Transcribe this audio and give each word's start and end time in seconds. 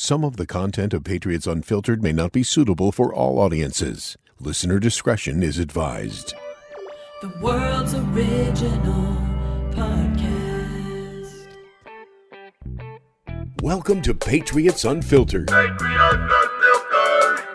Some 0.00 0.22
of 0.22 0.36
the 0.36 0.46
content 0.46 0.94
of 0.94 1.02
Patriots 1.02 1.48
Unfiltered 1.48 2.04
may 2.04 2.12
not 2.12 2.30
be 2.30 2.44
suitable 2.44 2.92
for 2.92 3.12
all 3.12 3.40
audiences. 3.40 4.16
Listener 4.38 4.78
discretion 4.78 5.42
is 5.42 5.58
advised. 5.58 6.34
The 7.20 7.36
world's 7.42 7.94
original 7.94 9.16
podcast. 9.72 11.48
Welcome 13.60 14.00
to 14.02 14.14
Patriots 14.14 14.84
Unfiltered. 14.84 15.50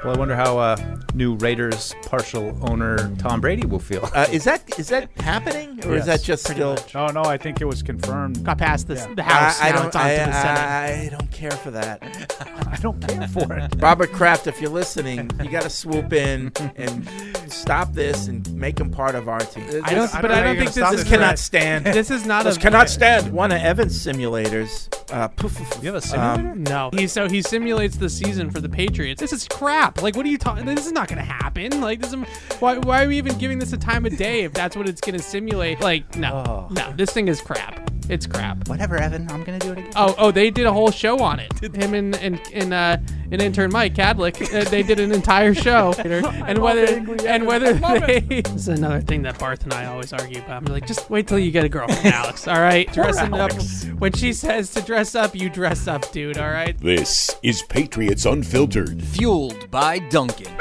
Well, 0.03 0.13
I 0.15 0.19
wonder 0.19 0.35
how 0.35 0.57
uh, 0.59 0.75
new 1.13 1.35
Raiders 1.35 1.95
partial 2.05 2.57
owner 2.69 3.09
Tom 3.19 3.39
Brady 3.39 3.65
will 3.65 3.79
feel. 3.79 4.09
Uh, 4.13 4.27
is 4.31 4.43
that 4.43 4.77
is 4.77 4.89
that 4.89 5.09
happening, 5.21 5.81
or 5.85 5.95
is 5.95 6.05
that 6.07 6.21
just 6.21 6.43
still? 6.45 6.71
much. 6.73 6.93
Oh 6.93 7.07
no, 7.07 7.21
I 7.23 7.37
think 7.37 7.61
it 7.61 7.65
was 7.65 7.81
confirmed. 7.81 8.43
got 8.43 8.57
past 8.57 8.87
this, 8.89 9.05
Yeah. 9.07 9.13
the 9.13 9.23
House. 9.23 9.61
I, 9.61 9.67
I 9.67 9.71
now 9.71 9.77
don't. 9.77 9.87
it's 9.87 9.95
on 9.95 10.01
to 10.03 10.07
I, 10.09 10.25
the 10.25 10.31
Senate. 10.33 10.59
I, 10.59 11.05
I 11.05 11.09
don't 11.09 11.31
care 11.31 11.51
for 11.51 11.71
that. 11.71 12.67
I 12.67 12.75
don't 12.81 12.99
care 13.07 13.27
for 13.29 13.53
it. 13.53 13.75
Robert 13.81 14.11
Kraft, 14.11 14.47
if 14.47 14.59
you're 14.59 14.71
listening, 14.71 15.31
you 15.41 15.49
got 15.49 15.63
to 15.63 15.69
swoop 15.69 16.11
in 16.11 16.51
and 16.75 17.07
stop 17.53 17.93
this 17.93 18.27
and 18.27 18.51
make 18.53 18.79
him 18.79 18.89
part 18.89 19.15
of 19.15 19.27
our 19.29 19.39
team. 19.39 19.65
This, 19.67 19.83
I 19.83 19.93
don't, 19.93 20.13
I 20.13 20.21
but 20.21 20.27
don't 20.29 20.37
I 20.37 20.43
don't 20.43 20.55
think 20.57 20.73
this 20.73 20.89
this 20.91 21.01
is 21.01 21.07
cannot 21.07 21.39
stand. 21.39 21.85
This 21.85 22.11
is 22.11 22.25
not 22.25 22.43
This 22.43 22.57
a 22.57 22.59
cannot 22.59 22.89
stand. 22.97 23.31
One 23.31 23.51
of 23.51 23.61
Evan's 23.61 23.97
simulators. 23.97 24.89
Uh, 25.11 25.27
poof, 25.27 25.55
poof, 25.57 25.69
poof. 25.69 25.83
You 25.83 25.93
have 25.93 26.03
a 26.03 26.05
simulator? 26.05 26.51
Um, 26.51 26.63
No, 26.63 26.89
he 26.93 27.07
so 27.07 27.27
he 27.29 27.41
simulates 27.41 27.97
the 27.97 28.09
season 28.09 28.49
for 28.49 28.59
the 28.59 28.69
Patriots. 28.69 29.19
This 29.19 29.33
is 29.33 29.47
crap. 29.47 30.01
Like, 30.01 30.15
what 30.15 30.25
are 30.25 30.29
you 30.29 30.37
talking? 30.37 30.65
This 30.65 30.85
is 30.85 30.91
not 30.91 31.07
going 31.07 31.19
to 31.19 31.25
happen. 31.25 31.81
Like, 31.81 32.01
this 32.01 32.13
is 32.13 32.19
why. 32.59 32.77
Why 32.77 33.03
are 33.03 33.07
we 33.07 33.17
even 33.17 33.37
giving 33.37 33.59
this 33.59 33.73
a 33.73 33.77
time 33.77 34.05
of 34.05 34.17
day 34.17 34.43
if 34.43 34.53
that's 34.53 34.75
what 34.75 34.89
it's 34.89 35.01
going 35.01 35.17
to 35.17 35.23
simulate? 35.23 35.79
Like, 35.81 36.15
no, 36.15 36.67
no, 36.71 36.93
this 36.95 37.11
thing 37.11 37.27
is 37.27 37.41
crap. 37.41 37.89
It's 38.09 38.27
crap. 38.27 38.67
Whatever, 38.67 38.97
Evan. 38.97 39.29
I'm 39.31 39.43
gonna 39.43 39.59
do 39.59 39.71
it 39.71 39.79
again. 39.79 39.91
Oh, 39.95 40.15
oh, 40.17 40.31
they 40.31 40.49
did 40.51 40.65
a 40.65 40.73
whole 40.73 40.91
show 40.91 41.19
on 41.19 41.39
it. 41.39 41.51
Him 41.75 41.93
and 41.93 42.15
and 42.17 42.39
and 42.53 42.73
uh, 42.73 42.97
an 43.31 43.41
intern 43.41 43.71
Mike 43.71 43.95
Cadlick, 43.95 44.53
uh, 44.53 44.69
they 44.69 44.83
did 44.83 44.99
an 44.99 45.11
entire 45.11 45.53
show. 45.53 45.93
and 45.97 46.59
whether 46.59 46.85
and 47.27 47.47
whether 47.47 47.73
they 47.73 48.19
this 48.19 48.53
is 48.53 48.67
another 48.67 49.01
thing 49.01 49.21
that 49.23 49.39
Barth 49.39 49.63
and 49.63 49.73
I 49.73 49.85
always 49.85 50.13
argue 50.13 50.39
about. 50.39 50.63
I'm 50.63 50.73
like, 50.73 50.85
just 50.85 51.09
wait 51.09 51.27
till 51.27 51.39
you 51.39 51.51
get 51.51 51.63
a 51.63 51.69
girlfriend, 51.69 52.05
Alex. 52.07 52.47
All 52.47 52.59
right, 52.59 52.91
dressing 52.93 53.33
up. 53.33 53.51
When 53.99 54.13
she 54.13 54.33
says 54.33 54.71
to 54.71 54.81
dress 54.81 55.15
up, 55.15 55.35
you 55.35 55.49
dress 55.49 55.87
up, 55.87 56.11
dude. 56.11 56.37
All 56.37 56.51
right. 56.51 56.77
This 56.79 57.35
is 57.41 57.63
Patriots 57.63 58.25
Unfiltered. 58.25 59.01
Fueled 59.03 59.71
by 59.71 59.99
Dunkin'. 59.99 60.53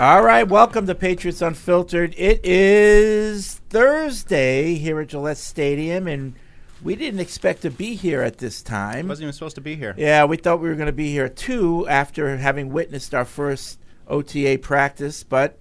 All 0.00 0.22
right, 0.22 0.48
welcome 0.48 0.86
to 0.86 0.94
Patriots 0.94 1.42
Unfiltered. 1.42 2.14
It 2.16 2.40
is 2.42 3.60
Thursday 3.68 4.76
here 4.76 4.98
at 4.98 5.08
Gillette 5.08 5.36
Stadium, 5.36 6.08
and 6.08 6.36
we 6.82 6.96
didn't 6.96 7.20
expect 7.20 7.60
to 7.60 7.70
be 7.70 7.96
here 7.96 8.22
at 8.22 8.38
this 8.38 8.62
time. 8.62 9.08
Wasn't 9.08 9.24
even 9.24 9.34
supposed 9.34 9.56
to 9.56 9.60
be 9.60 9.76
here. 9.76 9.94
Yeah, 9.98 10.24
we 10.24 10.38
thought 10.38 10.58
we 10.62 10.70
were 10.70 10.74
going 10.74 10.86
to 10.86 10.92
be 10.92 11.12
here 11.12 11.28
too 11.28 11.86
after 11.86 12.34
having 12.38 12.72
witnessed 12.72 13.14
our 13.14 13.26
first 13.26 13.78
OTA 14.08 14.60
practice, 14.62 15.22
but 15.22 15.58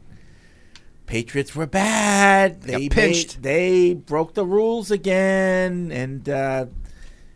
Patriots 1.05 1.53
were 1.53 1.67
bad. 1.67 2.61
They 2.61 2.87
got 2.87 2.95
pinched. 2.95 3.39
made- 3.39 3.43
they 3.43 3.93
broke 3.93 4.35
the 4.35 4.45
rules 4.45 4.89
again, 4.89 5.91
and 5.91 6.29
uh, 6.29 6.67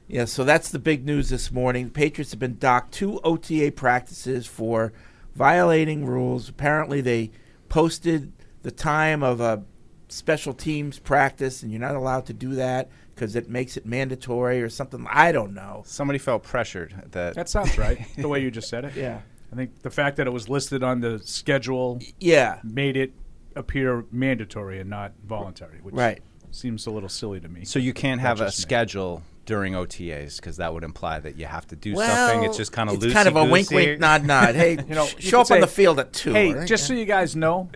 yeah, 0.08 0.24
so 0.24 0.46
that's 0.46 0.72
the 0.72 0.80
big 0.80 1.06
news 1.06 1.28
this 1.28 1.52
morning. 1.52 1.90
Patriots 1.90 2.32
have 2.32 2.40
been 2.40 2.58
docked 2.60 2.94
two 2.94 3.20
OTA 3.26 3.74
practices 3.76 4.48
for 4.48 4.94
violating 5.36 6.06
rules. 6.06 6.50
Apparently, 6.50 7.02
they 7.02 7.32
posted 7.70 8.32
the 8.62 8.72
time 8.72 9.24
of 9.24 9.42
a 9.42 9.64
special 10.10 10.54
teams 10.54 11.00
practice, 11.00 11.64
and 11.64 11.72
you're 11.72 11.82
not 11.82 11.96
allowed 11.96 12.26
to 12.28 12.34
do 12.34 12.56
that 12.56 12.90
because 13.16 13.36
it 13.36 13.50
makes 13.50 13.78
it 13.78 13.86
mandatory 13.86 14.62
or 14.62 14.70
something. 14.70 15.06
I 15.10 15.32
don't 15.32 15.54
know. 15.54 15.84
Somebody 15.86 16.20
felt 16.20 16.44
pressured 16.44 16.94
that. 17.12 17.36
That 17.36 17.50
sounds 17.50 17.78
right. 17.78 18.00
the 18.18 18.28
way 18.28 18.42
you 18.42 18.52
just 18.52 18.70
said 18.70 18.86
it. 18.86 18.96
Yeah. 18.96 19.20
I 19.52 19.56
think 19.56 19.82
the 19.84 19.90
fact 19.92 20.18
that 20.18 20.26
it 20.28 20.34
was 20.34 20.50
listed 20.50 20.82
on 20.84 21.00
the 21.02 21.20
schedule 21.20 22.00
Yeah. 22.20 22.60
made 22.64 22.98
it 22.98 23.14
appear 23.56 24.04
mandatory 24.12 24.80
and 24.80 24.90
not 24.90 25.14
voluntary, 25.26 25.78
which 25.84 25.94
Right. 25.94 26.22
seems 26.50 26.88
a 26.88 26.92
little 26.92 27.10
silly 27.10 27.40
to 27.40 27.48
me. 27.48 27.64
so 27.66 27.78
you 27.78 27.94
can't 27.94 28.20
have 28.22 28.42
a 28.42 28.46
just 28.46 28.60
me. 28.60 28.62
schedule 28.64 29.22
during 29.46 29.74
OTAs 29.74 30.38
because 30.38 30.58
that 30.58 30.74
would 30.74 30.84
imply 30.84 31.20
that 31.20 31.38
you 31.38 31.46
have 31.46 31.68
to 31.68 31.76
do 31.76 31.96
Well, 31.96 32.08
something. 32.30 32.48
It's 32.50 32.58
just 32.58 32.72
kind 32.72 32.90
of 32.90 32.96
it's 32.96 33.06
loosey 33.06 33.14
kind 33.14 33.28
of 33.28 33.36
a 33.36 33.44
wink, 33.46 33.70
wink, 33.72 34.00
nod, 34.00 34.26
nod. 34.26 34.56
Hey, 34.56 34.72
You 34.88 34.96
know, 34.96 35.06
you 35.18 35.22
show 35.22 35.42
up 35.42 35.48
could 35.48 35.56
on 35.56 35.62
the 35.62 35.68
field 35.68 36.00
at 36.00 36.14
two. 36.14 36.34
Hey, 36.34 36.50
all 36.54 36.60
right? 36.60 36.68
just 36.68 36.88
so 36.88 36.94
you 36.94 37.06
guys 37.06 37.36
know, 37.36 37.70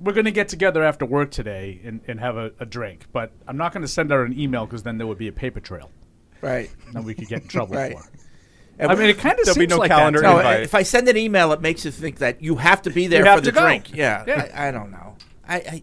we're 0.00 0.12
going 0.12 0.24
to 0.24 0.30
get 0.30 0.48
together 0.48 0.82
after 0.82 1.04
work 1.04 1.30
today 1.30 1.80
and, 1.84 2.00
and 2.08 2.20
have 2.20 2.36
a, 2.36 2.52
a 2.58 2.64
drink. 2.66 3.06
But 3.12 3.32
I'm 3.46 3.56
not 3.56 3.72
going 3.72 3.82
to 3.82 3.88
send 3.88 4.12
out 4.12 4.24
an 4.26 4.38
email 4.38 4.66
because 4.66 4.82
then 4.82 4.98
there 4.98 5.06
would 5.06 5.18
be 5.18 5.28
a 5.28 5.32
paper 5.32 5.60
trail 5.60 5.90
right. 6.40 6.70
that 6.92 7.04
we 7.04 7.14
could 7.14 7.28
get 7.28 7.42
in 7.42 7.48
trouble 7.48 7.76
Right. 7.76 7.92
for. 7.98 8.04
And 8.78 8.90
I 8.90 8.94
mean, 8.94 9.10
it 9.10 9.18
kind 9.18 9.38
of 9.38 9.44
There'll 9.44 9.56
be 9.56 9.62
seems 9.64 9.70
no 9.72 9.76
like 9.76 9.90
calendar 9.90 10.22
that. 10.22 10.42
no, 10.42 10.50
if 10.62 10.74
I 10.74 10.84
send 10.84 11.06
an 11.08 11.16
email, 11.18 11.52
it 11.52 11.60
makes 11.60 11.84
you 11.84 11.90
think 11.90 12.16
that 12.18 12.40
you 12.42 12.56
have 12.56 12.80
to 12.82 12.90
be 12.90 13.08
there 13.08 13.26
You 13.26 13.34
for 13.34 13.42
the 13.42 13.52
go. 13.52 13.60
drink. 13.60 13.94
Yeah, 13.94 14.24
Yeah. 14.26 14.48
I, 14.54 14.68
I 14.68 14.70
don't 14.70 14.90
know. 14.90 15.16
I, 15.46 15.56
I 15.56 15.82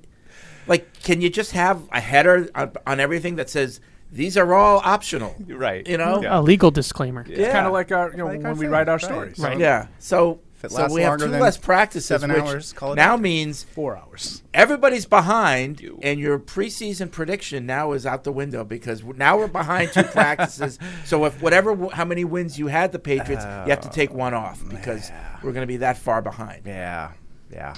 like. 0.65 0.99
Can 1.03 1.21
you 1.21 1.29
just 1.29 1.51
have 1.51 1.87
a 1.91 1.99
header 1.99 2.49
on, 2.55 2.71
on 2.87 2.99
everything 2.99 3.35
that 3.35 3.51
says 3.51 3.81
these 4.11 4.37
are 4.37 4.53
all 4.53 4.81
optional? 4.83 5.35
Right. 5.47 5.87
You 5.87 5.97
know. 5.97 6.21
Yeah. 6.21 6.39
A 6.39 6.41
legal 6.41 6.71
disclaimer. 6.71 7.25
Yeah. 7.27 7.51
kind 7.51 7.67
of 7.67 7.73
like 7.73 7.91
our, 7.91 8.11
you 8.11 8.17
know, 8.17 8.25
Like 8.25 8.37
when 8.37 8.45
our 8.47 8.53
we 8.53 8.61
thing, 8.61 8.69
write 8.69 8.89
our 8.89 8.95
right. 8.95 9.03
stories. 9.03 9.39
Right. 9.39 9.59
Yeah. 9.59 9.87
So, 9.99 10.39
so 10.67 10.91
we 10.91 11.01
have 11.03 11.19
two 11.19 11.27
less 11.27 11.55
practices, 11.57 12.07
seven 12.07 12.31
which 12.31 12.41
hours, 12.41 12.73
call 12.73 12.93
it 12.93 12.95
now 12.95 13.13
a 13.13 13.17
day. 13.17 13.21
means 13.21 13.63
Four 13.63 13.95
hours. 13.95 14.41
everybody's 14.55 15.05
behind, 15.05 15.81
and 16.01 16.19
your 16.19 16.39
preseason 16.39 17.11
prediction 17.11 17.67
now 17.67 17.91
is 17.91 18.07
out 18.07 18.23
the 18.23 18.31
window 18.31 18.63
because 18.63 19.03
now 19.03 19.37
we're 19.37 19.47
behind 19.47 19.91
two 19.91 20.01
practices. 20.17 20.79
So 21.05 21.25
if 21.25 21.41
whatever 21.43 21.89
how 21.89 22.05
many 22.05 22.25
wins 22.25 22.57
you 22.57 22.67
had 22.67 22.91
the 22.91 22.97
Patriots, 22.99 23.43
you 23.43 23.69
have 23.69 23.81
to 23.81 23.89
take 23.89 24.09
oh, 24.11 24.15
one 24.15 24.33
off 24.33 24.67
because 24.67 25.11
we're 25.43 25.51
going 25.51 25.61
to 25.63 25.67
be 25.67 25.77
that 25.77 25.97
far 25.99 26.23
behind. 26.23 26.63
Yeah, 26.65 27.11
yeah. 27.51 27.75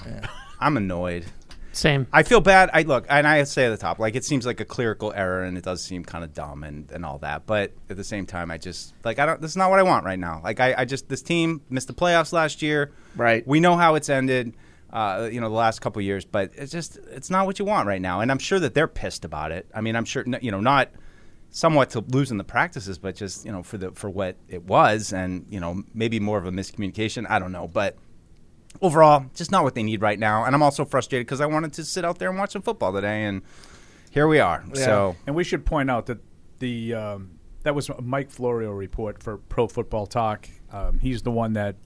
I'm 0.58 0.78
annoyed. 0.78 1.26
Same. 1.72 2.06
I 2.12 2.22
feel 2.24 2.40
bad. 2.40 2.70
I 2.72 2.82
look, 2.82 3.06
and 3.08 3.26
I 3.26 3.44
say 3.44 3.66
at 3.66 3.70
the 3.70 3.76
top, 3.76 3.98
like 3.98 4.16
it 4.16 4.24
seems 4.24 4.44
like 4.44 4.60
a 4.60 4.64
clerical 4.64 5.12
error, 5.14 5.44
and 5.44 5.56
it 5.56 5.64
does 5.64 5.82
seem 5.82 6.04
kind 6.04 6.24
of 6.24 6.34
dumb 6.34 6.64
and, 6.64 6.90
and 6.90 7.04
all 7.04 7.18
that. 7.18 7.46
But 7.46 7.72
at 7.88 7.96
the 7.96 8.04
same 8.04 8.26
time, 8.26 8.50
I 8.50 8.58
just 8.58 8.94
like 9.04 9.18
I 9.18 9.26
don't. 9.26 9.40
This 9.40 9.52
is 9.52 9.56
not 9.56 9.70
what 9.70 9.78
I 9.78 9.84
want 9.84 10.04
right 10.04 10.18
now. 10.18 10.40
Like 10.42 10.58
I, 10.58 10.74
I 10.78 10.84
just 10.84 11.08
this 11.08 11.22
team 11.22 11.62
missed 11.70 11.86
the 11.86 11.94
playoffs 11.94 12.32
last 12.32 12.60
year. 12.62 12.92
Right. 13.14 13.46
We 13.46 13.60
know 13.60 13.76
how 13.76 13.94
it's 13.94 14.08
ended. 14.08 14.54
Uh, 14.92 15.28
you 15.30 15.40
know 15.40 15.48
the 15.48 15.54
last 15.54 15.80
couple 15.80 16.02
years, 16.02 16.24
but 16.24 16.50
it's 16.56 16.72
just 16.72 16.98
it's 17.12 17.30
not 17.30 17.46
what 17.46 17.60
you 17.60 17.64
want 17.64 17.86
right 17.86 18.02
now. 18.02 18.20
And 18.20 18.30
I'm 18.30 18.40
sure 18.40 18.58
that 18.58 18.74
they're 18.74 18.88
pissed 18.88 19.24
about 19.24 19.52
it. 19.52 19.66
I 19.72 19.80
mean, 19.80 19.94
I'm 19.94 20.04
sure 20.04 20.24
you 20.42 20.50
know 20.50 20.60
not 20.60 20.90
somewhat 21.50 21.90
to 21.90 22.00
losing 22.00 22.38
the 22.38 22.44
practices, 22.44 22.98
but 22.98 23.14
just 23.14 23.44
you 23.44 23.52
know 23.52 23.62
for 23.62 23.78
the 23.78 23.92
for 23.92 24.10
what 24.10 24.36
it 24.48 24.64
was, 24.64 25.12
and 25.12 25.46
you 25.48 25.60
know 25.60 25.84
maybe 25.94 26.18
more 26.18 26.38
of 26.38 26.46
a 26.46 26.50
miscommunication. 26.50 27.24
I 27.30 27.38
don't 27.38 27.52
know, 27.52 27.68
but 27.68 27.96
overall, 28.80 29.26
just 29.34 29.50
not 29.50 29.64
what 29.64 29.74
they 29.74 29.82
need 29.82 30.00
right 30.02 30.18
now. 30.18 30.44
And 30.44 30.54
I'm 30.54 30.62
also 30.62 30.84
frustrated 30.84 31.26
because 31.26 31.40
I 31.40 31.46
wanted 31.46 31.72
to 31.74 31.84
sit 31.84 32.04
out 32.04 32.18
there 32.18 32.28
and 32.30 32.38
watch 32.38 32.52
some 32.52 32.62
football 32.62 32.92
today, 32.92 33.24
and 33.24 33.42
here 34.10 34.26
we 34.26 34.38
are. 34.40 34.64
So 34.74 35.16
And 35.26 35.34
we 35.36 35.44
should 35.44 35.64
point 35.66 35.90
out 35.90 36.06
that 36.06 36.18
the 36.58 36.94
um, 36.94 37.30
that 37.62 37.74
was 37.74 37.88
a 37.88 38.00
Mike 38.00 38.30
Florio 38.30 38.70
report 38.70 39.22
for 39.22 39.38
Pro 39.38 39.66
Football 39.68 40.06
Talk. 40.06 40.48
Um, 40.72 40.98
he's 40.98 41.22
the 41.22 41.30
one 41.30 41.54
that 41.54 41.76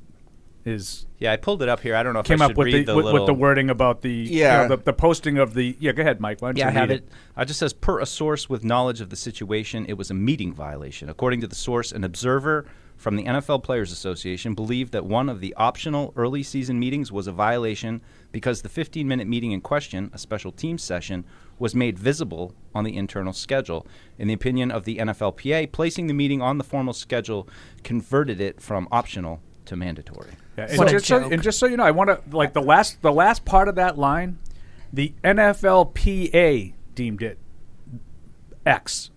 is 0.64 1.04
yeah, 1.18 1.30
I 1.32 1.36
pulled 1.36 1.62
it 1.62 1.68
up 1.68 1.80
here. 1.80 1.94
I 1.94 2.02
don't 2.02 2.14
know 2.14 2.20
if 2.20 2.26
came 2.26 2.40
I 2.40 2.46
up 2.46 2.56
with 2.56 2.66
read 2.66 2.86
the, 2.86 2.92
the, 2.92 2.96
with, 2.96 3.04
little. 3.04 3.20
with 3.20 3.26
the 3.26 3.34
wording 3.34 3.68
about 3.68 4.00
the 4.02 4.10
you 4.10 4.40
Yeah. 4.40 4.62
know, 4.62 4.68
the, 4.76 4.82
the 4.84 4.92
posting 4.94 5.36
of 5.38 5.52
the 5.54 5.76
yeah. 5.78 5.92
Go 5.92 6.00
ahead, 6.02 6.20
Mike. 6.20 6.40
Why 6.40 6.48
don't 6.48 6.56
Yeah, 6.56 6.68
I 6.68 6.70
you 6.72 6.78
have 6.78 6.88
read 6.88 6.98
it. 7.00 7.08
Uh, 7.36 7.44
just 7.44 7.58
says 7.60 7.72
per 7.74 8.00
a 8.00 8.06
source 8.06 8.48
with 8.48 8.64
knowledge 8.64 9.00
of 9.02 9.10
the 9.10 9.16
situation, 9.16 9.84
it 9.88 9.94
was 9.94 10.10
a 10.10 10.14
meeting 10.14 10.54
violation. 10.54 11.08
According 11.10 11.42
to 11.42 11.46
the 11.46 11.54
source, 11.54 11.92
an 11.92 12.02
observer 12.02 12.66
from 12.96 13.16
the 13.16 13.24
NFL 13.24 13.62
Players 13.62 13.92
Association 13.92 14.54
believed 14.54 14.92
that 14.92 15.04
one 15.04 15.28
of 15.28 15.40
the 15.40 15.54
optional 15.54 16.12
early 16.16 16.42
season 16.42 16.78
meetings 16.78 17.12
was 17.12 17.26
a 17.26 17.32
violation 17.32 18.00
because 18.32 18.62
the 18.62 18.68
15 18.68 19.06
minute 19.06 19.26
meeting 19.26 19.52
in 19.52 19.60
question, 19.60 20.10
a 20.12 20.18
special 20.18 20.52
team 20.52 20.78
session, 20.78 21.24
was 21.58 21.74
made 21.74 21.98
visible 21.98 22.54
on 22.74 22.84
the 22.84 22.96
internal 22.96 23.32
schedule. 23.32 23.86
In 24.18 24.28
the 24.28 24.34
opinion 24.34 24.70
of 24.70 24.84
the 24.84 24.98
NFLPA, 24.98 25.72
placing 25.72 26.06
the 26.06 26.14
meeting 26.14 26.40
on 26.42 26.58
the 26.58 26.64
formal 26.64 26.94
schedule 26.94 27.48
converted 27.82 28.40
it 28.40 28.60
from 28.60 28.88
optional 28.90 29.40
to 29.66 29.76
mandatory. 29.76 30.32
Yeah, 30.56 30.66
and, 30.68 30.78
What 30.78 30.88
a 30.88 30.92
just 30.92 31.06
so, 31.06 31.24
and 31.24 31.42
just 31.42 31.58
so 31.58 31.66
you 31.66 31.76
know, 31.76 31.84
I 31.84 31.90
want 31.90 32.10
to 32.10 32.36
like 32.36 32.52
the 32.52 32.62
last 32.62 33.02
the 33.02 33.12
last 33.12 33.44
part 33.44 33.68
of 33.68 33.74
that 33.76 33.98
line, 33.98 34.38
the 34.92 35.14
NFLPA 35.22 36.74
deemed 36.94 37.22
it 37.22 37.38
X. 38.64 39.10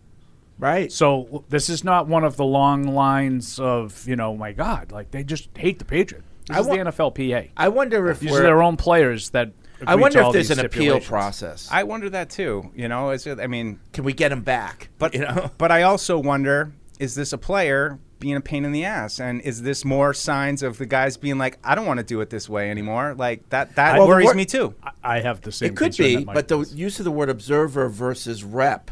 Right. 0.59 0.91
So 0.91 1.43
this 1.49 1.69
is 1.69 1.83
not 1.83 2.07
one 2.07 2.23
of 2.23 2.35
the 2.37 2.45
long 2.45 2.83
lines 2.83 3.59
of 3.59 4.07
you 4.07 4.15
know, 4.15 4.35
my 4.35 4.51
God, 4.53 4.91
like 4.91 5.11
they 5.11 5.23
just 5.23 5.49
hate 5.57 5.79
the 5.79 5.85
Patriot. 5.85 6.23
This 6.47 6.57
I 6.57 6.59
is 6.61 6.67
wa- 6.67 6.75
the 6.75 6.81
NFLPA. 6.91 7.49
I 7.57 7.67
wonder 7.69 8.09
if 8.09 8.19
These 8.19 8.31
we're, 8.31 8.41
their 8.41 8.61
own 8.63 8.77
players 8.77 9.29
that. 9.31 9.51
I 9.85 9.93
wonder 9.95 10.17
to 10.19 10.23
all 10.25 10.29
if 10.31 10.33
there's 10.33 10.49
an 10.57 10.65
appeal 10.65 10.99
process. 10.99 11.69
I 11.71 11.83
wonder 11.83 12.09
that 12.09 12.31
too. 12.31 12.71
You 12.75 12.87
know, 12.87 13.11
it's, 13.11 13.27
I 13.27 13.45
mean, 13.45 13.79
Can 13.93 14.03
we 14.03 14.13
get 14.13 14.31
him 14.31 14.41
back? 14.41 14.89
But 14.97 15.13
you 15.13 15.19
know, 15.21 15.51
but 15.59 15.71
I 15.71 15.83
also 15.83 16.17
wonder: 16.17 16.71
is 16.99 17.13
this 17.13 17.31
a 17.33 17.37
player 17.37 17.99
being 18.19 18.35
a 18.35 18.41
pain 18.41 18.65
in 18.65 18.71
the 18.71 18.83
ass, 18.85 19.19
and 19.19 19.39
is 19.41 19.61
this 19.61 19.85
more 19.85 20.11
signs 20.11 20.63
of 20.63 20.79
the 20.79 20.87
guys 20.87 21.17
being 21.17 21.37
like, 21.37 21.59
I 21.63 21.75
don't 21.75 21.85
want 21.85 21.99
to 21.99 22.03
do 22.03 22.19
it 22.21 22.31
this 22.31 22.49
way 22.49 22.71
anymore? 22.71 23.13
Like 23.15 23.47
that 23.49 23.75
that 23.75 23.99
Well, 23.99 24.07
worries 24.07 24.25
wor- 24.25 24.33
me 24.33 24.45
too. 24.45 24.73
I- 24.81 24.91
I 25.03 25.19
have 25.19 25.41
the 25.41 25.51
same. 25.51 25.67
it 25.71 25.75
could 25.75 25.85
concern 25.95 26.05
be, 26.07 26.15
that 26.15 26.25
Mike 26.25 26.33
but 26.33 26.47
the 26.47 26.57
use 26.75 26.97
of 26.97 27.05
the 27.05 27.11
word 27.11 27.29
observer 27.29 27.87
versus 27.89 28.43
rep 28.43 28.89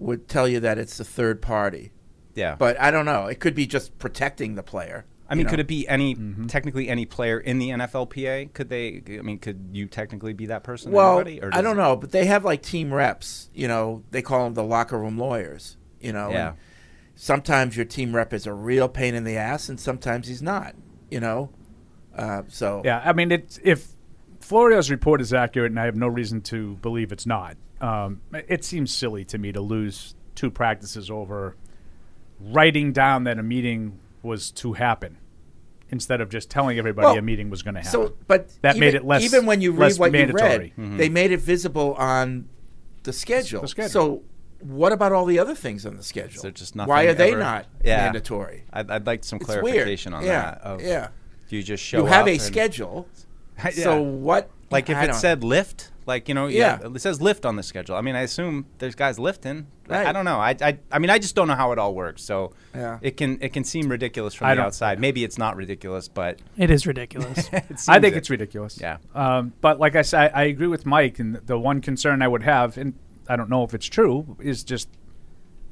would 0.00 0.26
tell 0.28 0.48
you 0.48 0.58
that 0.60 0.78
it's 0.78 0.98
a 0.98 1.04
third 1.04 1.40
party. 1.40 1.92
Yeah. 2.34 2.56
But 2.56 2.80
I 2.80 2.90
don't 2.90 3.04
know. 3.04 3.26
It 3.26 3.38
could 3.38 3.54
be 3.54 3.66
just 3.66 3.98
protecting 3.98 4.54
the 4.56 4.62
player. 4.62 5.04
I 5.28 5.36
mean, 5.36 5.44
know? 5.44 5.50
could 5.50 5.60
it 5.60 5.68
be 5.68 5.86
any 5.86 6.16
Mm-hmm. 6.16 6.46
technically 6.46 6.88
any 6.88 7.06
player 7.06 7.38
in 7.38 7.58
the 7.60 7.68
NFLPA? 7.68 8.52
Could 8.52 8.68
they? 8.68 9.00
I 9.16 9.22
mean, 9.22 9.38
could 9.38 9.68
you 9.72 9.86
technically 9.86 10.32
be 10.32 10.46
that 10.46 10.64
person? 10.64 10.90
Well, 10.90 11.20
anybody, 11.20 11.40
or 11.40 11.50
I 11.54 11.62
don't 11.62 11.78
it- 11.78 11.82
know, 11.82 11.94
but 11.94 12.10
they 12.10 12.24
have 12.26 12.44
like 12.44 12.62
team 12.62 12.92
reps. 12.92 13.48
You 13.54 13.68
know, 13.68 14.02
they 14.10 14.22
call 14.22 14.44
them 14.44 14.54
the 14.54 14.64
locker 14.64 14.98
room 14.98 15.18
lawyers. 15.18 15.76
You 16.00 16.12
know, 16.12 16.30
Yeah. 16.30 16.48
and 16.48 16.56
sometimes 17.14 17.76
your 17.76 17.84
team 17.84 18.14
rep 18.16 18.32
is 18.32 18.46
a 18.46 18.52
real 18.52 18.88
pain 18.88 19.14
in 19.14 19.22
the 19.24 19.36
ass, 19.36 19.68
and 19.68 19.78
sometimes 19.78 20.26
he's 20.26 20.42
not. 20.42 20.74
You 21.10 21.20
know, 21.20 21.50
uh, 22.16 22.42
so 22.48 22.82
Yeah, 22.84 23.02
I 23.04 23.12
mean, 23.12 23.30
it's, 23.32 23.58
if 23.62 23.88
Florio's 24.50 24.90
report 24.90 25.20
is 25.20 25.32
accurate, 25.32 25.70
and 25.70 25.78
I 25.78 25.84
have 25.84 25.94
no 25.94 26.08
reason 26.08 26.40
to 26.42 26.74
believe 26.82 27.12
it's 27.12 27.24
not, 27.24 27.56
um, 27.80 28.20
it 28.32 28.64
seems 28.64 28.92
silly 28.92 29.24
to 29.26 29.38
me 29.38 29.52
to 29.52 29.60
lose 29.60 30.16
two 30.34 30.50
practices 30.50 31.08
over 31.08 31.54
writing 32.40 32.92
down 32.92 33.22
that 33.24 33.38
a 33.38 33.44
meeting 33.44 34.00
was 34.24 34.50
to 34.50 34.72
happen 34.72 35.18
instead 35.90 36.20
of 36.20 36.30
just 36.30 36.50
telling 36.50 36.78
everybody 36.80 37.06
Well, 37.06 37.16
a 37.18 37.22
meeting 37.22 37.48
was 37.48 37.62
going 37.62 37.74
to 37.76 37.80
happen. 37.80 37.92
So, 37.92 38.16
but 38.26 38.50
That 38.62 38.74
even, 38.74 38.80
made 38.80 38.94
it 38.96 39.04
less- 39.04 39.22
Even 39.22 39.46
when 39.46 39.60
you 39.60 39.70
read 39.70 39.96
what 40.00 40.10
mandatory. 40.10 40.72
you 40.76 40.84
read, 40.84 40.98
they 40.98 41.08
made 41.08 41.30
it 41.30 41.38
visible 41.40 41.94
on 41.94 42.48
the 43.04 43.12
schedule. 43.12 43.60
The 43.62 43.68
schedule. 43.68 43.90
So, 43.90 44.22
what 44.58 44.90
about 44.90 45.12
all 45.12 45.26
the 45.26 45.38
other 45.38 45.54
things 45.54 45.86
on 45.86 45.96
the 45.96 46.02
schedule? 46.02 46.42
They're 46.42 46.50
just 46.50 46.74
Why 46.74 47.04
are 47.04 47.14
they 47.14 47.30
ever- 47.30 47.38
not 47.40 47.66
Yeah. 47.84 48.02
mandatory? 48.02 48.64
I'd, 48.72 48.90
I'd 48.90 49.06
like 49.06 49.22
some 49.22 49.36
It's 49.38 49.48
weird. 49.48 49.60
clarification 49.60 50.12
on 50.12 50.24
Yeah, 50.24 50.42
that. 50.42 50.60
Of, 50.62 50.82
yeah. 50.82 51.08
Do 51.48 51.54
you 51.56 51.62
just 51.62 51.84
show 51.84 51.98
You 52.00 52.06
have 52.06 52.22
up 52.22 52.28
a 52.28 52.32
and- 52.32 52.42
schedule. 52.42 53.06
Yeah. 53.74 53.84
So 53.84 54.00
what? 54.02 54.50
Like 54.70 54.88
if 54.88 54.96
I 54.96 55.06
it 55.06 55.14
said 55.14 55.42
lift, 55.42 55.90
like 56.06 56.28
you 56.28 56.34
know, 56.34 56.46
Yeah. 56.46 56.78
yeah, 56.80 56.88
it 56.94 57.00
says 57.00 57.20
lift 57.20 57.44
on 57.44 57.56
the 57.56 57.62
schedule. 57.62 57.96
I 57.96 58.02
mean, 58.02 58.14
I 58.14 58.20
assume 58.20 58.66
there's 58.78 58.94
guys 58.94 59.18
lifting. 59.18 59.66
I- 59.88 59.92
Right. 59.92 60.06
I 60.06 60.12
don't 60.12 60.24
know. 60.24 60.38
I, 60.38 60.54
I, 60.62 60.78
I 60.92 61.00
mean, 61.00 61.10
I 61.10 61.18
just 61.18 61.34
don't 61.34 61.48
know 61.48 61.56
how 61.56 61.72
it 61.72 61.78
all 61.80 61.92
works. 61.96 62.22
So 62.22 62.52
Yeah. 62.72 62.98
it 63.02 63.16
can 63.16 63.38
it 63.40 63.52
can 63.52 63.64
seem 63.64 63.88
ridiculous 63.88 64.32
from 64.34 64.46
I 64.46 64.50
the 64.50 64.56
don't- 64.58 64.66
outside. 64.66 65.00
Maybe 65.00 65.24
it's 65.24 65.36
not 65.38 65.56
ridiculous, 65.56 66.06
but 66.06 66.38
It 66.56 66.70
is 66.70 66.86
ridiculous. 66.86 67.48
it 67.52 67.64
I 67.88 67.98
think 67.98 68.14
it. 68.14 68.18
it's 68.18 68.30
ridiculous. 68.30 68.78
Yeah. 68.80 68.98
Um, 69.16 69.52
but 69.60 69.80
like 69.80 69.96
I 69.96 70.02
said, 70.02 70.30
I, 70.32 70.42
I 70.42 70.44
agree 70.44 70.68
with 70.68 70.86
Mike, 70.86 71.18
and 71.18 71.34
the 71.46 71.58
one 71.58 71.80
concern 71.80 72.22
I 72.22 72.28
would 72.28 72.44
have, 72.44 72.78
and 72.78 72.94
I 73.28 73.34
don't 73.34 73.50
know 73.50 73.64
if 73.64 73.74
it's 73.74 73.86
true, 73.86 74.36
is 74.40 74.62
just 74.62 74.88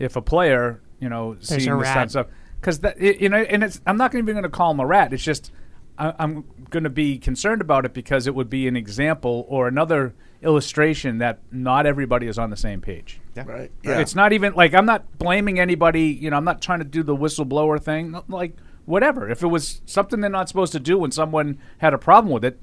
if 0.00 0.16
a 0.16 0.22
player, 0.22 0.80
you 0.98 1.08
know, 1.08 1.34
There's 1.34 1.48
seeing 1.64 1.78
this 1.78 1.86
kind 1.88 2.04
of 2.04 2.10
stuff, 2.10 2.26
because 2.60 2.80
that, 2.80 3.00
you 3.00 3.28
know, 3.28 3.38
and 3.38 3.62
it's, 3.62 3.80
I'm 3.86 3.96
not 3.96 4.12
even 4.16 4.26
going 4.34 4.42
to 4.42 4.48
call 4.48 4.72
him 4.72 4.80
a 4.80 4.86
rat. 4.86 5.12
It's 5.12 5.22
just 5.22 5.52
I, 5.98 6.14
I'm 6.18 6.44
going 6.70 6.84
to 6.84 6.90
be 6.90 7.18
concerned 7.18 7.60
about 7.60 7.84
it 7.84 7.92
because 7.92 8.26
it 8.26 8.34
would 8.34 8.48
be 8.48 8.68
an 8.68 8.76
example 8.76 9.44
or 9.48 9.68
another 9.68 10.14
illustration 10.42 11.18
that 11.18 11.40
not 11.50 11.84
everybody 11.86 12.26
is 12.28 12.38
on 12.38 12.50
the 12.50 12.56
same 12.56 12.80
page. 12.80 13.20
Right. 13.34 13.70
Yeah. 13.82 13.98
It's 14.00 14.14
not 14.14 14.32
even 14.32 14.54
like 14.54 14.74
I'm 14.74 14.86
not 14.86 15.18
blaming 15.18 15.58
anybody. 15.60 16.04
You 16.04 16.30
know, 16.30 16.36
I'm 16.36 16.44
not 16.44 16.62
trying 16.62 16.78
to 16.80 16.84
do 16.84 17.02
the 17.02 17.16
whistleblower 17.16 17.80
thing. 17.82 18.16
Like 18.28 18.56
whatever. 18.84 19.28
If 19.28 19.42
it 19.42 19.48
was 19.48 19.82
something 19.86 20.20
they're 20.20 20.30
not 20.30 20.48
supposed 20.48 20.72
to 20.72 20.80
do 20.80 20.98
when 20.98 21.10
someone 21.12 21.58
had 21.78 21.94
a 21.94 21.98
problem 21.98 22.32
with 22.32 22.44
it, 22.44 22.58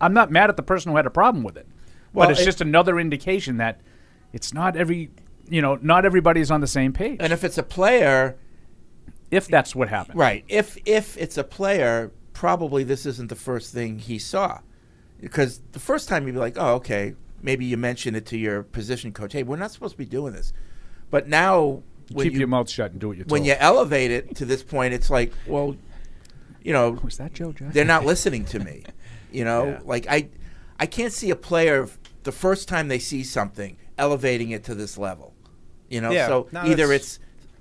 I'm 0.00 0.14
not 0.14 0.30
mad 0.30 0.48
at 0.50 0.56
the 0.56 0.62
person 0.62 0.90
who 0.90 0.96
had 0.96 1.06
a 1.06 1.10
problem 1.10 1.44
with 1.44 1.56
it. 1.56 1.66
Well, 2.12 2.26
but 2.26 2.32
it's 2.32 2.40
it- 2.40 2.44
just 2.46 2.60
another 2.60 2.98
indication 2.98 3.56
that 3.58 3.80
it's 4.32 4.54
not 4.54 4.76
every. 4.76 5.10
You 5.50 5.62
know, 5.62 5.78
not 5.80 6.04
everybody's 6.04 6.50
on 6.50 6.60
the 6.60 6.66
same 6.66 6.92
page. 6.92 7.16
And 7.20 7.32
if 7.32 7.42
it's 7.42 7.56
a 7.56 7.62
player, 7.62 8.36
if 9.30 9.48
that's 9.48 9.74
what 9.74 9.88
happened, 9.88 10.18
right? 10.18 10.44
If 10.46 10.76
if 10.84 11.16
it's 11.16 11.38
a 11.38 11.44
player, 11.44 12.10
probably 12.38 12.84
this 12.84 13.04
isn't 13.04 13.28
the 13.28 13.34
first 13.34 13.74
thing 13.74 13.98
he 13.98 14.16
saw, 14.16 14.60
because 15.20 15.60
the 15.72 15.80
first 15.80 16.08
time 16.08 16.24
you'd 16.24 16.34
be 16.34 16.38
like, 16.38 16.54
oh, 16.56 16.74
okay, 16.74 17.14
maybe 17.42 17.64
you 17.64 17.76
mention 17.76 18.14
it 18.14 18.26
to 18.26 18.38
your 18.38 18.62
position 18.62 19.12
coach. 19.12 19.32
Hey, 19.32 19.42
we're 19.42 19.56
not 19.56 19.72
supposed 19.72 19.94
to 19.94 19.98
be 19.98 20.04
doing 20.04 20.32
this, 20.34 20.52
but 21.10 21.26
now 21.26 21.82
when 22.12 22.24
keep 22.24 22.34
you 22.34 22.38
your 22.38 22.46
mouth 22.48 22.70
shut 22.70 22.92
and 22.92 23.00
do 23.00 23.08
what 23.08 23.16
you're 23.16 23.24
told. 23.24 23.32
when 23.32 23.44
you 23.44 23.56
elevate 23.58 24.12
it 24.12 24.36
to 24.36 24.44
this 24.44 24.62
point, 24.62 24.94
it's 24.94 25.10
like, 25.10 25.32
well, 25.48 25.76
you 26.62 26.72
know, 26.72 26.90
was 27.02 27.16
that 27.16 27.32
Joe 27.34 27.50
Jackson? 27.50 27.70
they're 27.72 27.84
not 27.84 28.06
listening 28.06 28.44
to 28.46 28.60
me. 28.60 28.84
You 29.32 29.44
know, 29.44 29.66
Yeah. 29.70 29.80
like 29.84 30.06
I, 30.08 30.28
I 30.78 30.86
can't 30.86 31.12
see 31.12 31.30
a 31.30 31.36
player 31.36 31.88
the 32.22 32.30
first 32.32 32.68
time 32.68 32.86
they 32.86 33.00
see 33.00 33.24
something 33.24 33.76
elevating 33.98 34.50
it 34.50 34.62
to 34.64 34.76
this 34.76 34.96
level. 34.96 35.34
You 35.90 36.02
know, 36.02 36.12
Yeah. 36.12 36.28
so 36.28 36.48
No, 36.52 36.62
either 36.62 36.92
it's, 36.92 37.18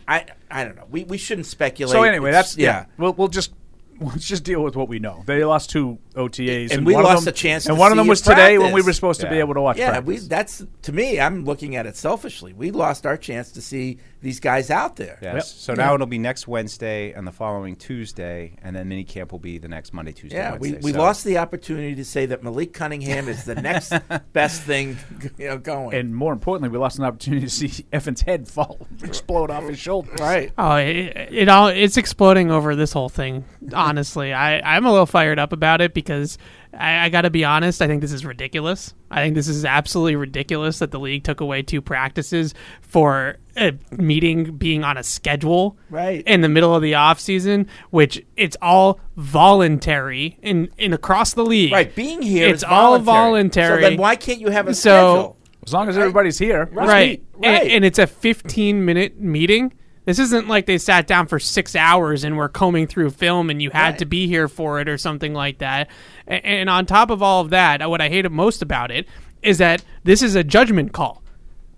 I, 0.07 0.25
I 0.51 0.63
don't 0.63 0.75
know. 0.75 0.85
We 0.91 1.03
we 1.03 1.17
shouldn't 1.17 1.47
speculate. 1.47 1.93
So 1.93 2.03
anyway, 2.03 2.29
It's- 2.29 2.49
that's 2.53 2.57
yeah. 2.59 2.85
We'll 2.99 3.13
we'll 3.13 3.27
just 3.27 3.53
let's 3.99 4.27
just 4.27 4.43
deal 4.43 4.61
with 4.63 4.75
what 4.75 4.87
we 4.89 4.99
know. 4.99 5.23
They 5.25 5.43
lost 5.43 5.69
two 5.69 5.97
OTAs, 6.15 6.71
And 6.71 6.85
we 6.85 6.93
one 6.93 7.03
of 7.05 7.09
lost 7.11 7.25
them- 7.25 7.31
a 7.33 7.35
chance 7.35 7.65
and 7.67 7.75
to 7.75 7.79
one 7.79 7.91
of 7.91 7.97
them 7.97 8.07
it 8.07 8.09
was 8.09 8.21
today 8.21 8.57
when 8.57 8.73
we 8.73 8.81
were 8.81 8.93
supposed 8.93 9.21
to 9.21 9.29
be 9.29 9.37
able 9.39 9.53
to 9.53 9.61
watch. 9.61 9.77
Yeah, 9.77 9.91
practice. 9.91 10.07
we 10.07 10.17
that's 10.27 10.63
to 10.83 10.91
me. 10.93 11.19
I'm 11.19 11.45
looking 11.45 11.75
at 11.75 11.85
it 11.85 11.95
selfishly. 11.95 12.53
We 12.53 12.71
lost 12.71 13.05
our 13.05 13.17
chance 13.17 13.51
to 13.53 13.61
see 13.61 13.97
these 14.21 14.39
guys 14.39 14.71
out 14.71 14.95
there. 14.95 15.19
Yes. 15.21 15.33
Yep. 15.35 15.43
So 15.43 15.73
now 15.75 15.93
it'll 15.93 16.07
be 16.07 16.17
next 16.17 16.47
Wednesday 16.47 17.11
and 17.11 17.27
the 17.27 17.31
following 17.31 17.75
Tuesday, 17.75 18.53
and 18.63 18.75
then 18.75 18.87
mini 18.87 19.03
camp 19.03 19.31
will 19.31 19.39
be 19.39 19.57
the 19.59 19.67
next 19.67 19.93
Monday, 19.93 20.11
Tuesday. 20.11 20.37
Yeah, 20.37 20.53
we, 20.57 20.71
Wednesday. 20.71 20.79
we 20.83 20.93
So- 20.93 20.99
lost 20.99 21.23
the 21.23 21.37
opportunity 21.37 21.93
to 21.95 22.03
say 22.05 22.25
that 22.25 22.43
Malik 22.43 22.73
Cunningham 22.73 23.27
is 23.27 23.43
the 23.45 23.55
next 23.55 23.93
best 24.33 24.61
thing 24.63 24.97
you 25.37 25.47
know, 25.49 25.57
going. 25.59 25.93
and 25.95 26.15
more 26.15 26.33
importantly, 26.33 26.69
we 26.69 26.77
lost 26.79 26.97
an 26.97 27.05
opportunity 27.05 27.45
to 27.45 27.49
see 27.51 27.85
Evan's 27.93 28.21
head 28.21 28.47
fall, 28.47 28.87
explode 29.03 29.51
off 29.51 29.63
his 29.65 29.77
shoulder. 29.79 30.11
right. 30.19 30.51
Oh, 30.57 30.75
it, 30.77 31.15
it 31.31 31.49
all 31.49 31.67
it's 31.67 31.97
exploding 31.97 32.49
over 32.51 32.75
this 32.75 32.91
whole 32.93 33.09
thing. 33.09 33.45
Honestly, 33.87 34.33
I 34.33 34.59
I'm 34.75 34.85
a 34.85 34.91
little 34.91 35.05
fired 35.05 35.39
up 35.39 35.53
about 35.53 35.79
it 35.81 35.93
because 35.93 36.37
I, 36.77 37.05
I 37.05 37.09
got 37.09 37.21
to 37.21 37.29
be 37.29 37.45
honest. 37.45 37.81
I 37.81 37.87
think 37.87 38.01
this 38.01 38.11
is 38.11 38.25
ridiculous. 38.25 38.93
I 39.09 39.23
think 39.23 39.35
this 39.35 39.47
is 39.47 39.63
absolutely 39.65 40.15
ridiculous 40.17 40.79
that 40.79 40.91
the 40.91 40.99
league 40.99 41.23
took 41.23 41.39
away 41.41 41.61
two 41.61 41.81
practices 41.81 42.53
for 42.81 43.37
a 43.55 43.73
meeting 43.91 44.57
being 44.57 44.83
on 44.83 44.97
a 44.97 45.03
schedule 45.03 45.77
Right. 45.89 46.21
in 46.27 46.41
the 46.41 46.49
middle 46.49 46.75
of 46.75 46.81
the 46.81 46.95
off 46.95 47.19
season, 47.19 47.67
which 47.89 48.21
it's 48.35 48.57
all 48.61 48.99
voluntary 49.15 50.37
in 50.41 50.69
in 50.77 50.93
across 50.93 51.33
the 51.33 51.45
league. 51.45 51.71
Right, 51.71 51.93
being 51.95 52.21
here 52.21 52.47
It's 52.49 52.59
is 52.59 52.63
all 52.63 52.99
voluntary. 52.99 53.67
voluntary. 53.67 53.83
So 53.83 53.89
then 53.89 53.97
why 53.99 54.15
can't 54.15 54.39
you 54.39 54.49
have 54.49 54.67
a 54.67 54.73
So- 54.73 54.89
schedule? 55.15 55.33
As 55.65 55.73
long 55.73 55.89
as 55.89 55.97
everybody's 55.97 56.37
here, 56.37 56.69
Right. 56.71 56.87
right. 56.87 57.23
A- 57.43 57.49
right. 57.49 57.71
And, 57.71 57.83
it's 57.83 57.99
a 57.99 58.07
15 58.07 58.85
minute 58.85 59.19
meeting. 59.19 59.73
This 60.07 60.19
isn't 60.19 60.47
like 60.47 60.67
they 60.67 60.77
sat 60.77 61.05
down 61.05 61.27
for 61.27 61.37
six 61.37 61.75
hours 61.75 62.23
and 62.23 62.37
were 62.37 62.47
combing 62.47 62.87
through 62.87 63.09
film 63.09 63.49
and 63.49 63.61
you 63.61 63.71
had 63.71 63.89
Right. 63.89 63.97
to 63.99 64.05
be 64.05 64.25
here 64.25 64.47
for 64.47 64.79
it 64.79 64.87
or 64.87 64.97
something 64.97 65.33
like 65.33 65.57
that. 65.57 65.89
A- 66.29 66.43
And 66.45 66.69
on 66.69 66.85
top 66.85 67.09
of 67.09 67.21
all 67.21 67.41
of 67.41 67.49
that, 67.49 67.87
what 67.89 67.99
I 67.99 68.07
hated 68.07 68.31
most 68.31 68.61
about 68.61 68.89
it 68.89 69.05
is 69.43 69.57
that 69.57 69.83
this 70.05 70.21
is 70.21 70.33
a 70.33 70.45
judgment 70.45 70.93
call. 70.93 71.21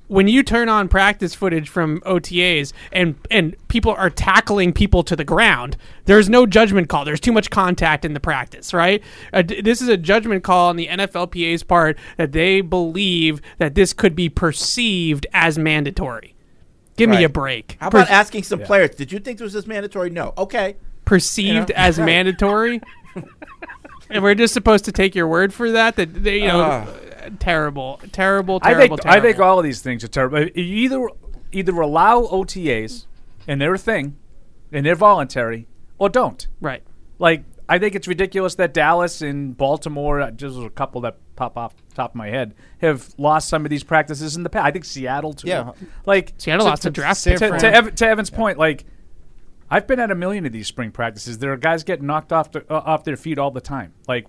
When 0.09 0.27
you 0.27 0.43
turn 0.43 0.69
on 0.69 0.87
practice 0.89 1.33
footage 1.33 1.69
from 1.69 2.01
OTAs 2.05 2.71
and 2.91 3.15
and 3.31 3.55
people 3.67 3.93
are 3.97 4.11
tackling 4.11 4.73
people 4.73 5.01
to 5.03 5.15
the 5.15 5.23
ground, 5.23 5.75
there's 6.05 6.29
no 6.29 6.45
judgment 6.45 6.87
call. 6.87 7.05
There's 7.05 7.19
too 7.19 7.31
much 7.33 7.49
contact 7.49 8.05
in 8.05 8.13
the 8.13 8.19
practice, 8.19 8.73
right? 8.75 9.01
Uh, 9.33 9.41
d- 9.41 9.61
this 9.61 9.81
is 9.81 9.87
a 9.87 9.97
judgment 9.97 10.43
call 10.43 10.69
on 10.69 10.75
the 10.75 10.87
NFLPA's 10.87 11.63
part 11.63 11.97
that 12.17 12.31
they 12.31 12.61
believe 12.61 13.41
that 13.57 13.73
this 13.73 13.91
could 13.91 14.15
be 14.15 14.29
perceived 14.29 15.25
as 15.33 15.57
mandatory. 15.57 16.35
Give 16.99 17.09
me 17.09 17.23
a 17.23 17.29
break. 17.29 17.77
How 17.79 17.87
about 17.87 18.07
Per- 18.07 18.13
asking 18.13 18.43
some 18.43 18.59
players, 18.59 18.91
did 18.91 19.11
you 19.11 19.19
think 19.19 19.39
this 19.39 19.53
was 19.53 19.65
mandatory? 19.67 20.09
No. 20.11 20.33
Okay. 20.37 20.75
perceived 21.05 21.69
you 21.69 21.75
know? 21.75 21.81
as 21.81 21.97
Right. 21.99 22.05
mandatory? 22.05 22.81
and 24.09 24.21
we're 24.23 24.35
just 24.35 24.53
supposed 24.53 24.85
to 24.85 24.91
take 24.91 25.15
your 25.15 25.27
word 25.27 25.53
for 25.53 25.71
that? 25.71 25.95
That 25.95 26.23
they, 26.23 26.39
you 26.41 26.47
know, 26.47 26.61
Ah. 26.61 27.29
terrible, 27.39 27.99
terrible, 28.11 28.59
I 28.61 28.73
terrible, 28.73 28.97
I 29.05 29.19
think 29.19 29.39
all 29.39 29.57
of 29.59 29.63
these 29.63 29.81
things 29.81 30.03
are 30.03 30.07
terrible. 30.07 30.41
You 30.41 30.51
either 30.55 31.07
either 31.51 31.73
allow 31.79 32.21
OTAs 32.23 33.05
and 33.47 33.59
they're 33.59 33.73
a 33.73 33.77
thing, 33.79 34.15
and 34.71 34.85
they're 34.85 34.95
voluntary, 34.95 35.67
or 35.97 36.09
don't. 36.09 36.47
right. 36.61 36.83
Like 37.17 37.43
I 37.69 37.77
think 37.79 37.95
it's 37.95 38.07
ridiculous 38.07 38.55
that 38.55 38.73
Dallas 38.73 39.21
and 39.21 39.55
Baltimore, 39.55 40.21
uh, 40.21 40.31
just 40.31 40.57
a 40.57 40.69
couple 40.69 41.01
that 41.01 41.17
pop 41.35 41.55
off 41.55 41.75
the 41.89 41.95
top 41.95 42.11
of 42.11 42.15
my 42.15 42.27
head, 42.27 42.55
have 42.79 43.13
lost 43.17 43.47
some 43.47 43.63
of 43.65 43.69
these 43.69 43.83
practices 43.83 44.35
in 44.35 44.43
the 44.43 44.49
past. 44.49 44.65
I 44.65 44.71
think 44.71 44.85
Seattle 44.85 45.33
too. 45.33 45.47
Yeah. 45.47 45.71
like 46.05 46.33
Seattle 46.37 46.65
lost 46.65 46.85
a 46.85 46.89
draft 46.89 47.21
San 47.21 47.37
pick. 47.37 47.53
to, 47.53 47.59
to. 47.59 47.73
Ev- 47.73 47.95
to 47.95 48.07
Evan's 48.07 48.31
point, 48.31 48.57
like 48.57 48.85
I've 49.69 49.85
been 49.87 49.99
at 49.99 50.09
a 50.09 50.15
million 50.15 50.45
of 50.45 50.51
these 50.51 50.67
spring 50.67 50.91
practices. 50.91 51.37
There 51.37 51.53
are 51.53 51.57
guys 51.57 51.83
getting 51.83 52.07
knocked 52.07 52.33
off 52.33 52.51
the, 52.51 52.65
uh, 52.71 52.81
off 52.85 53.03
their 53.03 53.17
feet 53.17 53.37
all 53.37 53.51
the 53.51 53.61
time. 53.61 53.93
Like, 54.07 54.27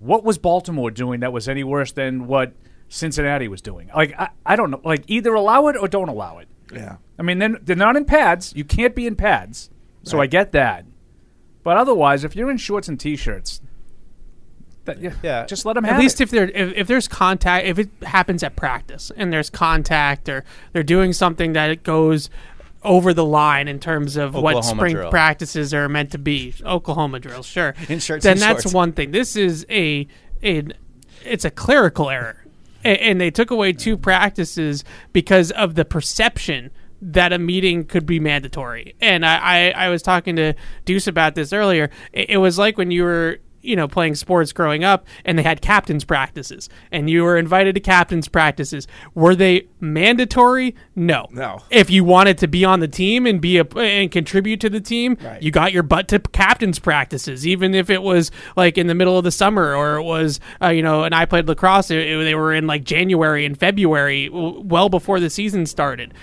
what 0.00 0.24
was 0.24 0.38
Baltimore 0.38 0.90
doing 0.90 1.20
that 1.20 1.32
was 1.32 1.48
any 1.48 1.62
worse 1.62 1.92
than 1.92 2.26
what 2.26 2.52
Cincinnati 2.88 3.48
was 3.48 3.62
doing? 3.62 3.90
Like, 3.94 4.18
I, 4.18 4.30
I 4.44 4.56
don't 4.56 4.70
know. 4.70 4.80
Like, 4.84 5.04
either 5.06 5.32
allow 5.34 5.68
it 5.68 5.76
or 5.76 5.86
don't 5.86 6.08
allow 6.08 6.38
it. 6.38 6.48
Yeah. 6.72 6.96
I 7.18 7.22
mean, 7.22 7.38
then 7.38 7.58
they're 7.62 7.76
not 7.76 7.96
in 7.96 8.04
pads. 8.04 8.52
You 8.56 8.64
can't 8.64 8.94
be 8.94 9.06
in 9.06 9.14
pads, 9.14 9.70
so 10.02 10.20
I 10.20 10.26
get 10.26 10.52
that. 10.52 10.84
But 11.66 11.76
otherwise, 11.76 12.22
if 12.22 12.36
you're 12.36 12.48
in 12.48 12.58
shorts 12.58 12.86
and 12.86 12.98
t-shirts, 12.98 13.60
that, 14.84 15.00
yeah, 15.02 15.14
Yeah. 15.20 15.46
just 15.46 15.66
let 15.66 15.72
them 15.72 15.84
At 15.84 15.94
have 15.94 16.00
least 16.00 16.20
it. 16.20 16.22
if 16.24 16.30
there 16.30 16.44
if, 16.48 16.72
if 16.76 16.86
there's 16.86 17.08
contact, 17.08 17.66
if 17.66 17.76
it 17.80 17.88
happens 18.04 18.44
at 18.44 18.54
practice 18.54 19.10
and 19.16 19.32
there's 19.32 19.50
contact 19.50 20.28
or 20.28 20.44
they're 20.72 20.84
doing 20.84 21.12
something 21.12 21.54
that 21.54 21.70
it 21.70 21.82
goes 21.82 22.30
over 22.84 23.12
the 23.12 23.24
line 23.24 23.66
in 23.66 23.80
terms 23.80 24.16
of 24.16 24.36
what 24.36 24.64
spring 24.64 24.94
drill. 24.94 25.10
practices 25.10 25.74
are 25.74 25.88
meant 25.88 26.12
to 26.12 26.18
be. 26.18 26.54
Oklahoma 26.64 27.18
drill, 27.18 27.42
sure. 27.42 27.74
In 27.88 27.98
shirts 27.98 28.22
then 28.22 28.34
and 28.34 28.40
that's 28.42 28.62
shorts. 28.62 28.72
one 28.74 28.92
thing. 28.92 29.10
This 29.10 29.34
is 29.34 29.66
a 29.68 30.06
a 30.44 30.62
it's 31.24 31.44
a 31.44 31.50
clerical 31.50 32.10
error, 32.10 32.44
A- 32.84 33.02
and 33.02 33.20
they 33.20 33.32
took 33.32 33.50
away 33.50 33.72
two 33.72 33.96
practices 33.96 34.84
because 35.12 35.50
of 35.50 35.74
the 35.74 35.84
perception 35.84 36.70
that 37.12 37.32
a 37.32 37.38
meeting 37.38 37.84
could 37.84 38.04
be 38.06 38.18
mandatory. 38.20 38.94
And 39.00 39.24
I, 39.24 39.36
I, 39.74 39.86
I 39.86 39.88
was 39.88 40.02
talking 40.02 40.36
to 40.36 40.54
Deuce 40.84 41.06
about 41.06 41.34
this 41.34 41.52
earlier. 41.52 41.90
It, 42.12 42.30
it 42.30 42.36
was 42.38 42.58
like 42.58 42.76
when 42.78 42.90
you 42.90 43.04
were 43.04 43.38
you 43.62 43.74
know 43.74 43.88
playing 43.88 44.14
sports 44.14 44.52
growing 44.52 44.84
up 44.84 45.04
and 45.24 45.36
they 45.36 45.42
had 45.42 45.60
captains 45.60 46.04
practices 46.04 46.68
and 46.92 47.10
you 47.10 47.24
were 47.24 47.36
invited 47.36 47.74
to 47.74 47.80
captains 47.80 48.28
practices 48.28 48.86
were 49.14 49.34
they 49.34 49.66
mandatory 49.80 50.72
no 50.94 51.26
No. 51.32 51.58
if 51.70 51.90
you 51.90 52.04
wanted 52.04 52.38
to 52.38 52.46
be 52.46 52.64
on 52.64 52.78
the 52.78 52.86
team 52.86 53.26
and 53.26 53.40
be 53.40 53.58
a 53.58 53.64
and 53.76 54.08
contribute 54.12 54.60
to 54.60 54.70
the 54.70 54.80
team 54.80 55.16
Right. 55.20 55.42
you 55.42 55.50
got 55.50 55.72
your 55.72 55.82
butt 55.82 56.06
to 56.08 56.20
captains 56.20 56.78
practices 56.78 57.44
even 57.44 57.74
if 57.74 57.90
it 57.90 58.02
was 58.02 58.30
like 58.56 58.78
in 58.78 58.86
the 58.86 58.94
middle 58.94 59.18
of 59.18 59.24
the 59.24 59.32
summer 59.32 59.74
or 59.74 59.96
it 59.96 60.04
was 60.04 60.38
uh, 60.62 60.68
you 60.68 60.82
know 60.82 61.02
and 61.02 61.12
i 61.12 61.24
played 61.24 61.48
lacrosse 61.48 61.90
it, 61.90 61.98
it- 62.06 62.24
they 62.24 62.36
were 62.36 62.54
in 62.54 62.68
like 62.68 62.84
january 62.84 63.44
and 63.44 63.58
february 63.58 64.28
well 64.30 64.88
before 64.88 65.18
the 65.18 65.28
season 65.30 65.66
started 65.66 66.14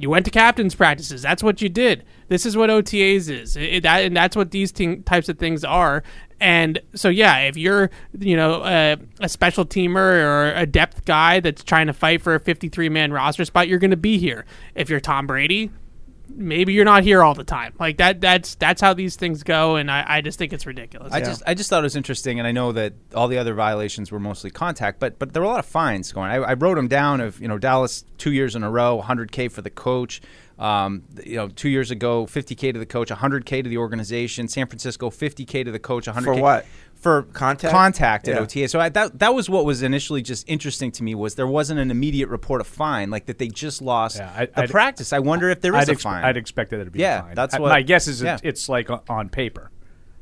you 0.00 0.10
went 0.10 0.24
to 0.24 0.30
captains 0.30 0.74
practices. 0.74 1.22
That's 1.22 1.42
what 1.42 1.60
you 1.60 1.68
did. 1.68 2.04
This 2.28 2.46
is 2.46 2.56
what 2.56 2.70
OTAs 2.70 3.28
is. 3.30 3.56
It- 3.56 3.82
that, 3.82 4.04
and 4.04 4.16
that's 4.16 4.36
what 4.36 4.50
these 4.50 4.72
types 4.72 5.28
of 5.28 5.38
things 5.38 5.64
are. 5.64 6.02
And 6.40 6.80
so, 6.94 7.10
yeah, 7.10 7.40
if 7.40 7.56
you're, 7.58 7.90
you 8.18 8.34
know, 8.34 8.64
a, 8.64 8.96
a 9.20 9.28
special 9.28 9.66
teamer 9.66 9.96
or 9.96 10.52
a 10.54 10.64
depth 10.64 11.04
guy 11.04 11.38
that's 11.40 11.62
trying 11.62 11.86
to 11.88 11.92
fight 11.92 12.22
for 12.22 12.34
a 12.34 12.40
53 12.40 12.88
man 12.88 13.12
roster 13.12 13.44
spot, 13.44 13.68
you're 13.68 13.78
going 13.78 13.90
to 13.90 13.96
be 13.96 14.16
here. 14.16 14.46
If 14.74 14.88
you're 14.88 15.00
Tom 15.00 15.26
Brady, 15.26 15.70
maybe 16.34 16.72
you're 16.72 16.84
not 16.84 17.02
here 17.02 17.22
all 17.22 17.34
the 17.34 17.44
time. 17.44 17.74
Like 17.78 17.98
that. 17.98 18.20
That's 18.20 18.54
that's 18.54 18.80
how 18.80 18.94
these 18.94 19.16
things 19.16 19.42
go. 19.42 19.76
And 19.76 19.90
I, 19.90 20.04
I 20.06 20.20
just 20.20 20.38
think 20.38 20.52
it's 20.52 20.66
ridiculous. 20.66 21.12
I 21.12 21.20
just 21.20 21.42
I 21.46 21.54
just 21.54 21.70
thought 21.70 21.80
it 21.80 21.84
was 21.84 21.96
interesting, 21.96 22.38
and 22.38 22.46
I 22.46 22.52
know 22.52 22.72
that 22.72 22.94
all 23.14 23.28
the 23.28 23.38
other 23.38 23.54
violations 23.54 24.10
were 24.10 24.20
mostly 24.20 24.50
contact, 24.50 25.00
but 25.00 25.18
but 25.18 25.32
there 25.32 25.42
were 25.42 25.46
a 25.46 25.50
lot 25.50 25.58
of 25.58 25.66
fines 25.66 26.12
going. 26.12 26.30
I, 26.30 26.36
I 26.36 26.54
wrote 26.54 26.76
them 26.76 26.88
down 26.88 27.20
of 27.20 27.40
you 27.40 27.48
know 27.48 27.58
Dallas 27.58 28.04
two 28.18 28.32
years 28.32 28.56
in 28.56 28.62
a 28.62 28.70
row, 28.70 29.02
100k 29.04 29.50
for 29.50 29.62
the 29.62 29.70
coach. 29.70 30.20
Um, 30.58 31.04
you 31.24 31.36
know, 31.36 31.48
two 31.48 31.70
years 31.70 31.90
ago, 31.90 32.26
50k 32.26 32.74
to 32.74 32.78
the 32.78 32.84
coach, 32.84 33.08
100k 33.08 33.62
to 33.62 33.70
the 33.70 33.78
organization. 33.78 34.46
San 34.46 34.66
Francisco, 34.66 35.08
50k 35.08 35.64
to 35.64 35.70
the 35.70 35.78
coach, 35.78 36.04
100k 36.04 36.22
For 36.22 36.34
what? 36.34 36.66
For 37.00 37.22
Contact? 37.22 37.72
contact 37.72 38.28
at 38.28 38.34
Yeah. 38.36 38.40
OTA. 38.42 38.68
So 38.68 38.78
I, 38.78 38.90
that 38.90 39.18
that 39.20 39.34
was 39.34 39.48
what 39.48 39.64
was 39.64 39.82
initially 39.82 40.20
just 40.20 40.46
interesting 40.48 40.92
to 40.92 41.02
me 41.02 41.14
was 41.14 41.34
there 41.34 41.46
wasn't 41.46 41.80
an 41.80 41.90
immediate 41.90 42.28
report 42.28 42.60
of 42.60 42.66
fine, 42.66 43.08
like 43.08 43.24
that 43.26 43.38
they 43.38 43.48
just 43.48 43.80
lost 43.80 44.18
Yeah, 44.18 44.30
I- 44.36 44.46
the 44.46 44.60
I'd- 44.64 44.70
practice. 44.70 45.12
I 45.14 45.18
wonder 45.18 45.48
if 45.48 45.62
there 45.62 45.74
is 45.74 45.82
I'd, 45.82 45.88
a 45.88 45.92
ex- 45.92 46.02
fine. 46.02 46.22
I'd 46.24 46.36
expect 46.36 46.70
that 46.72 46.84
to 46.84 46.90
be 46.90 46.98
Yeah, 46.98 47.20
a 47.20 47.22
fine. 47.22 47.34
that's 47.34 47.54
I- 47.54 47.58
what- 47.58 47.70
my 47.70 47.80
guess 47.80 48.06
is. 48.06 48.20
yeah. 48.22 48.34
It's, 48.34 48.42
it's 48.44 48.68
like 48.68 48.90
on, 48.90 49.00
on 49.08 49.28
paper, 49.30 49.70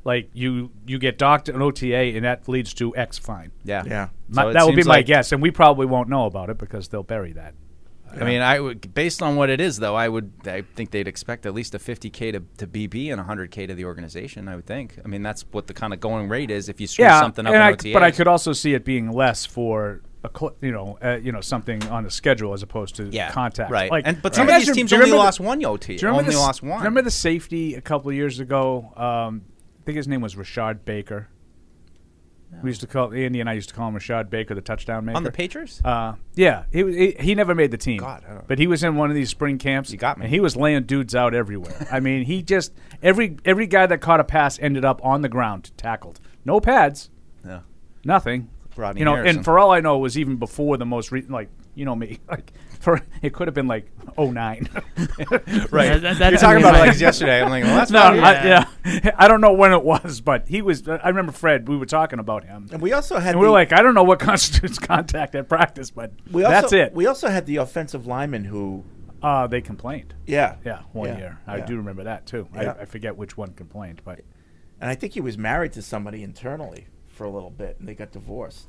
like 0.04 0.30
you 0.35 0.70
you 0.87 0.99
get 1.00 1.18
docked 1.18 1.49
an 1.49 1.61
OTA 1.61 1.97
and 2.16 2.25
that 2.25 2.49
leads 2.49 2.73
to 2.75 2.97
X 2.97 3.18
fine. 3.18 3.50
yeah, 3.64 3.82
Yeah. 3.85 4.08
My- 4.28 4.44
So 4.44 4.52
that 4.52 4.64
would 4.66 4.76
be 4.76 4.85
my 4.85 4.99
like- 4.99 5.06
guess, 5.06 5.32
and 5.32 5.42
we 5.42 5.50
probably 5.50 5.87
won't 5.87 6.08
know 6.08 6.26
about 6.26 6.49
it 6.49 6.58
because 6.58 6.87
they'll 6.88 7.02
bury 7.02 7.32
that. 7.32 7.54
I 8.12 8.25
mean, 8.25 8.41
I 8.41 8.59
would, 8.59 8.95
based 8.95 9.23
on 9.23 9.37
what 9.37 9.50
it 9.50 9.61
is, 9.61 9.79
though, 9.79 9.95
I 9.95 10.09
would, 10.09 10.33
I 10.47 10.62
think 10.62 10.91
they'd 10.91 11.09
expect 11.09 11.47
at 11.47 11.55
least 11.55 11.75
a 11.75 11.79
50k 11.79 12.33
to, 12.33 12.43
to 12.59 12.67
BB 12.67 13.12
and 13.12 13.21
100k 13.21 13.69
to 13.69 13.75
the 13.75 13.85
organization. 13.85 14.49
I 14.49 14.57
would 14.57 14.67
think. 14.67 14.99
I 15.05 15.09
mean, 15.09 15.23
that's 15.23 15.45
what 15.50 15.67
the 15.67 15.75
kind 15.75 15.93
of 15.93 16.00
going 16.00 16.29
rate 16.29 16.50
is 16.50 16.69
if 16.69 16.81
you 16.81 16.87
screw 16.87 17.05
yeah, 17.05 17.21
something 17.21 17.47
up 17.47 17.53
and 17.53 17.62
in 17.62 17.69
I, 17.69 17.73
OTAs. 17.73 17.93
but 17.93 18.03
I 18.03 18.11
could 18.11 18.29
also 18.29 18.53
see 18.53 18.75
it 18.75 18.85
being 18.85 19.11
less 19.11 19.47
for 19.47 20.03
a 20.25 20.31
cl- 20.37 20.57
you 20.61 20.73
know 20.73 20.99
uh, 21.03 21.17
you 21.23 21.31
know 21.31 21.41
something 21.41 21.83
on 21.88 22.05
the 22.05 22.11
schedule 22.11 22.53
as 22.53 22.62
opposed 22.62 22.97
to 22.97 23.09
yeah, 23.09 23.31
contact. 23.31 23.71
right? 23.71 23.91
Like, 23.91 24.07
and 24.07 24.21
but 24.21 24.35
some 24.35 24.49
you 24.49 24.55
of 24.55 24.61
these 24.61 24.75
teams 24.75 24.93
only 24.93 25.05
remember 25.05 25.25
lost 25.25 25.41
one 25.41 25.65
OT. 25.65 25.99
Only 26.05 26.25
the, 26.25 26.38
lost 26.38 26.62
one. 26.62 26.79
Remember 26.79 27.03
the 27.03 27.11
safety 27.11 27.75
a 27.75 27.81
couple 27.81 28.11
of 28.11 28.17
years 28.17 28.41
ago? 28.41 28.93
Um, 28.97 29.45
I 29.81 29.85
think 29.85 29.97
his 29.97 30.09
name 30.09 30.21
was 30.21 30.35
Rashad 30.35 30.85
Baker. 30.85 31.29
We 32.62 32.71
used 32.71 32.81
to 32.81 32.87
call 32.87 33.12
Andy 33.12 33.40
and 33.40 33.49
I 33.49 33.52
used 33.52 33.69
to 33.69 33.75
call 33.75 33.88
him 33.88 33.95
Rashad 33.95 34.31
Baker, 34.31 34.55
the 34.55 34.61
touchdown 34.61 35.05
maker 35.05 35.17
on 35.17 35.23
the 35.23 35.31
Patriots? 35.31 35.81
Uh, 35.85 36.14
yeah, 36.35 36.64
he, 36.73 36.83
he 36.83 37.17
he 37.21 37.35
never 37.35 37.55
made 37.55 37.71
the 37.71 37.76
team. 37.76 37.99
God, 37.99 38.25
I 38.28 38.33
don't- 38.35 38.49
but 38.49 38.59
he 38.59 38.67
was 38.67 38.83
in 38.83 38.97
one 38.97 39.11
of 39.11 39.14
these 39.17 39.28
spring 39.31 39.59
camps. 39.59 39.90
You 39.90 39.99
got 39.99 40.19
me. 40.19 40.25
And 40.25 40.35
he 40.35 40.40
was 40.40 40.57
laying 40.57 40.83
dudes 40.85 41.14
out 41.14 41.35
everywhere. 41.35 41.87
I 41.93 42.00
mean, 42.00 42.25
he 42.25 42.43
just 42.43 42.73
every 43.02 43.37
every 43.45 43.67
guy 43.67 43.87
that 43.87 44.00
caught 44.00 44.19
a 44.21 44.25
pass 44.25 44.59
ended 44.61 44.85
up 44.85 45.05
on 45.05 45.23
the 45.23 45.28
ground 45.28 45.71
tackled. 45.76 46.21
No 46.45 46.59
pads, 46.61 47.11
yeah. 47.47 47.61
nothing. 48.05 48.49
Rodney 48.76 49.00
you 49.00 49.05
know, 49.05 49.14
Harrison. 49.17 49.37
and 49.38 49.45
for 49.45 49.59
all 49.59 49.73
I 49.73 49.81
know, 49.81 49.97
it 49.97 50.00
was 50.00 50.17
even 50.17 50.37
before 50.37 50.76
the 50.76 50.87
most 50.87 51.11
re- 51.11 51.25
like 51.28 51.49
you 51.78 51.85
know 51.85 51.94
me 51.94 52.18
like 52.28 52.52
for 52.80 53.00
it 53.23 53.32
could 53.32 53.47
have 53.49 53.54
been 53.54 53.66
like 53.68 53.87
09. 54.18 54.68
Right. 55.70 56.02
Yeah, 56.02 56.14
that- 56.14 56.30
You're 56.30 56.38
talking 56.38 56.62
me, 56.62 56.68
about 56.68 56.75
it 56.76 56.88
like 56.88 57.00
yesterday. 57.00 57.42
I'm 57.42 57.50
like, 57.50 57.64
well, 57.64 57.76
that's 57.76 57.90
no, 57.90 58.00
probably- 58.00 58.20
I, 58.20 58.47
yeah, 58.47 59.11
I 59.18 59.28
don't 59.28 59.40
know 59.40 59.52
when 59.52 59.73
it 59.73 59.82
was, 59.82 60.20
but 60.20 60.49
he 60.49 60.62
was. 60.62 60.87
I 60.88 61.08
remember 61.08 61.32
Fred. 61.32 61.68
We 61.68 61.76
were 61.76 61.87
talking 61.87 62.18
about 62.18 62.44
him, 62.44 62.68
And 62.73 62.80
we 62.80 62.92
also 62.92 63.18
had 63.18 63.30
and 63.30 63.40
we 63.40 63.47
were 63.47 63.49
the- 63.49 63.52
like, 63.52 63.73
I 63.73 63.82
don't 63.82 63.94
know 63.94 64.02
what 64.04 64.18
constitutes 64.20 64.78
contact 64.78 65.35
at 65.35 65.49
practice, 65.49 65.90
but 65.90 66.12
we 66.30 66.44
also, 66.44 66.61
that's 66.61 66.73
it. 66.73 66.94
We 66.94 67.06
also 67.06 67.28
had 67.28 67.47
the 67.47 67.56
offensive 67.56 68.06
lineman 68.06 68.44
who, 68.44 68.85
uh, 69.23 69.47
they 69.49 69.61
complained. 69.61 70.14
yeah, 70.26 70.56
Yeah, 70.64 70.82
one 70.92 71.08
Yeah, 71.11 71.18
year. 71.18 71.38
I 71.47 71.56
yeah. 71.58 71.66
do 71.66 71.76
remember 71.76 72.04
that 72.04 72.26
too. 72.26 72.49
Yeah. 72.54 72.75
I, 72.78 72.82
I 72.82 72.85
forget 72.85 73.16
which 73.16 73.37
one 73.37 73.52
complained, 73.52 74.02
but 74.04 74.20
and 74.80 74.88
I 74.90 74.94
think 74.94 75.12
he 75.14 75.20
was 75.20 75.37
married 75.37 75.73
to 75.73 75.82
somebody 75.82 76.23
internally 76.23 76.87
for 77.08 77.25
a 77.25 77.30
little 77.30 77.50
bit, 77.50 77.76
and 77.80 77.88
they 77.88 77.94
got 77.94 78.12
divorced. 78.12 78.68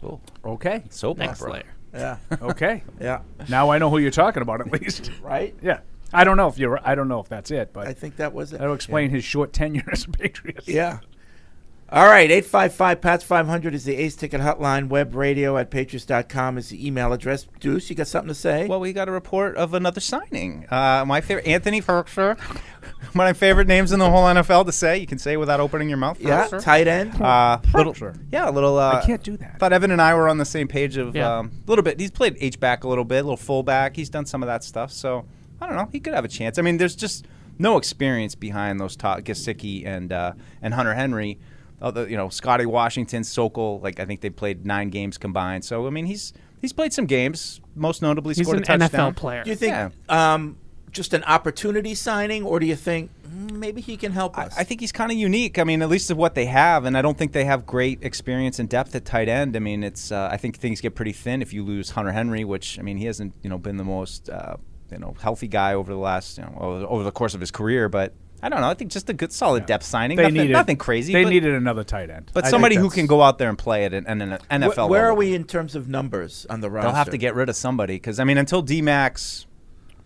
Cool. 0.00 0.20
okay, 0.44 0.82
Soap 0.90 1.18
Next 1.18 1.40
opera. 1.40 1.52
layer. 1.54 1.62
Yeah, 1.92 2.16
okay. 2.42 2.82
yeah, 3.00 3.20
now 3.48 3.70
I 3.70 3.78
know 3.78 3.90
who 3.90 3.98
you're 3.98 4.10
talking 4.10 4.42
about 4.42 4.60
at 4.60 4.72
least. 4.72 5.10
right. 5.22 5.54
yeah, 5.62 5.80
I 6.12 6.24
don't 6.24 6.36
know 6.36 6.48
if 6.48 6.58
you're. 6.58 6.80
I 6.86 6.94
don't 6.94 7.08
know 7.08 7.20
if 7.20 7.28
that's 7.28 7.50
it, 7.50 7.72
but 7.72 7.86
I 7.86 7.92
think 7.92 8.16
that 8.16 8.32
was 8.32 8.52
it. 8.52 8.58
that'll 8.58 8.74
explain 8.74 9.10
his 9.10 9.24
short 9.24 9.52
tenure 9.52 9.84
as 9.90 10.04
a 10.04 10.10
Patriot. 10.10 10.66
Yeah. 10.66 11.00
All 11.92 12.06
right, 12.06 12.30
855 12.30 13.02
PATS 13.02 13.22
500 13.24 13.74
is 13.74 13.84
the 13.84 13.94
Ace 13.96 14.16
Ticket 14.16 14.40
Hotline. 14.40 14.88
Web 14.88 15.14
radio 15.14 15.58
at 15.58 15.70
patriots.com 15.70 16.56
is 16.56 16.70
the 16.70 16.86
email 16.86 17.12
address. 17.12 17.46
Deuce, 17.60 17.90
you 17.90 17.96
got 17.96 18.06
something 18.06 18.28
to 18.28 18.34
say? 18.34 18.66
Well, 18.66 18.80
we 18.80 18.94
got 18.94 19.10
a 19.10 19.12
report 19.12 19.58
of 19.58 19.74
another 19.74 20.00
signing. 20.00 20.64
Uh, 20.70 21.04
my 21.06 21.20
favorite, 21.20 21.46
Anthony 21.46 21.82
Firkser. 21.82 22.38
One 23.02 23.08
of 23.08 23.14
my 23.14 23.32
favorite 23.32 23.68
names 23.68 23.92
in 23.92 23.98
the 23.98 24.08
whole 24.10 24.24
NFL 24.24 24.66
to 24.66 24.72
say. 24.72 24.98
You 24.98 25.06
can 25.06 25.18
say 25.18 25.36
without 25.36 25.60
opening 25.60 25.88
your 25.88 25.98
mouth. 25.98 26.20
yeah, 26.20 26.46
Firkser. 26.48 26.62
tight 26.62 26.88
end. 26.88 27.20
Uh, 27.20 27.58
little, 27.74 27.92
Firkser. 27.94 28.18
yeah, 28.32 28.48
a 28.48 28.52
little. 28.52 28.78
Uh, 28.78 29.00
I 29.02 29.06
can't 29.06 29.22
do 29.22 29.36
that. 29.38 29.58
Thought 29.58 29.72
Evan 29.72 29.90
and 29.90 30.00
I 30.00 30.14
were 30.14 30.28
on 30.28 30.38
the 30.38 30.44
same 30.44 30.68
page 30.68 30.96
of 30.96 31.14
a 31.14 31.18
Yeah. 31.18 31.38
um, 31.38 31.50
little 31.66 31.82
bit. 31.82 31.98
He's 32.00 32.10
played 32.10 32.36
H 32.40 32.58
back 32.60 32.84
a 32.84 32.88
little 32.88 33.04
bit, 33.04 33.18
a 33.20 33.22
little 33.24 33.36
fullback. 33.36 33.96
He's 33.96 34.08
done 34.10 34.26
some 34.26 34.42
of 34.42 34.46
that 34.46 34.64
stuff. 34.64 34.90
So 34.92 35.24
I 35.60 35.66
don't 35.66 35.76
know. 35.76 35.88
He 35.92 36.00
could 36.00 36.14
have 36.14 36.24
a 36.24 36.28
chance. 36.28 36.58
I 36.58 36.62
mean, 36.62 36.76
there's 36.78 36.96
just 36.96 37.26
no 37.58 37.76
experience 37.76 38.34
behind 38.34 38.80
those 38.80 38.96
top 38.96 39.20
Gesicki 39.20 39.86
and 39.86 40.12
uh, 40.12 40.32
and 40.62 40.74
Hunter 40.74 40.94
Henry. 40.94 41.38
Although 41.80 42.04
you 42.04 42.16
know 42.16 42.28
Scotty 42.28 42.64
Washington, 42.66 43.24
Sokol, 43.24 43.80
like 43.80 43.98
I 44.00 44.04
think 44.04 44.20
they 44.20 44.30
played 44.30 44.64
nine 44.64 44.88
games 44.88 45.18
combined. 45.18 45.64
So 45.64 45.86
I 45.86 45.90
mean, 45.90 46.06
he's 46.06 46.32
he's 46.60 46.72
played 46.72 46.92
some 46.92 47.06
games. 47.06 47.60
Most 47.74 48.02
notably, 48.02 48.34
He's 48.34 48.46
scored 48.46 48.58
an 48.58 48.62
a 48.62 48.78
touchdown. 48.78 49.12
NFL 49.12 49.16
player. 49.16 49.42
do 49.44 49.50
you 49.50 49.56
think 49.56 49.72
yeah. 49.72 49.90
um, 50.34 50.56
just 50.92 51.14
an 51.14 51.24
opportunity 51.24 51.94
signing, 51.94 52.44
or 52.44 52.60
do 52.60 52.66
you 52.66 52.76
think 52.76 53.10
mm, 53.26 53.50
maybe 53.52 53.80
he 53.80 53.96
can 53.96 54.12
help 54.12 54.38
us? 54.38 54.56
I 54.56 54.64
think 54.64 54.80
he's 54.80 54.92
kind 54.92 55.10
of 55.10 55.18
unique. 55.18 55.58
I 55.58 55.64
mean, 55.64 55.82
at 55.82 55.88
least 55.88 56.10
of 56.10 56.16
what 56.16 56.34
they 56.34 56.46
have, 56.46 56.84
and 56.84 56.96
I 56.96 57.02
don't 57.02 57.16
think 57.16 57.32
they 57.32 57.44
have 57.44 57.66
great 57.66 58.02
experience 58.02 58.58
and 58.58 58.68
depth 58.68 58.94
at 58.94 59.04
tight 59.04 59.28
end. 59.28 59.56
I 59.56 59.58
mean, 59.58 59.82
it's 59.82 60.12
uh, 60.12 60.28
I 60.30 60.36
think 60.36 60.58
things 60.58 60.80
get 60.80 60.94
pretty 60.94 61.12
thin 61.12 61.42
if 61.42 61.52
you 61.52 61.64
lose 61.64 61.90
Hunter 61.90 62.12
Henry, 62.12 62.44
which 62.44 62.78
I 62.78 62.82
mean 62.82 62.98
he 62.98 63.06
hasn't 63.06 63.34
you 63.42 63.50
know 63.50 63.58
been 63.58 63.78
the 63.78 63.84
most 63.84 64.28
uh, 64.28 64.56
you 64.90 64.98
know 64.98 65.16
healthy 65.20 65.48
guy 65.48 65.74
over 65.74 65.92
the 65.92 65.98
last 65.98 66.38
you 66.38 66.44
know 66.44 66.56
over, 66.60 66.86
over 66.86 67.04
the 67.04 67.12
course 67.12 67.34
of 67.34 67.40
his 67.40 67.50
career, 67.50 67.88
but 67.88 68.12
I 68.42 68.48
don't 68.48 68.60
know. 68.60 68.68
I 68.68 68.74
think 68.74 68.90
just 68.90 69.08
a 69.08 69.12
good 69.12 69.32
solid 69.32 69.66
depth 69.66 69.84
signing. 69.84 70.16
They 70.16 70.24
nothing, 70.24 70.34
needed 70.34 70.52
nothing 70.52 70.76
crazy. 70.76 71.12
They 71.12 71.22
but, 71.22 71.30
needed 71.30 71.54
another 71.54 71.84
tight 71.84 72.10
end, 72.10 72.30
but 72.34 72.44
I 72.44 72.50
somebody 72.50 72.74
who 72.74 72.90
can 72.90 73.06
go 73.06 73.22
out 73.22 73.38
there 73.38 73.48
and 73.48 73.56
play 73.56 73.84
at 73.84 73.94
an, 73.94 74.06
an, 74.06 74.20
an 74.20 74.38
NFL. 74.50 74.88
Wh- 74.88 74.90
where 74.90 75.02
level. 75.02 75.04
are 75.04 75.14
we 75.14 75.34
in 75.34 75.44
terms 75.44 75.76
of 75.76 75.88
numbers 75.88 76.44
on 76.50 76.60
the 76.60 76.68
roster? 76.68 76.88
They'll 76.88 76.96
have 76.96 77.10
to 77.10 77.18
get 77.18 77.36
rid 77.36 77.48
of 77.48 77.56
somebody 77.56 77.94
because 77.94 78.18
I 78.18 78.24
mean 78.24 78.38
until 78.38 78.60
D 78.60 78.82
Max. 78.82 79.46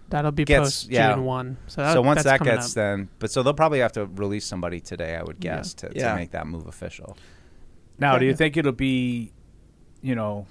That'll 0.08 0.30
be 0.32 0.44
Gets- 0.44 0.60
post 0.62 0.82
June 0.84 0.92
yeah. 0.94 1.16
one. 1.16 1.56
So, 1.66 1.82
that, 1.82 1.92
So 1.94 2.00
once 2.02 2.22
that's 2.22 2.38
that 2.38 2.44
gets 2.44 2.68
up. 2.70 2.74
then, 2.74 3.08
but 3.18 3.30
so 3.30 3.42
they'll 3.42 3.54
probably 3.54 3.80
have 3.80 3.92
to 3.92 4.06
release 4.06 4.46
somebody 4.46 4.80
today, 4.80 5.16
I 5.16 5.22
would 5.22 5.40
guess, 5.40 5.74
to, 5.74 5.90
Yeah. 5.94 6.10
to 6.10 6.16
make 6.16 6.30
that 6.30 6.46
move 6.46 6.66
official. 6.66 7.16
Now, 7.98 8.16
do 8.18 8.24
you 8.26 8.34
think 8.34 8.56
it'll 8.56 8.72
be, 8.72 9.32
you 10.02 10.14
know, 10.14 10.46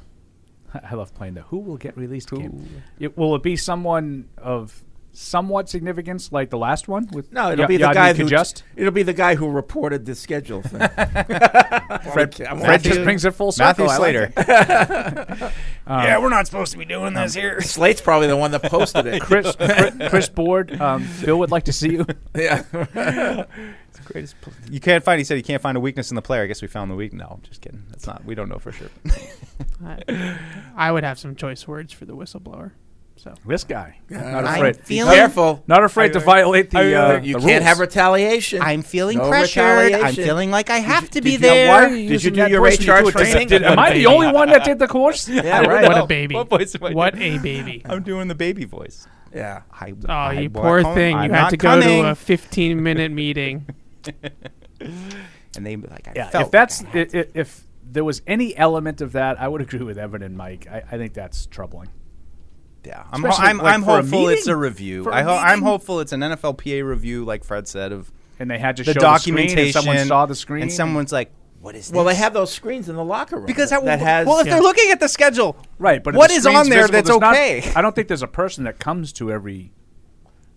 I 0.73 0.95
love 0.95 1.13
playing 1.13 1.35
the 1.35 1.41
who 1.43 1.59
will 1.59 1.77
get 1.77 1.95
released 1.95 2.31
game. 2.31 2.67
It, 2.99 3.17
will 3.17 3.35
it 3.35 3.43
be 3.43 3.55
someone 3.55 4.27
of 4.37 4.83
somewhat 5.15 5.69
significance 5.69 6.31
like 6.31 6.49
the 6.49 6.57
last 6.57 6.87
one 6.87 7.07
with 7.11 7.31
No, 7.31 7.51
it'll 7.51 7.61
Ya- 7.63 7.67
be 7.67 7.77
the 7.77 7.85
Yodny 7.85 7.93
guy 7.93 8.13
who 8.13 8.25
Cajuste? 8.25 8.63
it'll 8.75 8.91
be 8.91 9.03
the 9.03 9.13
guy 9.13 9.35
who 9.35 9.49
reported 9.49 10.05
the 10.05 10.15
schedule 10.15 10.61
thing. 10.61 10.79
Fred, 12.13 12.39
I'm 12.49 12.59
Fred 12.59 12.83
just 12.83 13.03
brings 13.03 13.25
it 13.25 13.31
full 13.31 13.51
circle. 13.51 13.85
Matthew 13.85 13.85
I 13.85 13.87
like 13.87 13.97
Slater. 13.97 14.33
it. 14.37 15.53
yeah, 15.87 16.17
we're 16.19 16.29
not 16.29 16.45
supposed 16.47 16.71
to 16.73 16.77
be 16.77 16.85
doing 16.85 17.13
this 17.13 17.33
here. 17.33 17.61
Slate's 17.61 18.01
probably 18.01 18.27
the 18.27 18.37
one 18.37 18.51
that 18.51 18.63
posted 18.63 19.05
it. 19.07 19.21
Chris, 19.21 19.55
Chris, 19.59 19.93
Chris 20.09 20.29
Board, 20.29 20.79
um, 20.81 21.07
Bill 21.23 21.39
would 21.39 21.51
like 21.51 21.65
to 21.65 21.73
see 21.73 21.91
you. 21.93 22.05
yeah. 22.35 22.63
It's 22.73 23.99
the 23.99 24.03
greatest. 24.13 24.39
pl- 24.41 24.53
You 24.69 24.79
can't 24.79 25.03
find. 25.03 25.19
He 25.19 25.23
said 25.23 25.37
he 25.37 25.43
can't 25.43 25.61
find 25.61 25.77
a 25.77 25.79
weakness 25.79 26.11
in 26.11 26.15
the 26.15 26.21
player. 26.21 26.43
I 26.43 26.47
guess 26.47 26.61
we 26.61 26.67
found 26.67 26.91
the 26.91 26.95
weak. 26.95 27.13
No, 27.13 27.39
just 27.43 27.61
kidding. 27.61 27.83
That's 27.89 28.05
not. 28.07 28.25
We 28.25 28.35
don't 28.35 28.49
know 28.49 28.59
for 28.59 28.71
sure. 28.71 28.89
I, 29.85 30.37
I 30.75 30.91
would 30.91 31.03
have 31.03 31.17
some 31.19 31.35
choice 31.35 31.67
words 31.67 31.93
for 31.93 32.05
the 32.05 32.15
whistleblower. 32.15 32.71
So 33.17 33.33
This 33.47 33.63
guy, 33.63 33.97
not 34.09 34.45
I'm 34.45 34.55
afraid, 34.57 34.77
feeling- 34.85 35.15
Careful. 35.15 35.63
not 35.67 35.83
afraid 35.83 36.13
to 36.13 36.19
violate 36.19 36.69
the. 36.69 36.79
Uh, 36.79 37.21
you 37.21 37.33
the 37.35 37.39
can't 37.39 37.43
rules. 37.45 37.63
have 37.63 37.79
retaliation. 37.79 38.61
I'm 38.61 38.81
feeling 38.83 39.17
No 39.17 39.29
pressured. 39.29 39.63
I'm 39.63 39.85
retaliation. 39.85 40.23
feeling 40.25 40.51
like 40.51 40.69
I 40.69 40.77
have 40.79 41.09
to 41.11 41.21
be 41.21 41.31
you- 41.31 41.37
there. 41.39 41.69
Why 41.69 41.85
are 41.85 41.87
you 41.87 41.95
Did 41.95 42.03
you 42.03 42.09
using 42.11 42.33
do 42.33 42.39
that 42.41 42.49
your 42.51 42.59
voice 42.59 42.77
when 42.77 42.87
you 42.87 42.93
HR 42.93 43.01
do 43.01 43.07
it? 43.07 43.13
Does- 43.15 43.29
training? 43.31 43.47
did- 43.47 43.63
am 43.63 43.79
I 43.79 43.93
the 43.93 44.05
only 44.05 44.27
one 44.31 44.49
that 44.49 44.63
did 44.65 44.77
the 44.79 44.87
course? 44.87 45.27
yeah, 45.29 45.61
right. 45.61 45.87
what 45.87 45.97
a 45.97 46.05
baby! 46.05 46.35
What 46.35 46.49
voice 46.49 46.75
am 46.75 46.83
I 46.83 46.91
What 46.91 47.15
doing? 47.15 47.37
a 47.39 47.41
baby! 47.41 47.81
I'm 47.89 48.03
doing 48.03 48.27
the 48.27 48.35
baby 48.35 48.65
voice. 48.65 49.07
Yeah. 49.33 49.61
I, 49.71 49.91
Oh, 50.07 50.13
I 50.13 50.33
you 50.41 50.49
wa- 50.49 50.61
poor 50.61 50.81
home- 50.81 50.93
thing! 50.93 51.15
I'm 51.15 51.29
you 51.29 51.33
had 51.33 51.41
not 51.43 51.49
to 51.51 51.57
go 51.57 51.67
coming. 51.69 52.03
to 52.03 52.09
a 52.11 52.15
15 52.15 52.83
minute 52.83 53.11
meeting. 53.23 53.65
and 55.55 55.65
they 55.65 55.75
like 55.77 56.07
I 56.09 56.13
Yeah, 56.15 56.29
felt 56.29 56.45
if 56.45 56.51
that's 56.51 56.83
like 56.83 56.95
I 56.95 56.99
if, 57.17 57.27
if 57.33 57.61
there 57.83 58.03
was 58.03 58.21
any 58.27 58.55
element 58.57 58.99
of 59.01 59.13
that, 59.13 59.39
I 59.39 59.47
would 59.47 59.61
agree 59.61 59.79
with 59.83 59.97
Evan 59.97 60.21
and 60.21 60.35
Mike. 60.37 60.67
I, 60.69 60.83
I 60.91 60.97
think 60.97 61.13
that's 61.13 61.45
troubling. 61.45 61.87
Yeah, 62.85 63.03
I'm, 63.11 63.21
ho- 63.23 63.29
Especially, 63.29 63.49
I'm, 63.49 63.57
like, 63.57 63.73
I'm 63.73 63.83
for 63.83 63.89
a 63.89 64.01
hopeful 64.01 64.29
it's 64.29 64.45
a 64.47 64.49
meeting? 64.51 64.59
review. 64.61 65.03
For 65.03 65.09
a 65.11 65.15
I 65.15 65.21
ho- 65.23 65.35
I'm 65.35 65.59
meeting? 65.59 65.63
hopeful 65.65 65.99
it's 66.01 66.11
an 66.11 66.19
NFLPA 66.21 66.87
review, 66.87 67.25
like 67.25 67.43
Fred 67.43 67.67
said, 67.67 67.91
of 67.91 68.11
And 68.39 68.49
they 68.51 68.59
had 68.59 68.77
to 68.77 68.83
the 68.83 68.93
show 68.93 68.99
documentation. 68.99 69.55
the 69.55 69.71
screen, 69.71 69.75
and 69.75 69.85
someone 70.01 70.07
saw 70.07 70.25
the 70.25 70.35
screen, 70.35 70.61
and 70.63 70.71
someone's 70.71 71.11
like, 71.11 71.31
"What 71.61 71.75
is 71.75 71.87
this?" 71.89 71.95
Well, 71.95 72.05
they 72.05 72.15
have 72.15 72.33
those 72.33 72.51
screens 72.53 72.87
in 72.89 72.95
the 72.95 73.03
locker 73.03 73.37
room. 73.37 73.45
because 73.47 73.69
that, 73.71 73.79
how, 73.79 73.85
that 73.85 73.99
has. 73.99 74.27
well, 74.27 74.39
if 74.39 74.45
Yeah. 74.47 74.53
they're 74.55 74.63
looking 74.63 74.91
at 74.91 74.99
the 74.99 75.07
schedule, 75.07 75.55
right. 75.79 76.03
But 76.03 76.13
if 76.15 76.17
what 76.19 76.29
the 76.29 76.35
is 76.35 76.43
screen's 76.43 76.59
on 76.59 76.69
there 76.69 76.87
visible, 76.87 76.93
that's 76.93 77.07
there's 77.09 77.19
not- 77.21 77.33
okay? 77.33 77.71
I 77.75 77.81
don't 77.81 77.95
think 77.95 78.07
there's 78.07 78.21
a 78.23 78.27
person 78.27 78.63
that 78.65 78.79
comes 78.79 79.11
to 79.13 79.31
every 79.31 79.71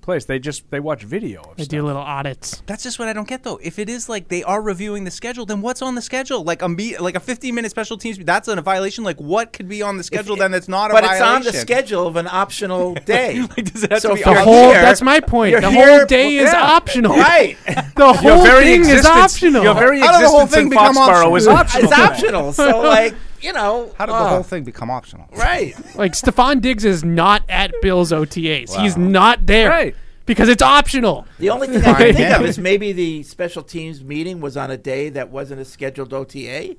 place. 0.09 0.25
They 0.25 0.39
just 0.39 0.71
they 0.71 0.81
watch 0.81 1.03
video. 1.03 1.43
Of 1.43 1.57
They 1.59 1.65
stuff. 1.65 1.71
do 1.71 1.83
little 1.85 2.01
audits. 2.01 2.63
That's 2.67 2.83
just 2.83 2.99
what 2.99 3.09
I 3.09 3.13
don't 3.13 3.29
get 3.29 3.43
though. 3.43 3.59
If 3.63 3.79
it 3.79 3.89
is 3.91 4.09
like 4.09 4.29
they 4.29 4.43
are 4.43 4.63
reviewing 4.63 5.05
the 5.05 5.11
schedule, 5.11 5.45
then 5.45 5.61
what's 5.61 5.83
on 5.83 5.95
the 5.97 6.01
schedule? 6.03 6.43
Like 6.45 6.63
a 6.63 6.69
me- 6.69 6.97
like 6.97 7.15
a 7.15 7.21
15 7.21 7.55
minute 7.55 7.71
special 7.71 7.99
teams, 7.99 8.17
that's 8.19 8.49
a 8.49 8.61
violation. 8.63 9.05
Like 9.05 9.19
what 9.21 9.53
could 9.53 9.69
be 9.69 9.83
on 9.83 9.99
the 9.99 10.03
schedule 10.03 10.37
then 10.37 10.51
that's 10.51 10.67
not 10.69 10.91
a 10.91 10.95
but 10.95 11.05
violation? 11.05 11.27
it's 11.27 11.47
on 11.49 11.53
the 11.53 11.59
schedule 11.59 12.07
of 12.07 12.17
an 12.17 12.27
optional 12.27 12.95
day. 13.05 13.41
Like, 13.41 13.73
does 13.73 13.85
it 13.85 13.93
have 13.93 14.01
So 14.01 14.09
to 14.11 14.15
be 14.15 14.21
if 14.21 14.25
The 14.25 14.33
you're 14.33 14.41
whole 14.41 14.73
here- 14.73 14.81
that's 14.83 15.03
my 15.03 15.21
point. 15.21 15.51
you're 15.53 15.61
The 15.61 15.71
here- 15.71 15.99
whole 15.99 16.07
day 16.07 16.37
is 16.37 16.51
yeah. 16.53 16.63
optional. 16.77 17.15
right. 17.17 17.57
The 17.99 18.13
whole 18.13 18.47
Your 18.47 18.61
thing 18.63 18.81
is 18.83 18.89
existence, 18.89 19.07
optional. 19.35 19.63
Your 19.65 19.75
very 19.75 19.99
How 20.01 20.13
did 20.13 20.25
the 20.25 20.29
whole 20.31 20.43
existence 20.45 20.55
thing 20.55 20.65
in 20.67 20.71
become 20.71 20.95
Foxborough 20.95 21.37
is 21.37 21.47
optional? 21.49 21.93
optional. 21.93 21.93
it's 21.93 21.99
optional. 21.99 22.53
So, 22.53 22.81
like, 22.81 23.15
you 23.41 23.53
know. 23.53 23.93
How 23.99 24.07
did 24.07 24.13
the 24.13 24.17
uh, 24.17 24.29
whole 24.29 24.43
thing 24.43 24.65
become 24.65 24.91
optional? 24.91 25.29
Right. 25.33 25.75
like 25.97 26.13
Stefon 26.13 26.61
Diggs 26.61 26.85
is 26.85 27.05
not 27.05 27.43
at 27.49 27.73
Bills 27.83 28.13
OTAs. 28.13 28.75
He's 28.81 28.97
not 28.97 29.47
there 29.47 29.69
Right. 29.69 29.95
because 30.27 30.49
it's 30.49 30.63
optional. 30.63 31.27
The 31.39 31.51
only 31.51 31.69
thing 31.69 31.79
I 31.85 31.95
can 31.95 32.15
think 32.15 32.37
of 32.39 32.45
is 32.47 32.59
maybe 32.59 32.93
the 32.93 33.23
special 33.23 33.63
teams 33.63 34.03
meeting 34.05 34.41
was 34.41 34.57
on 34.57 34.71
a 34.71 34.77
day 34.77 35.09
that 35.11 35.31
wasn't 35.31 35.61
a 35.61 35.65
scheduled 35.65 36.13
OTA. 36.13 36.77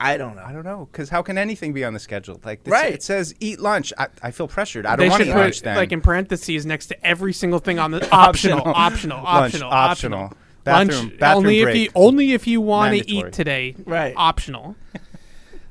I 0.00 0.16
don't 0.16 0.36
know. 0.36 0.42
I 0.44 0.52
don't 0.52 0.64
know, 0.64 0.88
because 0.90 1.08
how 1.10 1.22
can 1.22 1.36
anything 1.36 1.72
be 1.72 1.84
on 1.84 1.92
the 1.92 1.98
schedule? 1.98 2.40
Like, 2.44 2.64
this, 2.64 2.72
Right. 2.72 2.94
it 2.94 3.02
says 3.02 3.34
eat 3.40 3.60
lunch. 3.60 3.92
I, 3.98 4.06
I 4.22 4.30
feel 4.30 4.48
pressured. 4.48 4.86
I 4.86 4.96
don't 4.96 5.08
want 5.10 5.20
should 5.20 5.24
to 5.26 5.30
eat 5.30 5.34
put 5.34 5.40
lunch 5.40 5.62
then. 5.62 5.76
like 5.76 5.92
in 5.92 6.00
parentheses 6.00 6.64
next 6.64 6.86
to 6.86 7.06
every 7.06 7.32
single 7.32 7.58
thing 7.58 7.78
on 7.78 7.90
the 7.90 8.08
optional, 8.12 8.62
optional, 8.64 9.16
Lunch, 9.18 9.26
optional, 9.54 9.70
optional. 9.70 10.18
optional. 10.20 10.32
Bathroom- 10.64 10.98
Lunch 11.08 11.18
bathroom 11.18 11.36
only 11.46 11.58
if 11.60 11.64
break. 11.64 11.76
you 11.76 11.90
only 11.94 12.32
if 12.32 12.46
you 12.46 12.60
want 12.60 12.92
to 12.92 12.98
Mandatory. 12.98 13.28
eat 13.28 13.32
today. 13.32 13.74
Right. 13.86 14.12
Optional. 14.16 14.76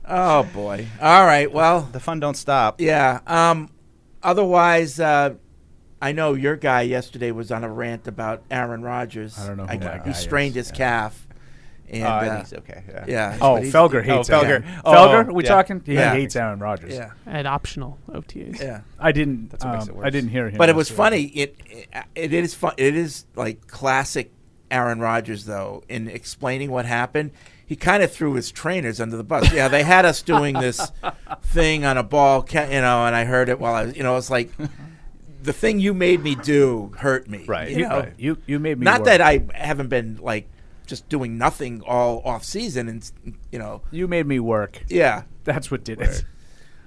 Oh 0.08 0.44
boy. 0.54 0.88
All 1.02 1.26
right. 1.26 1.52
Well, 1.52 1.82
the 1.92 2.00
fun 2.00 2.20
don't 2.20 2.38
stop. 2.38 2.80
yeah. 2.82 3.20
Um. 3.28 3.70
Otherwise, 4.24 5.00
uh, 5.00 5.36
I 6.02 6.12
know 6.12 6.34
your 6.34 6.56
guy 6.56 6.82
yesterday 6.82 7.32
was 7.32 7.52
on 7.52 7.64
a 7.64 7.70
rant 7.70 8.08
about 8.08 8.44
Aaron 8.52 8.82
Rodgers. 8.82 9.38
I 9.40 9.48
don't 9.48 9.58
know 9.58 9.64
who 9.66 9.80
my 9.80 9.98
he 9.98 10.06
guy 10.06 10.12
strained 10.14 10.58
is. 10.58 10.70
his 10.70 10.78
calf. 10.78 11.28
And 11.90 12.04
Oh, 12.04 12.08
I 12.08 12.28
uh, 12.28 12.36
think 12.36 12.40
he's 12.50 12.54
okay. 12.60 12.84
Yeah. 12.90 13.06
yeah. 13.08 13.38
Oh, 13.40 13.54
but 13.56 13.64
he's- 13.64 13.74
Felger 13.74 14.04
hates 14.04 14.30
Oh, 14.30 14.34
Felger. 14.34 14.46
Aaron. 14.46 14.66
Oh, 14.84 14.92
Felger, 14.94 15.34
we 15.34 15.44
yeah. 15.44 15.50
talking? 15.50 15.82
He 15.86 15.94
Yeah. 15.94 16.12
hates 16.14 16.36
Aaron 16.36 16.60
Rodgers. 16.60 16.94
Yeah. 16.94 17.12
At 17.26 17.46
optional 17.46 17.98
OTAs. 18.12 18.60
Yeah. 18.62 18.82
I 19.00 19.14
didn't. 19.14 19.52
That's 19.52 19.64
what 19.64 19.72
makes 19.74 19.84
um, 19.86 19.90
it 19.92 19.96
worse. 19.96 20.06
I 20.06 20.10
didn't 20.10 20.30
hear 20.32 20.50
him. 20.50 20.58
But 20.58 20.68
it 20.68 20.76
was 20.76 20.90
necessarily. 20.90 21.28
funny. 21.30 21.42
It, 21.42 21.56
it 22.16 22.34
it 22.34 22.34
is 22.34 22.54
fun. 22.54 22.74
It 22.78 22.96
is 22.96 23.26
like 23.36 23.68
classic 23.68 24.34
Aaron 24.70 25.00
Rodgers 25.00 25.46
though 25.46 25.84
in 25.88 26.10
explaining 26.10 26.72
what 26.72 26.86
happened. 26.86 27.32
He 27.68 27.76
kind 27.76 28.02
of 28.02 28.12
threw 28.12 28.34
his 28.34 28.50
trainers 28.52 29.00
under 29.02 29.18
the 29.18 29.24
bus. 29.24 29.52
Yeah, 29.54 29.68
they 29.68 29.84
had 29.84 30.06
us 30.06 30.22
doing 30.22 30.56
this 30.56 30.90
thing 31.44 31.84
on 31.86 31.98
a 31.98 32.04
ball, 32.04 32.48
you 32.52 32.60
know, 32.60 33.06
and 33.06 33.16
I 33.16 33.26
heard 33.26 33.50
it 33.50 33.60
while 33.60 33.76
I 33.76 33.86
was, 33.86 33.98
you 33.98 34.04
know, 34.04 34.16
it's 34.18 34.30
like 34.30 34.50
the 35.44 35.52
thing 35.54 35.80
you 35.80 35.94
made 35.94 36.22
me 36.24 36.36
do 36.36 36.92
hurt 36.98 37.30
me. 37.30 37.44
Right. 37.46 37.70
You 37.70 37.78
You, 37.80 37.90
know, 37.90 38.12
you 38.18 38.38
you 38.48 38.60
made 38.60 38.80
me 38.80 38.86
not 38.86 39.02
work. 39.02 39.06
that 39.08 39.22
I 39.22 39.46
haven't 39.54 39.90
been 39.90 40.18
like 40.22 40.48
just 40.86 41.10
doing 41.10 41.38
nothing 41.38 41.82
all 41.86 42.22
off 42.24 42.46
season, 42.46 42.88
and 42.88 43.12
you 43.52 43.60
know, 43.60 43.82
you 43.92 44.08
made 44.08 44.26
me 44.26 44.40
work. 44.40 44.84
yeah. 44.88 45.24
That's 45.44 45.70
what 45.70 45.84
did 45.86 46.02
it. 46.02 46.26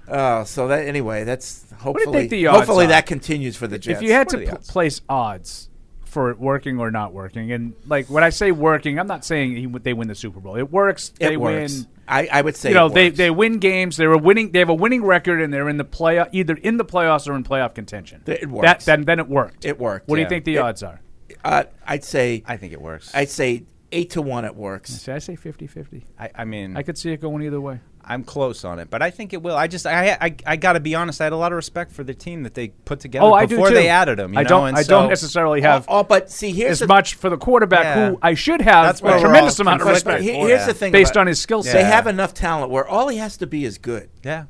Uh, 0.07 0.43
so 0.43 0.67
that 0.67 0.87
anyway, 0.87 1.23
that's 1.23 1.65
hopefully 1.79 2.19
think 2.21 2.31
the 2.31 2.45
odds 2.47 2.57
hopefully 2.59 2.85
are? 2.85 2.89
that 2.89 3.05
continues 3.07 3.55
for 3.55 3.65
the 3.67 3.79
Jets. 3.79 3.97
If 3.99 4.03
you 4.03 4.11
had 4.13 4.27
What 4.31 4.39
to 4.39 4.45
pl- 4.47 4.57
place 4.67 5.01
odds 5.09 5.69
for 6.11 6.29
it 6.29 6.37
working 6.39 6.77
or 6.79 6.91
not 6.91 7.13
working, 7.13 7.51
and 7.51 7.73
like 7.87 8.07
when 8.07 8.23
I 8.23 8.29
say 8.29 8.51
working, 8.51 8.99
I'm 8.99 9.07
not 9.07 9.23
saying 9.25 9.55
he, 9.55 9.65
they 9.65 9.93
win 9.93 10.07
the 10.09 10.15
Super 10.15 10.39
Bowl. 10.41 10.57
It 10.57 10.71
works. 10.71 11.13
it 11.19 11.29
they 11.29 11.37
works. 11.37 11.73
win. 11.79 11.87
I, 12.07 12.27
I 12.29 12.41
would 12.41 12.57
say 12.57 12.69
You 12.69 12.75
know, 12.75 12.87
it 12.87 12.93
they, 12.93 13.05
works. 13.07 13.17
they 13.17 13.31
win 13.31 13.59
games. 13.59 13.95
They're 13.95 14.11
a 14.11 14.17
winning. 14.17 14.51
They 14.51 14.59
have 14.59 14.69
a 14.69 14.73
winning 14.73 15.03
record, 15.03 15.41
and 15.41 15.53
they're 15.53 15.69
in 15.69 15.77
the 15.77 15.85
play 15.85 16.23
either 16.33 16.55
in 16.55 16.75
the 16.77 16.83
playoffs 16.85 17.29
or 17.29 17.33
in 17.35 17.43
playoff 17.45 17.73
contention. 17.73 18.23
It 18.27 18.41
That 18.41 18.49
works. 18.49 18.85
then 18.85 19.05
then 19.05 19.19
it 19.19 19.29
worked. 19.29 19.63
It 19.65 19.79
worked. 19.79 20.09
What 20.09 20.17
do 20.17 20.21
you 20.21 20.27
think 20.27 20.43
the 20.45 20.55
It- 20.55 20.59
odds 20.59 20.83
are? 20.83 20.99
Uh, 21.45 21.63
I'd 21.87 22.03
say 22.03 22.43
I 22.45 22.57
think 22.57 22.73
it 22.73 22.81
works. 22.81 23.09
I'd 23.15 23.29
say 23.29 23.63
eight 23.93 24.09
to 24.11 24.21
one. 24.21 24.43
It 24.45 24.55
works. 24.55 24.91
See, 24.91 25.11
I 25.13 25.19
say 25.19 25.35
50-50. 25.37 26.03
I, 26.19 26.29
I 26.35 26.45
mean, 26.45 26.75
I 26.77 26.83
could 26.83 26.97
see 26.97 27.11
it 27.13 27.21
going 27.21 27.41
either 27.43 27.59
way. 27.61 27.79
I'm 28.03 28.23
close 28.23 28.65
on 28.65 28.79
it, 28.79 28.89
but 28.89 29.01
I 29.01 29.11
think 29.11 29.31
it 29.33 29.41
will. 29.41 29.55
I 29.55 29.67
just, 29.67 29.85
I, 29.85 30.17
I, 30.19 30.35
I 30.45 30.55
got 30.55 30.73
to 30.73 30.79
be 30.79 30.95
honest. 30.95 31.21
I 31.21 31.25
had 31.25 31.33
a 31.33 31.37
lot 31.37 31.51
of 31.51 31.55
respect 31.55 31.91
for 31.91 32.03
the 32.03 32.13
team 32.13 32.43
that 32.43 32.53
they 32.55 32.69
put 32.69 32.99
together 32.99 33.25
Oh, 33.25 33.45
before 33.47 33.69
they 33.69 33.87
added 33.89 34.19
him. 34.19 34.33
You 34.33 34.39
I 34.39 34.43
know? 34.43 34.49
don't. 34.49 34.67
And 34.69 34.77
I 34.77 34.81
so- 34.81 34.89
don't 35.01 35.09
necessarily 35.09 35.61
have 35.61 35.85
oh, 35.87 35.99
oh, 35.99 36.03
but 36.03 36.31
see, 36.31 36.51
here's 36.51 36.73
as 36.73 36.79
the, 36.79 36.87
much 36.87 37.13
for 37.15 37.29
the 37.29 37.37
quarterback 37.37 37.83
Yeah. 37.83 38.09
who 38.09 38.19
I 38.21 38.33
should 38.33 38.61
have 38.61 38.95
a 39.03 39.19
tremendous 39.19 39.59
amount 39.59 39.81
of 39.81 39.87
respect 39.87 40.23
he- 40.23 40.29
for. 40.29 40.47
here's 40.47 40.61
Yeah. 40.61 40.65
the 40.67 40.73
thing 40.73 40.91
based 40.91 41.11
about- 41.11 41.21
on 41.21 41.27
his 41.27 41.39
skill 41.39 41.63
set. 41.63 41.73
They 41.73 41.83
have 41.83 42.07
enough 42.07 42.33
talent 42.33 42.71
where 42.71 42.87
all 42.87 43.07
he 43.07 43.17
has 43.17 43.37
to 43.37 43.47
be 43.47 43.65
is 43.65 43.77
good, 43.77 44.09
Yeah. 44.23 44.45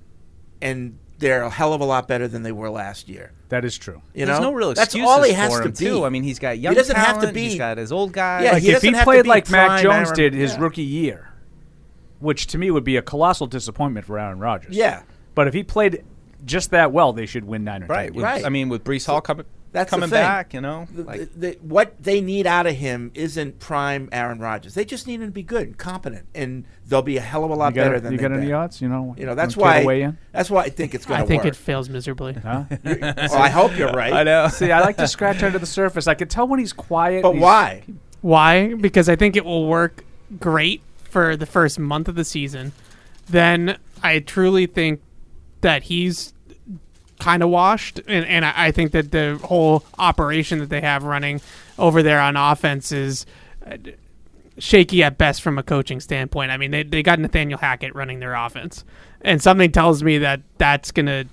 and 0.61 0.97
they're 1.19 1.43
a 1.43 1.49
hell 1.49 1.73
of 1.73 1.81
a 1.81 1.85
lot 1.85 2.07
better 2.07 2.27
than 2.27 2.43
they 2.43 2.51
were 2.51 2.69
last 2.69 3.07
year. 3.07 3.31
That 3.49 3.65
is 3.65 3.77
true. 3.77 4.01
You 4.13 4.25
There's 4.25 4.39
know, 4.39 4.49
no 4.49 4.53
real 4.53 4.71
excuses 4.71 4.75
that's 4.93 4.95
excuses 4.95 5.09
all 5.11 5.23
he 5.23 5.33
has 5.33 5.51
for 5.53 5.59
to 5.59 5.65
him 5.65 5.71
be. 5.71 5.77
too. 5.77 6.05
I 6.05 6.09
mean, 6.09 6.23
he's 6.23 6.39
got 6.39 6.57
young 6.57 6.71
He 6.73 6.77
doesn't 6.77 6.95
have 6.95 7.19
to 7.21 7.31
be- 7.33 7.49
He's 7.49 7.57
got 7.57 7.77
his 7.77 7.91
old 7.91 8.13
guy. 8.13 8.43
Yeah, 8.43 8.53
Like 8.53 8.63
he 8.63 8.71
if 8.71 8.81
he 8.81 8.93
played 8.93 9.27
like 9.27 9.49
Mac 9.49 9.81
Jones 9.83 10.11
did 10.13 10.33
his 10.33 10.57
rookie 10.57 10.81
year, 10.83 11.27
which 12.21 12.47
to 12.47 12.57
me 12.57 12.71
would 12.71 12.83
be 12.83 12.95
a 12.97 13.01
colossal 13.01 13.47
disappointment 13.47 14.05
for 14.05 14.17
Aaron 14.19 14.39
Rodgers. 14.39 14.75
Yeah. 14.75 15.03
But 15.35 15.47
if 15.47 15.53
he 15.53 15.63
played 15.63 16.03
just 16.45 16.71
that 16.71 16.91
well, 16.91 17.13
they 17.13 17.25
should 17.25 17.45
win 17.45 17.63
nine 17.63 17.83
or 17.83 17.87
right. 17.87 18.05
ten. 18.07 18.13
With, 18.15 18.23
Right. 18.23 18.45
I 18.45 18.49
mean, 18.49 18.69
with 18.69 18.83
Breece 18.83 19.05
Hall 19.05 19.21
coming, 19.21 19.45
That's 19.73 19.89
coming 19.89 20.09
back, 20.09 20.53
you 20.53 20.59
know, 20.59 20.85
The- 20.93 21.03
like 21.03 21.19
the- 21.19 21.29
the- 21.51 21.57
what 21.61 21.93
they 22.03 22.19
need 22.19 22.45
out 22.45 22.67
of 22.67 22.75
him 22.75 23.09
isn't 23.13 23.59
prime 23.59 24.09
Aaron 24.11 24.39
Rodgers. 24.39 24.73
They 24.73 24.83
just 24.83 25.07
need 25.07 25.21
him 25.21 25.27
to 25.27 25.31
be 25.31 25.43
good 25.43 25.61
and 25.67 25.77
competent, 25.77 26.25
and 26.35 26.65
they'll 26.89 27.01
be 27.01 27.15
a 27.15 27.21
hell 27.21 27.45
of 27.45 27.51
a 27.51 27.55
lot 27.55 27.69
You 27.73 27.75
got, 27.75 27.83
better 27.85 27.99
than 28.01 28.11
you 28.11 28.17
they've 28.17 28.29
got 28.29 28.37
any 28.37 28.51
odds? 28.51 28.81
You 28.81 28.89
know, 28.89 29.15
You 29.17 29.25
know, 29.27 29.33
that's 29.35 29.55
wanna 29.55 29.71
care 29.73 29.81
to 29.81 29.85
why. 29.85 29.87
weigh 29.87 30.01
in? 30.01 30.17
That's 30.33 30.49
why 30.49 30.63
I 30.63 30.69
think 30.69 30.93
it's 30.93 31.05
going 31.05 31.19
to. 31.19 31.23
I 31.23 31.27
think 31.27 31.43
work. 31.45 31.53
it 31.53 31.55
fails 31.55 31.87
miserably. 31.89 32.33
Huh? 32.33 32.63
well, 32.83 33.33
I 33.35 33.47
hope 33.49 33.77
you're 33.77 33.93
right. 33.93 34.11
I 34.11 34.23
know. 34.23 34.49
See, 34.49 34.71
I 34.73 34.81
like 34.81 34.97
to 34.97 35.07
scratch 35.07 35.41
under 35.41 35.57
the 35.59 35.65
surface. 35.65 36.05
I 36.07 36.15
could 36.15 36.29
tell 36.29 36.47
when 36.47 36.59
he's 36.59 36.73
quiet. 36.73 37.21
But 37.23 37.33
he's- 37.33 37.41
why? 37.43 37.83
Why? 38.21 38.73
Because 38.73 39.07
I 39.09 39.15
think 39.15 39.35
it 39.37 39.45
will 39.45 39.67
work 39.67 40.03
great 40.39 40.81
for 41.11 41.35
the 41.35 41.45
first 41.45 41.77
month 41.77 42.07
of 42.07 42.15
the 42.15 42.25
season. 42.25 42.71
Then 43.29 43.77
I 44.01 44.19
truly 44.19 44.65
think 44.65 45.01
that 45.61 45.83
he's 45.83 46.33
kind 47.19 47.43
of 47.43 47.49
washed, 47.49 47.99
and, 48.07 48.25
and 48.25 48.43
I 48.45 48.53
I 48.55 48.71
think 48.71 48.91
that 48.93 49.11
the 49.11 49.39
whole 49.43 49.85
operation 49.99 50.59
that 50.59 50.69
they 50.69 50.81
have 50.81 51.03
running 51.03 51.41
over 51.77 52.01
there 52.01 52.19
on 52.19 52.35
offense 52.35 52.91
is 52.91 53.25
uh, 53.65 53.77
shaky 54.57 55.03
at 55.03 55.17
best 55.17 55.41
from 55.41 55.57
a 55.57 55.63
coaching 55.63 55.99
standpoint. 55.99 56.51
I 56.51 56.57
mean, 56.57 56.71
they 56.71 56.83
they 56.83 57.03
got 57.03 57.19
Nathaniel 57.19 57.59
Hackett 57.59 57.93
running 57.95 58.19
their 58.19 58.33
offense, 58.33 58.83
and 59.21 59.41
something 59.41 59.71
tells 59.71 60.03
me 60.03 60.17
that 60.19 60.41
that's 60.57 60.91
gonna. 60.91 61.25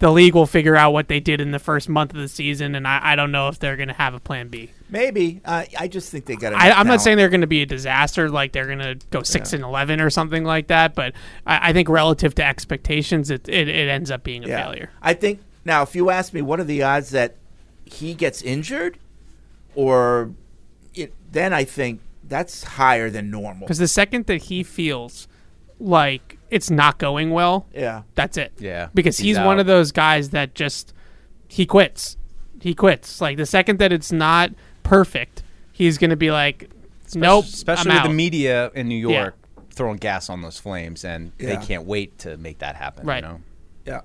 The 0.00 0.10
league 0.10 0.34
will 0.34 0.46
figure 0.46 0.74
out 0.76 0.92
what 0.92 1.08
they 1.08 1.20
did 1.20 1.42
in 1.42 1.50
the 1.50 1.58
first 1.58 1.88
month 1.88 2.14
of 2.14 2.20
the 2.20 2.26
season, 2.26 2.74
and 2.74 2.88
I, 2.88 3.12
I 3.12 3.16
don't 3.16 3.30
know 3.30 3.48
if 3.48 3.58
they're 3.58 3.76
going 3.76 3.88
to 3.88 3.94
have 3.94 4.14
a 4.14 4.18
plan 4.18 4.48
B. 4.48 4.70
Maybe. 4.88 5.42
Uh, 5.44 5.66
I 5.78 5.88
just 5.88 6.10
think 6.10 6.24
they 6.24 6.36
got. 6.36 6.54
I, 6.54 6.70
I'm 6.70 6.86
not 6.86 7.02
saying 7.02 7.18
they're 7.18 7.28
going 7.28 7.42
to 7.42 7.46
be 7.46 7.60
a 7.62 7.66
disaster, 7.66 8.30
like 8.30 8.52
they're 8.52 8.66
going 8.66 8.78
to 8.78 8.98
go 9.10 9.22
six 9.22 9.52
and 9.52 9.62
eleven 9.62 10.00
or 10.00 10.08
something 10.08 10.42
like 10.42 10.68
that. 10.68 10.94
But 10.94 11.12
I, 11.46 11.68
I 11.68 11.72
think 11.74 11.88
relative 11.88 12.34
to 12.36 12.44
expectations, 12.44 13.30
it, 13.30 13.48
it, 13.48 13.68
it 13.68 13.88
ends 13.88 14.10
up 14.10 14.24
being 14.24 14.42
a 14.42 14.48
failure. 14.48 14.90
I 15.02 15.14
think 15.14 15.42
now, 15.64 15.82
if 15.82 15.94
you 15.94 16.10
ask 16.10 16.32
me, 16.32 16.42
what 16.42 16.58
are 16.58 16.64
the 16.64 16.82
odds 16.82 17.10
that 17.10 17.36
he 17.84 18.14
gets 18.14 18.40
injured, 18.40 18.98
or 19.74 20.32
it, 20.94 21.12
then 21.30 21.52
I 21.52 21.64
think 21.64 22.00
that's 22.24 22.64
higher 22.64 23.10
than 23.10 23.30
normal. 23.30 23.66
Because 23.66 23.78
the 23.78 23.86
second 23.86 24.26
that 24.26 24.44
he 24.44 24.62
feels 24.62 25.28
like 25.78 26.38
it's 26.50 26.70
not 26.70 26.98
going 26.98 27.30
well, 27.30 27.66
Yeah. 27.74 28.02
that's 28.14 28.36
it. 28.36 28.52
Yeah, 28.58 28.88
Because 28.94 29.18
he's 29.18 29.36
he's, 29.36 29.38
one 29.38 29.56
out. 29.56 29.60
of 29.60 29.66
those 29.66 29.92
guys 29.92 30.30
that 30.30 30.54
just 30.54 30.92
he 31.48 31.64
quits. 31.66 32.16
He 32.60 32.74
quits. 32.74 33.20
Like 33.20 33.36
the 33.36 33.46
second 33.46 33.78
that 33.78 33.92
it's 33.92 34.12
not 34.12 34.50
perfect, 34.82 35.42
he's 35.72 35.96
going 35.98 36.10
to 36.10 36.16
be 36.16 36.30
like, 36.30 36.70
nope, 37.14 37.44
especially 37.44 37.92
I'm 37.92 38.02
with 38.02 38.10
the 38.10 38.14
media 38.14 38.70
in 38.74 38.88
New 38.88 39.08
Yeah. 39.10 39.20
York 39.20 39.34
throwing 39.72 39.96
gas 39.96 40.28
on 40.28 40.42
those 40.42 40.58
flames, 40.58 41.04
and 41.04 41.32
Yeah. 41.38 41.54
they 41.58 41.64
can't 41.66 41.86
wait 41.86 42.18
to 42.18 42.36
make 42.36 42.58
that 42.58 42.76
happen. 42.76 43.06
Right. 43.06 43.22
You 43.22 43.28
know? 43.30 43.40
Yeah. 43.86 44.00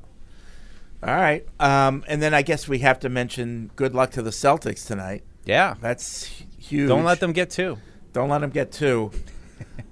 All 1.03 1.15
right. 1.15 1.45
Um, 1.59 2.03
and 2.07 2.21
then 2.21 2.33
I 2.33 2.41
guess 2.43 2.67
we 2.67 2.79
have 2.79 2.99
to 3.01 3.09
mention 3.09 3.71
good 3.75 3.93
luck 3.93 4.11
to 4.11 4.21
the 4.21 4.29
Celtics 4.29 4.85
tonight. 4.87 5.23
Yeah. 5.43 5.75
That's 5.81 6.31
huge. 6.57 6.87
Don't 6.87 7.03
let 7.03 7.19
them 7.19 7.33
get 7.33 7.49
two. 7.49 7.77
Don't 8.13 8.29
let 8.29 8.39
them 8.41 8.49
get 8.51 8.71
two. 8.71 9.11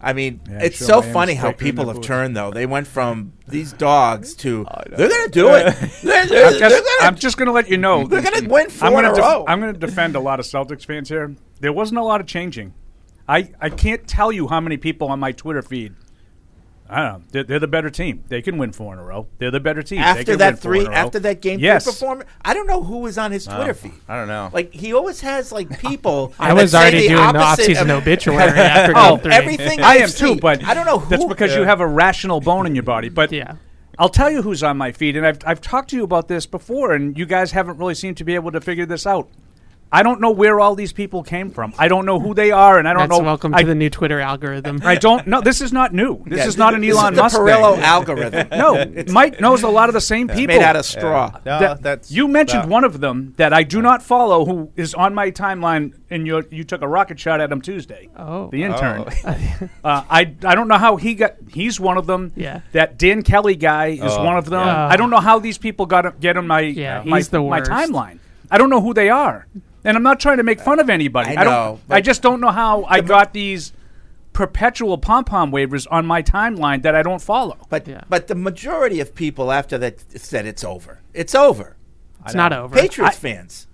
I 0.02 0.12
mean, 0.13 0.41
Yeah, 0.49 0.63
it's 0.63 0.78
sure 0.78 0.88
so 0.88 1.02
funny 1.02 1.34
how 1.34 1.54
people 1.54 1.88
have 1.88 2.02
turned, 2.02 2.36
though. 2.36 2.52
They 2.52 2.65
went 2.65 2.88
from 2.88 3.34
these 3.47 3.71
dogs 3.71 4.34
to 4.36 4.65
they're 4.89 5.08
going 5.08 5.26
to 5.26 5.32
do 5.32 5.54
it. 5.54 5.73
They're, 6.04 6.26
they're, 6.26 6.45
I'm 6.47 6.60
just, 6.60 6.60
they're 6.60 6.82
I'm 6.99 7.13
gonna, 7.13 7.17
just 7.17 7.38
going 7.38 7.45
to 7.45 7.54
let 7.54 7.69
you 7.69 7.78
know. 7.78 8.06
they're 8.06 8.21
going 8.21 8.43
to 8.43 8.49
win 8.49 8.69
4 8.69 8.88
I'm 8.88 8.93
in 8.93 9.02
going 9.02 9.13
a 9.13 9.15
to 9.15 9.21
row. 9.21 9.45
I'm 9.47 9.62
going 9.62 9.73
to 9.73 9.80
defend 9.80 10.15
a 10.15 10.19
lot 10.19 10.39
of 10.39 10.45
Celtics 10.45 10.86
fans 10.86 11.08
here. 11.08 11.34
There 11.62 11.71
wasn't 11.71 11.99
a 11.99 12.04
lot 12.04 12.19
of 12.19 12.28
changing. 12.28 12.73
I, 13.28 13.52
I 13.62 13.69
can't 13.69 14.06
tell 14.06 14.32
you 14.32 14.49
how 14.49 14.60
many 14.60 14.76
people 14.76 15.08
on 15.08 15.19
my 15.19 15.32
Twitter 15.32 15.62
feed. 15.62 15.95
I 16.93 17.01
don't 17.01 17.19
know. 17.19 17.25
They're, 17.32 17.43
they're 17.43 17.60
the 17.60 17.67
better 17.67 17.89
team. 17.89 18.23
They 18.27 18.41
can 18.41 18.58
win 18.58 18.71
four 18.71 18.93
in 18.93 18.99
a 18.99 19.03
row. 19.03 19.27
They're 19.39 19.51
the 19.51 19.60
better 19.60 19.82
team. 19.84 19.99
They 19.99 20.03
after 20.03 20.23
can 20.23 20.32
win 20.34 20.39
that 20.39 20.60
four 20.60 20.62
three, 20.71 20.79
in 20.82 20.88
a 20.88 20.89
row. 20.91 20.95
after 20.95 21.19
that 21.19 21.41
game 21.41 21.60
yes. 21.60 21.84
three 21.84 21.93
performance, 21.93 22.29
I 22.43 22.53
don't 22.53 22.67
know 22.67 22.84
who 22.84 22.99
was 22.99 23.17
on 23.17 23.32
his 23.32 23.45
Twitter 23.45 23.73
feed. 23.73 23.93
I 24.08 24.15
don't 24.15 24.27
know. 24.27 24.49
Like 24.53 24.73
he 24.73 24.93
always 24.93 25.21
has 25.21 25.51
like 25.51 25.79
people. 25.82 26.34
I 26.39 26.53
was 26.53 26.73
already 26.75 27.01
the 27.01 27.08
doing 27.10 27.17
the 27.34 27.39
opposite 27.39 27.63
off-season 27.63 27.89
of- 27.89 28.01
obituary 28.03 28.39
after 28.60 28.93
Oh, 28.95 29.15
game 29.15 29.23
three. 29.23 29.34
everything 29.34 29.82
I 29.82 29.88
I've 29.95 30.01
am 30.01 30.10
too, 30.10 30.36
but 30.39 30.63
I 30.63 30.73
don't 30.73 30.86
know 30.86 30.99
Who, 30.99 31.10
That's 31.10 31.23
who- 31.23 31.29
because 31.29 31.56
you 31.56 31.63
have 31.63 31.79
a 31.82 31.88
rational 31.88 32.39
bone 32.41 32.65
in 32.67 32.75
your 32.75 32.84
body. 32.84 33.10
But 33.10 33.32
Yeah. 33.32 33.56
I'll 33.99 34.10
tell 34.10 34.32
you 34.32 34.41
who's 34.41 34.63
on 34.63 34.75
my 34.77 34.91
feed, 34.91 35.15
and 35.15 35.25
I've 35.25 35.38
I've 35.45 35.62
talked 35.62 35.91
to 35.91 35.95
you 35.95 36.03
about 36.03 36.27
this 36.27 36.47
before, 36.47 36.93
and 36.93 37.15
you 37.17 37.27
guys 37.27 37.51
haven't 37.51 37.77
really 37.77 37.93
seemed 37.93 38.17
to 38.17 38.23
be 38.23 38.34
able 38.34 38.51
to 38.51 38.60
figure 38.60 38.88
this 38.88 39.06
out. 39.06 39.29
I 39.93 40.01
don't 40.01 40.19
know 40.19 40.32
where 40.32 40.60
all 40.60 40.73
these 40.73 40.91
people 40.91 41.21
came 41.21 41.51
from. 41.51 41.71
I 41.77 41.88
don't 41.88 42.08
know 42.08 42.19
who 42.19 42.34
they 42.34 42.49
are, 42.49 42.79
and 42.79 42.88
I 42.88 42.93
don't 42.93 43.08
That's 43.10 43.19
know. 43.19 43.23
welcome 43.25 43.53
I, 43.53 43.62
to 43.62 43.67
the 43.67 43.75
new 43.75 43.91
Twitter 43.91 44.19
algorithm. 44.19 44.82
I 44.84 44.95
don't 44.95 45.27
know. 45.27 45.39
This 45.39 45.62
is 45.62 45.71
not 45.71 45.93
new. 45.93 46.23
This 46.25 46.39
Yeah, 46.39 46.47
is 46.47 46.58
not 46.58 46.73
an 46.73 46.82
this 46.82 46.97
Elon 46.97 47.13
is 47.13 47.17
the 47.17 47.23
Musk 47.23 47.38
Perillo 47.38 47.75
thing. 47.75 47.84
algorithm. 47.84 48.47
No, 48.49 49.03
Mike 49.13 49.39
knows 49.39 49.62
a 49.62 49.69
lot 49.69 49.89
of 49.89 49.93
the 49.93 50.01
same 50.01 50.27
people. 50.27 50.47
made 50.56 50.63
out 50.63 50.75
of 50.75 50.84
straw. 50.86 51.39
No, 51.45 51.60
That- 51.60 51.84
that's 51.84 52.12
you 52.12 52.27
mentioned 52.27 52.63
that- 52.63 52.69
one 52.69 52.84
of 52.84 52.99
them 53.01 53.36
that 53.38 53.53
I 53.53 53.62
do 53.62 53.84
not 53.84 54.01
follow, 54.01 54.45
who 54.45 54.71
is 54.75 54.95
on 54.95 55.13
my 55.13 55.29
timeline, 55.29 55.93
and 56.10 56.25
you 56.25 56.43
you 56.49 56.63
took 56.63 56.82
a 56.82 56.88
rocket 56.88 57.19
shot 57.19 57.39
at 57.39 57.51
him 57.51 57.62
Tuesday. 57.62 58.10
Oh. 58.17 58.49
the 58.49 58.63
intern. 58.63 59.06
Oh. 59.08 59.29
uh, 59.84 60.03
I 60.10 60.34
I 60.43 60.56
don't 60.56 60.67
know 60.67 60.79
how 60.79 60.95
he 60.97 61.13
got. 61.13 61.36
He's 61.53 61.79
one 61.79 61.97
of 61.99 62.08
them. 62.08 62.32
Yeah. 62.36 62.62
That 62.71 62.97
Dan 62.97 63.21
Kelly 63.21 63.56
guy 63.56 63.88
is 63.89 64.01
Oh, 64.17 64.23
one 64.25 64.38
of 64.38 64.45
them. 64.49 64.65
yeah. 64.65 64.88
I 64.88 64.95
don't 64.97 65.12
know 65.12 65.19
how 65.29 65.38
these 65.38 65.60
people 65.60 65.86
got 65.86 66.19
get 66.19 66.36
on 66.36 66.47
my 66.47 66.62
Yeah, 66.62 67.03
my, 67.06 67.17
he's 67.17 67.29
the 67.29 67.41
my 67.41 67.62
timeline. 67.62 68.17
I 68.49 68.58
don't 68.58 68.71
know 68.71 68.82
who 68.82 68.93
they 68.95 69.10
are, 69.10 69.45
and 69.84 69.98
I'm 69.98 70.04
not 70.04 70.19
trying 70.19 70.38
to 70.38 70.43
make 70.43 70.60
fun 70.60 70.80
of 70.80 70.89
anybody. 70.89 71.38
I 71.38 71.43
know, 71.43 71.80
don't. 71.88 71.96
I 71.96 72.02
just 72.02 72.22
don't 72.22 72.39
know 72.41 72.52
how 72.52 72.84
I 72.86 73.02
got 73.02 73.34
these 73.34 73.74
perpetual 74.34 74.98
pom 74.98 75.24
pom 75.26 75.52
waivers 75.52 75.86
on 75.91 76.06
my 76.06 76.24
timeline 76.24 76.82
that 76.84 76.96
I 76.96 77.04
don't 77.04 77.22
follow. 77.22 77.58
But 77.69 77.88
Yeah. 77.88 78.02
but 78.10 78.28
the 78.28 78.36
majority 78.36 79.00
of 79.00 79.13
people 79.13 79.52
after 79.52 79.78
that 79.78 80.04
said 80.19 80.46
it's 80.46 80.63
over. 80.63 81.00
It's 81.13 81.36
over. 81.36 81.76
It's 82.26 82.34
not 82.34 82.54
over. 82.54 82.76
Patriots 82.76 83.17
fans. 83.17 83.67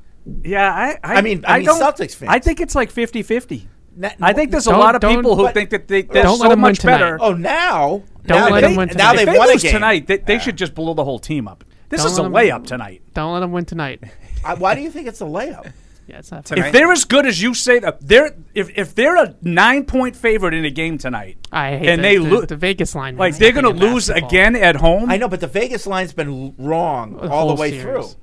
Yeah, 0.43 0.73
I. 0.73 0.97
I, 1.03 1.15
I 1.17 1.21
mean- 1.21 1.45
I 1.47 1.57
mean 1.59 1.65
don't- 1.67 1.81
Celtics 1.81 2.15
fans. 2.15 2.29
I 2.31 2.39
think 2.39 2.59
it's 2.59 2.75
like 2.75 2.91
50-50. 2.91 3.67
Na- 3.95 4.09
I 4.21 4.33
think 4.33 4.51
there's 4.51 4.67
a 4.67 4.71
lot 4.71 4.95
of 4.95 5.01
people 5.01 5.35
who 5.35 5.49
think 5.51 5.69
that 5.71 5.87
they, 5.87 6.01
they're 6.03 6.23
Don't 6.23 6.39
let 6.39 6.45
so 6.45 6.49
them 6.49 6.61
win 6.61 6.71
much 6.71 6.79
tonight. 6.79 6.97
better. 6.97 7.17
Oh, 7.21 7.33
now 7.33 8.03
Don't 8.25 8.37
now 8.39 8.49
let 8.49 8.61
they, 8.61 8.67
them 8.67 8.75
win 8.75 8.87
Now 8.89 8.93
tonight. 8.93 9.11
if 9.11 9.17
they've 9.17 9.33
they 9.33 9.37
won 9.39 9.49
a 9.49 9.57
game 9.57 9.71
tonight, 9.71 10.07
they, 10.07 10.17
they 10.17 10.39
should 10.39 10.55
just 10.57 10.73
blow 10.75 10.93
the 10.93 11.03
whole 11.03 11.19
team 11.19 11.47
up. 11.47 11.63
This 11.89 12.01
Don't 12.03 12.11
is 12.11 12.17
a 12.17 12.23
let 12.23 12.27
'em- 12.27 12.61
layup 12.61 12.65
tonight. 12.67 13.01
Don't 13.13 13.33
let 13.33 13.39
them 13.41 13.51
win 13.51 13.65
tonight. 13.65 14.03
I- 14.45 14.53
why 14.55 14.75
do 14.75 14.81
you 14.81 14.91
think 14.91 15.07
it's 15.07 15.21
a 15.21 15.25
layup? 15.25 15.71
Yeah, 16.09 16.17
it's 16.19 16.31
not 16.31 16.51
If 16.51 16.71
they're 16.71 16.91
as 16.91 17.05
good 17.05 17.25
as 17.27 17.39
you 17.41 17.53
say 17.53 17.77
that 17.79 17.99
they're 18.01 18.35
if, 18.55 18.75
if 18.75 18.95
they're 18.95 19.15
a 19.15 19.35
nine 19.43 19.85
point 19.85 20.15
favorite 20.15 20.53
in 20.55 20.65
a 20.65 20.71
game 20.71 20.97
tonight, 20.97 21.37
I 21.51 21.77
hate 21.77 21.87
and 21.89 21.99
the, 21.99 22.07
they 22.07 22.17
the, 22.17 22.23
lo- 22.23 22.41
the 22.45 22.55
Vegas 22.57 22.95
line. 22.95 23.15
like 23.15 23.37
they're 23.37 23.51
going 23.51 23.63
to 23.65 23.69
lose 23.69 24.09
again 24.09 24.55
at 24.55 24.75
home. 24.77 25.09
I 25.11 25.17
know, 25.17 25.27
but 25.27 25.39
the 25.39 25.47
Vegas 25.47 25.85
line's 25.85 26.13
been 26.13 26.55
wrong 26.57 27.17
The 27.17 27.29
all 27.29 27.49
the 27.53 27.61
way 27.61 27.71
series. 27.71 27.83
through. 27.83 28.21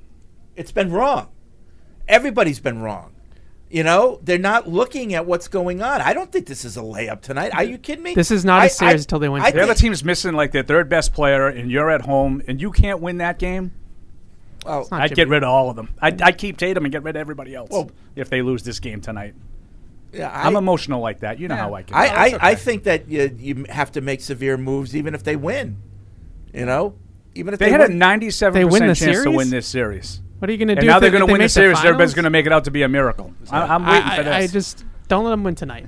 It's 0.57 0.71
been 0.73 0.91
wrong. 0.91 1.29
Everybody's 2.07 2.59
been 2.59 2.81
wrong. 2.81 3.13
You 3.69 3.83
know, 3.83 4.19
they're 4.23 4.37
not 4.37 4.67
looking 4.69 5.13
at 5.13 5.25
what's 5.25 5.47
going 5.49 5.81
on. 5.81 5.99
I 5.99 6.13
don't 6.13 6.31
think 6.31 6.45
this 6.47 6.63
is 6.63 6.77
a 6.77 6.81
layup 6.81 7.21
tonight. 7.21 7.53
Are 7.53 7.63
you 7.63 7.77
kidding 7.77 8.03
me? 8.03 8.13
This 8.15 8.31
is 8.31 8.45
not 8.45 8.61
a 8.61 8.63
I- 8.63 8.67
series 8.67 8.93
I- 8.93 9.03
until 9.03 9.19
they 9.19 9.27
win 9.29 9.41
I 9.41 9.51
The 9.51 9.59
other 9.61 9.73
think- 9.73 9.79
team's 9.79 10.03
missing 10.05 10.33
like 10.35 10.51
their 10.53 10.63
third 10.63 10.87
best 10.89 11.13
player, 11.13 11.47
and 11.47 11.69
you're 11.69 11.89
at 11.89 12.01
home, 12.01 12.41
and 12.47 12.61
you 12.61 12.71
can't 12.71 13.01
win 13.01 13.17
that 13.17 13.39
game. 13.39 13.71
Well, 14.67 14.87
I'd 14.91 15.07
Jimmy. 15.09 15.15
get 15.15 15.27
rid 15.29 15.43
of 15.43 15.49
all 15.49 15.69
of 15.69 15.75
them. 15.75 15.89
I'd, 16.01 16.21
I'd 16.21 16.37
keep 16.37 16.57
Tatum 16.57 16.85
and 16.85 16.91
get 16.91 17.03
rid 17.03 17.15
of 17.15 17.19
everybody 17.19 17.55
else 17.55 17.69
Well- 17.71 17.89
if 18.15 18.29
they 18.29 18.41
lose 18.41 18.63
this 18.63 18.79
game 18.79 19.01
tonight. 19.01 19.33
yeah, 20.13 20.29
I, 20.29 20.47
I'm 20.47 20.55
emotional 20.55 21.01
like 21.01 21.19
that. 21.21 21.39
You 21.39 21.47
know 21.47 21.55
how 21.55 21.73
I 21.73 21.83
can. 21.83 21.95
I, 21.95 22.29
be. 22.29 22.35
I, 22.35 22.49
I 22.51 22.55
think 22.55 22.83
that 22.83 23.07
you, 23.09 23.35
you 23.37 23.65
have 23.69 23.91
to 23.93 24.01
make 24.01 24.21
severe 24.21 24.57
moves 24.57 24.95
even 24.95 25.13
if 25.15 25.23
they 25.23 25.35
win. 25.35 25.77
You 26.53 26.65
know, 26.65 26.95
even 27.35 27.53
if 27.53 27.59
they 27.59 27.65
they, 27.65 27.71
had 27.71 27.81
a 27.81 27.87
win. 27.87 27.97
97 27.97 28.53
They 28.59 28.65
win 28.65 28.83
the 28.83 28.89
percent 28.93 29.11
chance 29.13 29.23
to 29.25 29.31
win 29.31 29.49
this 29.49 29.67
series. 29.67 30.21
What 30.39 30.49
are 30.49 30.53
you 30.53 30.57
going 30.59 30.67
to 30.69 30.73
And 30.73 30.81
do? 30.81 30.87
now 30.87 30.97
if 30.97 31.01
they're 31.01 31.09
going 31.11 31.21
to 31.21 31.25
win 31.25 31.39
the 31.39 31.45
make 31.45 31.49
series. 31.51 31.77
Everybody's 31.79 32.13
going 32.13 32.23
to 32.25 32.29
make 32.29 32.45
it 32.45 32.51
out 32.53 32.65
to 32.65 32.71
be 32.71 32.83
a 32.83 32.87
miracle. 32.87 33.33
I, 33.51 33.61
I'm 33.63 33.85
waiting 33.85 34.03
I, 34.03 34.15
for 34.17 34.23
this. 34.23 34.33
I, 34.33 34.37
I 34.39 34.47
just 34.47 34.85
don't 35.07 35.23
let 35.23 35.31
them 35.31 35.43
win 35.43 35.55
tonight. 35.55 35.87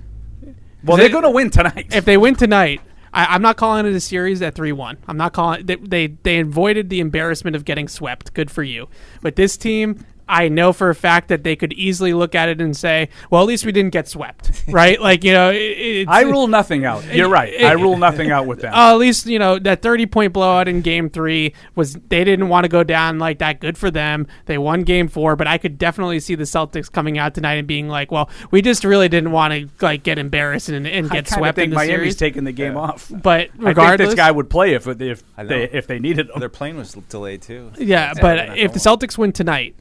well, 0.84 0.98
they- 0.98 1.04
they're 1.04 1.12
going 1.12 1.24
to 1.24 1.30
win 1.30 1.50
tonight. 1.50 1.88
If 1.94 2.06
they 2.06 2.18
win 2.18 2.36
tonight, 2.36 2.82
I, 3.14 3.26
I'm 3.26 3.42
not 3.42 3.58
calling 3.58 3.86
it 3.86 3.94
a 3.94 4.00
series 4.00 4.42
at 4.42 4.56
three 4.56 4.72
one. 4.72 4.98
I'm 5.08 5.18
not 5.18 5.34
calling 5.34 5.66
they, 5.66 5.76
they 5.76 6.08
they 6.08 6.40
avoided 6.40 6.90
the 6.90 7.00
embarrassment 7.00 7.56
of 7.56 7.66
getting 7.66 7.88
swept. 7.88 8.34
Good 8.34 8.52
for 8.52 8.64
you. 8.64 8.88
But 9.22 9.36
this 9.36 9.58
team. 9.58 10.06
I 10.30 10.48
know 10.48 10.72
for 10.72 10.90
a 10.90 10.96
fact 10.96 11.28
that 11.30 11.44
they 11.44 11.56
could 11.56 11.74
easily 11.74 12.14
look 12.14 12.36
at 12.36 12.48
it 12.50 12.62
and 12.62 12.78
say, 12.78 13.10
"Well, 13.32 13.42
at 13.42 13.48
least 13.48 13.66
we 13.66 13.72
didn't 13.72 13.92
get 13.92 14.08
swept, 14.08 14.64
right?" 14.70 15.02
Like 15.02 15.24
you 15.24 15.34
know, 15.34 15.50
it, 15.50 15.58
it's, 15.58 16.10
I 16.10 16.22
rule 16.22 16.48
nothing 16.48 16.86
out. 16.86 17.04
You're 17.14 17.30
right. 17.30 17.52
I 17.62 17.72
rule 17.74 17.98
nothing 17.98 18.32
out 18.32 18.46
with 18.46 18.62
them. 18.62 18.74
Uh, 18.80 18.92
at 18.92 18.98
least 19.00 19.26
you 19.26 19.40
know 19.40 19.58
that 19.58 19.82
30 19.82 20.06
point 20.06 20.32
blowout 20.32 20.68
in 20.68 20.82
game 20.82 21.10
three 21.10 21.54
was 21.76 21.96
they 21.96 22.24
didn't 22.24 22.48
want 22.50 22.66
to 22.66 22.70
go 22.70 22.84
down 22.84 23.18
like 23.18 23.40
that. 23.40 23.60
Good 23.60 23.78
for 23.78 23.90
them. 23.90 24.28
They 24.46 24.58
won 24.60 24.84
game 24.84 25.08
four, 25.08 25.36
but 25.36 25.48
I 25.48 25.58
could 25.58 25.78
definitely 25.80 26.20
see 26.20 26.36
the 26.36 26.44
Celtics 26.44 26.92
coming 26.92 27.18
out 27.18 27.34
tonight 27.34 27.56
and 27.56 27.68
being 27.68 27.88
like, 27.90 28.12
"Well, 28.12 28.30
we 28.52 28.62
just 28.62 28.84
really 28.84 29.10
didn't 29.10 29.32
want 29.32 29.54
to 29.54 29.68
like 29.84 30.04
get 30.04 30.20
embarrassed 30.20 30.70
and, 30.70 30.86
and 30.86 31.10
get 31.10 31.26
kinda 31.26 31.40
swept 31.40 31.56
think 31.56 31.66
in 31.66 31.70
the 31.72 31.76
Miami's 31.78 31.90
series." 31.96 32.16
taking 32.18 32.44
the 32.44 32.52
game 32.52 32.78
off. 32.78 33.12
but 33.12 33.32
I 33.42 33.44
think 33.48 33.54
regardless, 33.58 34.10
this 34.10 34.16
guy 34.16 34.30
would 34.30 34.50
play 34.50 34.76
if 34.76 34.88
if 34.88 35.24
they 35.38 35.64
if 35.64 35.88
they 35.88 35.98
needed 35.98 36.30
him. 36.30 36.40
Their 36.40 36.50
plane 36.50 36.78
was 36.78 36.94
delayed 37.10 37.42
too. 37.42 37.72
yeah. 37.78 38.14
That's 38.14 38.20
But 38.20 38.58
if 38.58 38.74
the. 38.74 38.80
Celtics 38.80 39.18
win 39.18 39.32
tonight, 39.32 39.76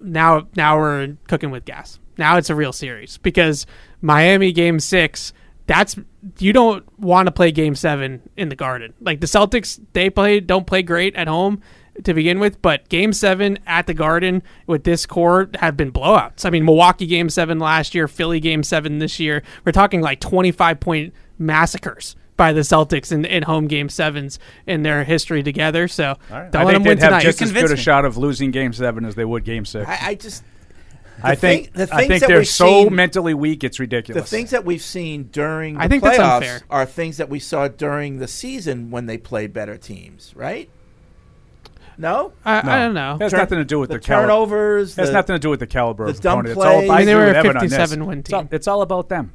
now 0.00 0.46
now 0.56 0.78
we're 0.78 1.16
cooking 1.28 1.50
with 1.50 1.64
gas. 1.64 1.98
Now 2.18 2.36
it's 2.36 2.50
a 2.50 2.54
real 2.54 2.72
series 2.72 3.18
because 3.18 3.66
Miami 4.00 4.52
game 4.52 4.80
six. 4.80 5.32
That's 5.66 5.96
you 6.38 6.52
don't 6.52 6.84
want 6.98 7.26
to 7.26 7.32
play 7.32 7.52
game 7.52 7.74
seven 7.74 8.28
in 8.36 8.48
the 8.48 8.56
Garden. 8.56 8.92
Like 9.00 9.20
the 9.20 9.26
Celtics, 9.26 9.80
they 9.92 10.10
play 10.10 10.40
don't 10.40 10.66
play 10.66 10.82
great 10.82 11.14
at 11.14 11.28
home 11.28 11.62
to 12.04 12.14
begin 12.14 12.40
with, 12.40 12.60
but 12.62 12.88
game 12.88 13.12
seven 13.12 13.58
at 13.66 13.86
the 13.86 13.94
Garden 13.94 14.42
with 14.66 14.84
this 14.84 15.06
core 15.06 15.48
have 15.56 15.76
been 15.76 15.92
blowouts. 15.92 16.44
I 16.44 16.50
mean, 16.50 16.64
Milwaukee 16.64 17.06
game 17.06 17.30
seven 17.30 17.58
last 17.58 17.94
year, 17.94 18.08
Philly 18.08 18.40
game 18.40 18.62
seven 18.62 18.98
this 18.98 19.20
year. 19.20 19.42
We're 19.64 19.72
talking 19.72 20.00
like 20.00 20.20
twenty 20.20 20.50
five 20.50 20.80
point 20.80 21.14
massacres 21.38 22.16
by 22.40 22.54
the 22.54 22.62
Celtics 22.62 23.12
in, 23.12 23.26
in 23.26 23.42
home 23.42 23.66
game 23.66 23.90
sevens 23.90 24.38
in 24.66 24.82
their 24.82 25.04
history 25.04 25.42
together. 25.42 25.86
So 25.88 26.16
right. 26.30 26.50
don't 26.50 26.62
I 26.62 26.64
let 26.64 26.72
think 26.72 26.84
them 26.84 26.88
win 26.88 26.98
they'd 26.98 27.02
have 27.02 27.10
tonight. 27.10 27.22
just 27.22 27.42
as 27.42 27.48
Convince 27.50 27.68
good 27.68 27.74
a 27.74 27.76
me. 27.76 27.82
shot 27.82 28.04
of 28.06 28.16
losing 28.16 28.50
Game 28.50 28.72
Seven 28.72 29.04
as 29.04 29.14
they 29.14 29.24
would 29.26 29.44
Game 29.44 29.66
Six. 29.66 29.86
I, 29.88 29.98
I 30.02 30.14
just 30.14 30.42
I 31.22 31.34
the 31.34 31.40
think 31.40 31.64
thing- 31.74 31.86
the 31.86 31.94
I 31.94 31.96
things 31.98 32.08
think 32.08 32.20
that 32.22 32.26
they're 32.28 32.44
so 32.44 32.84
seen- 32.84 32.94
mentally 32.94 33.34
weak. 33.34 33.62
It's 33.62 33.78
ridiculous. 33.78 34.22
the 34.24 34.36
things 34.36 34.50
that 34.52 34.64
we've 34.64 34.80
seen 34.80 35.28
during 35.30 35.74
the 35.74 35.82
I 35.82 35.88
think 35.88 36.02
that's 36.02 36.16
playoffs 36.18 36.36
unfair. 36.36 36.60
are 36.70 36.86
things 36.86 37.18
that 37.18 37.28
we 37.28 37.38
saw 37.40 37.68
during 37.68 38.18
the 38.20 38.26
season 38.28 38.90
when 38.90 39.04
they 39.04 39.18
played 39.18 39.52
better 39.52 39.76
teams, 39.76 40.32
right? 40.34 40.70
No, 41.98 42.32
I, 42.46 42.62
No. 42.64 42.72
I 42.72 42.78
don't 42.78 42.94
know. 42.94 43.14
It 43.16 43.20
has 43.20 43.30
Turn- 43.32 43.40
nothing 43.40 43.58
to 43.58 43.64
do 43.66 43.78
with 43.78 43.90
the 43.90 43.96
the, 43.98 44.00
caliber. 44.00 44.28
turnovers. 44.28 44.96
Has 44.96 45.08
the- 45.08 45.12
nothing 45.12 45.34
to 45.34 45.38
do 45.38 45.50
with 45.50 45.60
the 45.60 45.66
caliber 45.66 46.04
the 46.06 46.12
of 46.12 46.20
dumb 46.22 46.38
opponent. 46.40 46.56
It's 46.56 46.64
all, 46.66 46.80
play. 46.80 46.88
I 46.88 46.94
I 46.94 46.96
mean, 46.98 47.06
they 47.06 47.14
were 47.14 47.26
a 47.26 47.34
Evan 47.36 47.56
on 47.58 47.64
this. 47.66 47.72
57 47.72 48.06
win 48.06 48.18
It's 48.20 48.32
all, 48.32 48.40
team. 48.40 48.48
it's 48.52 48.68
all 48.68 48.80
about 48.80 49.08
them, 49.10 49.32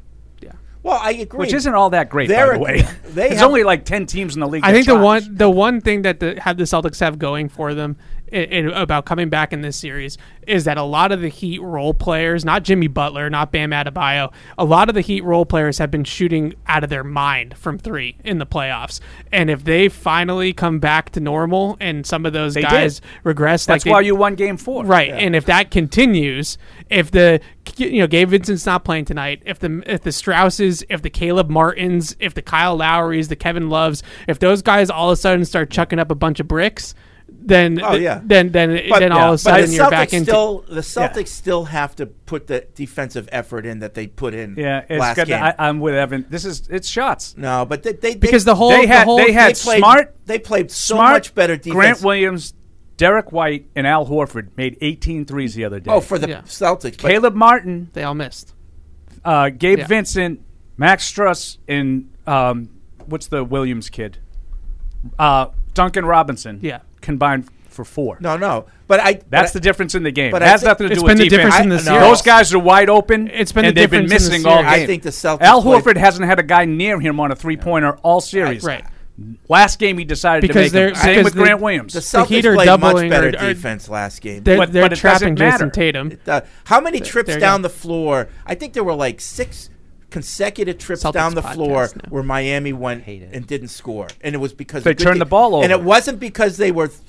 Well, 0.86 1.00
I 1.02 1.12
agree. 1.14 1.40
which 1.40 1.54
isn't 1.54 1.74
all 1.74 1.90
that 1.90 2.10
great, 2.10 2.28
They're 2.28 2.52
by 2.52 2.58
the 2.58 2.64
way. 2.64 2.82
they 3.06 3.30
There's 3.30 3.40
have- 3.40 3.48
only 3.48 3.64
like 3.64 3.86
ten 3.86 4.06
teams 4.06 4.36
in 4.36 4.40
the 4.40 4.48
league. 4.48 4.64
I 4.64 4.68
that 4.72 4.76
think 4.76 4.86
the 4.86 4.94
try. 4.94 5.02
one 5.02 5.24
the 5.36 5.50
one 5.50 5.82
thing 5.82 6.04
that 6.04 6.20
the 6.20 6.40
have 6.40 6.58
the 6.58 6.64
Celtics 6.66 7.00
have 7.00 7.18
going 7.18 7.50
for 7.50 7.74
them 7.74 7.98
i 8.34 8.38
i 8.52 8.82
about 8.82 9.06
coming 9.06 9.30
back 9.30 9.54
in 9.54 9.62
this 9.62 9.78
series 9.78 10.18
is 10.48 10.66
that 10.66 10.78
a 10.78 10.84
lot 10.84 11.12
of 11.12 11.22
the 11.22 11.28
Heat 11.30 11.60
role 11.60 11.94
players, 11.94 12.46
not 12.46 12.64
Jimmy 12.64 12.88
Butler, 12.88 13.32
not 13.32 13.52
Bam 13.52 13.72
Adebayo, 13.72 14.32
a 14.60 14.64
lot 14.64 14.90
of 14.90 14.96
the 14.96 15.02
Heat 15.02 15.24
role 15.24 15.46
players 15.46 15.80
have 15.80 15.90
been 15.90 16.04
shooting 16.04 16.54
out 16.68 16.84
of 16.84 16.90
their 16.92 17.04
mind 17.04 17.58
from 17.58 17.80
three 17.80 18.18
in 18.24 18.38
the 18.38 18.46
playoffs. 18.46 19.00
And 19.32 19.50
if 19.50 19.64
they 19.64 19.90
finally 19.90 20.54
come 20.54 20.78
back 20.80 21.10
to 21.12 21.20
normal 21.20 21.78
and 21.80 22.06
some 22.06 22.26
of 22.28 22.34
those 22.34 22.54
They 22.54 22.62
guys 22.62 23.00
did. 23.00 23.10
regress, 23.24 23.66
That's 23.66 23.86
like 23.86 23.92
why 23.92 24.02
they- 24.02 24.08
you 24.08 24.16
won 24.16 24.36
Game 24.36 24.58
Four, 24.58 24.84
Right, 24.86 25.10
and 25.12 25.36
if 25.36 25.46
that 25.46 25.72
continues, 25.72 26.58
if 26.92 27.10
the 27.10 27.40
you 27.78 28.00
know 28.00 28.08
Gabe 28.08 28.30
Vincent's 28.30 28.66
not 28.68 28.84
playing 28.84 29.06
tonight, 29.06 29.42
if 29.46 29.58
the 29.58 29.82
if 29.88 30.02
the 30.04 30.12
Strausses, 30.12 30.84
if 30.90 31.02
the 31.02 31.10
Caleb 31.10 31.50
Martins, 31.50 32.16
if 32.20 32.36
the 32.36 32.44
Kyle 32.44 32.78
Lowrys, 32.78 33.30
the 33.30 33.36
Kevin 33.36 33.70
Loves, 33.70 34.04
if 34.28 34.38
those 34.38 34.62
guys 34.62 34.92
all 34.92 35.10
of 35.10 35.14
a 35.14 35.16
sudden 35.16 35.44
start 35.46 35.72
chucking 35.72 35.98
up 35.98 36.12
a 36.12 36.16
bunch 36.16 36.40
of 36.40 36.48
bricks, 36.48 36.94
then 37.48 37.80
Oh, 37.84 37.94
yeah. 37.96 38.22
then 38.24 38.52
then 38.52 38.82
But- 38.90 39.00
then 39.00 39.12
all 39.12 39.20
yeah, 39.20 39.26
of 39.26 39.30
a 39.30 39.34
but 39.34 39.40
sudden 39.40 39.70
the 39.70 39.76
you're 39.76 39.86
Celtics 39.86 39.90
back 39.92 40.14
into 40.14 40.26
still 40.32 40.66
the 40.68 40.82
Celtics 40.82 41.28
still 41.28 41.66
have 41.66 41.96
to 41.98 42.06
put 42.08 42.48
the 42.48 42.66
defensive 42.76 43.30
effort 43.32 43.66
in 43.66 43.80
that 43.80 43.94
they 43.94 44.08
put 44.08 44.34
in 44.34 44.56
Yeah, 44.58 44.84
it's 44.90 45.00
last 45.00 45.16
good. 45.16 45.28
game. 45.28 45.44
I, 45.44 45.54
I'm 45.60 45.80
with 45.80 45.94
Evan. 45.96 46.26
This 46.30 46.44
is 46.46 46.68
it's 46.70 46.88
shots. 46.90 47.36
no, 47.38 47.66
but 47.66 47.84
they, 47.84 47.94
they 47.94 48.16
because 48.16 48.46
they, 48.46 48.52
the 48.52 48.56
whole 48.56 48.70
They 48.72 48.82
the 48.82 48.88
had 48.88 49.06
whole 49.06 49.18
they 49.18 49.32
had 49.32 49.56
they 49.56 49.60
played, 49.62 49.80
smart 49.80 50.16
They 50.26 50.40
played 50.40 50.72
so 50.72 50.96
smart, 50.96 51.14
much 51.14 51.36
better 51.36 51.56
defense. 51.56 51.74
Grant 51.76 52.02
Williams, 52.02 52.54
Derrick 52.98 53.32
White, 53.32 53.68
and 53.76 53.86
Al 53.86 54.06
Horford 54.08 54.50
made 54.58 54.78
18 54.82 55.26
threes 55.26 55.54
the 55.54 55.66
other 55.66 55.80
day. 55.80 55.92
oh, 55.92 56.00
for 56.02 56.18
the 56.18 56.30
Yeah. 56.30 56.42
Celtics. 56.42 56.98
Caleb 56.98 57.36
Martin, 57.36 57.90
they 57.94 58.04
all 58.04 58.16
missed. 58.16 58.54
uh, 59.24 59.50
Gabe 59.50 59.80
Yeah. 59.80 59.88
Vincent, 59.88 60.42
Max 60.78 61.12
Strus 61.12 61.58
and 61.68 62.10
um, 62.28 62.70
what's 63.06 63.28
the 63.28 63.44
Williams 63.44 63.90
kid? 63.90 64.18
Uh, 65.20 65.48
Duncan 65.74 66.06
Robinson. 66.06 66.60
Yeah. 66.62 66.80
Combined 67.06 67.48
for 67.70 67.86
four. 67.86 68.18
No, 68.20 68.36
no. 68.38 68.66
But 68.88 69.00
I. 69.00 69.14
but 69.14 69.30
That's 69.30 69.52
I- 69.52 69.54
the 69.54 69.60
difference 69.60 69.96
in 69.96 70.04
the 70.04 70.12
game. 70.12 70.32
but 70.32 70.42
it 70.42 70.48
has 70.48 70.64
nothing 70.64 70.88
to 70.88 70.94
It's 70.94 71.02
do 71.02 71.08
been 71.08 71.18
with 71.18 71.24
the 71.24 71.30
defense. 71.30 71.54
difference 71.56 71.64
in 71.64 71.70
the 71.70 71.76
I- 71.76 71.80
series. 71.80 72.00
no. 72.02 72.08
Those 72.08 72.22
guys 72.22 72.54
are 72.54 72.60
wide 72.60 72.90
open. 72.90 73.30
It's 73.34 73.52
been 73.52 73.66
the 73.66 73.72
they've 73.72 73.90
been 73.90 74.04
difference 74.08 74.26
in 74.26 74.32
the 74.32 74.38
missing 74.38 74.46
all 74.52 74.58
series. 74.60 74.74
game. 74.76 74.84
I 74.84 74.86
think 74.86 75.04
the 75.04 75.10
Celtics. 75.10 75.42
Al 75.42 75.64
Horford 75.64 75.98
hasn't 75.98 76.26
had 76.26 76.40
a 76.40 76.44
guy 76.44 76.66
near 76.66 77.00
him 77.00 77.20
on 77.20 77.32
a 77.32 77.36
three 77.36 77.58
pointer 77.58 77.98
all 78.04 78.22
series. 78.22 78.64
Right. 78.64 78.84
Last 79.48 79.80
game 79.80 79.98
he 79.98 80.04
decided 80.04 80.42
Because 80.42 80.72
to 80.74 80.78
make 80.78 80.90
him. 80.90 80.96
Same 80.96 81.24
with 81.24 81.34
the- 81.34 81.42
Grant 81.42 81.62
Williams. 81.62 81.94
The 81.94 82.00
Celtics 82.02 82.28
Heat 82.28 82.46
are 82.46 82.54
played 82.56 82.80
much 82.82 83.10
better 83.10 83.28
or- 83.28 83.46
or- 83.46 83.54
defense 83.54 83.88
last 83.88 84.22
game. 84.22 84.44
They're, 84.44 84.58
But- 84.58 84.74
they're 84.74 84.90
but 84.90 84.98
trapping 84.98 85.36
doesn't 85.36 85.38
Jayson 85.38 85.68
matter. 85.68 85.70
Tatum. 85.70 86.12
Uh, 86.28 86.42
how 86.66 86.82
many 86.82 87.00
trips 87.00 87.28
there 87.28 87.38
you 87.38 87.40
down 87.42 87.62
go. 87.62 87.70
the 87.70 87.74
floor? 87.74 88.28
I 88.46 88.56
think 88.56 88.74
there 88.74 88.84
were 88.84 88.94
like 88.96 89.22
six 89.22 89.70
consecutive 90.20 90.78
trips 90.78 91.04
Celtics 91.04 91.14
down 91.14 91.36
the 91.36 91.42
floor 91.42 91.90
now. 91.94 92.10
where 92.10 92.24
Miami 92.24 92.72
went 92.74 93.06
and 93.08 93.46
didn't 93.46 93.68
score, 93.68 94.08
and 94.22 94.34
it 94.34 94.38
was 94.38 94.54
because 94.54 94.84
They 94.84 94.94
turned 94.94 95.20
the 95.20 95.26
ball 95.26 95.56
over, 95.56 95.64
and 95.64 95.74
it 95.74 95.82
wasn't 95.82 96.20
because 96.22 96.56
they 96.58 96.72
were 96.72 96.88
th- 96.88 97.00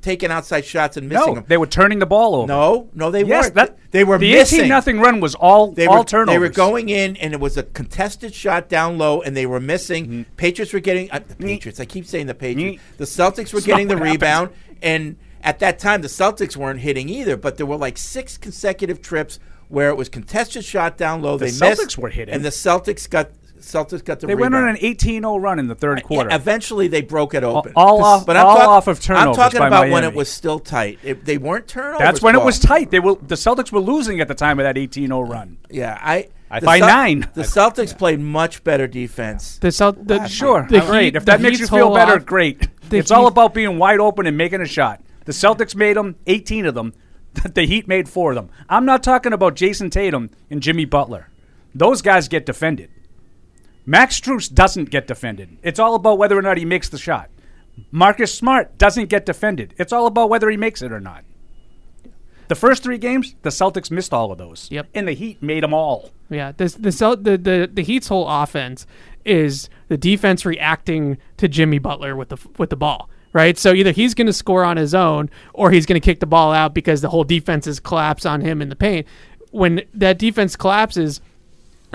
taking 0.00 0.32
outside 0.32 0.64
shots 0.64 0.96
and 0.96 1.08
missing 1.08 1.28
no, 1.28 1.34
them. 1.36 1.44
they 1.46 1.56
were 1.56 1.68
turning 1.68 2.00
the 2.00 2.06
ball 2.06 2.34
over. 2.34 2.48
no, 2.48 2.88
no, 2.94 3.12
they 3.12 3.22
yes, 3.24 3.44
weren't. 3.44 3.54
that 3.54 3.78
they 3.92 4.02
were 4.02 4.18
the 4.18 4.32
missing. 4.32 4.58
eighteen 4.58 4.68
nothing 4.68 4.98
run 4.98 5.20
was 5.20 5.36
all 5.36 5.70
They 5.70 5.86
all 5.86 5.98
were, 5.98 6.04
turnovers. 6.04 6.34
they 6.34 6.38
were 6.40 6.48
going 6.48 6.88
in, 6.88 7.16
and 7.18 7.32
it 7.32 7.38
was 7.38 7.56
a 7.56 7.62
contested 7.62 8.34
shot 8.34 8.68
down 8.68 8.98
low, 8.98 9.22
and 9.22 9.36
they 9.36 9.46
were 9.46 9.60
missing. 9.60 10.04
Mm-hmm. 10.06 10.22
Patriots 10.36 10.72
were 10.72 10.80
getting 10.80 11.08
uh, 11.12 11.20
the 11.26 11.36
Patriots. 11.36 11.78
I 11.78 11.84
keep 11.84 12.06
saying 12.06 12.26
the 12.26 12.34
Patriots. 12.34 12.82
Mm. 12.82 12.96
The 12.96 13.04
Celtics 13.04 13.52
were 13.52 13.58
It's 13.58 13.66
getting 13.68 13.86
the 13.86 13.96
rebound, 13.96 14.50
and 14.82 15.16
at 15.44 15.60
that 15.60 15.78
time, 15.78 16.02
the 16.02 16.08
Celtics 16.08 16.56
weren't 16.56 16.80
hitting 16.80 17.08
either. 17.08 17.36
But 17.36 17.56
there 17.56 17.66
were 17.66 17.76
like 17.76 17.96
six 17.96 18.36
consecutive 18.36 19.00
trips 19.02 19.38
where 19.72 19.88
it 19.88 19.96
was 19.96 20.08
contested 20.08 20.64
shot 20.64 20.96
down 20.96 21.22
low. 21.22 21.38
The 21.38 21.46
they 21.46 21.50
Celtics 21.50 21.78
missed, 21.78 21.98
were 21.98 22.08
hitting. 22.10 22.34
and 22.34 22.44
the 22.44 22.50
Celtics 22.50 23.08
got 23.08 23.30
Celtics 23.60 24.04
got 24.04 24.18
the 24.18 24.26
They 24.26 24.34
rebound. 24.34 24.54
went 24.54 24.64
on 24.64 24.70
an 24.70 24.76
18-0 24.76 25.40
run 25.40 25.60
in 25.60 25.68
the 25.68 25.76
third 25.76 26.02
quarter. 26.02 26.28
Yeah, 26.30 26.34
eventually, 26.36 26.88
they 26.88 27.00
broke 27.00 27.32
it 27.32 27.44
open. 27.44 27.72
all 27.76 28.02
off- 28.02 28.26
but 28.26 28.36
I'm 28.36 28.44
all 28.46 28.56
talk- 28.56 28.68
off 28.68 28.88
of 28.88 29.00
turnovers 29.00 29.28
I'm 29.28 29.34
talking 29.34 29.60
by 29.60 29.66
about 29.68 29.88
when 29.88 30.02
it 30.02 30.14
was 30.14 30.28
still 30.28 30.58
tight. 30.58 30.98
It, 31.04 31.24
they 31.24 31.38
weren't 31.38 31.68
turnovers. 31.68 32.00
That's 32.00 32.20
when 32.20 32.34
it 32.34 32.42
was 32.42 32.58
tight. 32.58 32.90
They 32.90 32.98
were 32.98 33.14
the 33.22 33.36
Celtics 33.36 33.70
were 33.70 33.78
losing 33.80 34.20
at 34.20 34.26
the 34.28 34.34
time 34.34 34.58
of 34.58 34.64
that 34.64 34.76
18-0 34.76 35.22
run. 35.28 35.58
Yeah, 35.70 35.96
I. 36.00 36.28
I- 36.50 36.60
the 36.60 36.66
By 36.66 36.80
Cel- 36.80 36.88
nine. 36.88 37.28
The 37.34 37.42
Celtics 37.44 37.96
played 37.96 38.18
much 38.20 38.62
better 38.64 38.86
defense. 38.88 39.58
The 39.60 39.70
Celt- 39.70 40.06
the, 40.06 40.26
Sure, 40.26 40.66
the 40.68 40.80
great. 40.80 41.04
Heat- 41.04 41.16
if 41.16 41.24
that 41.26 41.40
makes 41.40 41.60
you 41.60 41.66
feel 41.68 41.94
better, 41.94 42.16
off- 42.16 42.26
great. 42.26 42.68
the 42.90 42.98
It's 42.98 43.10
all 43.12 43.26
about 43.28 43.54
being 43.54 43.78
wide 43.78 44.00
open 44.00 44.26
and 44.26 44.36
making 44.36 44.60
a 44.60 44.66
shot. 44.66 45.00
The 45.24 45.32
Celtics 45.32 45.74
made 45.76 45.96
them 45.96 46.16
18 46.26 46.66
of 46.66 46.74
them. 46.74 46.92
That 47.42 47.54
the 47.54 47.66
Heat 47.66 47.88
made 47.88 48.08
four 48.08 48.32
of 48.32 48.36
them. 48.36 48.50
I'm 48.68 48.84
not 48.84 49.02
talking 49.02 49.32
about 49.32 49.54
Jayson 49.54 49.90
Tatum 49.90 50.30
and 50.50 50.62
Jimmy 50.62 50.84
Butler. 50.84 51.28
Those 51.74 52.02
guys 52.02 52.28
get 52.28 52.44
defended. 52.44 52.90
Max 53.86 54.20
Strus 54.20 54.52
doesn't 54.52 54.90
get 54.90 55.06
defended. 55.06 55.56
It's 55.62 55.78
all 55.78 55.94
about 55.94 56.18
whether 56.18 56.38
or 56.38 56.42
not 56.42 56.58
he 56.58 56.64
makes 56.64 56.88
the 56.88 56.98
shot. 56.98 57.30
Marcus 57.90 58.34
Smart 58.34 58.76
doesn't 58.78 59.08
get 59.08 59.26
defended. 59.26 59.74
It's 59.78 59.92
all 59.92 60.06
about 60.06 60.28
whether 60.28 60.50
he 60.50 60.56
makes 60.56 60.82
it 60.82 60.92
or 60.92 61.00
not. 61.00 61.24
The 62.48 62.54
first 62.54 62.82
three 62.82 62.98
games, 62.98 63.34
the 63.42 63.48
Celtics 63.50 63.90
missed 63.90 64.12
all 64.12 64.30
of 64.30 64.36
those. 64.36 64.68
Yep. 64.70 64.88
And 64.94 65.08
the 65.08 65.12
Heat 65.12 65.42
made 65.42 65.62
them 65.62 65.72
all. 65.72 66.10
Yeah, 66.28 66.52
this 66.52 66.74
the 66.74 66.92
Cel- 66.92 67.16
the 67.16 67.38
the 67.38 67.70
the 67.72 67.82
Heat's 67.82 68.08
whole 68.08 68.28
offense 68.28 68.86
is 69.24 69.70
the 69.88 69.96
defense 69.96 70.44
reacting 70.44 71.18
to 71.38 71.48
Jimmy 71.48 71.78
Butler 71.78 72.14
with 72.14 72.28
the 72.28 72.36
with 72.58 72.70
the 72.70 72.76
ball. 72.76 73.08
Right, 73.34 73.56
so 73.56 73.72
either 73.72 73.92
he's 73.92 74.12
going 74.12 74.26
to 74.26 74.32
score 74.32 74.62
on 74.62 74.76
his 74.76 74.94
own, 74.94 75.30
or 75.54 75.70
he's 75.70 75.86
going 75.86 75.98
to 75.98 76.04
kick 76.04 76.20
the 76.20 76.26
ball 76.26 76.52
out 76.52 76.74
because 76.74 77.00
the 77.00 77.08
whole 77.08 77.24
defense 77.24 77.66
is 77.66 77.80
collapse 77.80 78.26
on 78.26 78.42
him 78.42 78.60
in 78.60 78.68
the 78.68 78.76
paint. 78.76 79.06
When 79.52 79.82
that 79.94 80.18
defense 80.18 80.54
collapses, 80.54 81.22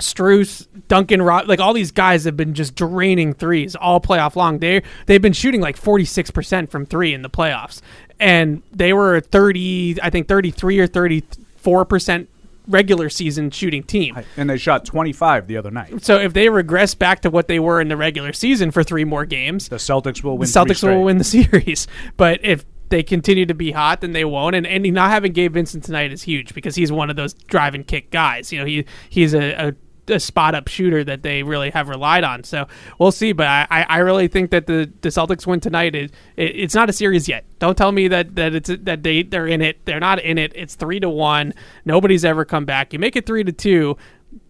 Strus, 0.00 0.66
Duncan, 0.88 1.22
Ro- 1.22 1.44
like 1.46 1.60
all 1.60 1.72
these 1.72 1.92
guys 1.92 2.24
have 2.24 2.36
been 2.36 2.54
just 2.54 2.74
draining 2.74 3.34
threes 3.34 3.76
all 3.76 4.00
playoff 4.00 4.36
long. 4.36 4.58
They 4.58 4.82
they've 5.06 5.22
been 5.22 5.32
shooting 5.32 5.60
like 5.60 5.76
forty 5.76 6.04
six 6.04 6.30
percent 6.30 6.70
from 6.70 6.86
three 6.86 7.14
in 7.14 7.22
the 7.22 7.30
playoffs, 7.30 7.82
and 8.18 8.62
they 8.72 8.92
were 8.92 9.20
thirty, 9.20 10.00
I 10.02 10.10
think 10.10 10.28
thirty 10.28 10.50
three 10.50 10.78
or 10.78 10.86
thirty 10.86 11.24
four 11.56 11.84
percent 11.84 12.28
regular 12.68 13.08
season 13.08 13.50
shooting 13.50 13.82
team. 13.82 14.16
And 14.36 14.48
they 14.48 14.58
shot 14.58 14.84
25 14.84 15.46
the 15.46 15.56
other 15.56 15.70
night. 15.70 16.04
So 16.04 16.18
if 16.18 16.32
they 16.32 16.48
regress 16.48 16.94
back 16.94 17.22
to 17.22 17.30
what 17.30 17.48
they 17.48 17.58
were 17.58 17.80
in 17.80 17.88
the 17.88 17.96
regular 17.96 18.32
season 18.32 18.70
for 18.70 18.82
three 18.84 19.04
more 19.04 19.24
games, 19.24 19.68
The 19.68 19.76
Celtics 19.76 20.22
will 20.22 20.38
win. 20.38 20.46
three 20.48 20.62
Celtics 20.62 20.82
will 20.82 21.04
win 21.04 21.18
the 21.18 21.24
series. 21.24 21.86
But 22.16 22.40
if 22.44 22.64
they 22.90 23.02
continue 23.02 23.46
to 23.46 23.54
be 23.54 23.72
hot, 23.72 24.00
then 24.00 24.12
they 24.12 24.24
won't. 24.24 24.54
And, 24.54 24.66
and 24.66 24.90
not 24.92 25.10
having 25.10 25.32
Gabe 25.32 25.54
Vincent 25.54 25.84
tonight 25.84 26.12
is 26.12 26.22
huge 26.22 26.54
because 26.54 26.74
he's 26.74 26.90
one 26.92 27.10
of 27.10 27.16
those 27.16 27.34
drive 27.34 27.74
and 27.74 27.86
kick 27.86 28.10
guys. 28.10 28.52
You 28.52 28.60
know, 28.60 28.64
he 28.64 28.84
he's 29.08 29.34
a, 29.34 29.68
a, 29.68 29.72
a 30.10 30.20
spot 30.20 30.54
up 30.54 30.68
shooter 30.68 31.04
that 31.04 31.22
they 31.22 31.42
really 31.42 31.70
have 31.70 31.88
relied 31.88 32.24
on. 32.24 32.44
So 32.44 32.66
we'll 32.98 33.12
see. 33.12 33.32
But 33.32 33.46
I, 33.46 33.86
I 33.88 33.98
really 33.98 34.28
think 34.28 34.50
that 34.50 34.66
the, 34.66 34.90
the 35.00 35.08
Celtics 35.08 35.46
win 35.46 35.60
tonight. 35.60 35.94
It, 35.94 36.12
it, 36.36 36.56
it's 36.56 36.74
not 36.74 36.88
a 36.88 36.92
series 36.92 37.28
yet. 37.28 37.44
Don't 37.58 37.76
tell 37.76 37.92
me 37.92 38.08
that 38.08 38.34
that 38.36 38.54
it's 38.54 38.70
that 38.82 39.02
they 39.02 39.22
they're 39.22 39.46
in 39.46 39.62
it. 39.62 39.84
They're 39.84 40.00
not 40.00 40.20
in 40.20 40.38
it. 40.38 40.52
It's 40.54 40.74
three 40.74 41.00
to 41.00 41.08
one. 41.08 41.54
Nobody's 41.84 42.24
ever 42.24 42.44
come 42.44 42.64
back. 42.64 42.92
You 42.92 42.98
make 42.98 43.16
it 43.16 43.26
three 43.26 43.44
to 43.44 43.52
two. 43.52 43.96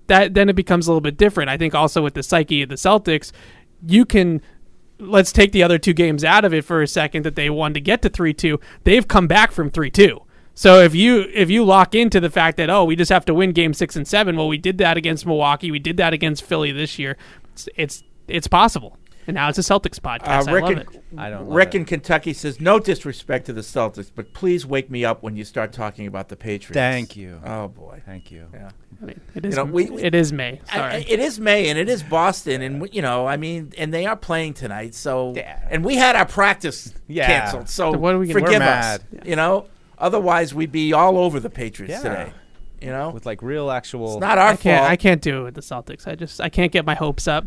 That 0.06 0.34
then 0.34 0.48
it 0.48 0.56
becomes 0.56 0.86
a 0.86 0.90
little 0.90 1.00
bit 1.00 1.16
different. 1.16 1.50
I 1.50 1.56
think 1.56 1.74
also 1.74 2.02
with 2.02 2.14
the 2.14 2.22
psyche 2.22 2.62
of 2.62 2.68
the 2.68 2.76
Celtics, 2.76 3.32
you 3.86 4.04
can 4.04 4.40
let's 5.00 5.32
take 5.32 5.52
the 5.52 5.62
other 5.62 5.78
two 5.78 5.92
games 5.92 6.24
out 6.24 6.44
of 6.44 6.52
it 6.52 6.64
for 6.64 6.82
a 6.82 6.86
second 6.86 7.24
that 7.24 7.36
they 7.36 7.48
won 7.48 7.72
to 7.72 7.80
get 7.80 8.02
to 8.02 8.10
3-2 8.10 8.60
they've 8.84 9.06
come 9.06 9.28
back 9.28 9.52
from 9.52 9.70
3-2 9.70 10.18
so 10.58 10.80
if 10.80 10.94
you 10.94 11.26
if 11.32 11.48
you 11.50 11.64
lock 11.64 11.94
into 11.94 12.18
the 12.20 12.30
fact 12.30 12.56
that 12.56 12.68
oh 12.70 12.84
we 12.84 12.96
just 12.96 13.10
have 13.10 13.24
to 13.24 13.34
win 13.34 13.52
game 13.52 13.72
6 13.72 13.96
and 13.96 14.06
7 14.08 14.36
well 14.36 14.48
we 14.48 14.58
did 14.58 14.78
that 14.78 14.96
against 14.96 15.24
Milwaukee 15.26 15.70
we 15.70 15.78
did 15.78 15.96
that 15.98 16.12
against 16.12 16.42
Philly 16.44 16.72
this 16.72 16.98
year 16.98 17.16
it's 17.52 17.68
it's, 17.76 18.02
it's 18.26 18.48
possible 18.48 18.96
and 19.26 19.34
now 19.34 19.48
it's 19.50 19.58
a 19.58 19.60
Celtics 19.60 20.00
podcast 20.00 20.46
Uh, 20.48 20.50
I 20.50 20.52
Rick, 20.54 20.62
love 20.64 20.72
in, 20.72 20.78
it 20.78 20.88
I 21.18 21.28
don't 21.30 21.44
love 21.46 21.54
Rick 21.54 21.74
it. 21.74 21.78
in 21.78 21.84
Kentucky 21.84 22.32
says, 22.32 22.60
"No 22.62 22.78
disrespect 22.78 23.44
to 23.46 23.52
the 23.52 23.60
Celtics, 23.60 24.10
but 24.14 24.32
please 24.32 24.64
wake 24.64 24.90
me 24.90 25.04
up 25.04 25.22
when 25.22 25.36
you 25.36 25.44
start 25.44 25.70
talking 25.70 26.06
about 26.06 26.30
the 26.30 26.36
Patriots." 26.36 26.72
Thank 26.72 27.14
you. 27.14 27.38
Oh 27.44 27.68
boy. 27.68 28.00
Thank 28.06 28.30
you. 28.30 28.46
Yeah. 28.54 28.70
I 29.02 29.04
mean, 29.04 29.20
it 29.34 29.44
is 29.44 29.56
know, 29.56 29.64
we- 29.66 29.90
we- 29.90 30.02
it 30.02 30.14
is 30.14 30.32
May 30.32 30.60
sorry 30.72 30.94
I- 30.94 31.04
it 31.06 31.20
is 31.20 31.38
May 31.38 31.68
and 31.68 31.78
it 31.78 31.90
is 31.90 32.02
Boston, 32.02 32.62
and 32.62 32.80
we- 32.80 32.88
you 32.90 33.02
know, 33.02 33.26
I 33.26 33.36
mean, 33.36 33.72
and 33.76 33.92
they 33.92 34.06
are 34.06 34.16
playing 34.16 34.54
tonight. 34.54 34.94
So, 34.94 35.34
Yeah. 35.36 35.58
and 35.70 35.84
we 35.84 35.96
had 35.96 36.16
our 36.16 36.24
practice 36.24 36.94
Yeah. 37.06 37.26
canceled. 37.26 37.68
So, 37.68 37.92
So 37.92 37.98
what 37.98 38.14
are 38.14 38.18
we 38.18 38.28
gonna- 38.28 38.40
forgive 38.40 38.60
We're 38.60 38.66
us. 38.66 39.00
mad. 39.12 39.26
You 39.26 39.36
know, 39.36 39.66
otherwise 40.00 40.54
we'd 40.54 40.72
be 40.72 40.92
all 40.92 41.18
over 41.18 41.40
the 41.40 41.50
Patriots 41.50 42.02
Yeah. 42.02 42.08
today. 42.08 42.32
You 42.80 42.90
know, 42.90 43.10
With 43.10 43.26
like 43.26 43.42
real 43.42 43.70
actual. 43.72 44.12
it's 44.14 44.20
not 44.20 44.38
our 44.38 44.50
I 44.50 44.56
can't 44.56 44.80
fault. 44.80 44.90
I 44.92 44.96
can't 44.96 45.20
do 45.20 45.40
it 45.40 45.44
with 45.44 45.54
the 45.54 45.60
Celtics 45.62 46.06
I 46.06 46.14
just 46.14 46.40
I 46.40 46.48
can't 46.48 46.70
get 46.70 46.86
my 46.86 46.94
hopes 46.94 47.26
up 47.26 47.46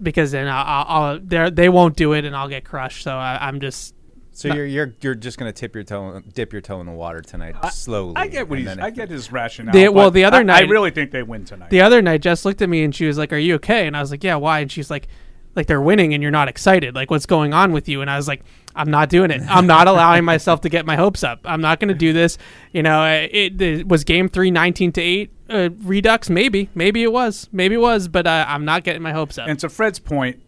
because 0.00 0.30
then 0.32 0.46
I'll, 0.48 0.64
I'll, 0.66 0.86
I'll 1.04 1.18
they 1.20 1.50
they 1.50 1.68
won't 1.68 1.96
do 1.96 2.12
it 2.12 2.24
and 2.24 2.36
I'll 2.36 2.48
get 2.48 2.64
crushed 2.64 3.02
so 3.02 3.12
I, 3.16 3.38
I'm 3.48 3.60
just 3.60 3.94
so 4.32 4.52
you're 4.54 4.66
you're 4.66 4.94
you're 5.00 5.14
just 5.16 5.38
gonna 5.38 5.52
tip 5.52 5.74
your 5.74 5.84
toe, 5.84 6.20
dip 6.34 6.52
your 6.52 6.60
toe 6.62 6.80
in 6.80 6.86
the 6.86 6.92
water 6.92 7.20
tonight 7.20 7.54
slowly. 7.72 8.14
I 8.16 8.26
get 8.28 8.48
what 8.48 8.58
and 8.58 8.66
he's. 8.68 8.76
then 8.76 8.84
I 8.84 8.88
if- 8.88 8.94
get 8.94 9.08
his 9.08 9.30
rationale. 9.32 9.72
The- 9.72 9.88
well, 9.88 10.06
but 10.06 10.14
the 10.14 10.24
other 10.24 10.36
I- 10.38 10.40
I 10.40 10.42
night- 10.44 10.68
really 10.68 10.90
think 10.90 11.10
they 11.12 11.22
win 11.22 11.44
tonight. 11.44 11.70
the 11.70 11.80
other 11.82 12.02
night 12.02 12.20
Jess 12.22 12.44
looked 12.44 12.60
at 12.62 12.68
me 12.68 12.82
and 12.84 12.92
she 12.94 13.06
was 13.06 13.16
like, 13.18 13.32
"Are 13.32 13.36
you 13.38 13.54
okay?" 13.56 13.86
And 13.86 13.96
I 13.96 14.00
was 14.00 14.10
like, 14.10 14.24
"Yeah, 14.24 14.34
why?" 14.36 14.58
And 14.60 14.70
she's 14.72 14.90
like, 14.90 15.06
"Like 15.54 15.66
they're 15.66 15.80
winning 15.80 16.14
and 16.14 16.22
you're 16.22 16.32
not 16.32 16.48
excited. 16.48 16.94
Like 16.94 17.10
what's 17.10 17.26
going 17.26 17.52
on 17.52 17.72
with 17.72 17.88
you?" 17.88 18.00
And 18.00 18.10
I 18.10 18.16
was 18.16 18.28
like, 18.28 18.42
"I'm 18.74 18.90
not 18.90 19.08
doing 19.08 19.30
it. 19.30 19.42
I'm 19.48 19.66
not 19.66 19.88
allowing 19.88 20.24
myself 20.24 20.60
to 20.62 20.68
get 20.68 20.86
my 20.86 20.96
hopes 20.96 21.22
up. 21.24 21.40
I'm 21.44 21.60
not 21.60 21.80
going 21.80 21.88
to 21.88 21.94
do 21.94 22.12
this." 22.12 22.38
You 22.72 22.82
know, 22.82 23.04
it, 23.04 23.60
it 23.60 23.88
was 23.88 24.04
game 24.04 24.28
3 24.28 24.50
19 24.50 24.92
to 24.92 25.00
8 25.00 25.30
uh, 25.50 25.68
redux 25.82 26.30
maybe. 26.30 26.70
Maybe 26.74 27.02
it 27.02 27.12
was. 27.12 27.48
Maybe 27.52 27.74
it 27.74 27.80
was, 27.80 28.08
but 28.08 28.26
uh, 28.26 28.44
I'm 28.48 28.64
not 28.64 28.84
getting 28.84 29.02
my 29.02 29.12
hopes 29.12 29.38
up. 29.38 29.48
and 29.48 29.58
to 29.60 29.68
Fred's 29.68 29.98
point, 29.98 30.42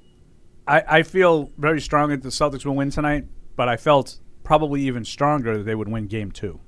I, 0.66 0.82
I 0.86 1.02
feel 1.02 1.50
very 1.58 1.80
strongly 1.80 2.16
that 2.16 2.22
the 2.22 2.30
Celtics 2.30 2.64
will 2.64 2.74
win 2.74 2.90
tonight, 2.90 3.26
but 3.56 3.68
I 3.68 3.76
felt 3.76 4.18
probably 4.42 4.82
even 4.82 5.04
stronger 5.04 5.58
that 5.58 5.64
they 5.64 5.74
would 5.74 5.88
win 5.88 6.06
Game 6.06 6.30
Two, 6.32 6.60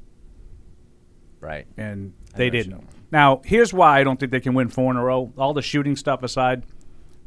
right. 1.40 1.66
and 1.76 2.12
they 2.34 2.50
know 2.50 2.50
what 2.50 2.54
you 2.54 2.62
didn't. 2.62 2.88
Now, 3.10 3.40
here's 3.44 3.72
why 3.72 4.00
I 4.00 4.04
don't 4.04 4.20
think 4.20 4.32
they 4.32 4.40
can 4.40 4.54
win 4.54 4.68
four 4.68 4.90
in 4.90 4.96
a 4.96 5.04
row. 5.04 5.32
All 5.38 5.54
the 5.54 5.62
shooting 5.62 5.96
stuff 5.96 6.22
aside, 6.22 6.64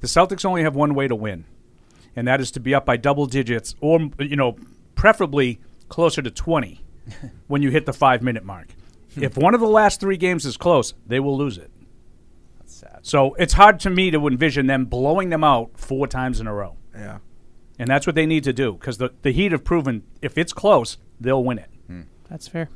the 0.02 0.08
Celtics 0.08 0.44
only 0.44 0.64
have 0.64 0.76
one 0.76 0.94
way 0.94 1.08
to 1.08 1.16
win, 1.16 1.46
and 2.16 2.28
that 2.28 2.42
is 2.42 2.52
to 2.52 2.60
be 2.60 2.76
up 2.76 2.86
by 2.86 2.98
double 2.98 3.26
digits, 3.26 3.76
or 3.80 4.10
you 4.20 4.36
know, 4.36 4.58
preferably 4.96 5.60
closer 5.90 6.22
to 6.22 6.30
twenty 6.30 6.82
when 7.48 7.62
you 7.62 7.72
hit 7.72 7.86
the 7.86 7.94
five 7.94 8.22
minute 8.22 8.44
mark. 8.44 8.68
Hmm. 9.16 9.24
if 9.24 9.38
one 9.38 9.54
of 9.54 9.60
the 9.60 9.68
last 9.68 10.00
three 10.00 10.18
games 10.18 10.46
is 10.46 10.58
close, 10.58 10.94
they 11.06 11.20
will 11.20 11.38
lose 11.38 11.58
it. 11.58 11.70
That's 12.60 12.74
sad. 12.76 13.00
So 13.02 13.34
it's 13.36 13.54
hard 13.54 13.80
to 13.82 13.90
me 13.90 14.10
to 14.12 14.28
envision 14.28 14.68
them 14.68 14.86
blowing 14.86 15.30
them 15.30 15.44
out 15.44 15.72
four 15.76 16.08
times 16.08 16.40
in 16.40 16.48
a 16.48 16.54
row. 16.54 16.78
yeah. 16.96 17.20
And 17.80 17.90
that's 17.90 18.06
what 18.06 18.16
they 18.16 18.28
need 18.28 18.44
to 18.44 18.54
do 18.54 18.74
because 18.74 19.00
the, 19.00 19.10
the 19.24 19.32
Heat 19.32 19.52
have 19.54 19.64
proven 19.64 20.04
if 20.22 20.38
it's 20.38 20.54
close, 20.54 20.98
they'll 21.20 21.44
win 21.44 21.58
it. 21.58 21.70
Hmm. 21.88 22.02
That's 22.30 22.48
fair. 22.48 22.70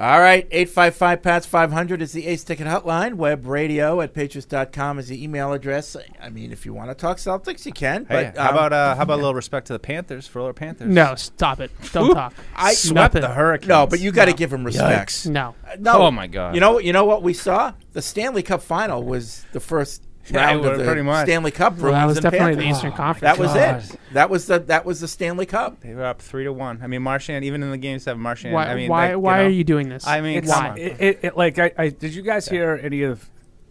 All 0.00 0.18
right, 0.18 0.48
855 0.50 1.20
PATS 1.22 1.44
500 1.44 2.00
is 2.00 2.12
the 2.12 2.26
Ace 2.26 2.42
Ticket 2.42 2.66
Hotline. 2.66 3.16
Web 3.16 3.44
radio 3.44 4.00
at 4.00 4.14
patriots.com 4.14 4.98
is 4.98 5.08
the 5.08 5.22
email 5.22 5.52
address. 5.52 5.94
I 6.18 6.30
mean, 6.30 6.52
if 6.52 6.64
you 6.64 6.72
want 6.72 6.88
to 6.88 6.94
talk 6.94 7.18
Celtics, 7.18 7.66
you 7.66 7.72
can. 7.72 8.06
Hey, 8.06 8.32
but 8.32 8.38
how 8.38 8.48
um, 8.48 8.54
about 8.54 8.72
uh, 8.72 8.94
how 8.96 9.02
about 9.02 9.16
a 9.16 9.20
little 9.20 9.34
respect 9.44 9.66
to 9.66 9.74
the 9.74 9.78
Panthers 9.78 10.26
for 10.26 10.40
all 10.40 10.46
our 10.46 10.54
Panthers? 10.54 10.88
No, 10.88 11.16
stop 11.16 11.60
it. 11.60 11.70
Don't 11.92 12.14
talk. 12.14 12.32
I 12.56 12.72
swept 12.72 12.94
Nothing. 12.94 13.20
the 13.20 13.28
Hurricanes. 13.28 13.68
No, 13.68 13.86
but 13.86 14.00
you 14.00 14.10
got 14.10 14.24
to 14.24 14.30
No. 14.30 14.36
give 14.38 14.50
him 14.50 14.64
respect. 14.64 15.26
No. 15.26 15.54
No. 15.78 15.98
Oh, 15.98 16.10
my 16.10 16.28
God. 16.28 16.54
You 16.54 16.62
know, 16.62 16.78
you 16.78 16.94
know 16.94 17.04
what 17.04 17.22
we 17.22 17.34
saw? 17.34 17.74
The 17.92 18.00
Stanley 18.00 18.42
Cup 18.42 18.62
final 18.62 19.02
was 19.02 19.44
the 19.52 19.60
first 19.60 20.02
Yeah, 20.28 20.44
round 20.46 20.60
well, 20.60 20.72
of 20.72 20.78
the 20.78 20.84
pretty 20.84 21.02
much. 21.02 21.26
Stanley 21.26 21.50
Cup. 21.50 21.78
Well, 21.78 21.92
that 21.92 22.04
was 22.06 22.18
and 22.18 22.22
definitely 22.24 22.54
the 22.56 22.60
Panthers. 22.62 22.76
Eastern 22.78 22.92
Conference. 22.92 23.20
That 23.22 23.38
was 23.38 23.52
God. 23.52 23.82
it. 23.94 24.00
That 24.12 24.30
was 24.30 24.46
the 24.46 24.58
that 24.60 24.84
was 24.84 25.00
the 25.00 25.08
Stanley 25.08 25.46
Cup. 25.46 25.80
They 25.80 25.94
were 25.94 26.04
up 26.04 26.20
three 26.22 26.44
to 26.44 26.52
one. 26.52 26.80
I 26.82 26.86
mean, 26.86 27.02
Marchand, 27.02 27.44
even 27.44 27.62
in 27.62 27.70
the 27.70 27.78
game 27.78 27.98
seven, 27.98 28.22
Marchand. 28.22 28.54
Why? 28.54 28.66
I 28.66 28.74
mean, 28.74 28.88
why? 28.90 29.14
like, 29.14 29.22
why 29.22 29.38
know, 29.38 29.46
are 29.46 29.48
you 29.48 29.64
doing 29.64 29.88
this? 29.88 30.06
I 30.06 30.20
mean, 30.20 30.38
It's, 30.38 30.48
why? 30.48 30.76
it, 30.78 31.00
it, 31.00 31.18
it- 31.22 31.36
like 31.36 31.58
I, 31.58 31.72
I 31.76 31.88
did 31.88 32.14
you 32.14 32.22
guys 32.22 32.46
hear 32.48 32.78
any 32.82 33.02
of 33.02 33.28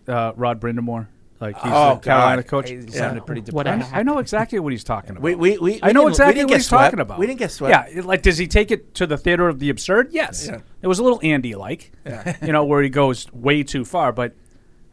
uh, 0.07 0.33
Rod 0.35 0.59
Brind'Amour? 0.59 1.07
Like 1.39 1.55
he's 1.61 1.71
Oh, 1.73 1.93
the 1.95 2.01
Carolina 2.01 2.41
God. 2.41 2.49
coach. 2.49 2.69
He 2.69 2.75
Yeah. 2.77 2.89
sounded 2.89 3.25
pretty 3.25 3.49
What 3.51 3.63
depressed. 3.65 3.93
I 3.93 4.03
know 4.03 4.17
exactly 4.17 4.59
what 4.59 4.73
he's 4.73 4.83
talking 4.83 5.11
about. 5.11 5.21
We 5.21 5.35
we, 5.35 5.57
we 5.57 5.79
I 5.81 5.93
know 5.93 6.01
we 6.01 6.05
we 6.07 6.11
exactly 6.11 6.43
what 6.43 6.53
he's 6.55 6.65
swept. 6.67 6.83
talking 6.83 6.99
about. 6.99 7.17
We 7.19 7.27
didn't 7.27 7.39
get 7.39 7.51
swept. 7.51 7.71
Yeah, 7.71 7.99
it- 7.99 8.03
like 8.05 8.23
does 8.23 8.37
he 8.37 8.47
take 8.47 8.71
it 8.71 8.93
to 8.95 9.07
the 9.07 9.17
theater 9.17 9.47
of 9.47 9.59
the 9.59 9.69
absurd? 9.69 10.09
Yes. 10.11 10.47
Yeah. 10.47 10.59
It 10.81 10.87
was 10.87 10.99
a 10.99 11.03
little 11.03 11.21
Andy 11.23 11.55
like, 11.55 11.93
you 12.41 12.51
know, 12.51 12.65
where 12.65 12.81
he 12.81 12.89
goes 12.89 13.31
way 13.31 13.63
too 13.63 13.85
far. 13.85 14.11
But 14.11 14.33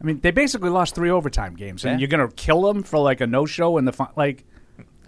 I 0.00 0.04
mean, 0.04 0.20
they 0.20 0.30
basically 0.30 0.70
lost 0.70 0.94
three 0.94 1.10
overtime 1.10 1.54
games, 1.54 1.84
and 1.84 2.00
you're 2.00 2.08
gonna 2.08 2.28
kill 2.28 2.62
them 2.62 2.82
for 2.82 2.98
like 2.98 3.20
a 3.20 3.26
no 3.26 3.46
show 3.46 3.78
in 3.78 3.84
the 3.84 3.92
fi- 3.92 4.10
like. 4.16 4.44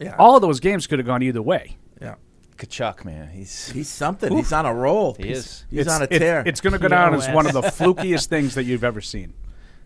Yeah. 0.00 0.14
All 0.16 0.36
of 0.36 0.42
those 0.42 0.60
games 0.60 0.86
could 0.86 1.00
have 1.00 1.06
gone 1.06 1.22
either 1.24 1.42
way. 1.42 1.76
Yeah. 2.00 2.14
Tkachuk, 2.56 3.04
man, 3.04 3.28
he's 3.30 3.70
He's 3.72 3.88
something. 3.88 4.36
He's 4.36 4.52
on 4.52 4.64
a 4.64 4.72
roll. 4.72 5.14
He 5.18 5.30
is. 5.30 5.64
He's 5.70 5.80
It's- 5.80 5.94
on 5.96 6.02
a 6.02 6.04
it's- 6.04 6.20
tear. 6.20 6.42
It's, 6.46 6.60
going 6.60 6.72
to 6.72 6.78
go 6.78 6.86
down 6.86 7.14
as 7.14 7.28
one 7.30 7.46
of 7.46 7.52
the 7.52 7.62
flukiest 7.62 8.26
things 8.26 8.54
that 8.54 8.62
you've 8.62 8.84
ever 8.84 9.00
seen. 9.00 9.34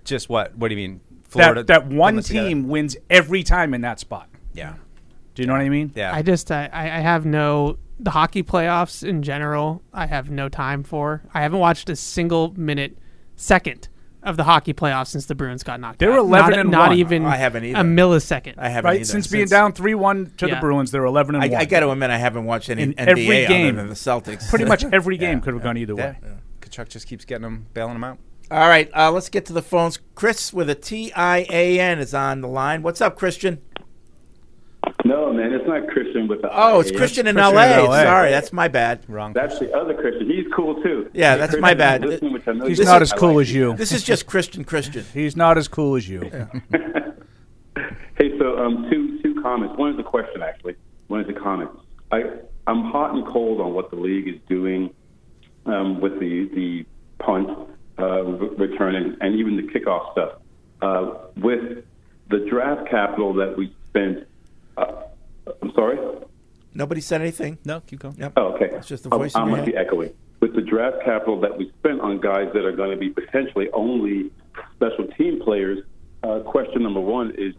just 0.05 0.29
what? 0.29 0.55
What 0.57 0.69
do 0.69 0.75
you 0.75 0.89
mean? 0.89 1.01
Florida 1.25 1.63
That 1.63 1.67
that 1.67 1.87
one 1.87 2.17
putting 2.17 2.19
it 2.19 2.23
together? 2.27 2.49
team 2.49 2.69
wins 2.69 2.95
every 3.09 3.43
time 3.43 3.73
in 3.73 3.81
that 3.81 4.01
spot. 4.01 4.29
Yeah, 4.53 4.75
Do 5.35 5.43
you 5.43 5.47
know 5.47 5.55
what 5.55 5.63
I 5.63 5.71
mean? 5.71 5.93
yeah. 5.95 6.15
I 6.15 6.21
just 6.21 6.51
I, 6.53 6.69
I 6.71 6.83
I 6.83 7.01
have 7.01 7.25
no 7.25 7.79
the 7.99 8.11
hockey 8.11 8.43
playoffs 8.43 9.03
in 9.07 9.23
general. 9.23 9.81
I 9.95 10.05
have 10.07 10.31
no 10.31 10.51
time 10.51 10.83
for. 10.83 11.23
I 11.33 11.41
haven't 11.41 11.61
watched 11.61 11.89
a 11.89 11.97
single 11.97 12.53
minute, 12.59 12.99
second 13.37 13.89
of 14.23 14.37
the 14.37 14.45
hockey 14.45 14.73
playoffs 14.73 15.09
since 15.09 15.27
the 15.27 15.35
Bruins 15.35 15.63
got 15.63 15.81
knocked 15.81 15.97
out. 15.97 15.99
They're 15.99 16.13
out. 16.13 16.19
11 16.27 16.51
not, 16.51 16.59
and 16.61 16.71
not 16.71 16.89
one. 16.91 16.99
even 16.99 17.25
I 17.27 17.37
haven't 17.37 17.65
either. 17.65 17.81
a 17.81 17.83
millisecond. 17.83 18.55
I 18.59 18.69
haven't 18.69 18.89
Right? 18.89 18.97
either. 18.97 19.05
Since 19.05 19.27
being 19.29 19.47
down 19.47 19.73
three 19.73 19.95
one 19.95 20.33
to 20.39 20.47
the 20.47 20.57
Bruins, 20.57 20.91
they're 20.91 21.05
eleven 21.05 21.35
and 21.35 21.45
I, 21.45 21.49
one. 21.49 21.61
I 21.61 21.65
got 21.65 21.81
to 21.81 21.91
admit, 21.91 22.11
I 22.11 22.19
haven't 22.19 22.45
watched 22.45 22.71
any 22.71 22.83
In 22.83 22.93
NBA 22.95 23.07
every 23.09 23.25
game. 23.47 23.67
other 23.75 23.77
than 23.83 23.89
the 23.89 23.95
Celtics. 23.95 24.49
Pretty 24.49 24.65
much 24.65 24.85
every 24.93 25.17
game 25.17 25.41
could 25.41 25.55
have 25.55 25.63
gone 25.63 25.77
either 25.77 25.95
yeah. 25.95 26.13
way. 26.13 26.17
Tkachuk 26.61 26.89
just 26.89 27.07
keeps 27.07 27.25
getting 27.25 27.43
them, 27.43 27.67
bailing 27.75 27.95
them 27.95 28.05
out. 28.05 28.19
All 28.51 28.69
right, 28.69 28.91
uh, 28.95 29.11
let's 29.11 29.29
get 29.31 29.47
to 29.47 29.53
the 29.53 29.63
phones. 29.63 29.99
Chris 30.15 30.53
with 30.53 30.69
a 30.69 30.75
T 30.75 31.13
I 31.15 31.47
A 31.51 31.81
N 31.81 31.99
is 31.99 32.13
on 32.15 32.41
the 32.43 32.49
line. 32.49 32.83
What's 32.83 33.01
up, 33.01 33.17
Christian? 33.17 33.61
No, 35.05 35.33
man, 35.33 35.53
it's 35.53 35.67
not 35.67 35.89
Christian 35.89 36.29
with 36.29 36.43
the 36.43 36.49
Oh, 36.53 36.81
it's 36.81 36.91
IA. 36.91 36.97
Christian 36.99 37.27
in 37.27 37.37
Christian 37.37 37.55
LA. 37.57 37.79
in 37.81 37.85
LA. 37.87 38.03
Sorry, 38.03 38.31
that's 38.31 38.53
my 38.53 38.69
bad. 38.69 39.01
Wrong. 39.09 39.33
That's 39.33 39.59
the 39.59 39.73
other 39.75 39.95
Christian. 39.95 40.29
He's 40.53 40.57
cool 40.57 40.83
too. 40.83 41.11
Yeah, 41.13 41.33
Hey, 41.33 41.39
that's 41.39 41.51
Christian, 41.51 41.61
my 41.63 41.75
bad. 41.75 42.05
which 42.05 42.23
I 42.47 42.53
know 42.53 42.67
He's 42.67 42.81
not 42.81 43.03
as 43.03 43.13
cool 43.13 43.35
like 43.37 43.43
as 43.43 43.53
you. 43.55 43.75
This 43.77 43.93
is 43.93 44.03
just 44.03 44.27
Christian 44.27 44.65
Christian. 44.65 45.05
He's 45.15 45.37
not 45.37 45.57
as 45.59 45.69
cool 45.69 45.97
as 45.97 46.09
you. 46.09 46.31
Hey, 48.19 48.39
so 48.39 48.59
um, 48.59 48.87
two 48.91 49.21
two 49.23 49.41
comments. 49.43 49.77
One 49.79 49.95
is 49.95 49.99
a 49.99 50.03
question, 50.03 50.43
actually. 50.43 50.77
One 51.09 51.21
is 51.23 51.29
a 51.29 51.33
comment. 51.33 51.71
I 52.13 52.23
I'm 52.67 52.83
hot 52.85 53.15
and 53.15 53.27
cold 53.27 53.61
on 53.63 53.73
what 53.73 53.89
the 53.91 53.97
league 53.97 54.29
is 54.29 54.39
doing 54.49 54.91
um, 55.65 55.99
with 56.01 56.21
the 56.21 56.49
the 56.55 56.85
punt 57.19 57.49
uh, 57.99 58.23
re- 58.25 58.67
return 58.69 58.95
and, 58.95 59.17
and 59.23 59.35
even 59.37 59.57
the 59.57 59.63
kickoff 59.63 60.13
stuff. 60.13 60.33
Uh, 60.83 61.15
with 61.39 61.85
the 62.29 62.47
draft 62.51 62.89
capital 62.91 63.33
that 63.35 63.57
we 63.57 63.75
spent. 63.89 64.27
Uh, 64.77 65.05
I'm 65.63 65.73
sorry. 65.75 65.99
Nobody 66.75 67.01
said 67.01 67.23
anything. 67.23 67.59
No, 67.65 67.81
keep 67.81 68.01
going. 68.01 68.17
Yep. 68.19 68.35
Oh, 68.37 68.53
okay. 68.55 68.67
It's 68.73 68.87
just 68.89 69.05
the 69.05 69.09
voice 69.09 69.35
in 69.35 69.41
I 69.41 69.45
your 69.47 69.57
must 69.57 69.65
head. 69.67 69.73
be 69.73 69.77
echoing. 69.77 70.13
With 70.43 70.57
the 70.57 70.61
draft 70.61 71.05
capital 71.05 71.41
that 71.43 71.57
we 71.57 71.73
spent 71.79 72.01
on 72.01 72.21
guys 72.21 72.49
that 72.53 72.65
are 72.65 72.73
going 72.73 72.91
to 72.91 72.97
be 72.97 73.11
potentially 73.11 73.71
only 73.73 74.33
special 74.75 75.07
team 75.17 75.41
players, 75.41 75.85
uh, 76.25 76.41
question 76.41 76.83
number 76.83 76.99
one 77.01 77.33
is: 77.39 77.55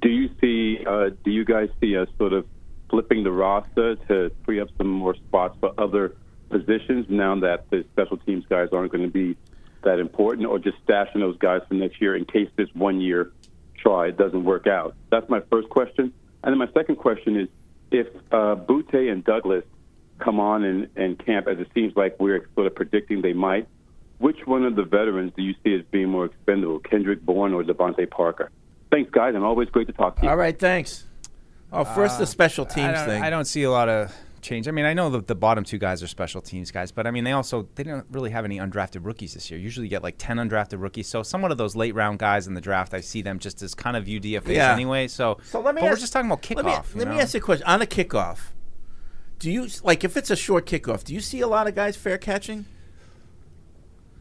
Do 0.00 0.08
you 0.08 0.28
see? 0.40 0.84
Uh, 0.84 1.10
do 1.24 1.30
you 1.30 1.44
guys 1.44 1.68
see 1.80 1.96
us 1.96 2.08
sort 2.18 2.32
of 2.32 2.44
flipping 2.90 3.22
the 3.22 3.30
roster 3.30 3.94
to 4.08 4.32
free 4.44 4.58
up 4.58 4.68
some 4.78 4.88
more 4.88 5.14
spots 5.14 5.56
for 5.60 5.72
other 5.78 6.16
positions 6.50 7.06
now 7.08 7.38
that 7.38 7.70
the 7.70 7.84
special 7.92 8.16
teams 8.16 8.44
guys 8.50 8.70
aren't 8.72 8.90
going 8.90 9.04
to 9.04 9.08
be 9.10 9.36
that 9.84 10.00
important, 10.00 10.48
or 10.48 10.58
just 10.58 10.84
stashing 10.84 11.20
those 11.20 11.38
guys 11.38 11.60
for 11.68 11.74
next 11.74 12.00
year 12.00 12.16
in 12.16 12.24
case 12.24 12.48
this 12.56 12.68
one 12.74 13.00
year 13.00 13.30
try 13.78 14.10
doesn't 14.10 14.42
work 14.42 14.66
out? 14.66 14.96
That's 15.12 15.28
my 15.28 15.40
first 15.52 15.68
question. 15.68 16.12
And 16.42 16.52
then 16.52 16.58
my 16.58 16.68
second 16.74 16.96
question 16.96 17.36
is 17.36 17.48
if 17.92 18.08
uh, 18.32 18.56
Boutte 18.56 19.08
and 19.12 19.22
Douglas 19.22 19.62
come 20.22 20.40
on 20.40 20.64
and, 20.64 20.88
and 20.96 21.18
camp, 21.24 21.48
as 21.48 21.58
it 21.58 21.68
seems 21.74 21.94
like 21.96 22.18
we're 22.20 22.46
sort 22.54 22.66
of 22.66 22.74
predicting 22.74 23.22
they 23.22 23.32
might, 23.32 23.66
which 24.18 24.46
one 24.46 24.64
of 24.64 24.76
the 24.76 24.84
veterans 24.84 25.32
do 25.36 25.42
you 25.42 25.54
see 25.64 25.74
as 25.74 25.82
being 25.90 26.08
more 26.08 26.26
expendable, 26.26 26.78
Kendrick 26.78 27.22
Bourne 27.22 27.52
or 27.52 27.62
DeVante 27.64 28.08
Parker? 28.10 28.50
Thanks, 28.90 29.10
guys, 29.10 29.34
and 29.34 29.42
always 29.44 29.68
great 29.68 29.86
to 29.88 29.92
talk 29.92 30.16
to 30.16 30.22
you. 30.22 30.28
All 30.28 30.36
right, 30.36 30.58
thanks. 30.58 31.06
Oh, 31.72 31.84
first 31.84 32.18
the 32.18 32.24
uh, 32.24 32.26
special 32.26 32.66
teams 32.66 32.98
I 32.98 33.06
thing. 33.06 33.22
I 33.22 33.30
don't 33.30 33.46
see 33.46 33.62
a 33.62 33.70
lot 33.70 33.88
of 33.88 34.14
change. 34.42 34.68
I 34.68 34.72
mean, 34.72 34.84
I 34.84 34.92
know 34.92 35.08
the, 35.08 35.20
the 35.22 35.34
bottom 35.34 35.64
two 35.64 35.78
guys 35.78 36.02
are 36.02 36.06
special 36.06 36.42
teams 36.42 36.70
guys, 36.70 36.92
but 36.92 37.06
I 37.06 37.10
mean, 37.10 37.24
they 37.24 37.32
also 37.32 37.66
they 37.76 37.82
don't 37.82 38.04
really 38.10 38.30
have 38.30 38.44
any 38.44 38.58
undrafted 38.58 39.04
rookies 39.06 39.32
this 39.34 39.50
year. 39.50 39.58
Usually, 39.58 39.86
you 39.86 39.90
get 39.90 40.02
like 40.02 40.16
ten 40.18 40.36
undrafted 40.36 40.80
rookies. 40.82 41.06
So, 41.08 41.22
somewhat 41.22 41.50
of 41.50 41.56
those 41.58 41.74
late 41.74 41.94
round 41.94 42.18
guys 42.18 42.46
in 42.46 42.54
the 42.54 42.60
draft, 42.60 42.92
I 42.92 43.00
see 43.00 43.22
them 43.22 43.38
just 43.38 43.62
as 43.62 43.74
kind 43.74 43.96
of 43.96 44.04
UDFA's 44.04 44.50
Yeah. 44.50 44.72
anyway. 44.72 45.08
So, 45.08 45.38
So 45.44 45.60
let 45.60 45.74
me. 45.74 45.80
but 45.80 45.86
ask, 45.86 45.96
we're 45.96 46.00
just 46.00 46.12
talking 46.12 46.30
about 46.30 46.42
kickoff. 46.42 46.56
Let 46.56 46.64
me, 46.66 46.72
you 46.72 46.98
let 46.98 47.08
me 47.08 47.20
ask 47.20 47.32
you 47.34 47.38
a 47.38 47.42
question 47.42 47.66
on 47.66 47.78
the 47.80 47.86
kickoff. 47.86 48.38
Do 49.42 49.50
you 49.50 49.66
like 49.82 50.04
if 50.04 50.16
it's 50.16 50.30
a 50.30 50.36
short 50.36 50.66
kickoff? 50.66 51.02
Do 51.02 51.12
you 51.12 51.20
see 51.20 51.40
a 51.40 51.48
lot 51.48 51.66
of 51.66 51.74
guys 51.74 51.96
fair 51.96 52.16
catching? 52.16 52.64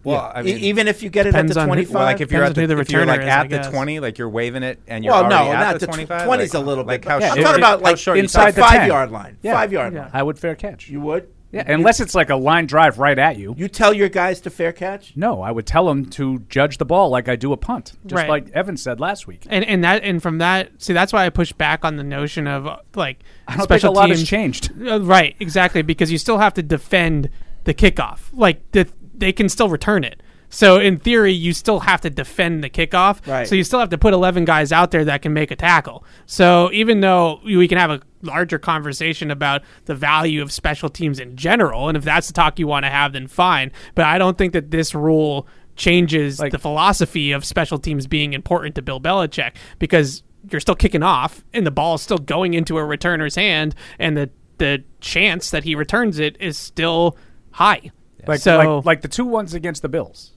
Well, 0.04 0.32
I 0.34 0.42
E- 0.42 0.46
mean, 0.46 0.58
even 0.58 0.88
if 0.88 1.04
you 1.04 1.12
get 1.12 1.28
it 1.28 1.36
at 1.36 1.46
the 1.48 1.60
on 1.60 1.68
who- 1.68 1.74
twenty-five. 1.76 1.94
well, 1.94 2.04
like 2.06 2.22
if 2.22 2.32
you're 2.32 2.44
at 2.44 2.56
the, 2.56 2.64
on 2.64 2.70
the 2.70 2.80
if 2.80 2.90
you're 2.92 3.06
like 3.06 3.22
is, 3.22 3.28
at 3.28 3.42
I 3.46 3.48
the 3.48 3.70
twenty, 3.70 4.00
like 4.00 4.18
you're 4.18 4.30
waving 4.30 4.64
it, 4.64 4.80
and 4.88 5.04
you're 5.04 5.14
well, 5.14 5.26
already 5.26 5.46
no, 5.46 5.52
at 5.54 5.60
not 5.60 5.74
the 5.74 5.80
the 5.82 5.86
twenty-five. 5.88 6.26
twenty's 6.26 6.56
like, 6.56 6.64
a 6.64 6.66
little 6.66 6.84
like 6.84 7.02
bit. 7.04 7.08
how 7.12 7.20
but 7.20 7.32
I'm 7.38 7.44
talking 7.44 7.60
about 7.62 7.82
like 7.84 7.98
short 8.00 8.18
inside 8.18 8.46
like 8.46 8.56
the 8.56 8.62
five 8.62 8.72
10. 8.80 8.88
yard 8.88 9.12
line. 9.12 9.38
Yeah. 9.44 9.54
Five 9.54 9.72
yard 9.72 9.94
Yeah. 9.94 10.02
line. 10.02 10.10
I 10.12 10.24
would 10.24 10.40
fair 10.40 10.56
catch. 10.56 10.90
You 10.90 11.02
would. 11.02 11.30
Yeah, 11.52 11.64
unless 11.68 12.00
it's 12.00 12.16
like 12.16 12.30
a 12.30 12.36
line 12.36 12.66
drive 12.66 12.98
right 12.98 13.20
at 13.20 13.38
you. 13.38 13.54
You 13.58 13.68
tell 13.68 13.94
your 13.94 14.08
guys 14.08 14.40
to 14.42 14.50
fair 14.50 14.72
catch. 14.72 15.14
No, 15.18 15.42
I 15.42 15.52
would 15.52 15.66
tell 15.66 15.86
them 15.86 16.06
to 16.12 16.40
judge 16.48 16.78
the 16.78 16.86
ball 16.86 17.10
like 17.10 17.28
I 17.28 17.36
do 17.36 17.52
a 17.52 17.58
punt, 17.58 17.94
just 18.06 18.16
Right. 18.22 18.30
like 18.30 18.50
Evan 18.52 18.78
said 18.78 19.00
last 19.02 19.28
week. 19.28 19.46
and 19.50 19.66
and 19.66 19.84
that 19.84 20.04
and 20.04 20.22
from 20.24 20.38
that, 20.38 20.72
see, 20.82 20.94
that's 20.94 21.12
why 21.12 21.26
I 21.26 21.30
push 21.30 21.52
back 21.52 21.84
on 21.84 21.98
the 21.98 22.04
notion 22.04 22.48
of 22.48 22.66
uh, 22.68 22.78
like 22.96 23.20
I 23.48 23.58
don't 23.58 23.64
special 23.64 23.90
think 23.90 23.98
a 23.98 24.00
lot 24.00 24.06
teams. 24.08 24.20
has 24.22 24.28
changed. 24.30 24.72
Uh, 24.88 25.02
right, 25.02 25.36
exactly, 25.40 25.82
because 25.82 26.12
you 26.12 26.18
still 26.18 26.38
have 26.38 26.54
to 26.54 26.64
defend 26.64 27.30
the 27.66 27.74
kickoff. 27.74 28.20
Like 28.34 28.72
the, 28.72 28.88
they 29.14 29.32
can 29.34 29.50
still 29.50 29.68
return 29.70 30.04
it. 30.04 30.22
So 30.52 30.80
in 30.80 31.00
theory, 31.00 31.32
you 31.32 31.54
still 31.54 31.80
have 31.80 32.02
to 32.02 32.10
defend 32.10 32.64
the 32.64 32.70
kickoff. 32.70 33.26
Right. 33.26 33.48
So 33.48 33.56
you 33.56 33.64
still 33.64 33.80
have 33.80 33.90
to 33.90 33.98
put 33.98 34.14
eleven 34.14 34.46
guys 34.46 34.72
out 34.72 34.92
there 34.92 35.06
that 35.06 35.24
can 35.24 35.34
make 35.34 35.50
a 35.50 35.56
tackle. 35.56 36.06
So 36.28 36.70
even 36.72 37.00
though 37.00 37.40
we 37.44 37.68
can 37.68 37.80
have 37.80 37.90
a 37.90 38.02
larger 38.22 38.60
conversation 38.60 39.32
about 39.32 39.64
the 39.86 39.96
value 39.96 40.42
of 40.42 40.52
special 40.52 40.90
teams 40.90 41.20
in 41.20 41.36
general, 41.36 41.88
and 41.88 41.98
if 41.98 42.04
that's 42.04 42.28
the 42.28 42.34
talk 42.34 42.60
you 42.60 42.68
want 42.68 42.86
to 42.86 42.90
have, 42.90 43.14
then 43.14 43.28
fine. 43.28 43.72
But 43.96 44.06
I 44.06 44.18
don't 44.18 44.38
think 44.38 44.54
that 44.54 44.70
this 44.70 44.94
rule 44.94 45.48
changes 45.76 46.38
the 46.38 46.60
philosophy 46.60 47.32
of 47.32 47.46
special 47.46 47.80
teams 47.80 48.06
being 48.06 48.34
important 48.34 48.76
to 48.76 48.82
Bill 48.82 49.00
Belichick 49.00 49.56
because 49.80 50.22
you're 50.50 50.62
still 50.62 50.76
kicking 50.76 51.02
off 51.02 51.44
and 51.54 51.66
the 51.66 51.72
ball 51.72 51.96
is 51.96 52.02
still 52.02 52.18
going 52.18 52.54
into 52.54 52.78
a 52.78 52.82
returner's 52.82 53.36
hand 53.36 53.74
and 53.98 54.18
the 54.18 54.30
the 54.58 54.84
chance 55.00 55.50
that 55.50 55.64
he 55.64 55.74
returns 55.74 56.20
it 56.20 56.38
is 56.40 56.56
still 56.56 57.18
high. 57.52 57.90
Like, 58.28 58.40
so 58.40 58.58
like, 58.58 58.86
like 58.86 59.02
the 59.02 59.08
two 59.08 59.26
ones 59.26 59.56
against 59.56 59.82
the 59.82 59.90
Bills. 59.90 60.34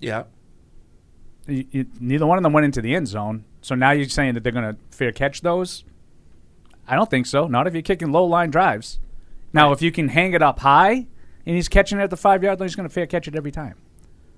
Yeah. 0.00 0.24
You, 1.46 1.64
you, 1.70 1.86
neither 2.00 2.26
one 2.26 2.38
of 2.38 2.42
them 2.42 2.52
went 2.52 2.64
into 2.66 2.82
the 2.82 2.94
end 2.94 3.08
zone. 3.08 3.44
So 3.62 3.74
now 3.74 3.90
you're 3.90 4.08
saying 4.08 4.34
that 4.34 4.42
they're 4.42 4.52
going 4.52 4.74
to 4.74 4.80
fair 4.90 5.12
catch 5.12 5.40
those? 5.40 5.84
I 6.86 6.94
don't 6.94 7.10
think 7.10 7.26
so. 7.26 7.46
Not 7.46 7.66
if 7.66 7.72
you're 7.74 7.82
kicking 7.82 8.12
low 8.12 8.24
line 8.24 8.50
drives. 8.50 8.98
Now, 9.52 9.72
if 9.72 9.82
you 9.82 9.90
can 9.90 10.08
hang 10.08 10.34
it 10.34 10.42
up 10.42 10.60
high 10.60 11.06
and 11.46 11.56
he's 11.56 11.68
catching 11.68 11.98
it 11.98 12.02
at 12.02 12.10
the 12.10 12.16
five 12.16 12.42
yard 12.42 12.60
line, 12.60 12.68
he's 12.68 12.76
going 12.76 12.88
to 12.88 12.92
fair 12.94 13.06
catch 13.06 13.26
it 13.28 13.34
every 13.34 13.50
time. 13.50 13.74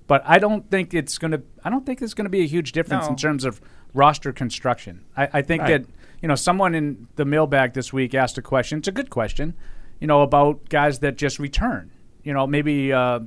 But 0.07 0.23
I 0.25 0.39
don't 0.39 0.69
think 0.69 0.93
it's 0.93 1.17
going 1.17 1.31
to. 1.31 1.41
I 1.63 1.69
don't 1.69 1.85
think 1.85 1.99
there's 1.99 2.13
going 2.13 2.25
to 2.25 2.29
be 2.29 2.41
a 2.41 2.47
huge 2.47 2.71
difference 2.73 3.07
in 3.07 3.15
terms 3.15 3.45
of 3.45 3.61
roster 3.93 4.33
construction. 4.33 5.05
I, 5.15 5.29
I 5.33 5.41
think 5.41 5.61
Right. 5.63 5.83
that 5.83 5.89
you 6.21 6.27
know 6.27 6.35
someone 6.35 6.75
in 6.75 7.07
the 7.15 7.23
mailbag 7.23 7.73
this 7.73 7.93
week 7.93 8.13
asked 8.13 8.37
a 8.37 8.41
question. 8.41 8.79
It's 8.79 8.89
a 8.89 8.91
good 8.91 9.09
question. 9.09 9.53
You 10.01 10.07
know 10.07 10.21
about 10.21 10.67
guys 10.67 10.99
that 10.99 11.15
just 11.15 11.39
return. 11.39 11.91
You 12.23 12.33
know 12.33 12.45
maybe 12.45 12.91
uh, 12.91 13.21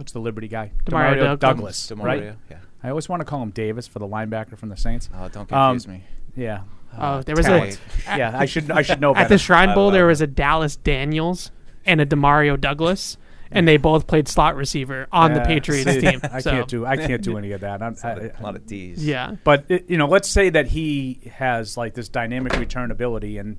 what's 0.00 0.12
the 0.12 0.18
Liberty 0.18 0.48
guy? 0.48 0.72
Demario 0.86 1.14
Demario 1.14 1.38
Douglas. 1.38 1.86
Douglas, 1.86 1.86
Demario, 1.90 2.04
right? 2.04 2.36
yeah. 2.50 2.56
I 2.82 2.88
always 2.88 3.06
want 3.06 3.20
to 3.20 3.24
call 3.26 3.42
him 3.42 3.50
Davis 3.50 3.86
for 3.86 3.98
the 3.98 4.08
linebacker 4.08 4.56
from 4.56 4.70
the 4.70 4.76
Saints. 4.76 5.10
Oh, 5.14 5.28
don't 5.28 5.52
Um, 5.52 5.74
confuse 5.78 5.86
me. 5.86 6.04
Yeah, 6.34 6.62
Oh, 6.98 7.20
there 7.22 7.36
was 7.36 7.44
Talent. 7.44 7.78
a 8.08 8.16
yeah. 8.18 8.32
I 8.36 8.46
should 8.46 8.70
I 8.70 8.80
should 8.82 9.00
know 9.00 9.12
better. 9.12 9.24
at 9.26 9.28
the 9.28 9.36
Shrine 9.38 9.74
Bowl 9.74 9.90
there 9.90 10.06
was 10.06 10.22
a 10.22 10.26
Dallas 10.26 10.76
Daniels 10.76 11.50
and 11.84 12.00
a 12.00 12.06
Demario 12.06 12.58
Douglas, 12.58 13.18
and 13.50 13.68
they 13.68 13.76
both 13.76 14.06
played 14.06 14.26
slot 14.26 14.56
receiver 14.56 15.06
on 15.12 15.34
the 15.34 15.40
Yeah, 15.40 15.46
Patriots 15.46 15.90
see, 15.92 16.00
team. 16.00 16.20
I 16.32 16.40
So, 16.40 16.50
can't 16.52 16.68
do 16.68 16.86
I 16.86 16.96
can't 16.96 17.22
do 17.22 17.36
any 17.38 17.52
of 17.52 17.60
that. 17.60 17.82
I'm, 17.82 17.94
I, 18.02 18.12
a 18.12 18.42
lot 18.42 18.56
of 18.56 18.66
D's. 18.66 19.04
Yeah, 19.06 19.36
But 19.44 19.66
it, 19.68 19.84
you 19.90 19.98
know, 19.98 20.06
let's 20.06 20.28
say 20.30 20.48
that 20.48 20.68
he 20.68 21.20
has 21.34 21.76
like 21.76 21.92
this 21.92 22.08
dynamic 22.08 22.56
return 22.58 22.90
ability, 22.90 23.36
and 23.36 23.58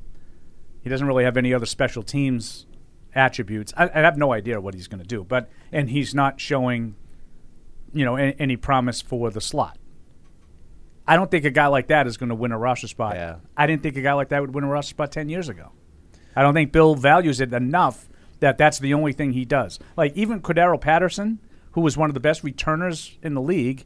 he 0.82 0.90
doesn't 0.90 1.06
really 1.06 1.24
have 1.24 1.38
any 1.38 1.54
other 1.54 1.68
special 1.68 2.02
teams 2.02 2.66
attributes. 3.16 3.74
I, 3.76 3.90
I 3.94 4.00
have 4.00 4.18
no 4.18 4.34
idea 4.34 4.60
what 4.62 4.74
he's 4.74 4.88
going 4.88 5.02
to 5.02 5.08
do, 5.08 5.24
but 5.24 5.50
and 5.72 5.90
he's 5.90 6.16
not 6.16 6.40
showing 6.40 6.96
you 7.94 8.06
know 8.06 8.16
any, 8.16 8.36
any 8.40 8.58
promise 8.58 9.02
for 9.02 9.30
the 9.32 9.42
slot. 9.42 9.78
I 11.08 11.16
don't 11.16 11.30
think 11.30 11.46
a 11.46 11.52
guy 11.52 11.68
like 11.68 11.88
that 11.88 12.08
is 12.08 12.18
going 12.18 12.30
to 12.30 12.36
win 12.36 12.52
a 12.52 12.58
roster 12.58 12.88
spot. 12.88 13.16
Yeah. 13.16 13.38
I 13.58 13.68
didn't 13.68 13.84
think 13.84 13.98
a 13.98 14.02
guy 14.02 14.14
like 14.14 14.30
that 14.30 14.42
would 14.42 14.54
win 14.54 14.64
a 14.64 14.68
roster 14.68 14.92
spot 14.92 15.12
ten 15.12 15.30
years 15.30 15.50
ago. 15.50 15.72
I 16.36 16.42
don't 16.42 16.54
think 16.54 16.72
Bill 16.72 16.96
values 16.96 17.42
it 17.42 17.54
enough 17.54 18.08
that 18.40 18.58
that's 18.58 18.80
the 18.80 18.94
only 18.94 19.14
thing 19.14 19.34
he 19.34 19.46
does. 19.46 19.80
Like 19.98 20.16
even 20.16 20.42
Cordarrelle 20.42 20.82
Patterson, 20.82 21.40
who 21.72 21.82
was 21.82 21.98
one 21.98 22.10
of 22.10 22.14
the 22.14 22.20
best 22.20 22.44
returners 22.44 23.18
in 23.22 23.34
the 23.34 23.42
league, 23.42 23.86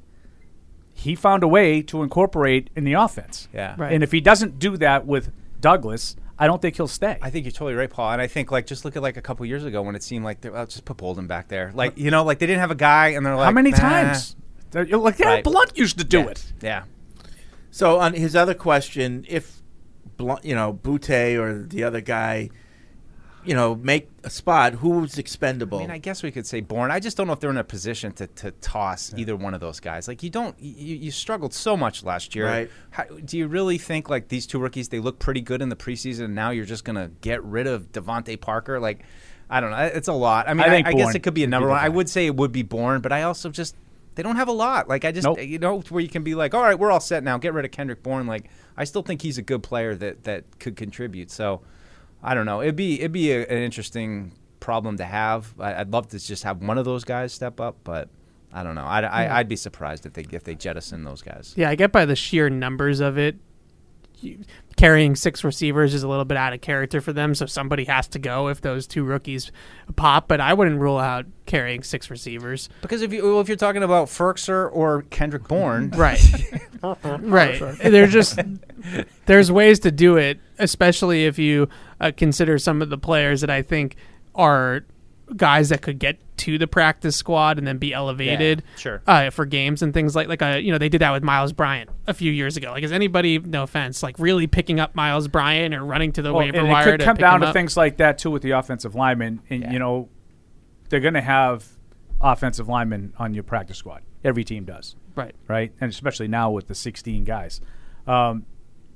he 0.93 1.13
found 1.15 1.43
a 1.43 1.47
way 1.47 1.81
to 1.83 2.03
incorporate 2.03 2.69
in 2.75 2.83
the 2.83 2.93
offense. 2.93 3.47
Yeah. 3.53 3.75
Right. 3.77 3.91
And 3.91 4.03
if 4.03 4.11
he 4.11 4.21
doesn't 4.21 4.59
do 4.59 4.77
that 4.77 5.05
with 5.05 5.31
Douglas, 5.59 6.15
I 6.37 6.47
don't 6.47 6.61
think 6.61 6.75
he'll 6.75 6.87
stay. 6.87 7.17
I 7.21 7.29
think 7.29 7.45
you're 7.45 7.51
totally 7.51 7.75
right, 7.75 7.89
Paul. 7.89 8.11
And 8.11 8.21
I 8.21 8.27
think 8.27 8.51
like 8.51 8.67
just 8.67 8.83
look 8.83 8.95
at 8.97 9.01
like 9.01 9.15
a 9.17 9.21
couple 9.21 9.45
years 9.45 9.63
ago 9.63 9.81
when 9.81 9.95
it 9.95 10.03
seemed 10.03 10.25
like 10.25 10.41
they 10.41 10.49
well, 10.49 10.65
just 10.65 10.83
put 10.85 10.97
Bolden 10.97 11.27
back 11.27 11.47
there. 11.47 11.71
Like 11.73 11.97
you 11.97 12.11
know, 12.11 12.23
like 12.23 12.39
they 12.39 12.45
didn't 12.45 12.59
have 12.61 12.71
a 12.71 12.75
guy, 12.75 13.09
and 13.09 13.25
they're 13.25 13.35
like, 13.35 13.45
How 13.45 13.51
many 13.51 13.71
nah. 13.71 13.77
times? 13.77 14.35
They're- 14.71 14.85
Like 14.85 15.17
Darren 15.17 15.25
Right. 15.25 15.43
Blunt 15.43 15.77
used 15.77 15.97
to 15.99 16.03
do 16.03 16.19
Yeah. 16.19 16.27
it. 16.29 16.53
Yeah. 16.61 16.83
So 17.71 17.99
on 17.99 18.13
his 18.13 18.35
other 18.35 18.53
question, 18.53 19.25
if 19.29 19.61
Blunt, 20.17 20.43
you 20.43 20.55
know 20.55 20.73
Boutte 20.73 21.37
or 21.39 21.63
the 21.65 21.83
other 21.83 22.01
guy, 22.01 22.49
you 23.45 23.53
know, 23.53 23.75
make 23.75 24.09
a 24.23 24.29
spot, 24.29 24.73
who's 24.73 25.17
expendable? 25.17 25.77
I 25.77 25.81
mean, 25.81 25.91
I 25.91 25.97
guess 25.97 26.23
we 26.23 26.31
could 26.31 26.47
say 26.47 26.61
Bourne. 26.61 26.91
I 26.91 26.99
just 26.99 27.15
don't 27.17 27.27
know 27.27 27.33
if 27.33 27.39
they're 27.39 27.49
in 27.49 27.57
a 27.57 27.63
position 27.63 28.11
to, 28.13 28.27
to 28.27 28.51
toss 28.51 29.13
either 29.15 29.35
one 29.35 29.53
of 29.53 29.61
those 29.61 29.79
guys. 29.79 30.07
Like 30.07 30.23
you 30.23 30.29
don't, 30.29 30.55
you, 30.59 30.95
you 30.95 31.11
struggled 31.11 31.53
so 31.53 31.77
much 31.77 32.03
last 32.03 32.35
year. 32.35 32.45
Right. 32.45 32.71
How, 32.91 33.03
do 33.03 33.37
you 33.37 33.47
really 33.47 33.77
think 33.77 34.09
like 34.09 34.29
these 34.29 34.47
two 34.47 34.59
rookies? 34.59 34.89
They 34.89 34.99
look 34.99 35.19
pretty 35.19 35.41
good 35.41 35.61
in 35.61 35.69
the 35.69 35.75
preseason. 35.75 36.25
and 36.25 36.35
Now 36.35 36.49
you're 36.49 36.65
just 36.65 36.83
gonna 36.83 37.11
get 37.21 37.43
rid 37.43 37.67
of 37.67 37.91
DeVante 37.91 38.39
Parker? 38.39 38.79
Like, 38.79 39.03
I 39.49 39.61
don't 39.61 39.71
know. 39.71 39.77
It's 39.77 40.07
a 40.07 40.13
lot. 40.13 40.49
I 40.49 40.53
mean, 40.53 40.63
I 40.63 40.67
I, 40.67 40.69
think 40.69 40.87
I 40.87 40.93
guess 40.93 41.15
it 41.15 41.19
could 41.19 41.33
be 41.33 41.43
a 41.43 41.45
would 41.45 41.49
be 41.49 41.51
number 41.51 41.69
one. 41.69 41.79
I 41.79 41.89
would 41.89 42.09
say 42.09 42.25
it 42.25 42.35
would 42.35 42.51
be 42.51 42.63
Bourne, 42.63 43.01
but 43.01 43.11
I 43.11 43.23
also 43.23 43.49
just 43.49 43.75
they 44.15 44.23
don't 44.23 44.37
have 44.37 44.47
a 44.47 44.53
lot. 44.53 44.89
Like 44.89 45.05
I 45.05 45.11
just 45.11 45.25
Nope. 45.25 45.41
you 45.41 45.59
know 45.59 45.81
where 45.81 46.01
you 46.01 46.09
can 46.09 46.23
be 46.23 46.35
like, 46.35 46.53
all 46.53 46.63
right, 46.63 46.77
we're 46.77 46.91
all 46.91 46.99
set 46.99 47.23
now. 47.23 47.37
Get 47.37 47.53
rid 47.53 47.65
of 47.65 47.71
Kendrick 47.71 48.01
Bourne. 48.01 48.27
Like 48.27 48.49
I 48.75 48.85
still 48.85 49.03
think 49.03 49.21
he's 49.21 49.37
a 49.37 49.41
good 49.41 49.61
player 49.61 49.93
that 49.95 50.23
that 50.23 50.59
could 50.59 50.75
contribute. 50.75 51.29
So 51.29 51.61
I 52.23 52.33
don't 52.33 52.45
know. 52.45 52.61
It'd 52.61 52.75
be 52.75 52.99
it'd 52.99 53.11
be 53.11 53.31
a, 53.31 53.41
an 53.41 53.57
interesting 53.63 54.33
problem 54.59 54.97
to 54.97 55.05
have. 55.05 55.53
I, 55.59 55.75
I'd 55.75 55.91
love 55.91 56.07
to 56.09 56.19
just 56.19 56.43
have 56.43 56.61
one 56.61 56.77
of 56.77 56.85
those 56.85 57.03
guys 57.03 57.33
step 57.33 57.59
up, 57.59 57.77
but 57.83 58.09
I 58.51 58.63
don't 58.63 58.75
know. 58.75 58.85
I'd, 58.85 59.03
I, 59.03 59.39
I'd 59.39 59.49
be 59.49 59.55
surprised 59.55 60.05
if 60.05 60.13
they 60.13 60.25
if 60.31 60.43
they 60.43 60.55
jettison 60.55 61.03
those 61.03 61.21
guys. 61.21 61.53
Yeah, 61.55 61.69
I 61.69 61.75
get 61.75 61.91
by 61.91 62.05
the 62.05 62.15
sheer 62.15 62.49
numbers 62.49 62.99
of 62.99 63.17
it. 63.17 63.37
Carrying 64.77 65.15
six 65.15 65.43
receivers 65.45 65.93
is 65.93 66.03
a 66.03 66.07
little 66.09 66.25
bit 66.25 66.35
out 66.37 66.51
of 66.51 66.59
character 66.59 66.99
for 66.99 67.13
them, 67.13 67.33
so 67.33 67.45
somebody 67.45 67.85
has 67.85 68.07
to 68.09 68.19
go 68.19 68.49
if 68.49 68.59
those 68.59 68.85
two 68.87 69.05
rookies 69.05 69.51
pop. 69.95 70.27
But 70.27 70.41
I 70.41 70.53
wouldn't 70.53 70.81
rule 70.81 70.97
out 70.97 71.25
carrying 71.45 71.81
six 71.81 72.09
receivers. 72.09 72.67
Because 72.81 73.01
if 73.01 73.13
you 73.13 73.23
well, 73.23 73.39
if 73.39 73.47
you're 73.47 73.55
talking 73.55 73.83
about 73.83 74.07
Firkser 74.07 74.69
or 74.73 75.03
Kendrick 75.03 75.47
Bourne, 75.47 75.89
Right. 75.95 76.19
right. 76.81 77.59
There's 77.79 78.11
just 78.11 78.37
there's 79.27 79.51
ways 79.51 79.79
to 79.79 79.91
do 79.91 80.17
it, 80.17 80.39
especially 80.59 81.25
if 81.25 81.39
you 81.39 81.69
uh, 82.01 82.11
consider 82.15 82.59
some 82.59 82.81
of 82.81 82.89
the 82.89 82.97
players 82.97 83.41
that 83.41 83.49
I 83.49 83.61
think 83.61 83.95
are 84.35 84.83
guys 85.35 85.69
that 85.69 85.81
could 85.81 85.99
get 85.99 86.17
to 86.37 86.57
the 86.57 86.67
practice 86.67 87.15
squad 87.15 87.57
and 87.57 87.65
then 87.65 87.77
be 87.77 87.93
elevated 87.93 88.61
sure. 88.77 89.01
uh, 89.07 89.29
for 89.29 89.45
games 89.45 89.81
and 89.81 89.93
things 89.93 90.15
like 90.15 90.27
like 90.27 90.41
uh, 90.41 90.59
you 90.61 90.71
know 90.71 90.77
they 90.77 90.89
did 90.89 91.01
that 91.01 91.11
with 91.11 91.23
Myles 91.23 91.53
Bryant 91.53 91.89
a 92.07 92.13
few 92.13 92.31
years 92.31 92.57
ago. 92.57 92.71
Like 92.71 92.83
is 92.83 92.91
anybody 92.91 93.39
no 93.39 93.63
offense 93.63 94.03
like 94.03 94.19
really 94.19 94.45
picking 94.47 94.79
up 94.79 94.95
Myles 94.95 95.27
Bryant 95.27 95.73
or 95.73 95.83
running 95.85 96.11
to 96.13 96.21
the 96.21 96.33
Well, 96.33 96.45
waiver 96.45 96.57
and 96.59 96.69
wire 96.69 96.89
it 96.89 96.91
could 96.91 96.99
to 96.99 97.05
come 97.05 97.15
pick 97.15 97.21
down 97.21 97.41
to 97.41 97.47
up? 97.47 97.53
things 97.53 97.75
like 97.77 97.97
that 97.97 98.17
too 98.17 98.31
with 98.31 98.41
the 98.41 98.51
offensive 98.51 98.93
linemen. 98.95 99.41
And 99.49 99.61
Yeah. 99.63 99.71
you 99.71 99.79
know, 99.79 100.09
they're 100.89 100.99
going 100.99 101.13
to 101.15 101.21
have 101.21 101.65
offensive 102.21 102.67
linemen 102.67 103.13
on 103.17 103.33
your 103.33 103.43
practice 103.43 103.77
squad. 103.77 104.01
Every 104.23 104.43
team 104.43 104.65
does, 104.65 104.95
right. 105.15 105.35
right? 105.47 105.71
And 105.81 105.89
especially 105.89 106.27
now 106.27 106.51
with 106.51 106.67
the 106.67 106.75
16 106.75 107.23
guys. 107.23 107.61
Um, 108.07 108.45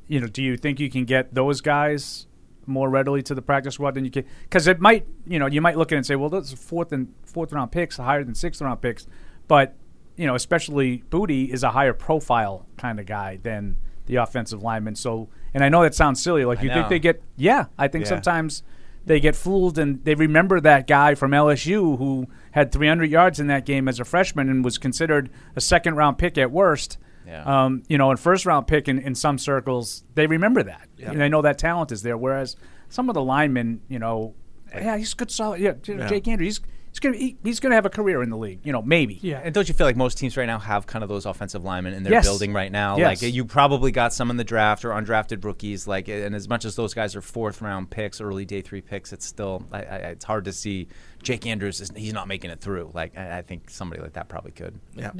you 0.07 0.19
know, 0.19 0.27
do 0.27 0.41
you 0.43 0.57
think 0.57 0.79
you 0.79 0.89
can 0.89 1.05
get 1.05 1.33
those 1.33 1.61
guys 1.61 2.27
more 2.69 2.89
readily 2.89 3.21
to 3.23 3.35
the 3.35 3.41
practice 3.41 3.73
squad 3.75 3.95
than 3.95 4.05
you 4.05 4.11
can? 4.11 4.23
Because 4.43 4.67
it 4.67 4.79
might, 4.79 5.05
you 5.27 5.39
know, 5.39 5.47
you 5.47 5.59
might 5.61 5.77
look 5.77 5.91
at 5.91 5.95
it 5.95 5.97
and 5.97 6.05
say, 6.05 6.15
well, 6.15 6.29
those 6.29 6.53
are 6.53 6.57
fourth 6.57 6.91
and 6.93 7.13
fourth 7.25 7.51
round 7.51 7.71
picks, 7.71 7.97
higher 7.97 8.23
than 8.23 8.35
sixth 8.35 8.61
round 8.61 8.81
picks, 8.81 9.07
but 9.47 9.75
you 10.15 10.25
know, 10.27 10.35
especially 10.35 11.03
Boutte 11.09 11.49
is 11.49 11.63
a 11.63 11.71
higher 11.71 11.93
profile 11.93 12.65
kind 12.77 12.99
of 12.99 13.05
guy 13.05 13.37
than 13.41 13.77
the 14.05 14.17
offensive 14.17 14.61
lineman. 14.61 14.95
So, 14.95 15.29
and 15.53 15.63
I 15.63 15.69
know 15.69 15.81
that 15.83 15.95
sounds 15.95 16.21
silly. 16.21 16.43
Like 16.43 16.59
I 16.59 16.63
you 16.63 16.69
think 16.73 16.89
they 16.89 16.99
get, 16.99 17.23
yeah, 17.37 17.65
I 17.77 17.87
think 17.87 18.03
Yeah. 18.03 18.09
sometimes 18.09 18.63
they 19.05 19.21
get 19.21 19.35
fooled 19.35 19.79
and 19.79 20.03
they 20.03 20.15
remember 20.15 20.59
that 20.59 20.87
guy 20.87 21.15
from 21.15 21.31
LSU 21.31 21.97
who 21.97 22.27
had 22.51 22.71
300 22.71 23.09
yards 23.09 23.39
in 23.39 23.47
that 23.47 23.65
game 23.65 23.87
as 23.87 23.97
a 23.99 24.03
freshman 24.03 24.49
and 24.49 24.63
was 24.63 24.77
considered 24.77 25.29
a 25.55 25.61
second 25.61 25.95
round 25.95 26.17
pick 26.17 26.37
at 26.37 26.51
worst. 26.51 26.97
Yeah. 27.27 27.43
Um, 27.65 27.83
you 27.87 27.97
know, 27.97 28.09
and 28.11 28.19
first 28.19 28.45
round 28.45 28.67
pick 28.67 28.87
in, 28.87 28.99
in 28.99 29.13
some 29.15 29.37
circles, 29.37 30.03
they 30.15 30.25
remember 30.27 30.63
that. 30.63 30.87
And 31.03 31.19
they 31.19 31.29
know 31.29 31.41
that 31.43 31.57
talent 31.57 31.91
is 31.91 32.01
there. 32.01 32.17
Whereas 32.17 32.55
some 32.89 33.09
of 33.09 33.13
the 33.13 33.23
linemen, 33.23 33.81
you 33.87 33.99
know, 33.99 34.33
yeah, 34.73 34.97
he's 34.97 35.13
good, 35.13 35.31
solid. 35.31 35.59
Yeah, 35.61 35.73
J- 35.81 36.07
Jake 36.07 36.27
Andrews, 36.27 36.57
he's, 36.57 36.65
he's 36.91 36.99
gonna 36.99 37.17
he, 37.17 37.37
he's 37.43 37.59
gonna 37.59 37.73
have 37.75 37.85
a 37.85 37.89
career 37.89 38.21
in 38.21 38.29
the 38.29 38.37
league. 38.37 38.59
You 38.63 38.71
know, 38.71 38.81
maybe. 38.83 39.19
Yeah. 39.21 39.41
And 39.43 39.53
don't 39.53 39.67
you 39.67 39.73
feel 39.73 39.87
like 39.87 39.95
most 39.95 40.17
teams 40.17 40.37
right 40.37 40.45
now 40.45 40.59
have 40.59 40.85
kind 40.87 41.01
of 41.03 41.09
those 41.09 41.25
offensive 41.25 41.63
linemen 41.63 41.93
in 41.93 42.03
their 42.03 42.13
Yes. 42.13 42.25
building 42.25 42.53
right 42.53 42.71
now? 42.71 42.97
Yes. 42.97 43.21
Like 43.21 43.33
you 43.33 43.45
probably 43.45 43.91
got 43.91 44.13
some 44.13 44.29
in 44.29 44.37
the 44.37 44.43
draft 44.43 44.85
or 44.85 44.89
undrafted 44.89 45.43
rookies. 45.43 45.87
Like, 45.87 46.07
and 46.07 46.35
as 46.35 46.47
much 46.47 46.65
as 46.65 46.75
those 46.75 46.93
guys 46.93 47.15
are 47.15 47.21
fourth 47.21 47.61
round 47.61 47.89
picks, 47.89 48.21
early 48.21 48.45
day 48.45 48.61
three 48.61 48.81
picks, 48.81 49.11
it's 49.13 49.25
still 49.25 49.63
I, 49.71 49.77
I, 49.79 49.95
it's 50.13 50.25
hard 50.25 50.45
to 50.45 50.53
see 50.53 50.87
Jake 51.23 51.45
Andrews. 51.47 51.81
Is, 51.81 51.91
he's 51.95 52.13
not 52.13 52.27
making 52.27 52.51
it 52.51 52.59
through. 52.61 52.91
Like 52.93 53.17
I, 53.17 53.39
I 53.39 53.41
think 53.41 53.69
somebody 53.69 54.01
like 54.01 54.13
that 54.13 54.29
probably 54.29 54.51
could. 54.51 54.79
Yeah. 54.95 55.11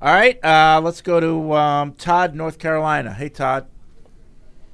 All 0.00 0.12
right, 0.12 0.42
uh, 0.44 0.80
let's 0.84 1.00
go 1.00 1.20
to 1.20 1.54
um, 1.54 1.92
Todd, 1.94 2.34
North 2.34 2.58
Carolina. 2.58 3.14
Hey, 3.14 3.30
Todd. 3.30 3.66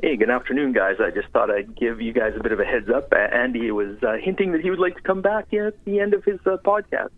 Hey, 0.02 0.16
good 0.16 0.30
afternoon, 0.30 0.72
guys. 0.72 0.96
I 0.98 1.10
just 1.10 1.28
thought 1.28 1.48
I'd 1.48 1.76
give 1.76 2.00
you 2.00 2.12
guys 2.12 2.32
a 2.36 2.42
bit 2.42 2.50
of 2.50 2.58
a 2.58 2.64
heads 2.64 2.88
up. 2.90 3.12
Andy 3.12 3.70
was 3.70 4.02
uh, 4.02 4.16
hinting 4.20 4.50
that 4.50 4.62
he 4.62 4.70
would 4.70 4.80
like 4.80 4.96
to 4.96 5.02
come 5.02 5.22
back 5.22 5.54
at 5.54 5.74
the 5.84 6.00
end 6.00 6.12
of 6.12 6.24
his 6.24 6.40
uh, 6.44 6.56
podcast. 6.64 7.10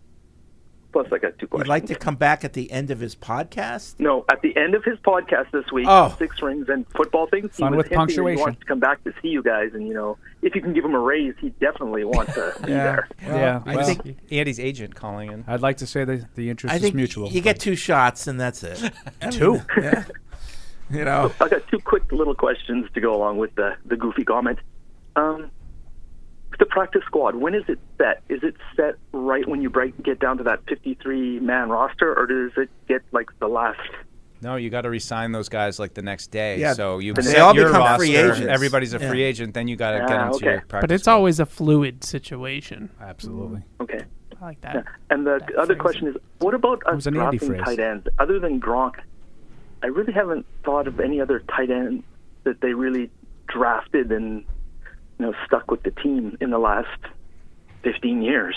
Plus, 0.95 1.11
I 1.11 1.17
got 1.17 1.37
two 1.37 1.49
You'd 1.57 1.67
like 1.67 1.87
to 1.87 1.95
come 1.95 2.15
back 2.15 2.45
at 2.45 2.53
the 2.53 2.71
end 2.71 2.89
of 2.89 3.01
his 3.01 3.17
podcast? 3.17 3.95
No, 3.99 4.23
at 4.31 4.41
the 4.41 4.55
end 4.55 4.75
of 4.75 4.85
his 4.85 4.97
podcast 4.99 5.51
this 5.51 5.69
week, 5.69 5.87
Oh. 5.89 6.15
six 6.17 6.41
rings 6.41 6.69
and 6.69 6.87
football 6.87 7.27
things. 7.27 7.53
Fun 7.57 7.73
he 7.73 7.77
with 7.77 7.91
punctuation. 7.91 8.37
He 8.37 8.41
wants 8.41 8.61
to 8.61 8.65
come 8.65 8.79
back 8.79 9.03
to 9.03 9.13
see 9.21 9.27
you 9.27 9.43
guys, 9.43 9.71
and 9.73 9.85
you 9.85 9.93
know, 9.93 10.17
if 10.41 10.55
you 10.55 10.61
can 10.61 10.71
give 10.71 10.85
him 10.85 10.95
a 10.95 10.99
raise, 10.99 11.33
he 11.41 11.49
definitely 11.59 12.05
wants 12.05 12.33
to 12.35 12.53
be 12.61 12.71
there. 12.71 13.09
yeah. 13.21 13.61
I 13.65 13.75
well, 13.75 13.85
think 13.85 14.17
Andy's 14.31 14.57
agent 14.57 14.95
calling 14.95 15.33
in. 15.33 15.43
I'd 15.49 15.59
like 15.59 15.75
to 15.79 15.85
say 15.85 16.05
that 16.05 16.33
the 16.35 16.49
interest 16.49 16.73
I 16.73 16.79
think 16.79 16.93
is 16.93 16.95
mutual. 16.95 17.27
you 17.27 17.41
get 17.41 17.59
two 17.59 17.75
shots 17.75 18.25
and 18.27 18.39
that's 18.39 18.63
it. 18.63 18.79
Two? 19.31 19.59
Yeah. 19.77 20.05
You 20.89 21.03
know, 21.03 21.29
I 21.41 21.49
got 21.49 21.67
two 21.67 21.79
quick 21.79 22.09
little 22.13 22.35
questions 22.35 22.87
to 22.93 23.01
go 23.01 23.13
along 23.13 23.37
with 23.37 23.53
the 23.55 23.75
the 23.83 23.97
goofy 23.97 24.23
comment. 24.23 24.59
Um, 25.17 25.51
the 26.59 26.65
practice 26.65 27.01
squad, 27.05 27.35
when 27.35 27.53
is 27.55 27.63
it 27.67 27.79
set? 27.97 28.21
Is 28.29 28.41
it 28.43 28.55
set 28.75 28.95
right 29.11 29.47
when 29.47 29.61
you 29.61 29.69
break 29.69 30.01
get 30.03 30.19
down 30.19 30.37
to 30.37 30.43
that 30.43 30.59
53 30.67 31.39
man 31.39 31.69
roster, 31.69 32.13
or 32.17 32.27
does 32.27 32.51
it 32.57 32.69
get 32.87 33.01
like 33.11 33.29
the 33.39 33.47
last? 33.47 33.79
No, 34.41 34.57
you 34.57 34.69
got 34.69 34.81
to 34.81 34.89
resign 34.89 35.31
those 35.31 35.49
guys 35.49 35.79
like 35.79 35.93
the 35.93 36.01
next 36.01 36.27
day. 36.27 36.59
Yeah, 36.59 36.73
so 36.73 36.99
you 36.99 37.13
they 37.13 37.37
all 37.39 37.53
become 37.53 37.73
roster, 37.73 37.97
free 38.05 38.15
agents. 38.15 38.41
Everybody's 38.41 38.93
a 38.93 38.99
Yeah. 38.99 39.09
free 39.09 39.23
agent. 39.23 39.53
Then 39.53 39.67
you 39.67 39.75
got 39.75 39.91
to 39.91 39.99
get 39.99 40.11
Ah, 40.11 40.17
them 40.23 40.29
to 40.31 40.35
okay. 40.35 40.45
your 40.45 40.61
practice. 40.67 40.81
But 40.81 40.91
it's 40.91 41.03
squad. 41.05 41.13
always 41.13 41.39
a 41.39 41.45
fluid 41.45 42.03
situation. 42.03 42.89
Absolutely. 43.01 43.63
Okay. 43.81 44.03
I 44.41 44.45
like 44.45 44.61
that. 44.61 44.85
And 45.09 45.25
the 45.25 45.35
other 45.57 45.73
phrasing. 45.73 45.77
question 45.79 46.07
is, 46.09 46.15
what 46.39 46.53
about 46.53 46.85
us 46.85 46.95
was 46.95 47.07
an 47.07 47.15
phrase. 47.39 47.61
tight 47.63 47.79
ends 47.79 48.07
other 48.19 48.39
than 48.39 48.59
Gronk? 48.59 48.95
I 49.81 49.87
really 49.87 50.13
haven't 50.13 50.45
thought 50.63 50.87
of 50.87 50.99
any 50.99 51.21
other 51.21 51.39
tight 51.39 51.71
end 51.71 52.03
that 52.43 52.61
they 52.61 52.73
really 52.73 53.09
drafted 53.47 54.11
and 54.11 54.43
you 55.19 55.25
know 55.25 55.33
stuck 55.45 55.69
with 55.71 55.83
the 55.83 55.91
team 55.91 56.37
in 56.41 56.49
the 56.49 56.57
last 56.59 56.87
15 57.83 58.21
years. 58.21 58.55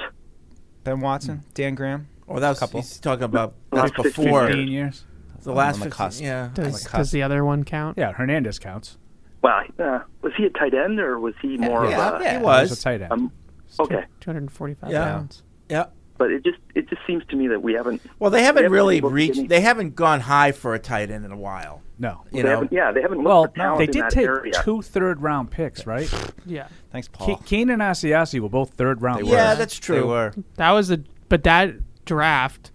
Ben 0.85 1.01
Watson, 1.01 1.43
Dan 1.55 1.75
Graham. 1.75 2.09
well, 2.27 2.41
that 2.41 2.49
was 2.49 2.59
a 2.59 2.61
Couple. 2.61 2.81
he's 2.81 2.99
talking 2.99 3.25
about 3.25 3.55
Last 3.73 3.93
that's 3.97 4.09
15 4.09 4.25
before 4.25 4.47
15 4.47 4.69
years. 4.69 5.05
the 5.43 5.53
last 5.53 5.75
On 5.75 5.81
the 5.81 5.85
15 5.87 5.97
cusp. 5.97 6.23
Yeah. 6.23 6.51
Does, 6.55 6.85
the 6.85 6.91
does 6.97 7.11
the 7.11 7.23
other 7.23 7.45
one 7.45 7.65
count? 7.65 7.99
Yeah, 7.99 8.13
Hernandez 8.13 8.59
counts. 8.59 8.97
Well, 9.43 9.63
uh, 9.79 10.01
was 10.23 10.33
he 10.37 10.45
a 10.47 10.51
tight 10.51 10.75
end 10.75 10.99
or 10.99 11.19
was 11.21 11.35
he 11.41 11.57
more 11.59 11.87
yeah, 11.89 12.15
of 12.15 12.21
a? 12.21 12.25
yeah, 12.25 12.33
he 12.33 12.39
He 12.39 12.45
was. 12.45 12.71
was 12.71 12.81
a 12.81 12.83
tight 12.83 13.03
end. 13.03 13.13
Um, 13.13 13.33
okay, 13.79 14.05
245 14.21 14.91
Yeah. 14.91 15.05
pounds. 15.05 15.43
Yeah. 15.69 15.87
but 16.17 16.31
it 16.33 16.43
just 16.43 16.59
it 16.75 16.89
just 16.89 17.03
seems 17.07 17.23
to 17.29 17.37
me 17.37 17.47
that 17.49 17.63
we 17.63 17.75
haven't. 17.75 18.01
Well, 18.19 18.31
they 18.31 18.43
haven't 18.43 18.65
haven't 18.65 18.73
really 18.75 19.01
reached. 19.01 19.39
any- 19.39 19.47
They 19.49 19.61
haven't 19.61 19.95
gone 19.95 20.21
high 20.21 20.51
for 20.53 20.75
a 20.75 20.79
tight 20.81 21.11
end 21.11 21.25
in 21.25 21.31
a 21.33 21.37
while. 21.37 21.83
No. 21.99 22.25
You 22.31 22.39
they 22.39 22.43
know. 22.45 22.49
haven't, 22.51 22.73
yeah, 22.73 22.93
they 22.93 23.03
haven't 23.03 23.19
looked 23.19 23.27
Well, 23.29 23.43
for 23.45 23.55
talent 23.57 23.79
they 23.79 23.85
in 23.85 23.91
did 23.91 24.03
that 24.05 24.11
take 24.13 24.27
area. 24.27 24.53
two 24.63 24.83
third 24.83 25.21
round 25.23 25.51
picks, 25.51 25.87
right? 25.87 26.13
Yeah. 26.47 26.69
Thanks, 26.93 27.09
Paul. 27.09 27.37
Ke- 27.37 27.45
Keenan 27.45 27.81
and 27.81 27.83
Asiasi 27.83 28.41
were 28.41 28.49
both 28.49 28.71
third 28.75 29.03
round. 29.03 29.19
They 29.19 29.23
picks. 29.25 29.31
were. 29.33 29.37
Yeah, 29.37 29.55
that's 29.55 29.79
true. 29.79 29.97
They 29.97 30.03
were. 30.03 30.33
That 30.57 30.71
was 30.73 30.91
a 30.91 30.99
but 31.29 31.45
that 31.45 31.75
draft 32.05 32.71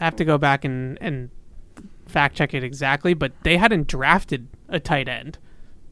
I 0.00 0.04
have 0.04 0.16
to 0.16 0.24
go 0.24 0.38
back 0.38 0.64
and 0.64 0.98
and 1.00 1.30
fact 2.06 2.36
check 2.36 2.54
it 2.54 2.64
exactly, 2.64 3.14
but 3.14 3.32
they 3.42 3.56
hadn't 3.58 3.86
drafted 3.88 4.48
a 4.68 4.80
tight 4.80 5.08
end 5.08 5.38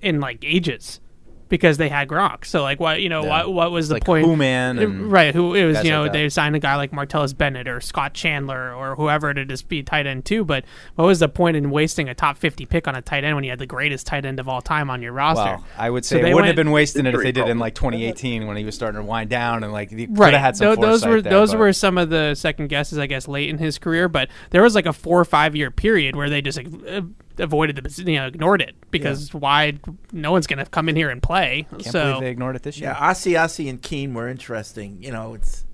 in 0.00 0.20
like 0.20 0.44
ages. 0.44 1.00
Because 1.48 1.76
they 1.76 1.88
had 1.88 2.08
Gronk. 2.08 2.44
So 2.44 2.62
like, 2.62 2.80
what 2.80 3.00
you 3.02 3.08
know, 3.08 3.22
Yeah. 3.24 3.44
what 3.44 3.52
what 3.52 3.70
was 3.72 3.88
the 3.88 3.94
like 3.94 4.04
point? 4.04 4.26
Hooman 4.26 4.82
and 4.82 5.12
right? 5.12 5.34
Who 5.34 5.54
it 5.54 5.64
was? 5.66 5.84
You 5.84 5.90
know, 5.90 6.02
like 6.02 6.12
they 6.12 6.28
signed 6.28 6.56
a 6.56 6.58
guy 6.58 6.76
like 6.76 6.90
Martellus 6.90 7.36
Bennett 7.36 7.68
or 7.68 7.80
Scott 7.80 8.14
Chandler 8.14 8.74
or 8.74 8.96
whoever 8.96 9.32
to 9.34 9.44
just 9.44 9.68
be 9.68 9.82
tight 9.82 10.06
end 10.06 10.24
too. 10.24 10.44
But 10.44 10.64
what 10.94 11.04
was 11.06 11.20
the 11.20 11.28
point 11.28 11.56
in 11.56 11.70
wasting 11.70 12.08
a 12.08 12.14
top 12.14 12.36
fifty 12.38 12.66
pick 12.66 12.88
on 12.88 12.94
a 12.94 13.02
tight 13.02 13.24
end 13.24 13.34
when 13.34 13.44
you 13.44 13.50
had 13.50 13.58
the 13.58 13.66
greatest 13.66 14.06
tight 14.06 14.24
end 14.24 14.40
of 14.40 14.48
all 14.48 14.62
time 14.62 14.90
on 14.90 15.02
your 15.02 15.12
roster? 15.12 15.44
Well, 15.44 15.64
I 15.76 15.90
would 15.90 16.04
So 16.04 16.16
say 16.16 16.22
they 16.22 16.30
it 16.30 16.34
wouldn't 16.34 16.46
went- 16.46 16.46
have 16.46 16.56
been 16.56 16.70
wasting 16.72 17.06
it 17.06 17.14
if 17.14 17.22
they 17.22 17.32
did 17.32 17.48
in 17.48 17.58
like 17.58 17.74
2018 17.74 18.46
when 18.46 18.56
he 18.56 18.64
was 18.64 18.74
starting 18.74 19.00
to 19.00 19.06
wind 19.06 19.30
down 19.30 19.62
and 19.64 19.72
like 19.72 19.90
he 19.90 20.06
Right. 20.10 20.32
have 20.32 20.40
had 20.42 20.56
some 20.56 20.74
Tho- 20.74 20.80
those 20.80 21.04
were 21.06 21.20
there, 21.20 21.30
those 21.32 21.50
but- 21.52 21.58
were 21.60 21.72
some 21.72 21.98
of 21.98 22.10
the 22.10 22.34
second 22.34 22.68
guesses, 22.68 22.98
I 22.98 23.06
guess, 23.06 23.28
late 23.28 23.48
in 23.50 23.58
his 23.58 23.78
career. 23.78 24.08
But 24.08 24.28
there 24.50 24.62
was 24.62 24.74
like 24.74 24.86
a 24.86 24.92
four 24.92 25.20
or 25.20 25.24
five 25.24 25.54
year 25.54 25.70
period 25.70 26.16
where 26.16 26.28
they 26.30 26.40
just 26.40 26.58
like, 26.58 26.68
uh, 26.88 27.02
avoided 27.38 27.76
the 27.76 28.02
you 28.10 28.18
know 28.18 28.26
ignored 28.26 28.62
it 28.62 28.74
because 28.90 29.32
why 29.34 29.74
no 30.12 30.32
one's 30.32 30.46
gonna 30.46 30.66
come 30.66 30.88
in 30.88 30.96
here 30.96 31.10
and 31.10 31.22
play. 31.22 31.66
Can't 31.70 31.84
so 31.84 32.04
believe 32.04 32.20
they 32.20 32.30
ignored 32.30 32.56
it 32.56 32.62
this 32.62 32.78
year. 32.78 32.90
Yeah, 32.90 33.10
Asiasi 33.10 33.68
and 33.68 33.80
Keene 33.82 34.14
were 34.14 34.28
interesting. 34.28 35.02
You 35.02 35.12
know, 35.12 35.34
it's 35.34 35.64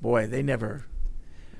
boy, 0.00 0.26
they 0.26 0.42
never 0.42 0.84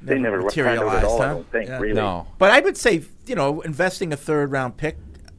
They 0.03 0.18
never 0.18 0.43
panned 0.51 0.81
out 0.81 0.97
at 0.97 1.05
all, 1.05 1.22
I 1.22 1.26
don't 1.28 1.51
think, 1.53 1.68
really. 1.70 1.93
No. 1.93 2.26
But 2.39 2.51
I 2.53 2.61
would 2.61 2.76
say, 2.76 3.03
you 3.26 3.35
know, 3.35 3.61
investing 3.61 4.12
a 4.12 4.16
third 4.16 4.51
round 4.51 4.76
pick. 4.76 4.97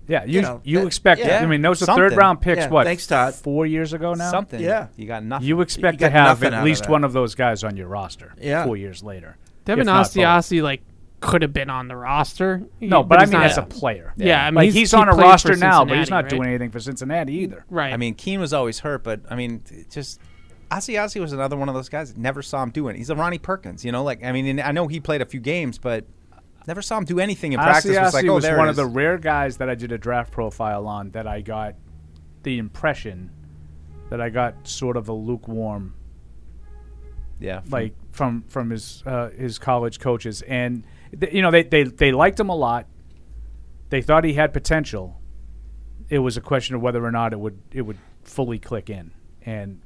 Yeah, 0.08 0.26
you 0.26 0.36
you, 0.36 0.42
know, 0.42 0.62
that- 0.64 0.88
expect. 0.88 1.22
yeah. 1.22 1.42
I 1.42 1.46
mean, 1.46 1.62
those 1.62 1.82
are 1.82 1.96
third 1.96 2.16
round 2.18 2.42
picks. 2.42 2.60
Yeah, 2.60 2.70
what? 2.70 2.86
thanks, 2.86 3.08
Todd. 3.08 3.34
Four 3.34 3.66
years 3.66 3.94
ago 3.94 4.14
now. 4.14 4.30
Something. 4.30 4.60
Yeah. 4.62 4.88
You 4.98 5.08
got 5.08 5.24
nothing. 5.24 5.48
You 5.48 5.62
expect 5.62 6.02
You 6.02 6.08
to 6.08 6.12
have 6.12 6.44
at 6.44 6.64
least 6.64 6.84
that. 6.84 6.92
one 6.92 7.04
of 7.04 7.14
those 7.14 7.34
guys 7.36 7.64
on 7.64 7.78
your 7.78 7.88
roster. 7.88 8.34
Yeah. 8.40 8.66
Four 8.66 8.78
years 8.78 9.04
later. 9.04 9.38
Devin 9.66 9.82
if 9.82 9.86
not. 9.86 10.08
Asiasi 10.08 10.62
like 10.62 10.82
could 11.22 11.44
have 11.44 11.54
been 11.54 11.70
on 11.70 11.88
the 11.88 11.96
roster. 11.96 12.64
No, 12.82 13.04
but, 13.04 13.20
I 13.20 13.22
he's 13.22 13.32
mean 13.32 13.42
not- 13.42 13.52
as 13.52 13.58
a 13.58 13.64
player. 13.64 14.14
Yeah, 14.18 14.44
I 14.44 14.50
mean 14.50 14.56
like 14.56 14.66
he's, 14.66 14.74
he's, 14.74 14.92
he 14.92 14.98
on 14.98 15.08
a 15.08 15.14
roster 15.14 15.56
now, 15.56 15.86
but 15.86 15.98
he's 15.98 16.10
not 16.10 16.26
right? 16.26 16.30
doing 16.30 16.50
anything 16.50 16.72
for 16.72 16.80
Cincinnati 16.80 17.34
either. 17.34 17.66
Right. 17.70 17.94
I 17.94 17.98
mean, 17.98 18.16
Keene 18.16 18.40
was 18.40 18.54
always 18.54 18.80
hurt, 18.80 19.04
but 19.04 19.22
I 19.30 19.36
mean, 19.36 19.64
it 19.70 19.90
just 19.90 20.20
Asiasi 20.70 21.22
was 21.22 21.32
another 21.32 21.56
one 21.56 21.70
of 21.70 21.76
those 21.76 21.90
guys. 21.90 22.18
Never 22.18 22.42
saw 22.42 22.64
him 22.64 22.72
do 22.72 22.88
it. 22.90 22.96
He's 22.96 23.10
a 23.10 23.16
Ronnie 23.16 23.38
Perkins, 23.38 23.86
you 23.86 23.92
know. 23.92 24.04
Like 24.04 24.24
I 24.24 24.32
mean, 24.32 24.48
and 24.48 24.60
I 24.60 24.72
know 24.72 24.88
he 24.88 25.00
played 25.00 25.22
a 25.22 25.26
few 25.26 25.40
games, 25.40 25.78
but 25.78 26.06
never 26.68 26.82
saw 26.82 26.98
him 26.98 27.06
do 27.06 27.20
anything 27.20 27.54
in 27.54 27.60
practice. 27.60 27.96
It 27.96 28.02
was 28.02 28.14
like, 28.14 28.26
oh, 28.26 28.36
was 28.36 28.44
there 28.44 28.58
one 28.58 28.70
of 28.70 28.76
the 28.76 28.86
rare 28.86 29.18
guys 29.18 29.58
that 29.58 29.70
I 29.70 29.76
did 29.76 29.92
a 29.92 29.98
draft 29.98 30.32
profile 30.32 30.88
on 30.88 31.12
that 31.12 31.28
I 31.28 31.42
got 31.42 31.76
the 32.44 32.58
impression 32.58 33.30
that 34.10 34.20
I 34.20 34.30
got 34.30 34.68
sort 34.68 34.98
of 34.98 35.08
a 35.08 35.14
lukewarm 35.14 35.94
yeah, 37.42 37.62
like 37.70 37.94
from 38.12 38.44
from 38.48 38.70
his 38.70 39.04
uh, 39.06 39.30
his 39.32 39.58
college 39.58 40.00
coaches, 40.00 40.44
and 40.44 40.86
th- 41.20 41.34
you 41.34 41.42
know 41.42 41.52
they, 41.52 41.64
they 41.64 41.84
they 41.84 42.12
liked 42.12 42.40
him 42.40 42.50
a 42.50 42.56
lot. 42.56 42.88
They 43.90 44.02
thought 44.02 44.24
he 44.24 44.34
had 44.34 44.54
potential. 44.54 45.20
It 46.10 46.20
was 46.20 46.38
a 46.38 46.42
question 46.42 46.76
of 46.76 46.82
whether 46.82 47.04
or 47.04 47.12
not 47.12 47.34
it 47.34 47.40
would 47.40 47.60
it 47.72 47.82
would 47.82 47.98
fully 48.24 48.60
click 48.60 48.90
in, 48.90 49.12
and 49.46 49.82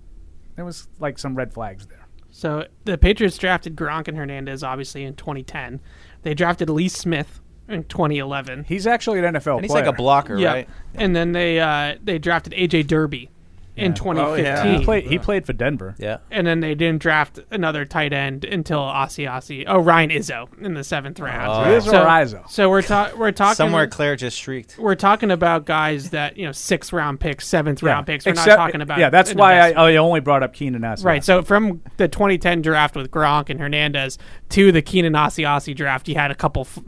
there 0.55 0.65
was 0.65 0.87
like 0.99 1.17
some 1.19 1.35
red 1.35 1.53
flags 1.53 1.87
there. 1.87 2.07
So 2.31 2.67
the 2.83 2.97
Patriots 2.97 3.37
drafted 3.37 3.75
Gronk 3.75 4.07
and 4.07 4.17
Hernandez 4.17 4.61
obviously 4.63 5.03
in 5.03 5.15
2010. 5.15 5.79
They 6.23 6.33
drafted 6.33 6.69
Lee 6.69 6.89
Smith 6.89 7.39
in 7.69 7.83
2011. 7.85 8.65
He's 8.65 8.85
actually 8.85 9.19
an 9.19 9.35
NFL 9.35 9.55
and 9.55 9.61
he's 9.63 9.71
player. 9.71 9.85
like 9.85 9.93
a 9.93 9.97
blocker, 9.97 10.37
Yeah. 10.37 10.51
right? 10.51 10.69
And 10.95 11.15
then 11.15 11.31
they 11.31 11.59
uh, 11.59 11.95
they 12.03 12.19
drafted 12.19 12.53
AJ 12.53 12.87
Derby 12.87 13.29
in 13.75 13.93
2015. 13.93 14.79
He 14.79 14.85
played 14.85 15.03
he 15.05 15.19
played 15.19 15.45
for 15.45 15.53
Denver. 15.53 15.95
Yeah. 15.97 16.17
And 16.31 16.47
then 16.47 16.59
they 16.61 16.75
didn't 16.75 17.01
draft 17.01 17.39
another 17.51 17.85
tight 17.85 18.13
end 18.13 18.45
until 18.45 18.79
Asiasi. 18.79 19.65
Oh, 19.67 19.79
Ryan 19.79 20.09
Izzo 20.11 20.47
in 20.61 20.73
the 20.73 20.83
seventh 20.83 21.19
round. 21.19 21.51
Oh. 21.67 21.69
Izzo 21.79 21.93
or 21.93 22.05
Izzo? 22.05 22.49
So 22.49 22.69
we're 22.69 22.81
ta- 22.81 23.11
we're 23.17 23.31
talking 23.31 23.55
Somewhere 23.55 23.87
Claire 23.87 24.15
just 24.15 24.37
shrieked. 24.37 24.77
we're 24.77 24.95
talking 24.95 25.31
about 25.31 25.65
guys 25.65 26.11
that 26.11 26.37
you 26.37 26.45
know 26.45 26.51
sixth 26.51 26.93
round 26.93 27.19
picks, 27.19 27.47
seventh 27.47 27.83
round 27.83 28.07
picks. 28.07 28.25
We're 28.25 28.31
Except- 28.31 28.47
not 28.47 28.55
talking 28.57 28.81
about 28.81 28.99
yeah. 28.99 29.09
That's 29.09 29.33
why 29.33 29.53
I, 29.53 29.67
investment. 29.69 29.77
Oh, 29.77 29.85
I 29.87 29.95
only 29.97 30.19
brought 30.21 30.43
up 30.43 30.53
Keenan 30.53 30.81
Asiasi. 30.81 31.03
Right. 31.05 31.23
So 31.23 31.41
from 31.41 31.81
the 31.97 32.07
2010 32.07 32.61
draft 32.61 32.95
with 32.95 33.11
Gronk 33.11 33.49
and 33.49 33.59
Hernandez 33.59 34.17
to 34.49 34.71
the 34.71 34.81
Keenan 34.81 35.13
Asiasi 35.13 35.75
draft, 35.75 36.07
you 36.07 36.15
had 36.15 36.31
a 36.31 36.35
couple 36.35 36.61
f- 36.61 36.79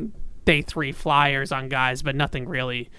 day 0.45 0.61
three 0.61 0.93
flyers 0.93 1.51
on 1.51 1.67
guys, 1.67 2.01
but 2.01 2.15
nothing 2.15 2.47
really 2.47 2.89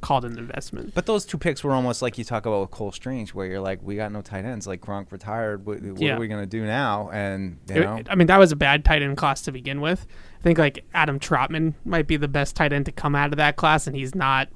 called 0.00 0.24
an 0.24 0.38
investment. 0.38 0.94
But 0.94 1.06
those 1.06 1.24
two 1.24 1.38
picks 1.38 1.62
were 1.64 1.72
almost 1.72 2.02
like 2.02 2.18
you 2.18 2.24
talk 2.24 2.46
about 2.46 2.60
with 2.62 2.70
Cole 2.70 2.92
Strange, 2.92 3.34
where 3.34 3.46
you're 3.46 3.60
like, 3.60 3.80
we 3.82 3.96
got 3.96 4.12
no 4.12 4.20
tight 4.22 4.44
ends. 4.44 4.66
Like 4.66 4.80
Gronk 4.80 5.10
retired. 5.12 5.66
What, 5.66 5.82
what 5.82 6.00
Yeah. 6.00 6.16
are 6.16 6.20
we 6.20 6.28
gonna 6.28 6.46
do 6.46 6.64
now? 6.64 7.10
And 7.12 7.58
you 7.68 7.76
It- 7.76 7.80
know, 7.84 8.00
I 8.08 8.14
mean, 8.14 8.26
that 8.28 8.38
was 8.38 8.52
a 8.52 8.56
bad 8.56 8.84
tight 8.84 9.02
end 9.02 9.16
class 9.16 9.42
to 9.42 9.52
begin 9.52 9.80
with. 9.80 10.06
I 10.40 10.42
think 10.42 10.58
like 10.58 10.84
Adam 10.94 11.18
Trautman 11.18 11.74
might 11.84 12.06
be 12.06 12.16
the 12.16 12.28
best 12.28 12.54
tight 12.56 12.72
end 12.72 12.86
to 12.86 12.92
come 12.92 13.14
out 13.14 13.32
of 13.32 13.36
that 13.38 13.56
class, 13.56 13.86
and 13.86 13.96
he's 13.96 14.14
not 14.14 14.48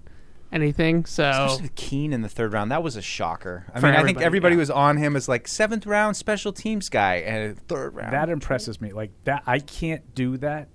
anything. 0.53 1.05
So 1.05 1.29
Especially 1.29 1.63
with 1.63 1.75
Keene 1.75 2.13
in 2.13 2.23
the 2.23 2.29
third 2.29 2.53
round, 2.53 2.71
that 2.73 2.83
was 2.83 2.97
a 2.97 3.03
shocker. 3.03 3.67
I 3.75 3.81
For 3.81 3.87
mean, 3.87 3.95
I 3.95 3.99
think 3.99 4.09
everybody, 4.19 4.25
everybody 4.27 4.55
yeah. 4.55 4.61
was 4.61 4.71
on 4.71 4.97
him 4.97 5.17
as 5.17 5.29
like 5.29 5.47
seventh 5.49 5.87
round 5.87 6.17
special 6.17 6.53
teams 6.53 6.89
guy, 6.89 7.17
and 7.17 7.59
third 7.69 7.95
round. 7.95 8.13
That 8.13 8.29
impresses 8.29 8.81
me. 8.81 8.93
Like 8.93 9.11
that, 9.25 9.43
I 9.47 9.59
can't 9.59 10.15
do 10.15 10.37
that. 10.39 10.69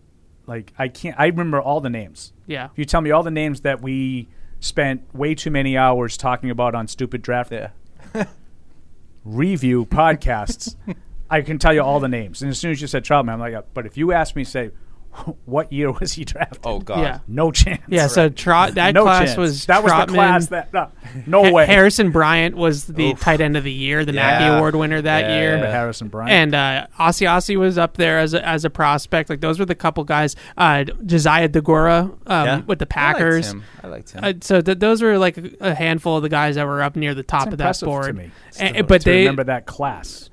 Like 0.46 0.74
I 0.78 0.90
can't. 0.90 1.16
I 1.20 1.28
remember 1.28 1.62
all 1.62 1.80
the 1.80 1.90
names. 1.90 2.34
yeah, 2.48 2.66
If 2.66 2.72
you 2.78 2.86
tell 2.86 3.02
me 3.02 3.12
all 3.12 3.24
the 3.24 3.32
names 3.32 3.62
that 3.62 3.82
we 3.82 4.28
spent 4.64 5.02
way 5.14 5.36
too 5.36 5.52
many 5.52 5.78
hours 5.78 6.16
talking 6.16 6.50
about 6.50 6.74
on 6.74 6.88
stupid 6.88 7.22
draft 7.22 7.52
yeah. 7.52 7.72
review 9.26 9.86
podcasts, 9.86 10.76
I 11.30 11.42
can 11.42 11.60
tell 11.60 11.74
you 11.74 11.82
all 11.82 12.00
the 12.00 12.08
names. 12.08 12.42
And 12.42 12.50
as 12.50 12.60
soon 12.60 12.72
as 12.72 12.82
you 12.82 12.88
said 12.88 13.04
Trautman, 13.04 13.34
I'm 13.34 13.40
like, 13.40 13.74
but 13.74 13.86
if 13.86 13.98
you 13.98 14.14
ask 14.14 14.36
me, 14.36 14.44
say, 14.44 14.72
what 15.46 15.72
year 15.72 15.92
was 15.92 16.14
he 16.14 16.26
drafted? 16.26 16.60
Oh 16.64 16.80
God. 16.80 17.00
yeah, 17.00 17.20
no 17.28 17.52
chance. 17.52 17.82
yeah. 17.88 18.08
So 18.08 18.30
Trot 18.30 18.76
that 18.76 18.94
no 18.94 19.04
class 19.04 19.28
chance. 19.30 19.38
was 19.38 19.66
that 19.68 19.84
was 19.84 19.92
the 19.92 20.06
class 20.14 20.48
that 20.48 20.74
no, 20.74 20.90
no 21.28 21.44
Ha- 21.44 21.52
way. 21.52 21.66
Harrison 21.66 22.12
Bryant 22.12 22.56
was 22.56 22.86
the 22.86 23.14
tight 23.16 23.40
end 23.42 23.56
of 23.58 23.64
the 23.64 23.72
year, 23.72 24.06
the 24.06 24.14
Mackey 24.14 24.46
Yeah. 24.46 24.58
Award 24.58 24.76
winner 24.76 25.02
that 25.02 25.22
Yeah, 25.30 25.36
year. 25.40 25.50
Remember 25.56 25.72
Harrison 25.72 26.08
Bryant. 26.08 26.32
And 26.32 26.56
uh, 26.56 26.88
Asiasi 27.00 27.58
was 27.58 27.78
up 27.78 27.98
there 27.98 28.20
as 28.20 28.34
a, 28.34 28.46
as 28.48 28.66
a 28.66 28.70
prospect. 28.70 29.30
Like 29.30 29.42
those 29.42 29.60
were 29.60 29.66
the 29.66 29.76
couple 29.76 30.04
guys. 30.04 30.36
Uh, 30.58 30.84
Josiah 31.06 31.50
Deguara 31.50 32.04
um, 32.04 32.18
Yeah. 32.28 32.62
with 32.62 32.80
the 32.80 32.84
I 32.84 33.08
liked 33.08 33.20
Packers. 33.20 33.52
him. 33.52 33.64
I 33.84 33.88
liked 33.88 34.12
him. 34.12 34.24
Uh, 34.24 34.34
so 34.42 34.62
th- 34.62 34.80
those 34.80 35.02
were 35.02 35.18
like 35.18 35.38
a 35.60 35.74
handful 35.76 36.18
of 36.18 36.24
the 36.24 36.30
guys 36.30 36.56
that 36.56 36.66
were 36.66 36.82
up 36.82 36.96
near 36.96 37.14
the 37.14 37.24
top 37.24 37.48
It's 37.48 37.54
of 37.54 37.58
that 37.60 37.64
impressive 37.66 37.86
board. 37.88 38.06
to 38.08 38.14
me. 38.14 38.32
And- 38.60 38.88
but 38.88 39.02
to 39.02 39.10
they, 39.10 39.20
remember 39.20 39.44
that 39.46 39.66
class. 39.66 40.30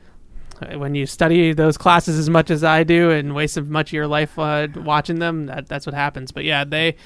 When 0.74 0.94
you 0.94 1.06
study 1.06 1.52
those 1.52 1.76
classes 1.76 2.18
as 2.18 2.28
much 2.28 2.50
as 2.50 2.64
I 2.64 2.84
do 2.84 3.10
and 3.10 3.34
waste 3.34 3.54
so 3.54 3.62
much 3.62 3.90
of 3.90 3.94
your 3.94 4.06
life 4.06 4.38
uh, 4.38 4.68
watching 4.76 5.18
them, 5.18 5.46
that, 5.46 5.68
that's 5.68 5.86
what 5.86 5.94
happens. 5.94 6.32
But 6.32 6.44
yeah, 6.44 6.64
they, 6.64 6.96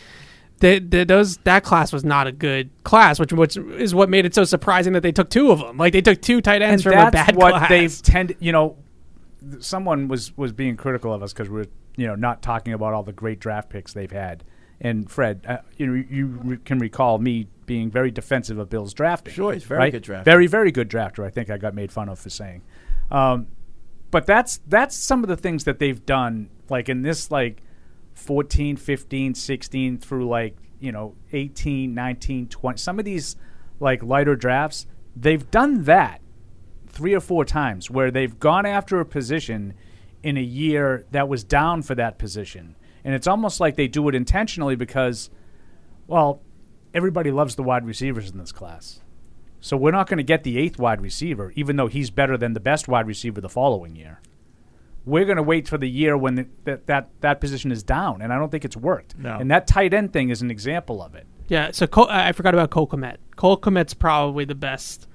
they, 0.59 0.79
they, 0.79 1.05
those 1.05 1.37
that 1.39 1.65
class 1.65 1.93
was 1.93 2.05
not 2.05 2.27
a 2.27 2.33
good 2.33 2.71
class, 2.85 3.19
which 3.19 3.33
which 3.33 3.57
is 3.57 3.95
what 3.95 4.09
made 4.09 4.25
it 4.25 4.35
so 4.35 4.45
surprising 4.45 4.93
that 4.95 5.03
they 5.03 5.13
took 5.13 5.31
two 5.31 5.51
of 5.51 5.61
them. 5.61 5.77
Like 5.77 5.93
they 5.93 6.03
took 6.03 6.21
two 6.21 6.41
tight 6.41 6.63
ends 6.63 6.85
and 6.85 6.93
from 6.93 7.01
that's 7.01 7.09
a 7.09 7.33
bad 7.33 7.37
what 7.37 7.53
class. 7.53 7.69
they've 7.69 8.03
tended. 8.03 8.37
You 8.41 8.53
know, 8.53 8.77
someone 9.61 10.09
was 10.09 10.37
was 10.37 10.53
being 10.53 10.77
critical 10.77 11.13
of 11.13 11.23
us 11.23 11.33
because 11.33 11.49
we're 11.49 11.67
you 11.97 12.07
know 12.07 12.15
not 12.15 12.43
talking 12.43 12.73
about 12.73 12.95
all 12.95 13.03
the 13.03 13.13
great 13.13 13.41
draft 13.41 13.71
picks 13.71 13.93
they've 13.93 14.11
had. 14.11 14.45
And 14.81 15.11
Fred, 15.11 15.45
uh, 15.47 15.59
you 15.77 15.87
know, 15.87 16.05
you 16.11 16.27
re- 16.27 16.59
can 16.65 16.79
recall 16.79 17.19
me 17.19 17.47
being 17.65 17.91
very 17.91 18.11
defensive 18.11 18.59
of 18.59 18.69
Bill's 18.69 18.93
drafting. 18.93 19.33
Sure, 19.33 19.53
he's 19.53 19.65
very 19.65 19.79
right? 19.79 19.93
good 19.93 20.03
drafter. 20.03 20.25
Very, 20.25 20.47
very 20.47 20.73
good 20.73 20.91
drafter. 20.91 21.25
I 21.25 21.31
think 21.31 21.49
I 21.51 21.57
got 21.57 21.75
made 21.75 21.93
fun 21.93 22.09
of 22.09 22.19
for 22.19 22.31
saying. 22.31 22.63
Um, 23.15 23.47
but 24.11 24.27
that's 24.27 24.61
that's 24.67 24.97
some 24.97 25.23
of 25.23 25.29
the 25.29 25.37
things 25.37 25.65
that 25.65 25.79
they've 25.79 26.05
done, 26.05 26.51
like 26.69 26.89
in 26.89 27.03
this 27.03 27.31
like 27.31 27.63
14, 28.15 28.77
15, 28.77 29.35
16 29.35 29.99
through 29.99 30.29
like, 30.29 30.57
you 30.81 30.91
know, 30.91 31.15
18, 31.33 31.95
19, 31.95 32.49
20. 32.49 32.79
Some 32.79 32.99
of 32.99 33.05
these 33.05 33.37
like 33.79 34.03
lighter 34.03 34.35
drafts, 34.35 34.87
they've 35.15 35.49
done 35.53 35.85
that 35.85 36.21
three 36.89 37.15
or 37.15 37.21
four 37.21 37.45
times 37.45 37.89
where 37.89 38.11
they've 38.11 38.39
gone 38.41 38.67
after 38.67 38.99
a 38.99 39.05
position 39.05 39.75
in 40.25 40.37
a 40.37 40.43
year 40.43 41.07
that 41.13 41.29
was 41.29 41.45
down 41.45 41.83
for 41.83 41.95
that 41.95 42.19
position. 42.19 42.75
And 43.05 43.15
it's 43.15 43.29
almost 43.29 43.61
like 43.61 43.77
they 43.77 43.87
do 43.87 44.09
it 44.09 44.17
intentionally 44.17 44.75
because, 44.75 45.31
well, 46.09 46.41
everybody 46.93 47.31
loves 47.31 47.55
the 47.55 47.63
wide 47.63 47.87
receivers 47.87 48.31
in 48.31 48.39
this 48.39 48.51
class. 48.51 49.01
So 49.65 49.79
we're 49.79 49.93
not 49.93 50.11
going 50.11 50.19
to 50.19 50.25
get 50.25 50.45
the 50.45 50.59
eighth 50.59 50.79
wide 50.79 51.01
receiver, 51.01 51.51
even 51.57 51.77
though 51.77 51.87
he's 51.87 52.11
better 52.11 52.37
than 52.37 52.53
the 52.53 52.61
best 52.61 52.87
wide 52.87 53.07
receiver 53.07 53.41
the 53.41 53.49
following 53.49 53.97
year. 53.97 54.21
We're 55.07 55.25
going 55.25 55.39
to 55.39 55.43
wait 55.43 55.67
for 55.69 55.79
the 55.79 55.89
year 55.89 56.19
when 56.19 56.35
the, 56.35 56.47
that, 56.65 56.87
that 56.87 57.09
that 57.23 57.41
position 57.41 57.73
is 57.73 57.83
down, 57.83 58.21
and 58.21 58.31
I 58.31 58.39
don't 58.39 58.51
think 58.51 58.67
it's 58.67 58.77
worked. 58.77 59.17
No. 59.17 59.39
And 59.39 59.51
that 59.51 59.67
tight 59.67 59.95
end 59.95 60.13
thing 60.13 60.29
is 60.29 60.43
an 60.43 60.51
example 60.51 61.01
of 61.01 61.15
it. 61.15 61.27
Yeah, 61.49 61.71
so 61.71 61.87
Cole, 61.87 62.09
I 62.11 62.33
forgot 62.33 62.53
about 62.53 62.69
Cole 62.69 62.87
Kmet. 62.87 63.17
Cole 63.37 63.57
Kmet's 63.57 63.95
probably 63.95 64.45
the 64.45 64.55
best 64.55 65.09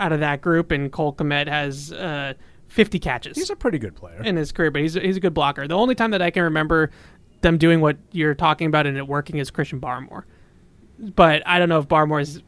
out 0.00 0.10
of 0.10 0.18
that 0.18 0.40
group, 0.40 0.72
and 0.72 0.90
Cole 0.90 1.14
Kmet 1.14 1.46
has 1.46 1.92
uh, 1.92 2.34
50 2.66 2.98
catches 2.98 3.36
He's 3.36 3.50
a 3.50 3.56
pretty 3.56 3.78
good 3.78 3.94
player. 3.94 4.20
in 4.24 4.34
his 4.34 4.50
career, 4.50 4.72
but 4.72 4.82
he's, 4.82 4.94
he's 4.94 5.16
a 5.16 5.20
good 5.20 5.34
blocker. 5.34 5.68
The 5.68 5.76
only 5.76 5.94
time 5.94 6.10
that 6.10 6.22
I 6.22 6.32
can 6.32 6.42
remember 6.42 6.90
them 7.42 7.56
doing 7.56 7.80
what 7.80 7.98
you're 8.10 8.34
talking 8.34 8.66
about 8.66 8.88
and 8.88 8.96
it 8.96 9.06
working 9.06 9.36
is 9.36 9.52
Christian 9.52 9.80
Barmore. 9.80 10.24
But 10.98 11.46
I 11.46 11.60
don't 11.60 11.68
know 11.68 11.78
if 11.78 11.86
Barmore's 11.86 12.42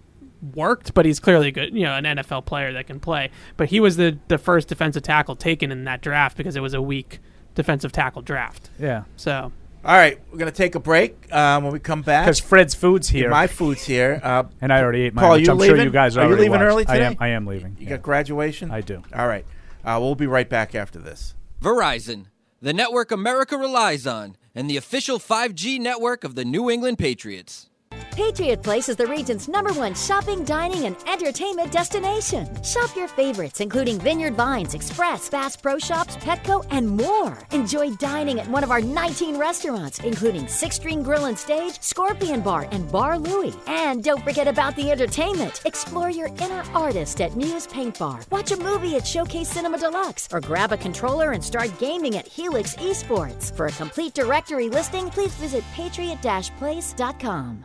worked, 0.55 0.95
but 0.95 1.07
he's 1.07 1.21
clearly 1.21 1.49
a 1.49 1.51
good, 1.53 1.75
you 1.75 1.85
know, 1.85 1.95
an 1.95 2.05
NFL 2.05 2.45
player 2.47 2.73
that 2.73 2.87
can 2.87 3.01
play. 3.01 3.31
But 3.57 3.69
he 3.71 3.81
was 3.81 3.97
the, 3.97 4.19
the 4.29 4.39
first 4.39 4.69
defensive 4.69 5.03
tackle 5.03 5.37
taken 5.37 5.73
in 5.73 5.85
that 5.85 6.01
draft 6.03 6.37
because 6.37 6.57
it 6.57 6.61
was 6.61 6.75
a 6.75 6.83
weak 6.83 7.21
defensive 7.55 7.93
tackle 7.93 8.23
draft. 8.23 8.71
yeah. 8.79 9.05
So 9.17 9.53
All 9.85 9.95
right, 9.97 10.19
we're 10.33 10.39
gonna 10.39 10.51
take 10.51 10.75
a 10.75 10.81
break. 10.81 11.33
Um, 11.33 11.65
when 11.65 11.73
we 11.73 11.79
come 11.79 12.03
back, 12.03 12.25
Because 12.27 12.41
Fred's 12.41 12.75
food's 12.75 13.09
here. 13.09 13.31
my 13.31 13.47
food's 13.47 13.85
here. 13.85 14.21
Uh, 14.23 14.45
and 14.61 14.73
I 14.73 14.81
already 14.83 15.03
ate 15.03 15.15
mine, 15.15 15.25
Paul, 15.25 15.39
you 15.39 15.51
I'm 15.51 15.59
leaving? 15.59 15.77
sure 15.77 15.85
you 15.85 15.91
guys 15.91 16.17
Are 16.17 16.29
you 16.29 16.35
leaving 16.37 16.51
watched. 16.53 16.63
early 16.63 16.87
I 16.89 16.97
am, 16.99 17.17
I 17.21 17.29
am 17.29 17.47
leaving. 17.47 17.77
You 17.79 17.85
yeah. 17.85 17.91
got 17.91 18.03
graduation. 18.03 18.71
I 18.71 18.81
do. 18.81 19.03
All 19.15 19.29
right, 19.29 19.45
uh, 19.85 19.99
we'll 20.01 20.15
be 20.15 20.27
right 20.27 20.49
back 20.49 20.75
after 20.75 20.99
this. 20.99 21.35
Verizon, 21.63 22.27
the 22.61 22.73
network 22.73 23.11
America 23.13 23.57
relies 23.57 24.07
on, 24.07 24.37
and 24.55 24.69
the 24.69 24.77
official 24.77 25.19
5G 25.19 25.79
network 25.81 26.25
of 26.25 26.35
the 26.35 26.45
New 26.45 26.71
England 26.71 26.99
Patriots. 26.99 27.69
Patriot 28.15 28.63
Place 28.63 28.89
is 28.89 28.95
the 28.95 29.09
region's 29.09 29.49
number 29.49 29.73
one 29.73 29.93
shopping, 29.93 30.45
dining, 30.45 30.87
and 30.87 30.97
entertainment 31.09 31.73
destination. 31.73 32.49
Shop 32.63 32.95
your 32.95 33.09
favorites, 33.09 33.61
including 33.61 33.99
Vineyard 33.99 34.35
Vines, 34.35 34.75
Express, 34.75 35.29
Bass 35.29 35.57
Pro 35.57 35.81
Shops, 35.81 36.17
Petco, 36.19 36.65
and 36.71 36.89
more. 36.89 37.37
Enjoy 37.51 37.91
dining 37.97 38.39
at 38.39 38.49
one 38.49 38.63
of 38.63 38.71
our 38.71 38.81
19 38.81 39.37
restaurants, 39.37 39.99
including 39.99 40.47
Six 40.47 40.77
String 40.77 41.03
Grill 41.03 41.25
and 41.25 41.37
Stage, 41.37 41.83
Scorpion 41.83 42.41
Bar, 42.41 42.69
and 42.71 42.91
Bar 42.93 43.19
Louie. 43.19 43.53
And 43.67 44.05
don't 44.05 44.23
forget 44.23 44.47
about 44.47 44.77
the 44.77 44.93
entertainment. 44.93 45.63
Explore 45.65 46.11
your 46.11 46.29
inner 46.39 46.63
artist 46.73 47.21
at 47.21 47.35
Muse 47.35 47.67
Paint 47.67 47.99
Bar. 47.99 48.21
Watch 48.31 48.53
a 48.53 48.57
movie 48.57 48.95
at 48.95 49.05
Showcase 49.05 49.49
Cinema 49.49 49.79
Deluxe, 49.79 50.29
or 50.33 50.41
grab 50.41 50.71
a 50.71 50.77
controller 50.77 51.33
and 51.33 51.43
start 51.43 51.77
gaming 51.81 52.17
at 52.17 52.29
Helix 52.29 52.77
Esports. 52.77 53.53
For 53.57 53.67
a 53.67 53.73
complete 53.73 54.15
directory 54.15 54.69
listing, 54.69 55.11
please 55.11 55.35
visit 55.35 55.65
patriot-place.com. 55.75 57.65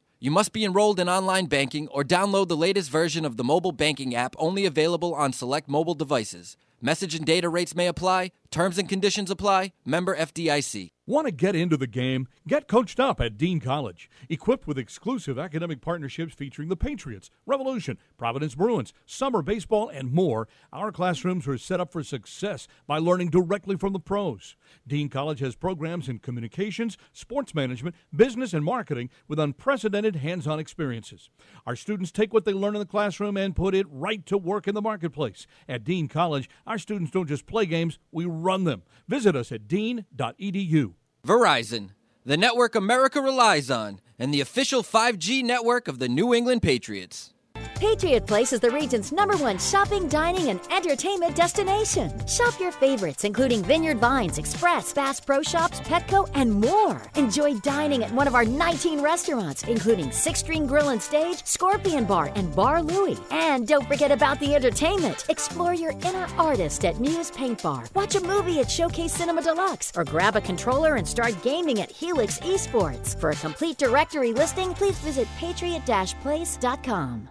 You 0.23 0.29
must 0.29 0.53
be 0.53 0.63
enrolled 0.63 0.99
in 0.99 1.09
online 1.09 1.47
banking 1.47 1.87
or 1.87 2.03
download 2.03 2.47
the 2.47 2.55
latest 2.55 2.91
version 2.91 3.25
of 3.25 3.37
the 3.37 3.43
mobile 3.43 3.71
banking 3.71 4.13
app 4.13 4.35
only 4.37 4.67
available 4.67 5.15
on 5.15 5.33
select 5.33 5.67
mobile 5.67 5.95
devices. 5.95 6.57
Message 6.79 7.15
and 7.15 7.25
data 7.25 7.49
rates 7.49 7.73
may 7.73 7.87
apply. 7.87 8.29
Terms 8.51 8.77
and 8.77 8.89
conditions 8.89 9.31
apply. 9.31 9.71
Member 9.85 10.13
FDIC. 10.13 10.89
Want 11.07 11.25
to 11.25 11.31
get 11.31 11.55
into 11.55 11.77
the 11.77 11.87
game? 11.87 12.27
Get 12.47 12.67
coached 12.67 12.99
up 12.99 13.19
at 13.19 13.35
Dean 13.35 13.59
College. 13.59 14.09
Equipped 14.29 14.67
with 14.67 14.77
exclusive 14.77 15.39
academic 15.39 15.81
partnerships 15.81 16.35
featuring 16.35 16.69
the 16.69 16.77
Patriots, 16.77 17.31
Revolution, 17.47 17.97
Providence 18.17 18.53
Bruins, 18.53 18.93
summer 19.05 19.41
baseball, 19.41 19.89
and 19.89 20.13
more, 20.13 20.47
our 20.71 20.91
classrooms 20.91 21.47
are 21.47 21.57
set 21.57 21.79
up 21.81 21.91
for 21.91 22.03
success 22.03 22.67
by 22.85 22.99
learning 22.99 23.29
directly 23.29 23.75
from 23.75 23.93
the 23.93 23.99
pros. 23.99 24.55
Dean 24.87 25.09
College 25.09 25.39
has 25.39 25.55
programs 25.55 26.07
in 26.07 26.19
communications, 26.19 26.97
sports 27.11 27.55
management, 27.55 27.95
business, 28.15 28.53
and 28.53 28.63
marketing 28.63 29.09
with 29.27 29.39
unprecedented 29.39 30.17
hands 30.17 30.45
on 30.45 30.59
experiences. 30.59 31.31
Our 31.65 31.75
students 31.75 32.11
take 32.11 32.31
what 32.31 32.45
they 32.45 32.53
learn 32.53 32.75
in 32.75 32.79
the 32.79 32.85
classroom 32.85 33.37
and 33.37 33.55
put 33.55 33.73
it 33.73 33.87
right 33.89 34.23
to 34.27 34.37
work 34.37 34.67
in 34.67 34.75
the 34.75 34.81
marketplace. 34.83 35.47
At 35.67 35.83
Dean 35.83 36.07
College, 36.07 36.47
our 36.67 36.77
students 36.77 37.11
don't 37.11 37.27
just 37.27 37.47
play 37.47 37.65
games, 37.65 37.97
we 38.11 38.25
run 38.43 38.63
them. 38.63 38.83
Visit 39.07 39.35
us 39.35 39.51
at 39.51 39.67
dean.edu. 39.67 40.93
Verizon, 41.25 41.89
the 42.25 42.37
network 42.37 42.75
America 42.75 43.21
relies 43.21 43.69
on, 43.69 43.99
and 44.17 44.33
the 44.33 44.41
official 44.41 44.83
5G 44.83 45.43
network 45.43 45.87
of 45.87 45.99
the 45.99 46.09
New 46.09 46.33
England 46.33 46.61
Patriots. 46.61 47.33
Patriot 47.81 48.27
Place 48.27 48.53
is 48.53 48.59
the 48.59 48.69
region's 48.69 49.11
number 49.11 49.35
one 49.37 49.57
shopping, 49.57 50.07
dining, 50.07 50.51
and 50.51 50.59
entertainment 50.69 51.35
destination. 51.35 52.11
Shop 52.27 52.53
your 52.59 52.71
favorites, 52.71 53.23
including 53.23 53.63
Vineyard 53.63 53.97
Vines, 53.97 54.37
Express, 54.37 54.93
Bass 54.93 55.19
Pro 55.19 55.41
Shops, 55.41 55.79
Petco, 55.79 56.29
and 56.35 56.51
more. 56.53 57.01
Enjoy 57.15 57.55
dining 57.61 58.03
at 58.03 58.11
one 58.11 58.27
of 58.27 58.35
our 58.35 58.45
19 58.45 59.01
restaurants, 59.01 59.63
including 59.63 60.11
Six 60.11 60.41
String 60.41 60.67
Grill 60.67 60.89
and 60.89 61.01
Stage, 61.01 61.43
Scorpion 61.43 62.05
Bar, 62.05 62.31
and 62.35 62.55
Bar 62.55 62.83
Louie. 62.83 63.17
And 63.31 63.67
don't 63.67 63.87
forget 63.87 64.11
about 64.11 64.39
the 64.39 64.53
entertainment. 64.53 65.25
Explore 65.29 65.73
your 65.73 65.93
inner 66.03 66.27
artist 66.37 66.85
at 66.85 66.99
Muse 66.99 67.31
Paint 67.31 67.63
Bar. 67.63 67.85
Watch 67.95 68.13
a 68.13 68.21
movie 68.21 68.59
at 68.59 68.69
Showcase 68.69 69.13
Cinema 69.13 69.41
Deluxe, 69.41 69.91
or 69.95 70.03
grab 70.03 70.35
a 70.35 70.41
controller 70.41 70.97
and 70.97 71.07
start 71.07 71.33
gaming 71.41 71.81
at 71.81 71.89
Helix 71.89 72.37
Esports. 72.41 73.19
For 73.19 73.31
a 73.31 73.35
complete 73.37 73.79
directory 73.79 74.33
listing, 74.33 74.75
please 74.75 74.99
visit 74.99 75.27
patriot-place.com. 75.39 77.30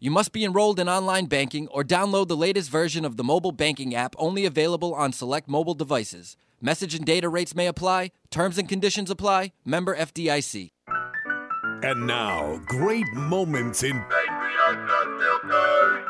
You 0.00 0.10
must 0.10 0.32
be 0.32 0.44
enrolled 0.44 0.78
in 0.80 0.88
online 0.88 1.26
banking 1.26 1.68
or 1.68 1.82
download 1.82 2.28
the 2.28 2.36
latest 2.36 2.70
version 2.70 3.04
of 3.04 3.16
the 3.16 3.24
mobile 3.24 3.52
banking 3.52 3.94
app 3.94 4.14
only 4.18 4.44
available 4.44 4.94
on 4.94 5.12
select 5.12 5.48
mobile 5.48 5.74
devices. 5.74 6.36
Message 6.60 6.94
and 6.94 7.04
data 7.06 7.28
rates 7.28 7.54
may 7.54 7.66
apply. 7.66 8.10
Terms 8.30 8.58
and 8.58 8.68
conditions 8.68 9.10
apply. 9.10 9.52
Member 9.64 9.96
FDIC. 9.96 10.70
And 11.82 12.06
now, 12.06 12.60
great 12.66 13.06
moments 13.12 13.82
in 13.82 14.02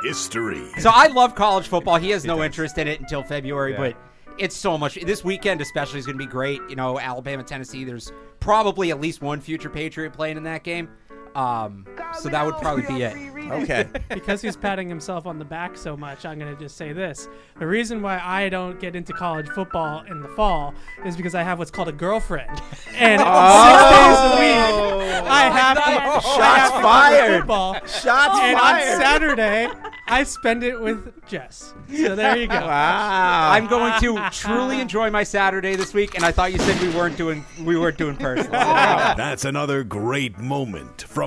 history. 0.03 0.63
So 0.79 0.91
I 0.93 1.09
love 1.09 1.35
college 1.35 1.67
football. 1.69 1.97
He 1.97 2.11
has 2.11 2.25
no 2.25 2.43
interest 2.43 2.79
in 2.79 2.87
it 2.89 3.01
until 3.01 3.23
February, 3.23 3.73
Yeah. 3.73 3.79
but 3.79 3.97
it's 4.39 4.57
so 4.57 4.77
much. 4.79 4.95
This 5.01 5.25
weekend 5.25 5.61
especially 5.61 5.99
is 5.99 6.07
going 6.07 6.19
to 6.19 6.25
be 6.25 6.31
great. 6.31 6.61
You 6.69 6.77
know, 6.77 6.99
Alabama, 6.99 7.43
Tennessee. 7.43 7.85
There's 7.85 8.13
probably 8.41 8.91
at 8.91 9.01
least 9.01 9.23
one 9.23 9.41
future 9.41 9.71
Patriot 9.71 10.13
playing 10.13 10.37
in 10.37 10.43
that 10.45 10.63
game. 10.65 10.89
Um, 11.35 11.85
so 12.19 12.29
that 12.29 12.45
would 12.47 12.57
probably 12.57 12.83
be 12.87 13.03
it. 13.03 13.17
Okay. 13.51 13.89
because 14.09 14.41
he's 14.41 14.57
patting 14.57 14.89
himself 14.89 15.27
on 15.27 15.39
the 15.39 15.45
back 15.45 15.77
so 15.77 15.97
much, 15.97 16.25
I'm 16.25 16.39
going 16.39 16.55
to 16.55 16.61
just 16.61 16.77
say 16.77 16.93
this. 16.93 17.29
The 17.59 17.67
reason 17.67 18.01
why 18.03 18.21
I 18.23 18.49
don't 18.49 18.79
get 18.81 18.95
into 18.95 19.13
college 19.13 19.49
football 19.49 20.05
in 20.09 20.21
the 20.21 20.29
fall 20.29 20.75
is 21.05 21.17
because 21.17 21.35
I 21.35 21.43
have 21.43 21.59
what's 21.59 21.71
called 21.71 21.89
a 21.89 21.93
girlfriend. 21.93 22.51
And 22.97 23.21
Oh. 23.25 23.25
six 23.27 23.91
days 23.91 24.19
a 24.21 24.97
week, 24.97 25.29
I 25.29 25.51
have 25.51 25.77
to, 25.77 25.83
I 25.85 25.91
have 25.91 26.23
Shots 26.23 26.71
to 26.71 26.81
play. 26.81 27.39
Football. 27.39 27.75
Shots 27.87 28.39
and 28.41 28.57
fired. 28.59 28.93
on 28.95 29.01
Saturday, 29.01 29.69
I 30.07 30.23
spend 30.23 30.63
it 30.63 30.81
with 30.81 31.27
Jess. 31.27 31.75
So 31.93 32.15
there 32.15 32.37
you 32.37 32.47
go. 32.47 32.55
Wow. 32.65 33.51
I'm 33.51 33.67
going 33.67 34.01
to 34.01 34.31
truly 34.33 34.81
enjoy 34.81 35.11
my 35.11 35.25
Saturday 35.25 35.75
this 35.75 35.93
week, 35.93 36.15
and 36.15 36.25
I 36.25 36.31
thought 36.31 36.53
you 36.53 36.59
said 36.59 36.81
we 36.81 36.89
weren't 36.97 37.17
doing 37.17 37.45
we 37.65 37.77
weren't 37.77 37.99
doing 37.99 38.17
personal. 38.17 38.53
That's 38.53 39.45
another 39.45 39.83
great 39.83 40.39
moment 40.39 41.03
from 41.03 41.24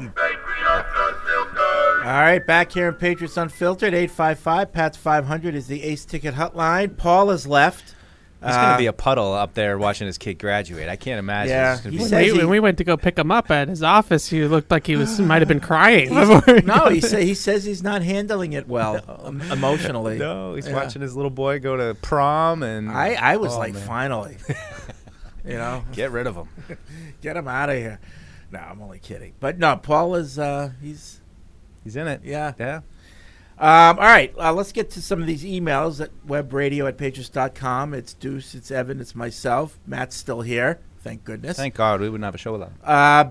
All 2.06 2.14
right, 2.14 2.45
back 2.45 2.72
here 2.72 2.88
in 2.88 2.93
Patriots 2.95 3.36
Unfiltered, 3.38 3.93
855 3.93 4.72
Pat's 4.72 4.98
500 4.98 5.56
is 5.56 5.68
the 5.68 5.84
Ace 5.84 6.06
Ticket 6.06 6.36
Hotline. 6.36 6.95
Paul 6.95 7.30
has 7.30 7.45
left. 7.45 7.95
There's 8.39 8.56
going 8.56 8.72
to 8.74 8.78
be 8.78 8.86
a 8.86 8.93
puddle 8.93 9.34
up 9.34 9.56
there 9.56 9.80
watching 9.80 10.06
his 10.06 10.18
kid 10.20 10.36
graduate. 10.38 10.88
I 10.89 10.95
can't 10.95 11.18
imagine. 11.18 11.50
Yeah, 11.54 11.74
It's 11.74 11.82
gonna 11.82 11.91
he 11.91 11.98
be- 11.98 12.04
When 12.04 12.22
we, 12.34 12.38
when 12.38 12.50
we 12.50 12.60
went 12.60 12.78
to 12.78 12.84
go 12.84 12.95
pick 12.95 13.18
him 13.18 13.32
up 13.32 13.50
at 13.50 13.68
his 13.68 13.82
office, 13.82 14.30
he 14.30 14.45
looked 14.45 14.70
like 14.70 14.86
he 14.86 14.95
was 14.95 15.20
might 15.20 15.41
have 15.41 15.48
been 15.50 15.60
crying. 15.60 16.10
he 16.10 16.14
no, 16.62 16.86
he 16.88 17.00
there. 17.00 17.10
say, 17.10 17.26
he 17.26 17.34
says 17.34 17.64
he's 17.66 17.82
not 17.82 18.04
handling 18.04 18.54
it 18.54 18.68
well 18.68 19.04
um, 19.24 19.41
emotionally. 19.52 20.18
No, 20.20 20.54
he's 20.54 20.68
Yeah. 20.68 20.76
watching 20.76 21.02
his 21.02 21.16
little 21.16 21.32
boy 21.32 21.60
go 21.60 21.76
to 21.78 21.95
prom, 21.95 22.62
and 22.62 22.91
I, 22.91 23.14
I 23.16 23.38
was 23.38 23.54
Oh, 23.56 23.58
like, 23.60 23.74
man. 23.74 23.88
finally. 23.88 24.38
you 25.43 25.54
know? 25.56 25.84
Get 25.93 26.12
rid 26.12 26.28
of 26.28 26.36
him. 26.36 26.48
Get 27.22 27.36
him 27.38 27.48
out 27.48 27.70
of 27.72 27.76
here. 27.78 28.00
No, 28.52 28.60
I'm 28.60 28.82
only 28.82 29.00
kidding. 29.00 29.34
But 29.39 29.60
no, 29.60 29.76
Paul 29.76 30.16
is, 30.16 30.39
uh, 30.39 30.72
he's. 30.82 31.22
He's 31.84 31.95
in 31.95 32.08
it. 32.08 32.22
Yeah. 32.24 32.54
Yeah. 32.60 32.82
Um, 33.60 33.98
all 33.98 34.06
right, 34.06 34.32
uh, 34.38 34.54
let's 34.54 34.72
get 34.72 34.91
to 34.91 35.02
some 35.02 35.20
of 35.20 35.26
these 35.26 35.43
emails 35.43 36.00
at 36.00 36.12
webradio 36.28 36.88
at 36.88 36.98
patriots.com. 36.98 37.95
It's 37.95 38.14
Deuce, 38.14 38.54
it's 38.54 38.70
Evan, 38.70 39.00
it's 39.02 39.16
myself. 39.16 39.80
Matt's 39.88 40.16
still 40.16 40.41
here. 40.41 40.80
Thank 41.00 41.24
goodness. 41.24 41.58
Thank 41.58 41.74
God 41.74 42.00
we 42.00 42.08
wouldn't 42.08 42.26
have 42.26 42.36
a 42.36 42.38
show 42.38 42.52
without 42.52 42.70
him. 42.70 42.78
Uh, 42.84 43.26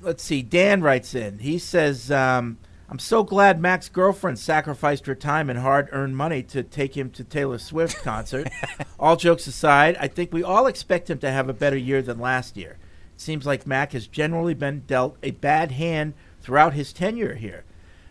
let's 0.00 0.22
see. 0.22 0.42
Dan 0.42 0.80
writes 0.80 1.14
in. 1.16 1.40
He 1.40 1.58
says, 1.58 2.08
um, 2.12 2.58
"I'm 2.88 3.00
so 3.00 3.24
glad 3.24 3.60
Mac's 3.60 3.88
girlfriend 3.88 4.38
sacrificed 4.38 5.06
her 5.06 5.14
time 5.16 5.50
and 5.50 5.58
hard-earned 5.58 6.16
money 6.16 6.44
to 6.44 6.62
take 6.62 6.96
him 6.96 7.10
to 7.10 7.24
Taylor 7.24 7.58
Swift 7.58 7.96
concert. 8.04 8.48
all 9.00 9.16
jokes 9.16 9.48
aside, 9.48 9.96
I 9.98 10.06
think 10.06 10.32
we 10.32 10.44
all 10.44 10.68
expect 10.68 11.10
him 11.10 11.18
to 11.18 11.30
have 11.32 11.48
a 11.48 11.54
better 11.54 11.76
year 11.76 12.00
than 12.00 12.20
last 12.20 12.56
year. 12.56 12.76
Seems 13.16 13.46
like 13.46 13.66
Mac 13.66 13.92
has 13.92 14.06
generally 14.06 14.54
been 14.54 14.82
dealt 14.86 15.16
a 15.22 15.30
bad 15.32 15.72
hand 15.72 16.14
throughout 16.40 16.74
his 16.74 16.92
tenure 16.92 17.34
here." 17.34 17.64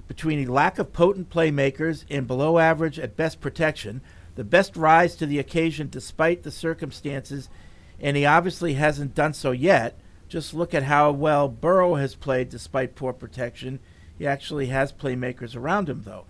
Between 0.08 0.40
a 0.48 0.52
lack 0.52 0.80
of 0.80 0.94
potent 0.94 1.30
playmakers 1.30 2.06
and 2.10 2.28
below 2.28 2.60
average 2.60 3.00
at 3.00 3.16
best 3.16 3.42
protection, 3.42 4.02
the 4.36 4.44
best 4.44 4.76
rise 4.76 5.16
to 5.16 5.26
the 5.26 5.40
occasion 5.40 5.88
despite 5.90 6.44
the 6.44 6.52
circumstances, 6.52 7.50
and 8.02 8.18
he 8.18 8.26
obviously 8.26 8.74
hasn't 8.74 9.16
done 9.16 9.34
so 9.34 9.52
yet. 9.52 9.98
Just 10.28 10.54
look 10.54 10.74
at 10.74 10.84
how 10.84 11.12
well 11.12 11.48
Burrow 11.48 11.96
has 11.96 12.16
played 12.16 12.50
despite 12.50 12.96
poor 12.96 13.14
protection. 13.14 13.80
He 14.18 14.26
actually 14.26 14.68
has 14.68 14.92
playmakers 14.92 15.56
around 15.56 15.90
him, 15.90 16.04
though. 16.04 16.26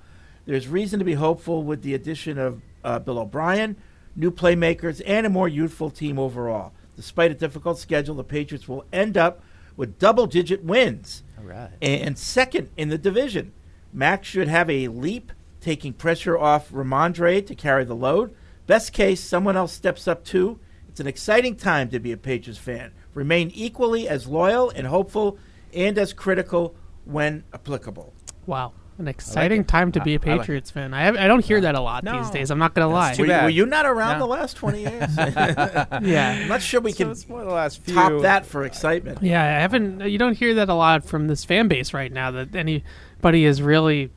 There's 0.46 0.68
reason 0.68 1.00
to 1.00 1.06
be 1.06 1.14
hopeful 1.14 1.64
with 1.64 1.82
the 1.82 1.94
addition 1.94 2.38
of 2.38 2.62
uh, 2.84 3.00
Bill 3.00 3.20
O'Brien, 3.20 3.78
new 4.16 4.30
playmakers, 4.30 5.02
and 5.06 5.26
a 5.26 5.30
more 5.30 5.48
youthful 5.48 5.90
team 5.90 6.20
overall. 6.20 6.74
Despite 6.96 7.32
a 7.32 7.36
difficult 7.36 7.80
schedule, 7.80 8.16
the 8.16 8.24
Patriots 8.24 8.68
will 8.68 8.86
end 8.94 9.18
up 9.18 9.42
with 9.76 9.98
double 9.98 10.28
digit 10.28 10.64
wins 10.64 11.24
All 11.38 11.46
right. 11.46 11.72
and 11.82 12.18
second 12.18 12.70
in 12.78 12.90
the 12.90 12.98
division. 12.98 13.54
Max 13.92 14.28
should 14.28 14.48
have 14.48 14.70
a 14.70 14.88
leap, 14.88 15.32
taking 15.62 15.94
pressure 15.94 16.38
off 16.38 16.70
Rhamondre 16.70 17.46
to 17.46 17.56
carry 17.56 17.84
the 17.84 17.96
load. 17.96 18.36
Best 18.68 18.94
case, 18.94 19.22
someone 19.22 19.58
else 19.58 19.74
steps 19.74 20.08
up 20.08 20.24
too. 20.24 20.60
It's 20.88 21.00
an 21.00 21.08
exciting 21.08 21.56
time 21.56 21.90
to 21.90 22.00
be 22.00 22.12
a 22.12 22.18
Patriots 22.18 22.60
fan. 22.60 22.92
Remain 23.14 23.52
equally 23.54 24.08
as 24.08 24.28
loyal 24.28 24.70
and 24.70 24.88
hopeful 24.88 25.38
and 25.74 25.98
as 25.98 26.14
critical 26.14 26.76
when 27.06 27.44
applicable. 27.54 28.14
Wow. 28.46 28.74
An 29.00 29.08
exciting 29.08 29.62
it. 29.62 29.68
time 29.68 29.92
to 29.94 30.02
be 30.02 30.14
a 30.16 30.20
I- 30.24 30.30
I 30.30 30.32
like 30.34 30.42
Patriots 30.42 30.70
fan. 30.70 30.94
I 30.94 31.02
have, 31.04 31.18
I 31.18 31.26
don't 31.28 31.44
hear 31.44 31.60
that 31.62 31.74
a 31.76 31.80
lot 31.82 32.06
these 32.06 32.30
days. 32.30 32.52
I'm 32.52 32.60
not 32.60 32.76
gonna 32.76 32.94
lie. 32.94 33.16
Were, 33.18 33.26
were 33.26 33.50
you 33.50 33.66
not 33.66 33.86
around 33.88 34.20
No. 34.20 34.26
the 34.26 34.32
last 34.32 34.56
20 34.58 34.82
years? 34.90 35.18
Yeah. 35.18 36.40
I'm 36.42 36.48
not 36.48 36.62
sure 36.62 36.80
we 36.80 36.92
So 36.92 36.98
can 36.98 37.12
it's 37.12 37.28
one 37.28 37.42
of 37.42 37.48
the 37.48 37.54
last 37.54 37.82
few. 37.82 37.96
top 37.96 38.22
that 38.22 38.46
for 38.46 38.64
excitement. 38.66 39.20
Yeah, 39.24 39.42
I 39.42 39.60
haven't. 39.62 40.02
You 40.02 40.18
don't 40.20 40.38
hear 40.38 40.54
that 40.56 40.70
a 40.70 40.74
lot 40.76 41.04
from 41.06 41.28
this 41.28 41.44
fan 41.44 41.68
base 41.68 41.94
right 41.94 42.12
now. 42.12 42.32
That 42.32 42.56
anybody 42.56 43.46
is 43.46 43.62
really. 43.62 44.12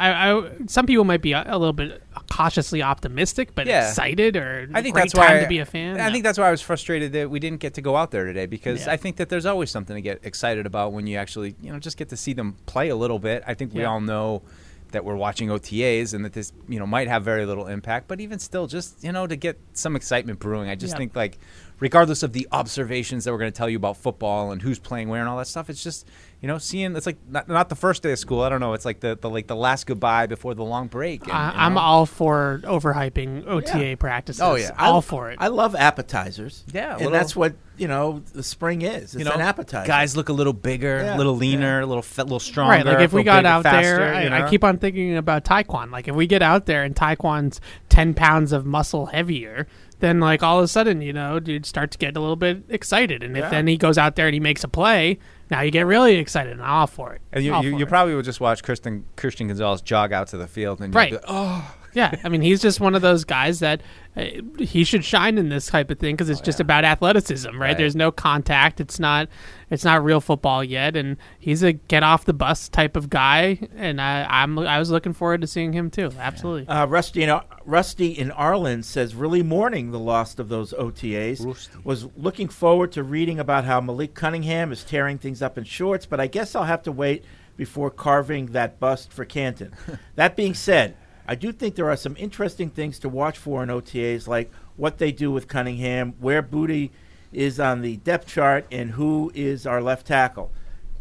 I, 0.00 0.32
I 0.32 0.50
some 0.66 0.86
people 0.86 1.04
might 1.04 1.20
be 1.22 1.32
a, 1.32 1.42
a 1.46 1.58
little 1.58 1.72
bit 1.74 2.02
cautiously 2.30 2.82
optimistic, 2.82 3.54
but 3.54 3.66
Yeah. 3.66 3.88
excited 3.88 4.36
or 4.36 4.68
I 4.72 4.82
think 4.82 4.94
great 4.94 5.02
that's 5.02 5.12
time 5.12 5.36
why 5.36 5.40
to 5.42 5.48
be 5.48 5.58
a 5.58 5.66
fan. 5.66 6.00
I 6.00 6.10
think 6.10 6.24
that's 6.24 6.38
why 6.38 6.48
I 6.48 6.50
was 6.50 6.62
frustrated 6.62 7.12
that 7.12 7.30
we 7.30 7.38
didn't 7.38 7.60
get 7.60 7.74
to 7.74 7.82
go 7.82 7.96
out 7.96 8.10
there 8.10 8.24
today 8.24 8.46
because 8.46 8.86
Yeah. 8.86 8.92
I 8.92 8.96
think 8.96 9.16
that 9.16 9.28
there's 9.28 9.46
always 9.46 9.70
something 9.70 9.94
to 9.94 10.00
get 10.00 10.20
excited 10.24 10.64
about 10.66 10.92
when 10.92 11.06
you 11.06 11.18
actually, 11.18 11.54
you 11.60 11.72
know, 11.72 11.78
just 11.78 11.96
get 11.96 12.08
to 12.08 12.16
see 12.16 12.32
them 12.32 12.56
play 12.66 12.88
a 12.88 12.96
little 12.96 13.18
bit. 13.18 13.42
I 13.46 13.54
think 13.54 13.74
we 13.74 13.82
Yeah. 13.82 13.88
all 13.90 14.00
know 14.00 14.42
that 14.92 15.04
we're 15.04 15.14
watching 15.16 15.50
OTAs 15.50 16.14
and 16.14 16.24
that 16.24 16.32
this, 16.32 16.52
you 16.68 16.78
know, 16.80 16.86
might 16.86 17.06
have 17.06 17.22
very 17.22 17.46
little 17.46 17.66
impact, 17.68 18.08
but 18.08 18.20
even 18.20 18.38
still 18.40 18.66
just, 18.66 19.04
you 19.04 19.12
know, 19.12 19.26
to 19.26 19.36
get 19.36 19.56
some 19.72 19.94
excitement 19.94 20.38
brewing. 20.40 20.68
I 20.68 20.74
just 20.74 20.96
think 20.96 21.14
like 21.14 21.38
regardless 21.80 22.22
of 22.22 22.32
the 22.32 22.46
observations 22.52 23.24
that 23.24 23.32
we're 23.32 23.38
going 23.38 23.50
to 23.50 23.56
tell 23.56 23.68
you 23.68 23.76
about 23.76 23.96
football 23.96 24.52
and 24.52 24.62
who's 24.62 24.78
playing 24.78 25.08
where 25.08 25.20
and 25.20 25.28
all 25.28 25.38
that 25.38 25.46
stuff, 25.46 25.68
it's 25.70 25.82
just, 25.82 26.06
you 26.40 26.46
know, 26.46 26.58
seeing 26.58 26.94
it's 26.94 27.06
like 27.06 27.16
not, 27.28 27.48
not 27.48 27.68
the 27.68 27.74
first 27.74 28.02
day 28.02 28.12
of 28.12 28.18
school. 28.18 28.42
I 28.42 28.48
don't 28.50 28.60
know. 28.60 28.74
It's 28.74 28.84
like 28.84 29.00
the, 29.00 29.16
the 29.20 29.28
like 29.30 29.46
the 29.46 29.56
last 29.56 29.86
goodbye 29.86 30.26
before 30.26 30.54
the 30.54 30.62
long 30.64 30.86
break. 30.88 31.22
and, 31.24 31.32
I, 31.32 31.48
you 31.52 31.58
I'm 31.58 31.74
know. 31.74 31.80
all 31.80 32.06
for 32.06 32.60
overhyping 32.64 33.44
oh, 33.46 33.56
OTA 33.58 33.96
practices. 33.98 34.40
Oh, 34.42 34.54
yeah. 34.54 34.70
all 34.78 34.98
I- 34.98 35.00
for 35.00 35.30
it. 35.30 35.38
I 35.40 35.48
love 35.48 35.74
appetizers. 35.74 36.64
Yeah, 36.72 36.88
a 36.88 36.90
and 36.92 36.98
little- 36.98 37.12
that's 37.12 37.34
what 37.34 37.54
you 37.78 37.88
know 37.88 38.22
the 38.34 38.42
spring 38.42 38.82
is. 38.82 39.04
It's 39.04 39.14
you 39.14 39.24
know, 39.24 39.32
an 39.32 39.40
appetizer. 39.40 39.86
Guys 39.86 40.14
look 40.14 40.28
a 40.28 40.34
little 40.34 40.52
bigger, 40.52 40.98
a 40.98 41.04
Yeah, 41.04 41.16
little 41.16 41.34
leaner, 41.36 41.80
a 41.80 41.86
little 41.86 42.02
fe- 42.02 42.22
little 42.24 42.38
stronger. 42.40 42.72
Right, 42.72 42.84
like 42.84 43.00
if 43.00 43.12
we 43.14 43.22
got 43.22 43.38
bigger, 43.38 43.48
out 43.48 43.62
faster, 43.62 43.96
there, 43.96 44.14
I, 44.14 44.22
you 44.24 44.30
know? 44.30 44.44
I 44.44 44.50
keep 44.50 44.64
on 44.64 44.76
thinking 44.76 45.16
about 45.16 45.44
Tyquan. 45.44 45.90
Like 45.90 46.06
if 46.06 46.14
we 46.14 46.26
get 46.26 46.42
out 46.42 46.66
there 46.66 46.82
and 46.84 46.94
Tyquan's 46.94 47.58
ten 47.88 48.12
pounds 48.12 48.52
of 48.52 48.66
muscle 48.66 49.06
heavier, 49.06 49.66
then 50.00 50.20
like 50.20 50.42
all 50.42 50.58
of 50.58 50.64
a 50.64 50.68
sudden, 50.68 51.00
you 51.00 51.12
know, 51.12 51.40
you'd 51.44 51.64
start 51.66 51.90
to 51.92 51.98
get 51.98 52.16
a 52.16 52.20
little 52.20 52.36
bit 52.36 52.64
excited. 52.68 53.22
And 53.22 53.36
if 53.36 53.44
Yeah. 53.44 53.50
then 53.50 53.66
he 53.66 53.76
goes 53.76 53.96
out 53.96 54.16
there 54.16 54.26
and 54.26 54.34
he 54.34 54.40
makes 54.40 54.64
a 54.64 54.68
play, 54.68 55.18
now 55.50 55.60
you 55.60 55.70
get 55.70 55.86
really 55.86 56.16
excited 56.16 56.52
and 56.52 56.62
all 56.62 56.86
for 56.86 57.14
it. 57.14 57.20
And 57.32 57.44
you, 57.44 57.54
you, 57.62 57.78
you 57.78 57.86
probably 57.86 58.14
would 58.14 58.24
just 58.24 58.40
watch 58.40 58.62
Christian 58.62 59.04
Christian 59.16 59.46
Gonzalez 59.48 59.80
jog 59.82 60.12
out 60.12 60.28
to 60.28 60.36
the 60.36 60.46
field 60.46 60.80
and 60.80 60.92
you'd 60.92 60.98
Right. 60.98 61.10
be 61.10 61.16
like, 61.16 61.24
oh, 61.28 61.74
Yeah, 61.92 62.14
I 62.24 62.28
mean, 62.28 62.42
he's 62.42 62.60
just 62.60 62.80
one 62.80 62.94
of 62.94 63.02
those 63.02 63.24
guys 63.24 63.60
that 63.60 63.82
uh, 64.16 64.24
he 64.58 64.84
should 64.84 65.04
shine 65.04 65.38
in 65.38 65.48
this 65.48 65.66
type 65.66 65.90
of 65.90 65.98
thing 65.98 66.14
because 66.14 66.30
it's 66.30 66.40
just 66.40 66.60
about 66.60 66.84
athleticism, 66.84 67.50
right? 67.50 67.70
Right. 67.70 67.76
There's 67.76 67.96
no 67.96 68.10
contact. 68.10 68.80
It's 68.80 68.98
not, 68.98 69.28
it's 69.70 69.84
not 69.84 70.02
real 70.04 70.20
football 70.20 70.64
yet, 70.64 70.96
and 70.96 71.16
he's 71.38 71.62
a 71.62 71.72
get 71.72 72.02
off 72.02 72.24
the 72.24 72.32
bus 72.32 72.68
type 72.68 72.96
of 72.96 73.10
guy. 73.10 73.68
And 73.76 74.00
I, 74.00 74.24
I'm, 74.24 74.58
I 74.58 74.78
was 74.78 74.90
looking 74.90 75.12
forward 75.12 75.40
to 75.42 75.46
seeing 75.46 75.72
him 75.72 75.90
too. 75.90 76.10
Absolutely. 76.18 76.66
Uh, 76.68 76.86
Rusty, 76.86 77.22
in, 77.22 77.30
Ar- 77.30 77.44
Rusty 77.64 78.10
in 78.10 78.30
Arlen 78.32 78.82
says, 78.82 79.14
really 79.14 79.42
mourning 79.42 79.90
the 79.90 79.98
loss 79.98 80.38
of 80.38 80.48
those 80.48 80.72
OTAs. 80.72 81.40
Was 81.84 82.08
looking 82.16 82.48
forward 82.48 82.92
to 82.92 83.02
reading 83.02 83.38
about 83.38 83.64
how 83.64 83.80
Malik 83.80 84.14
Cunningham 84.14 84.72
is 84.72 84.84
tearing 84.84 85.18
things 85.18 85.42
up 85.42 85.56
in 85.56 85.64
shorts, 85.64 86.06
but 86.06 86.20
I 86.20 86.26
guess 86.26 86.54
I'll 86.54 86.64
have 86.64 86.82
to 86.84 86.92
wait 86.92 87.24
before 87.56 87.90
carving 87.90 88.46
that 88.46 88.80
bust 88.80 89.12
for 89.12 89.24
Canton. 89.24 89.74
that 90.14 90.34
being 90.34 90.54
said, 90.54 90.96
I 91.26 91.34
do 91.34 91.52
think 91.52 91.74
there 91.74 91.90
are 91.90 91.96
some 91.96 92.16
interesting 92.18 92.70
things 92.70 92.98
to 93.00 93.08
watch 93.08 93.38
for 93.38 93.62
in 93.62 93.68
OTAs, 93.68 94.26
like 94.26 94.50
what 94.76 94.98
they 94.98 95.12
do 95.12 95.30
with 95.30 95.48
Cunningham, 95.48 96.14
where 96.18 96.42
Boutte 96.42 96.90
is 97.32 97.60
on 97.60 97.82
the 97.82 97.96
depth 97.98 98.26
chart, 98.26 98.66
and 98.72 98.92
who 98.92 99.30
is 99.34 99.66
our 99.66 99.80
left 99.80 100.06
tackle. 100.06 100.50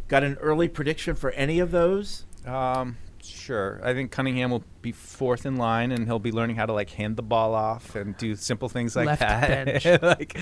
Got 0.08 0.24
an 0.24 0.36
early 0.42 0.68
prediction 0.68 1.16
for 1.16 1.32
any 1.32 1.60
of 1.60 1.72
those? 1.72 2.26
Um, 2.46 2.98
sure. 3.24 3.80
I 3.84 3.94
think 3.94 4.12
Cunningham 4.12 4.52
will 4.52 4.64
be 4.82 4.92
fourth 4.92 5.46
in 5.46 5.58
line, 5.58 5.92
and 5.92 6.06
he'll 6.06 6.20
be 6.20 6.32
learning 6.32 6.56
how 6.56 6.66
to 6.66 6.74
like 6.74 6.92
hand 6.92 7.16
the 7.16 7.24
ball 7.24 7.56
off 7.56 7.96
and 7.96 8.16
do 8.18 8.36
simple 8.36 8.70
things 8.70 8.96
like 8.96 9.08
Left 9.08 9.22
that. 9.22 9.66
bench. 9.66 9.86
like, 10.02 10.38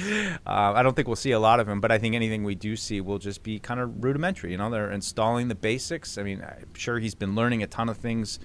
uh, 0.46 0.74
I 0.76 0.84
don't 0.84 0.96
think 0.96 1.08
we'll 1.08 1.16
see 1.16 1.32
a 1.32 1.40
lot 1.40 1.60
of 1.60 1.68
him, 1.68 1.80
but 1.80 1.92
I 1.92 1.98
think 1.98 2.16
anything 2.16 2.44
we 2.44 2.56
do 2.56 2.76
see 2.76 3.02
will 3.02 3.20
just 3.20 3.44
be 3.44 3.60
kind 3.60 3.80
of 3.80 4.04
rudimentary. 4.04 4.52
You 4.52 4.58
know, 4.58 4.70
they're 4.70 4.92
installing 4.92 5.48
the 5.48 5.56
basics. 5.56 6.18
I 6.18 6.24
mean, 6.24 6.42
I'm 6.42 6.74
sure 6.74 7.00
he's 7.00 7.16
been 7.16 7.36
learning 7.36 7.64
a 7.64 7.68
ton 7.68 7.90
of 7.90 7.98
things 7.98 8.40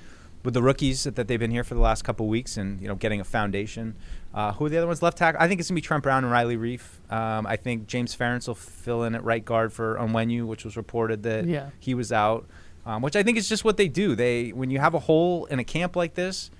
with 0.44 0.54
the 0.54 0.62
rookies 0.62 1.04
that, 1.04 1.16
that 1.16 1.28
they've 1.28 1.38
been 1.38 1.50
here 1.50 1.64
for 1.64 1.74
the 1.74 1.80
last 1.80 2.02
couple 2.02 2.26
of 2.26 2.30
weeks, 2.30 2.56
and 2.56 2.80
you 2.80 2.88
know, 2.88 2.94
getting 2.94 3.20
a 3.20 3.24
foundation. 3.24 3.94
Uh, 4.34 4.52
who 4.52 4.64
are 4.64 4.68
the 4.68 4.78
other 4.78 4.86
ones? 4.86 5.02
Left 5.02 5.18
tackle. 5.18 5.40
I 5.40 5.46
think 5.48 5.60
it's 5.60 5.68
gonna 5.68 5.76
be 5.76 5.82
Trent 5.82 6.02
Brown 6.02 6.24
and 6.24 6.32
Riley 6.32 6.56
Reiff. 6.56 6.82
Um, 7.12 7.46
I 7.46 7.56
think 7.56 7.86
James 7.86 8.16
Ferentz 8.16 8.48
will 8.48 8.54
fill 8.54 9.04
in 9.04 9.14
at 9.14 9.22
right 9.22 9.44
guard 9.44 9.72
for 9.72 9.96
Onwenu, 9.96 10.46
which 10.46 10.64
was 10.64 10.76
reported 10.76 11.22
that 11.24 11.44
Yeah. 11.46 11.70
he 11.78 11.94
was 11.94 12.10
out. 12.12 12.46
um, 12.84 13.00
which 13.00 13.14
I 13.14 13.22
think 13.22 13.38
is 13.38 13.48
just 13.48 13.64
what 13.64 13.76
they 13.76 13.86
do. 13.86 14.16
They 14.16 14.48
when 14.50 14.68
you 14.70 14.80
have 14.80 14.94
a 14.94 14.98
hole 14.98 15.44
in 15.44 15.60
a 15.60 15.64
camp 15.64 15.94
like 15.94 16.14
this, 16.14 16.50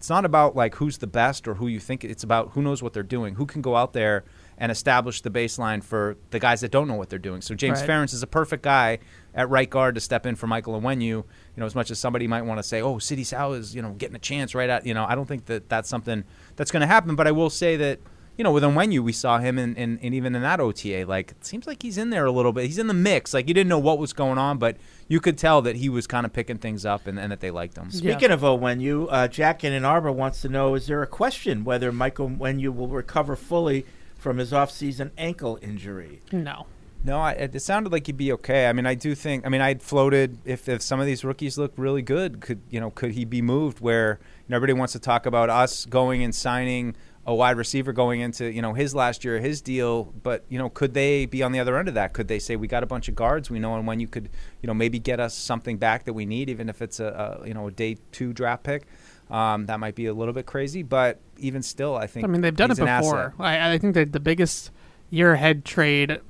it's 0.00 0.08
not 0.08 0.24
about 0.24 0.56
like 0.56 0.76
who's 0.76 0.96
the 0.96 1.06
best 1.06 1.46
or 1.46 1.56
who 1.56 1.66
you 1.66 1.78
think. 1.78 2.04
It's 2.04 2.24
about 2.24 2.52
who 2.52 2.62
knows 2.62 2.82
what 2.82 2.94
they're 2.94 3.02
doing, 3.02 3.34
who 3.34 3.44
can 3.44 3.60
go 3.60 3.76
out 3.76 3.92
there 3.92 4.24
and 4.56 4.72
establish 4.72 5.20
the 5.20 5.28
baseline 5.28 5.84
for 5.84 6.16
the 6.30 6.38
guys 6.38 6.62
that 6.62 6.70
don't 6.70 6.88
know 6.88 6.94
what 6.94 7.10
they're 7.10 7.18
doing. 7.18 7.42
So 7.42 7.54
James 7.54 7.80
Right. 7.82 7.90
Ferentz 7.90 8.14
is 8.14 8.22
a 8.22 8.26
perfect 8.26 8.62
guy 8.62 9.00
at 9.34 9.50
right 9.50 9.68
guard 9.68 9.96
to 9.96 10.00
step 10.00 10.24
in 10.24 10.36
for 10.36 10.46
Michael 10.46 10.74
and 10.74 10.82
Onwenu. 10.82 11.02
You 11.02 11.24
know, 11.58 11.66
as 11.66 11.74
much 11.74 11.90
as 11.90 11.98
somebody 11.98 12.26
might 12.26 12.46
want 12.46 12.58
to 12.58 12.62
say, 12.62 12.80
"Oh, 12.80 12.98
Sidy 12.98 13.24
Sow 13.24 13.52
is 13.52 13.74
you 13.74 13.82
know 13.82 13.90
getting 13.90 14.16
a 14.16 14.20
chance 14.20 14.54
right 14.54 14.70
at," 14.70 14.86
you 14.86 14.94
know, 14.94 15.04
I 15.06 15.14
don't 15.14 15.28
think 15.28 15.44
that 15.46 15.68
that's 15.68 15.90
something 15.90 16.24
that's 16.56 16.70
going 16.70 16.80
to 16.80 16.86
happen. 16.86 17.14
But 17.14 17.26
I 17.26 17.32
will 17.32 17.50
say 17.50 17.76
that 17.76 17.98
you 18.36 18.44
know 18.44 18.52
with 18.52 18.62
Onwenu, 18.62 19.00
we 19.00 19.12
saw 19.12 19.38
him 19.38 19.58
in, 19.58 19.74
in, 19.76 19.98
in 19.98 20.14
even 20.14 20.34
in 20.34 20.42
that 20.42 20.60
OTA. 20.60 21.04
Like 21.06 21.32
it 21.32 21.44
seems 21.44 21.66
like 21.66 21.82
he's 21.82 21.98
in 21.98 22.10
there 22.10 22.24
a 22.24 22.30
little 22.30 22.52
bit. 22.52 22.66
He's 22.66 22.78
in 22.78 22.86
the 22.86 22.94
mix. 22.94 23.34
Like 23.34 23.48
you 23.48 23.54
didn't 23.54 23.68
know 23.68 23.78
what 23.78 23.98
was 23.98 24.12
going 24.12 24.38
on, 24.38 24.58
but 24.58 24.76
you 25.08 25.20
could 25.20 25.36
tell 25.36 25.62
that 25.62 25.76
he 25.76 25.88
was 25.88 26.06
kind 26.06 26.24
of 26.24 26.32
picking 26.32 26.58
things 26.58 26.86
up 26.86 27.06
and, 27.06 27.18
and 27.18 27.30
that 27.32 27.40
they 27.40 27.50
liked 27.50 27.76
him. 27.76 27.90
Speaking 27.90 28.30
of 28.30 28.40
Onwenu, 28.40 29.08
uh, 29.10 29.28
Jack 29.28 29.64
in 29.64 29.72
Ann 29.72 29.84
Arbor 29.84 30.12
wants 30.12 30.40
to 30.42 30.48
know: 30.48 30.74
Is 30.74 30.86
there 30.86 31.02
a 31.02 31.06
question 31.06 31.64
whether 31.64 31.92
Michael 31.92 32.30
Onwenu 32.30 32.74
will 32.74 32.88
recover 32.88 33.36
fully 33.36 33.84
from 34.16 34.38
his 34.38 34.52
off-season 34.52 35.10
ankle 35.18 35.58
injury? 35.62 36.20
No. 36.32 36.66
No, 37.02 37.18
I, 37.18 37.32
it 37.32 37.54
it 37.54 37.60
sounded 37.60 37.92
like 37.92 38.06
he'd 38.06 38.18
be 38.18 38.30
okay. 38.32 38.66
I 38.66 38.74
mean, 38.74 38.86
I 38.86 38.94
do 38.94 39.14
think. 39.14 39.46
I 39.46 39.48
mean, 39.48 39.62
I'd 39.62 39.82
floated 39.82 40.38
if, 40.44 40.68
if 40.68 40.82
some 40.82 41.00
of 41.00 41.06
these 41.06 41.24
rookies 41.24 41.56
look 41.56 41.72
really 41.76 42.02
good, 42.02 42.40
could 42.40 42.60
you 42.68 42.78
know, 42.78 42.90
could 42.90 43.12
he 43.12 43.24
be 43.24 43.40
moved? 43.40 43.80
Where 43.80 44.18
you 44.20 44.50
know, 44.50 44.56
everybody 44.56 44.78
wants 44.78 44.92
to 44.92 44.98
talk 44.98 45.24
about 45.24 45.48
us 45.48 45.86
going 45.86 46.22
and 46.22 46.34
signing 46.34 46.94
a 47.26 47.34
wide 47.34 47.56
receiver 47.56 47.92
going 47.92 48.20
into 48.20 48.50
you 48.50 48.62
know 48.62 48.72
his 48.72 48.94
last 48.94 49.24
year, 49.24 49.38
his 49.38 49.60
deal, 49.60 50.04
but 50.22 50.44
you 50.48 50.58
know, 50.58 50.68
could 50.68 50.94
they 50.94 51.26
be 51.26 51.42
on 51.42 51.52
the 51.52 51.60
other 51.60 51.78
end 51.78 51.88
of 51.88 51.94
that? 51.94 52.12
Could 52.12 52.28
they 52.28 52.38
say 52.38 52.56
we 52.56 52.66
got 52.66 52.82
a 52.82 52.86
bunch 52.86 53.08
of 53.08 53.14
guards, 53.14 53.50
we 53.50 53.58
know, 53.58 53.76
and 53.76 53.86
when 53.86 54.00
you 54.00 54.08
could 54.08 54.30
you 54.62 54.66
know 54.66 54.74
maybe 54.74 54.98
get 54.98 55.20
us 55.20 55.34
something 55.34 55.76
back 55.76 56.04
that 56.04 56.12
we 56.12 56.24
need, 56.24 56.48
even 56.48 56.68
if 56.68 56.80
it's 56.82 56.98
a, 57.00 57.40
a 57.42 57.46
you 57.46 57.54
know 57.54 57.68
a 57.68 57.70
day 57.70 57.96
two 58.12 58.32
draft 58.32 58.62
pick. 58.62 58.86
Um, 59.30 59.66
that 59.66 59.78
might 59.78 59.94
be 59.94 60.06
a 60.06 60.12
little 60.12 60.34
bit 60.34 60.46
crazy, 60.46 60.82
but 60.82 61.20
even 61.38 61.62
still, 61.62 61.94
I 61.94 62.08
think 62.08 62.24
I 62.24 62.26
mean, 62.26 62.40
they've 62.40 62.56
done 62.56 62.72
it 62.72 62.72
he's 62.72 62.78
an 62.80 62.88
asset. 62.88 63.32
before. 63.32 63.34
I, 63.38 63.74
I 63.74 63.78
think 63.78 63.94
that 63.94 64.10
the 64.10 64.18
biggest 64.18 64.72
year 65.08 65.34
ahead 65.34 65.64
trade 65.64 66.20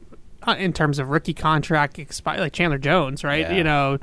uh, 0.47 0.57
in 0.59 0.75
terms 0.75 0.99
of 0.99 1.09
rookie 1.09 1.33
contract 1.33 1.97
expi- 1.97 2.39
like 2.39 2.53
Chandler 2.53 2.77
Jones, 2.77 3.25
right? 3.25 3.41
Yeah. 3.41 3.53
You 3.53 3.65
know, 3.65 3.99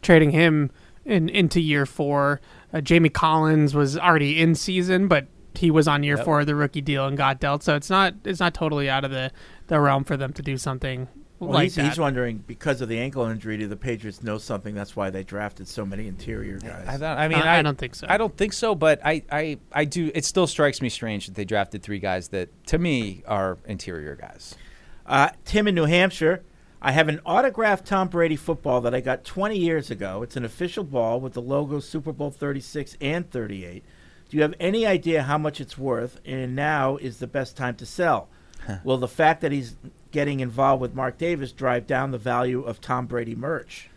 trading 0.00 0.30
him 0.30 0.70
in 1.04 1.28
into 1.28 1.60
year 1.60 1.86
four. 1.86 2.40
Uh, 2.72 2.80
Jamie 2.80 3.08
Collins 3.08 3.74
was 3.74 3.98
already 3.98 4.40
in 4.40 4.54
season, 4.54 5.08
but 5.08 5.26
he 5.58 5.70
was 5.70 5.86
on 5.88 6.02
year 6.02 6.16
Yep. 6.16 6.24
four 6.24 6.40
of 6.40 6.46
the 6.46 6.54
rookie 6.54 6.80
deal 6.80 7.06
and 7.06 7.16
got 7.16 7.40
dealt. 7.40 7.62
So 7.62 7.74
it's 7.76 7.90
not 7.90 8.14
it's 8.24 8.40
not 8.40 8.54
totally 8.54 8.88
out 8.90 9.04
of 9.04 9.10
the, 9.10 9.30
the 9.68 9.80
realm 9.80 10.04
for 10.04 10.16
them 10.16 10.32
to 10.34 10.42
do 10.42 10.56
something 10.56 11.08
Well, 11.38 11.50
like 11.50 11.62
he's, 11.64 11.74
that. 11.76 11.84
he's 11.86 11.98
wondering 11.98 12.44
because 12.46 12.80
of 12.80 12.88
the 12.88 12.98
ankle 12.98 13.24
injury, 13.26 13.56
do 13.58 13.66
the 13.68 13.76
Patriots 13.76 14.22
know 14.22 14.38
something? 14.38 14.74
That's 14.74 14.94
why 14.96 15.10
they 15.10 15.22
drafted 15.22 15.68
so 15.68 15.84
many 15.86 16.06
interior 16.08 16.58
guys. 16.58 16.86
I, 16.88 16.96
don't, 16.96 17.18
I 17.18 17.28
mean, 17.28 17.38
I- 17.38 17.58
I 17.58 17.62
don't 17.62 17.76
think 17.78 17.94
so. 17.94 18.06
I 18.08 18.16
don't 18.16 18.36
think 18.36 18.52
so, 18.52 18.74
but 18.74 19.00
I, 19.04 19.22
I, 19.30 19.58
I 19.72 19.84
do. 19.84 20.10
It 20.14 20.24
still 20.24 20.46
strikes 20.46 20.80
me 20.80 20.88
strange 20.88 21.26
that 21.26 21.34
they 21.34 21.44
drafted 21.44 21.82
three 21.82 21.98
guys 21.98 22.28
that, 22.28 22.48
to 22.68 22.78
me, 22.78 23.22
are 23.26 23.58
interior 23.66 24.14
guys. 24.16 24.54
Uh, 25.04 25.28
Tim 25.44 25.68
in 25.68 25.74
New 25.74 25.84
Hampshire. 25.84 26.42
I 26.82 26.92
have 26.92 27.08
an 27.08 27.20
autographed 27.24 27.86
Tom 27.86 28.08
Brady 28.08 28.36
football 28.36 28.80
that 28.82 28.94
I 28.94 29.00
got 29.00 29.24
20 29.24 29.58
years 29.58 29.90
ago. 29.90 30.22
It's 30.22 30.36
an 30.36 30.44
official 30.44 30.84
ball 30.84 31.20
with 31.20 31.32
the 31.32 31.40
logo 31.42 31.80
Super 31.80 32.12
Bowl 32.12 32.30
36 32.30 32.96
and 33.00 33.28
38. 33.30 33.82
Do 34.28 34.36
you 34.36 34.42
have 34.42 34.54
any 34.58 34.86
idea 34.86 35.22
how 35.22 35.38
much 35.38 35.60
it's 35.60 35.78
worth? 35.78 36.20
And 36.24 36.56
now 36.56 36.96
is 36.96 37.18
the 37.18 37.26
best 37.26 37.56
time 37.56 37.76
to 37.76 37.86
sell. 37.86 38.28
Will 38.82 38.98
the 38.98 39.06
fact 39.08 39.42
that 39.42 39.52
he's 39.52 39.76
getting 40.10 40.40
involved 40.40 40.82
with 40.82 40.92
Mark 40.94 41.18
Davis 41.18 41.52
drive 41.52 41.86
down 41.86 42.10
the 42.10 42.18
value 42.18 42.62
of 42.62 42.80
Tom 42.80 43.06
Brady 43.06 43.36
merch? 43.36 43.88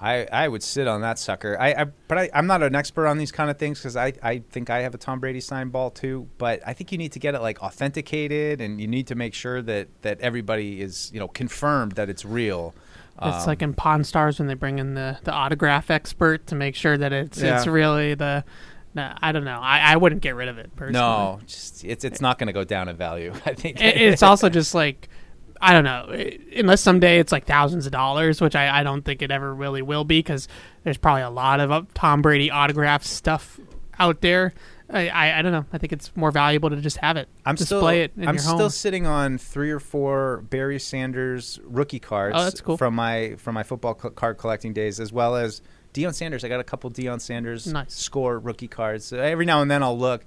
I, 0.00 0.26
I 0.32 0.48
would 0.48 0.62
sit 0.62 0.88
on 0.88 1.02
that 1.02 1.18
sucker. 1.18 1.56
I, 1.60 1.72
I 1.72 1.84
but 2.08 2.18
I, 2.18 2.30
I'm 2.34 2.46
not 2.46 2.62
an 2.62 2.74
expert 2.74 3.06
on 3.06 3.18
these 3.18 3.30
kind 3.30 3.50
of 3.50 3.58
things 3.58 3.78
because 3.78 3.96
I, 3.96 4.12
I 4.22 4.42
think 4.50 4.70
I 4.70 4.80
have 4.80 4.94
a 4.94 4.98
Tom 4.98 5.20
Brady 5.20 5.40
signed 5.40 5.72
ball 5.72 5.90
too. 5.90 6.28
But 6.38 6.62
I 6.66 6.72
think 6.72 6.90
you 6.90 6.98
need 6.98 7.12
to 7.12 7.18
get 7.18 7.34
it 7.34 7.40
like 7.42 7.62
authenticated, 7.62 8.60
and 8.60 8.80
you 8.80 8.86
need 8.86 9.06
to 9.08 9.14
make 9.14 9.34
sure 9.34 9.62
that 9.62 9.88
that 10.02 10.20
everybody 10.20 10.80
is 10.80 11.10
you 11.12 11.20
know 11.20 11.28
confirmed 11.28 11.92
that 11.92 12.08
it's 12.08 12.24
real. 12.24 12.74
It's 13.22 13.42
Um, 13.42 13.46
like 13.46 13.62
in 13.62 13.74
Pawn 13.74 14.04
Stars 14.04 14.38
when 14.38 14.48
they 14.48 14.54
bring 14.54 14.78
in 14.78 14.94
the, 14.94 15.18
the 15.22 15.32
autograph 15.32 15.90
expert 15.90 16.46
to 16.48 16.54
make 16.54 16.74
sure 16.74 16.96
that 16.96 17.12
it's 17.12 17.40
it's 17.40 17.66
really 17.66 18.14
the. 18.14 18.44
No, 18.94 19.12
I 19.20 19.32
don't 19.32 19.44
know. 19.44 19.58
I, 19.60 19.92
I 19.92 19.96
wouldn't 19.96 20.22
get 20.22 20.36
rid 20.36 20.48
of 20.48 20.58
it 20.58 20.74
personally. 20.76 21.00
no, 21.04 21.40
just 21.46 21.84
it's 21.84 22.04
it's 22.04 22.20
not 22.20 22.38
going 22.38 22.46
to 22.46 22.52
go 22.52 22.64
down 22.64 22.88
in 22.88 22.96
value. 22.96 23.32
I 23.46 23.54
think 23.54 23.80
It- 23.80 23.96
it's 24.00 24.22
also 24.22 24.48
just 24.48 24.74
like 24.74 25.08
I 25.60 25.72
don't 25.72 25.84
know. 25.84 26.14
Unless 26.56 26.82
someday 26.82 27.18
it's 27.18 27.32
like 27.32 27.46
thousands 27.46 27.86
of 27.86 27.92
dollars, 27.92 28.40
which 28.40 28.54
I, 28.54 28.80
I 28.80 28.82
don't 28.82 29.02
think 29.02 29.22
it 29.22 29.30
ever 29.30 29.54
really 29.54 29.82
will 29.82 30.04
be, 30.04 30.18
because 30.18 30.46
there's 30.82 30.98
probably 30.98 31.22
a 31.22 31.30
lot 31.30 31.58
of 31.60 31.70
uh, 31.70 31.82
Tom 31.94 32.20
Brady 32.22 32.50
autograph 32.50 33.02
stuff 33.04 33.58
out 33.98 34.20
there. 34.20 34.52
I, 34.90 35.08
I, 35.08 35.38
I 35.38 35.42
don't 35.42 35.52
know. 35.52 35.64
I 35.72 35.78
think 35.78 35.92
it's 35.92 36.14
more 36.14 36.30
valuable 36.30 36.68
to 36.70 36.76
just 36.76 36.98
have 36.98 37.16
it. 37.16 37.28
I'm 37.46 37.54
display 37.54 37.78
still, 37.78 37.90
it 38.04 38.12
in 38.16 38.28
I'm 38.28 38.38
still 38.38 38.68
sitting 38.68 39.06
on 39.06 39.38
three 39.38 39.70
or 39.70 39.80
four 39.80 40.44
Barry 40.50 40.78
Sanders 40.78 41.58
rookie 41.64 42.00
cards. 42.00 42.36
Oh, 42.38 42.44
that's 42.44 42.60
cool. 42.60 42.76
From 42.76 42.94
my 42.94 43.36
from 43.38 43.54
my 43.54 43.62
football 43.62 43.94
card 43.94 44.36
collecting 44.36 44.74
days, 44.74 45.00
as 45.00 45.12
well 45.12 45.36
as 45.36 45.62
Deion 45.94 46.12
Sanders. 46.14 46.44
I 46.44 46.48
got 46.48 46.60
a 46.60 46.64
couple 46.64 46.90
Deion 46.90 47.20
Sanders 47.20 47.66
Nice. 47.66 47.94
score 47.94 48.38
rookie 48.38 48.68
cards. 48.68 49.06
So 49.06 49.18
every 49.18 49.46
now 49.46 49.62
and 49.62 49.70
then 49.70 49.82
I'll 49.82 49.98
look. 49.98 50.24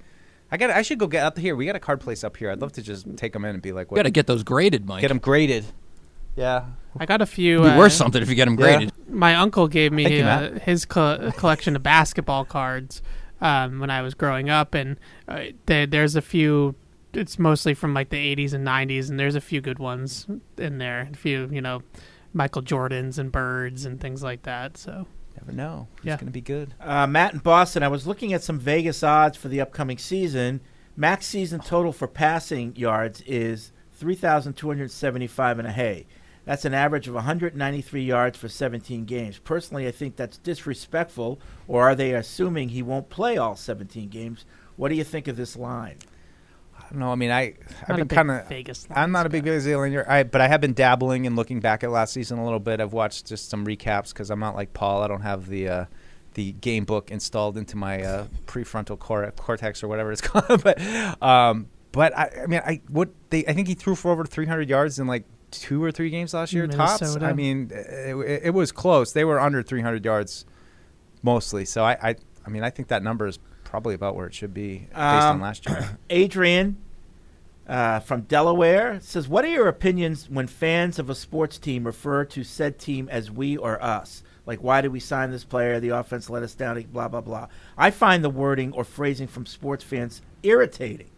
I 0.50 0.58
got. 0.58 0.70
I 0.72 0.82
should 0.82 0.98
go 0.98 1.08
get 1.08 1.24
up 1.26 1.38
here. 1.38 1.56
We 1.56 1.66
got 1.66 1.76
a 1.76 1.80
card 1.80 2.00
place 2.00 2.24
up 2.24 2.38
here. 2.38 2.50
I'd 2.50 2.62
love 2.62 2.72
to 2.74 2.82
just 2.82 3.18
take 3.18 3.34
them 3.34 3.44
in 3.44 3.52
and 3.52 3.62
be 3.62 3.74
like, 3.74 3.92
what, 3.92 3.98
gotta 3.98 4.10
get 4.10 4.28
those 4.28 4.44
graded, 4.44 4.86
Mike. 4.88 5.02
Get 5.02 5.10
them 5.10 5.20
graded. 5.20 5.66
Yeah. 6.38 6.68
I 6.98 7.06
got 7.06 7.22
a 7.22 7.26
few. 7.26 7.60
Be 7.62 7.68
uh, 7.68 7.78
worth 7.78 7.92
something 7.92 8.22
if 8.22 8.30
you 8.30 8.36
get 8.36 8.46
them 8.46 8.56
graded. 8.56 8.94
My 9.10 9.36
uncle 9.36 9.68
gave 9.68 9.92
me 9.92 10.20
you, 10.20 10.24
uh, 10.24 10.58
his 10.60 10.86
co- 10.86 11.32
collection 11.36 11.76
of 11.76 11.84
basketball 11.84 12.46
cards 12.46 13.02
um, 13.42 13.80
when 13.80 13.90
I 13.90 14.02
was 14.02 14.14
growing 14.14 14.50
up, 14.50 14.74
and 14.74 14.98
uh, 15.28 15.46
there, 15.66 15.86
there's 15.86 16.16
a 16.16 16.22
few. 16.22 16.76
It's 17.14 17.38
mostly 17.40 17.74
from 17.74 17.94
like 17.94 18.10
the 18.10 18.36
80s 18.36 18.54
and 18.54 18.66
90s, 18.66 19.10
and 19.10 19.20
there's 19.20 19.36
a 19.36 19.42
few 19.42 19.60
good 19.60 19.80
ones 19.80 20.28
in 20.58 20.78
there. 20.78 21.10
A 21.12 21.16
few, 21.16 21.50
you 21.52 21.62
know, 21.62 21.82
Michael 22.34 22.62
Jordans 22.62 23.18
and 23.18 23.32
Birds 23.32 23.86
and 23.86 24.00
things 24.00 24.24
like 24.24 24.44
that. 24.44 24.78
So 24.78 25.08
Never 25.38 25.52
know. 25.52 25.88
It's 25.98 26.06
Yeah. 26.06 26.16
going 26.16 26.26
to 26.28 26.32
be 26.32 26.42
good. 26.42 26.74
Uh, 26.82 27.08
Matt 27.08 27.34
in 27.34 27.40
Boston. 27.40 27.84
I 27.84 27.88
was 27.88 28.08
looking 28.08 28.34
at 28.34 28.44
some 28.44 28.60
Vegas 28.60 29.04
odds 29.04 29.38
for 29.38 29.48
the 29.48 29.62
upcoming 29.62 29.98
season. 29.98 30.62
Mac's 30.96 31.28
season 31.28 31.60
total 31.60 31.92
for 31.94 32.08
passing 32.08 32.76
yards 32.76 33.22
is 33.22 33.72
3,275 33.94 35.60
and 35.60 35.68
a 35.68 35.72
hay. 35.72 36.06
That's 36.46 36.66
an 36.66 36.74
average 36.74 37.08
of 37.08 37.14
193 37.16 38.04
yards 38.04 38.38
for 38.38 38.48
17 38.48 39.04
games. 39.06 39.38
Personally, 39.38 39.86
I 39.86 39.92
think 39.92 40.16
that's 40.16 40.38
disrespectful, 40.38 41.40
or 41.68 41.84
are 41.84 41.96
they 41.96 42.14
assuming 42.14 42.70
he 42.70 42.82
won't 42.82 43.10
play 43.10 43.38
all 43.38 43.56
17 43.58 44.08
games? 44.10 44.46
What 44.78 44.90
do 44.90 44.96
you 44.96 45.04
think 45.04 45.28
of 45.28 45.36
this 45.36 45.58
line? 45.58 45.98
I. 46.92 47.12
I 47.12 47.16
mean, 47.16 47.32
I 47.32 47.54
I've 47.88 47.98
been 47.98 48.08
kind 48.08 48.32
of 48.32 48.48
Vegas 48.48 48.88
I'm 48.90 49.12
not 49.12 49.26
a 49.26 49.30
big 49.30 49.44
Vegas 49.44 49.66
linear, 49.66 50.06
I 50.10 50.24
but 50.24 50.42
I 50.42 50.48
have 50.48 50.62
been 50.62 50.74
dabbling 50.74 51.28
and 51.28 51.36
looking 51.36 51.60
back 51.60 51.84
at 51.84 51.92
last 51.92 52.14
season 52.14 52.40
a 52.40 52.44
little 52.44 52.60
bit. 52.60 52.80
I've 52.80 52.94
watched 52.94 53.28
just 53.28 53.50
some 53.50 53.66
recaps 53.66 54.10
because 54.10 54.30
I'm 54.30 54.40
not 54.40 54.56
like 54.56 54.74
Paul. 54.74 55.02
I 55.04 55.08
don't 55.08 55.22
have 55.22 55.48
the 55.48 55.70
uh, 55.70 55.86
the 56.34 56.54
game 56.54 56.86
book 56.86 57.12
installed 57.12 57.58
into 57.58 57.78
my 57.78 58.02
uh, 58.04 58.28
prefrontal 58.46 58.98
cor- 59.00 59.32
cortex 59.32 59.84
or 59.84 59.88
whatever 59.88 60.12
it's 60.12 60.22
called. 60.22 60.64
but 60.64 60.80
um, 61.22 61.68
but 61.92 62.16
I, 62.18 62.44
I 62.44 62.48
mean, 62.48 62.62
I 62.66 62.82
what 62.90 63.10
they 63.30 63.46
I 63.46 63.54
think 63.54 63.68
he 63.68 63.74
threw 63.74 63.96
for 63.96 64.12
over 64.12 64.26
300 64.26 64.70
yards 64.70 65.00
in 65.00 65.08
like 65.08 65.24
two 65.52 65.84
or 65.84 65.92
three 65.92 66.10
games 66.10 66.34
last 66.34 66.54
year 66.54 66.68
tops. 66.68 67.16
I 67.18 67.34
mean, 67.34 67.72
it, 67.74 68.16
it, 68.16 68.42
it 68.46 68.54
was 68.54 68.72
close. 68.72 69.14
They 69.14 69.26
were 69.26 69.40
under 69.40 69.64
300 69.64 70.04
yards 70.06 70.46
mostly. 71.24 71.66
So 71.66 71.84
I, 71.84 72.10
I 72.10 72.16
I 72.46 72.50
mean, 72.50 72.64
I 72.64 72.70
think 72.70 72.88
that 72.90 73.04
number 73.04 73.28
is 73.28 73.40
probably 73.68 73.94
about 73.94 74.16
where 74.16 74.26
it 74.28 74.34
should 74.34 74.54
be 74.54 74.88
based 74.90 74.96
on 74.96 75.36
Um, 75.36 75.42
last 75.42 75.68
year. 75.68 75.98
Adrian 76.10 76.78
uh, 77.68 78.00
from 78.00 78.22
Delaware 78.22 79.00
says, 79.02 79.28
"What 79.28 79.44
are 79.46 79.50
your 79.50 79.68
opinions 79.68 80.30
when 80.30 80.48
fans 80.48 80.98
of 81.00 81.10
a 81.10 81.16
sports 81.16 81.58
team 81.58 81.84
refer 81.86 82.24
to 82.26 82.44
said 82.44 82.80
team 82.80 83.10
as 83.12 83.30
we 83.30 83.58
or 83.58 83.82
us? 83.84 84.24
Like, 84.46 84.64
why 84.64 84.80
did 84.80 84.94
we 84.94 85.02
sign 85.02 85.32
this 85.32 85.44
player? 85.44 85.80
The 85.82 85.90
offense 85.90 86.30
let 86.30 86.44
us 86.44 86.56
down. 86.56 86.82
Blah 86.84 87.10
blah 87.10 87.20
blah. 87.22 87.48
I 87.78 87.92
find 87.92 88.24
the 88.24 88.30
wording 88.30 88.72
or 88.72 88.86
phrasing 88.86 89.28
from 89.28 89.46
sports 89.46 89.84
fans 89.84 90.22
irritating. 90.44 91.10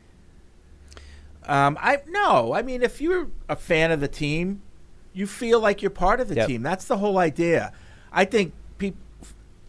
Um, 1.45 1.77
I 1.79 1.99
no. 2.07 2.53
I 2.53 2.61
mean, 2.63 2.81
if 2.81 2.99
you're 3.01 3.27
a 3.47 3.55
fan 3.55 3.91
of 3.91 3.99
the 3.99 4.07
team, 4.07 4.61
you 5.13 5.27
feel 5.27 5.59
like 5.59 5.81
you're 5.81 5.89
part 5.91 6.19
of 6.19 6.27
the 6.27 6.35
Yep. 6.35 6.47
team. 6.47 6.63
That's 6.63 6.85
the 6.85 6.97
whole 6.97 7.17
idea. 7.19 7.71
I 8.11 8.25
think 8.25 8.53
people, 8.79 8.99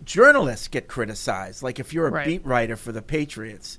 journalists 0.05 0.69
get 0.69 0.89
criticized. 0.89 1.63
Like 1.63 1.79
if 1.79 1.93
you're 1.93 2.07
a 2.09 2.11
Right. 2.11 2.27
beat 2.27 2.47
writer 2.47 2.77
for 2.77 2.93
the 2.93 3.03
Patriots, 3.03 3.79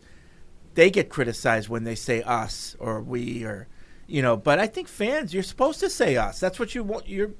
they 0.76 0.90
get 0.90 1.10
criticized 1.10 1.70
when 1.70 1.84
they 1.84 1.96
say 1.96 2.22
us 2.24 2.76
or 2.80 3.02
we 3.02 3.44
or 3.44 3.68
you 4.08 4.22
know. 4.22 4.38
But 4.38 4.60
I 4.60 4.68
think 4.68 4.88
fans, 4.88 5.34
you're 5.34 5.44
supposed 5.44 5.80
to 5.82 5.90
say 5.90 6.18
us. 6.18 6.40
That's 6.40 6.60
what 6.60 6.76
you 6.76 6.84
want. 6.84 7.08
You're 7.08 7.32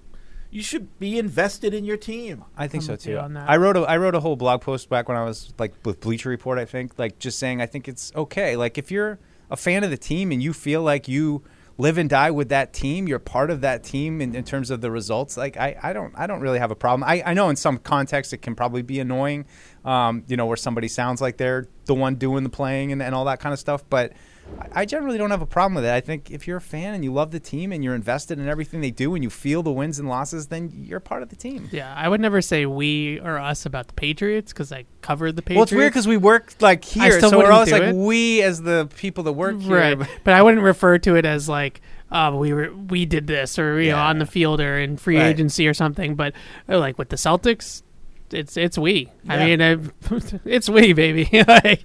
you 0.54 0.62
should 0.62 1.00
be 1.00 1.18
invested 1.18 1.74
in 1.74 1.86
your 1.86 1.96
team. 1.96 2.44
I 2.58 2.68
think 2.68 2.84
I'm 2.84 2.88
so 2.88 2.96
too. 2.98 3.18
on 3.18 3.34
that. 3.36 3.50
I 3.50 3.56
wrote 3.56 3.78
a 3.78 3.82
I 3.82 3.98
wrote 3.98 4.16
a 4.16 4.20
whole 4.20 4.36
blog 4.36 4.62
post 4.62 4.90
back 4.90 5.08
when 5.08 5.18
I 5.18 5.24
was 5.24 5.54
like 5.58 5.74
with 5.86 6.02
Bleacher 6.02 6.30
Report. 6.30 6.58
I 6.60 6.66
think 6.66 7.00
like 7.00 7.20
just 7.20 7.40
saying 7.40 7.62
I 7.62 7.66
think 7.66 7.88
it's 7.88 8.12
okay. 8.16 8.58
Like 8.58 8.78
if 8.78 8.92
you're 8.92 9.18
a 9.50 9.56
fan 9.58 9.84
of 9.84 9.90
the 9.92 9.98
team 9.98 10.32
and 10.32 10.42
you 10.44 10.52
feel 10.54 10.82
like 10.82 11.08
you 11.08 11.44
live 11.82 11.98
and 11.98 12.10
die 12.10 12.30
with 12.30 12.50
that 12.50 12.74
team. 12.74 13.08
You're 13.08 13.18
part 13.18 13.50
of 13.50 13.62
that 13.62 13.84
team 13.84 14.22
in, 14.22 14.36
in 14.36 14.44
terms 14.44 14.70
of 14.70 14.82
the 14.82 14.92
results. 14.92 15.36
Like 15.36 15.58
I, 15.58 15.76
I 15.82 15.94
don't 15.94 16.14
I 16.16 16.28
don't 16.28 16.40
really 16.40 16.60
have 16.60 16.70
a 16.70 16.76
problem. 16.76 17.04
I, 17.10 17.24
I 17.26 17.34
know 17.34 17.50
in 17.50 17.56
some 17.56 17.80
contexts 17.80 18.34
it 18.34 18.44
can 18.44 18.54
probably 18.54 18.84
be 18.84 19.00
annoying, 19.00 19.46
um, 19.84 20.24
you 20.28 20.38
know, 20.38 20.46
where 20.46 20.58
somebody 20.58 20.88
sounds 20.88 21.22
like 21.22 21.38
they're 21.38 21.68
the 21.86 21.96
one 21.96 22.16
doing 22.16 22.44
the 22.44 22.50
playing 22.50 22.92
and, 22.92 23.02
and 23.02 23.16
all 23.16 23.26
that 23.26 23.40
kind 23.40 23.52
of 23.52 23.60
stuff. 23.60 23.84
But 23.90 24.14
I 24.74 24.86
generally 24.86 25.18
don't 25.18 25.32
have 25.32 25.42
a 25.42 25.46
problem 25.46 25.76
with 25.76 25.84
it. 25.86 25.92
I 25.92 26.00
think 26.02 26.32
if 26.32 26.48
you're 26.48 26.58
a 26.58 26.62
fan 26.62 26.94
and 26.94 27.04
you 27.04 27.12
love 27.12 27.32
the 27.32 27.40
team 27.40 27.72
and 27.74 27.84
you're 27.84 27.96
invested 27.96 28.40
in 28.40 28.48
everything 28.48 28.80
they 28.82 28.92
do 28.92 29.16
and 29.16 29.24
you 29.24 29.30
feel 29.30 29.64
the 29.64 29.72
wins 29.72 30.00
and 30.00 30.08
losses, 30.08 30.48
then 30.48 30.72
you're 30.74 31.00
part 31.02 31.24
of 31.24 31.30
the 31.30 31.36
team. 31.36 31.68
Yeah, 31.72 31.94
I 31.96 32.08
would 32.08 32.22
never 32.22 32.42
say 32.42 32.66
we 32.66 33.20
or 33.20 33.38
us 33.38 33.66
about 33.66 33.88
the 33.88 33.94
Patriots 33.94 34.54
because 34.54 34.72
I 34.72 34.86
covered 35.02 35.36
the 35.36 35.42
Patriots. 35.42 35.58
Well, 35.58 35.64
it's 35.64 35.72
weird 35.74 35.92
because 35.92 36.08
we 36.08 36.18
work 36.18 36.54
like 36.62 36.86
here, 36.86 37.20
so 37.20 37.38
we're 37.38 37.52
always 37.52 37.72
like 37.72 37.82
it. 37.84 37.96
we 37.96 38.42
as 38.44 38.62
the 38.62 38.88
people 38.96 39.24
that 39.26 39.34
work 39.34 39.60
here. 39.60 39.76
right? 39.78 40.10
But 40.24 40.34
I 40.36 40.42
wouldn't 40.42 40.64
refer 40.64 40.98
to 41.00 41.16
it 41.16 41.26
as 41.26 41.50
like 41.50 41.82
uh, 42.12 42.34
we 42.36 42.54
were 42.54 42.74
we 42.74 43.06
did 43.06 43.28
this 43.28 43.60
or 43.60 43.82
you 43.82 43.92
know 43.92 43.98
on 43.98 44.20
the 44.20 44.26
field 44.26 44.62
or 44.62 44.80
in 44.80 44.96
free 44.98 45.18
Right. 45.18 45.28
agency 45.28 45.68
or 45.68 45.74
something. 45.74 46.16
But 46.16 46.34
uh, 46.70 46.80
like 46.80 46.98
with 46.98 47.10
the 47.10 47.16
Celtics, 47.18 47.84
it's 48.32 48.56
it's 48.56 48.78
we. 48.78 49.12
I 49.28 49.46
mean, 49.46 49.62
I, 49.62 49.78
it's 50.46 50.70
we, 50.70 50.94
baby. 50.94 51.28
like, 51.48 51.84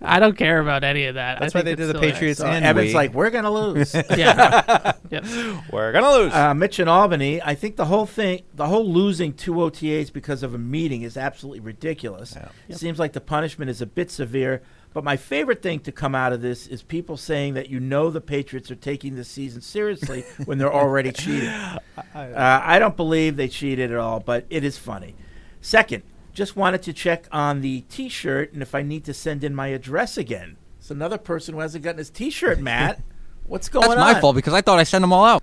I 0.00 0.20
don't 0.20 0.36
care 0.36 0.60
about 0.60 0.84
any 0.84 1.06
of 1.06 1.16
that. 1.16 1.40
That's 1.40 1.54
I 1.54 1.58
why 1.58 1.62
they 1.62 1.74
did 1.74 1.88
the. 1.88 1.98
Patriots 1.98 2.40
and 2.40 2.64
Evan's 2.64 2.88
we. 2.88 2.94
like, 2.94 3.14
we're 3.14 3.30
gonna 3.30 3.50
lose. 3.50 3.94
Yeah. 4.16 4.92
Yep. 5.10 5.24
We're 5.72 5.90
gonna 5.92 6.10
lose. 6.10 6.34
Uh, 6.34 6.52
Mitch 6.52 6.78
in 6.78 6.86
Albany. 6.86 7.40
I 7.40 7.54
think 7.54 7.76
the 7.76 7.86
whole 7.86 8.04
thing, 8.04 8.42
the 8.54 8.66
whole 8.66 8.86
losing 8.86 9.32
two 9.32 9.54
OTAs 9.54 10.12
because 10.12 10.42
of 10.42 10.52
a 10.52 10.58
meeting 10.58 11.00
is 11.00 11.16
absolutely 11.16 11.60
ridiculous. 11.60 12.36
It 12.68 12.76
seems 12.76 12.98
like 12.98 13.14
the 13.14 13.20
punishment 13.22 13.70
is 13.70 13.80
a 13.80 13.86
bit 13.86 14.10
severe. 14.10 14.60
But 14.92 15.04
my 15.04 15.16
favorite 15.16 15.62
thing 15.62 15.80
to 15.80 15.92
come 15.92 16.14
out 16.14 16.32
of 16.32 16.42
this 16.42 16.66
is 16.66 16.82
people 16.82 17.16
saying 17.16 17.54
that 17.54 17.68
you 17.70 17.80
know 17.80 18.10
the 18.10 18.20
Patriots 18.20 18.70
are 18.70 18.74
taking 18.76 19.14
this 19.16 19.28
season 19.28 19.60
seriously 19.62 20.24
when 20.44 20.58
they're 20.58 20.72
already 20.72 21.12
cheating. 21.12 21.48
Uh, 21.48 21.80
I 22.14 22.78
don't 22.78 22.96
believe 22.96 23.36
they 23.36 23.48
cheated 23.48 23.90
at 23.92 23.98
all, 23.98 24.20
but 24.20 24.44
it 24.50 24.62
is 24.64 24.76
funny. 24.76 25.14
Second, 25.60 26.02
just 26.38 26.54
wanted 26.54 26.80
to 26.84 26.92
check 26.92 27.26
on 27.32 27.62
the 27.62 27.80
T-shirt 27.88 28.52
and 28.52 28.62
if 28.62 28.72
I 28.72 28.82
need 28.82 29.04
to 29.06 29.12
send 29.12 29.42
in 29.42 29.56
my 29.56 29.66
address 29.68 30.16
again. 30.16 30.56
It's 30.78 30.88
another 30.88 31.18
person 31.18 31.54
who 31.54 31.60
hasn't 31.60 31.82
gotten 31.82 31.98
his 31.98 32.10
T-shirt, 32.10 32.60
Matt. 32.70 33.02
What's 33.44 33.68
going 33.68 33.90
on? 33.90 33.96
That's 33.96 34.06
on? 34.08 34.14
my 34.14 34.20
fault 34.20 34.36
because 34.36 34.54
I 34.54 34.60
thought 34.60 34.78
I 34.78 34.84
sent 34.84 35.02
them 35.02 35.12
all 35.12 35.24
out. 35.24 35.42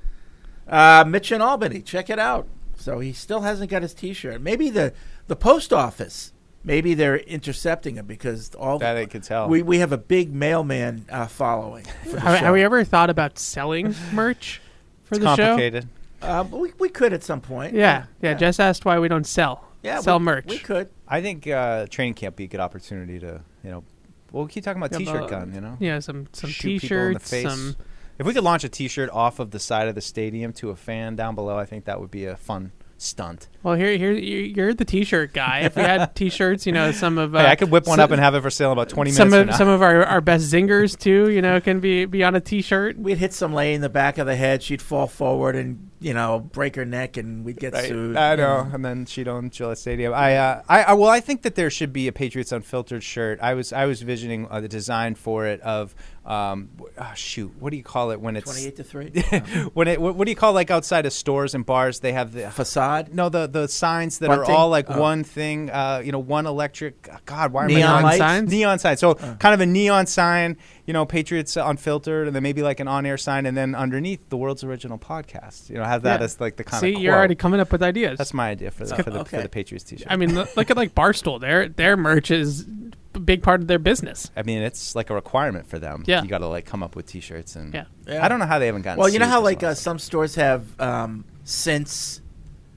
Uh, 0.66 1.04
Mitch 1.06 1.34
in 1.34 1.42
Albany, 1.42 1.82
check 1.82 2.10
it 2.10 2.18
out. 2.18 2.48
So 2.78 3.00
he 3.00 3.12
still 3.12 3.42
hasn't 3.42 3.70
got 3.70 3.82
his 3.82 3.94
T-shirt. 3.94 4.40
Maybe 4.40 4.70
the 4.70 4.94
the 5.28 5.36
post 5.36 5.74
office. 5.74 6.32
Maybe 6.64 6.94
they're 6.94 7.18
intercepting 7.18 7.96
him 7.96 8.06
because 8.06 8.56
all 8.56 8.80
That 8.80 8.94
they 8.94 9.06
could 9.06 9.24
tell. 9.24 9.50
We 9.50 9.64
we 9.64 9.80
have 9.80 9.92
a 9.92 9.98
big 9.98 10.34
mailman 10.34 11.06
uh, 11.10 11.28
following. 11.28 11.86
Have, 11.86 12.12
show. 12.12 12.20
have 12.20 12.54
we 12.54 12.64
ever 12.64 12.84
thought 12.86 13.10
about 13.10 13.38
selling 13.38 13.94
merch 14.14 14.62
for 15.04 15.16
It's 15.16 15.24
the 15.26 15.36
show? 15.36 15.46
complicated. 15.48 15.90
Uh, 16.22 16.46
we 16.50 16.72
we 16.80 16.90
could 16.90 17.12
at 17.12 17.22
some 17.24 17.42
point. 17.42 17.74
Yeah, 17.74 18.06
yeah. 18.22 18.34
Just 18.34 18.60
asked 18.62 18.86
why 18.86 18.98
we 19.00 19.08
don't 19.10 19.28
sell. 19.28 19.66
Yeah, 19.86 20.00
sell 20.02 20.20
we- 20.20 20.26
merch. 20.26 20.46
We 20.48 20.58
could. 20.60 20.90
I 21.08 21.22
think 21.22 21.48
uh, 21.48 21.86
training 21.88 22.16
camp 22.16 22.36
be 22.36 22.46
a 22.46 22.48
good 22.48 22.60
opportunity 22.60 23.20
to 23.20 23.42
you 23.64 23.70
know. 23.72 23.84
Well, 24.32 24.46
we 24.46 24.52
keep 24.52 24.64
talking 24.66 24.82
about 24.82 24.92
Yeah, 24.92 25.06
t-shirt 25.06 25.22
but- 25.22 25.30
gun. 25.30 25.54
You 25.54 25.62
know. 25.62 25.78
yeah, 25.80 26.00
some- 26.00 26.28
some 26.34 26.50
Shoot 26.50 26.82
people 26.82 26.98
in 26.98 27.14
the 27.14 27.20
t-shirts, 27.20 27.30
face. 27.30 27.44
some- 27.50 27.76
If 28.20 28.26
we 28.26 28.34
could 28.34 28.44
launch 28.44 28.64
a 28.64 28.70
T-shirt 28.70 29.10
off 29.12 29.40
of 29.40 29.52
the 29.52 29.60
side 29.60 29.88
of 29.88 29.96
the 29.96 30.02
stadium 30.02 30.52
to 30.54 30.70
a 30.72 30.76
fan 30.76 31.16
down 31.16 31.36
below, 31.36 31.58
I 31.58 31.66
think 31.66 31.86
that 31.86 32.00
would 32.02 32.12
be 32.12 32.26
a 32.26 32.36
fun 32.38 32.72
stunt. 32.98 33.50
Well, 33.62 33.76
here, 33.76 33.96
here, 33.98 34.12
you- 34.14 34.40
you're 34.56 34.74
the 34.74 34.86
T-shirt 34.86 35.34
guy. 35.34 35.60
If 35.62 35.76
we 35.76 35.82
had 35.84 36.16
T-shirts, 36.16 36.66
you 36.66 36.72
know, 36.72 36.92
some 36.94 37.18
of 37.18 37.36
uh, 37.36 37.40
Hey, 37.40 37.52
I 37.52 37.56
could 37.56 37.70
whip 37.72 37.86
one 37.88 37.98
some- 37.98 38.04
up 38.06 38.12
and 38.12 38.22
have 38.22 38.34
it 38.36 38.42
for 38.42 38.50
sale 38.50 38.72
in 38.72 38.78
about 38.78 38.88
20 38.90 39.12
Some 39.12 39.30
minutes 39.30 39.42
of 39.42 39.42
from 39.44 39.52
now. 39.52 39.58
some 39.58 39.68
of 39.68 39.82
our, 39.82 40.04
our 40.06 40.22
best 40.22 40.52
zingers 40.52 40.98
too, 40.98 41.30
you 41.30 41.42
know, 41.42 41.60
can 41.62 41.80
be 41.82 42.06
be 42.06 42.24
on 42.24 42.36
a 42.36 42.40
T-shirt. 42.42 42.98
We'd 42.98 43.18
hit 43.18 43.34
some 43.34 43.54
lady 43.54 43.74
in 43.76 43.82
the 43.82 43.90
back 43.90 44.18
of 44.18 44.26
the 44.28 44.36
head. 44.38 44.64
She'd 44.64 44.82
fall 44.82 45.08
forward 45.08 45.56
and 45.58 45.90
you 46.00 46.14
know 46.14 46.40
break 46.40 46.76
her 46.76 46.86
neck, 46.86 47.18
and 47.18 47.46
we'd 47.46 47.60
get 47.60 47.74
Right. 47.74 47.88
sued. 47.88 48.18
I 48.18 48.36
know, 48.36 48.68
and 48.74 48.84
then 48.84 49.06
she'd 49.06 49.28
own 49.28 49.50
Gillette 49.50 49.78
Stadium. 49.78 50.14
I, 50.14 50.36
uh, 50.38 50.62
I, 50.68 50.84
I, 50.84 50.94
well, 50.94 51.10
I 51.10 51.20
think 51.20 51.42
that 51.44 51.56
there 51.56 51.70
should 51.70 51.94
be 51.94 52.08
a 52.08 52.12
Patriots 52.12 52.52
Unfiltered 52.52 53.04
shirt. 53.04 53.40
I 53.42 53.54
was, 53.54 53.72
I 53.74 53.86
was 53.86 54.02
visioning 54.02 54.48
uh, 54.50 54.60
the 54.62 54.68
design 54.68 55.16
for 55.16 55.46
it 55.48 55.62
of, 55.62 55.96
um, 56.26 56.70
ah, 56.98 57.14
shoot, 57.16 57.54
what 57.60 57.70
do 57.72 57.78
you 57.78 57.84
call 57.84 58.12
it 58.12 58.20
when 58.20 58.36
it's 58.36 58.46
28 58.52 58.76
to 58.78 58.84
three? 58.84 59.10
when 59.74 59.88
it, 59.88 60.02
what, 60.02 60.16
what 60.16 60.26
do 60.26 60.32
you 60.32 60.36
call 60.36 60.54
like 60.54 60.70
outside 60.72 61.06
of 61.06 61.14
stores 61.14 61.54
and 61.56 61.66
bars? 61.66 62.00
They 62.02 62.14
have 62.14 62.34
the 62.34 62.50
facade. 62.50 63.14
No, 63.14 63.30
the 63.30 63.48
the 63.48 63.68
signs 63.68 64.20
that 64.20 64.30
are 64.32 64.44
all 64.46 64.70
like 64.70 64.86
Oh. 64.90 65.00
one 65.00 65.24
thing. 65.24 65.70
Uh, 65.70 66.02
you 66.04 66.12
know, 66.12 66.20
one 66.20 66.46
electric. 66.48 67.08
God, 67.26 67.52
why 67.54 67.64
am 67.66 67.68
Neon 67.70 67.96
I 68.00 68.02
lights? 68.02 68.18
Signs? 68.18 68.52
Neon 68.52 68.80
sign. 68.80 68.98
So 68.98 69.14
kind 69.16 69.54
of 69.54 69.62
a 69.62 69.66
neon 69.66 70.08
sign. 70.08 70.58
You 70.86 70.94
know, 70.94 71.06
Patriots 71.06 71.56
Unfiltered, 71.58 72.28
and 72.28 72.36
then 72.36 72.44
maybe 72.44 72.62
like 72.62 72.80
an 72.80 72.88
on-air 72.88 73.18
sign, 73.18 73.46
and 73.48 73.58
then 73.58 73.74
underneath 73.74 74.30
the 74.30 74.38
world's 74.38 74.64
original 74.64 75.00
podcast. 75.00 75.70
You 75.70 75.78
know, 75.78 75.84
have 75.84 76.04
that 76.04 76.20
Yeah. 76.20 76.26
as 76.26 76.40
like 76.40 76.58
the 76.58 76.64
kind 76.64 76.82
See, 76.82 76.94
of. 76.96 77.02
you're 77.02 77.16
already 77.16 77.34
coming 77.36 77.60
up 77.60 77.72
with 77.72 77.82
ideas. 77.82 78.18
That's 78.20 78.34
my 78.36 78.50
idea 78.50 78.70
for 78.70 78.86
the, 78.86 78.96
for 79.04 79.10
the, 79.10 79.26
for 79.26 79.42
the 79.42 79.50
Patriots 79.50 79.84
t-shirt. 79.84 80.08
I 80.10 80.16
mean, 80.16 80.36
look 80.36 80.56
look 80.56 80.70
at 80.70 80.78
like 80.78 80.94
Barstool. 80.94 81.42
Their 81.42 81.70
their 81.70 81.98
merch 81.98 82.30
is 82.30 82.68
a 83.16 83.20
big 83.20 83.42
part 83.42 83.62
of 83.62 83.68
their 83.68 83.80
business. 83.80 84.30
I 84.38 84.44
mean, 84.44 84.62
it's 84.62 84.94
like 84.96 85.10
a 85.10 85.16
requirement 85.16 85.66
for 85.68 85.80
them. 85.80 86.04
Yeah. 86.06 86.22
you 86.22 86.28
got 86.30 86.40
to 86.40 86.48
like 86.48 86.66
come 86.66 86.84
up 86.84 86.96
with 86.96 87.08
T-shirts 87.08 87.56
and. 87.56 87.74
Yeah. 87.74 88.24
I 88.24 88.28
don't 88.28 88.38
know 88.40 88.46
how 88.46 88.60
they 88.60 88.68
haven't 88.68 88.84
gotten. 88.84 89.00
Well, 89.00 89.10
you 89.10 89.18
know 89.18 89.26
how 89.28 89.42
like 89.42 89.62
some- 89.62 89.70
uh, 89.70 89.74
some 89.74 90.00
stores 90.00 90.36
have 90.36 90.80
um, 90.80 91.26
scents. 91.46 92.22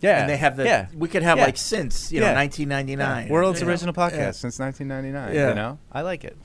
Yeah, 0.01 0.21
and 0.21 0.31
they 0.31 0.37
have 0.37 0.57
the. 0.57 0.65
yeah, 0.65 0.87
We 0.95 1.09
could 1.09 1.25
have 1.25 1.39
yeah. 1.39 1.45
like 1.45 1.57
since 1.57 2.13
you 2.13 2.21
know 2.21 2.33
1999. 2.33 3.27
Yeah. 3.27 3.33
World's 3.33 3.61
you 3.61 3.69
original 3.69 3.93
podcast 3.93 4.13
Yeah. 4.17 4.31
since 4.31 4.59
1999. 4.61 5.35
Yeah. 5.35 5.49
You 5.49 5.55
know, 5.57 5.79
I 5.91 6.03
like 6.03 6.23
it. 6.25 6.39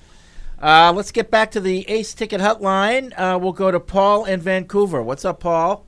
Uh, 0.63 0.93
let's 0.95 1.11
get 1.11 1.29
back 1.29 1.51
to 1.51 1.59
the 1.59 1.83
Ace 1.89 2.13
Ticket 2.13 2.39
Hotline. 2.39 3.11
Uh, 3.19 3.37
we'll 3.37 3.51
go 3.51 3.69
to 3.69 3.81
Paul 3.81 4.23
in 4.23 4.39
Vancouver. 4.39 5.03
What's 5.03 5.25
up, 5.25 5.41
Paul? 5.41 5.85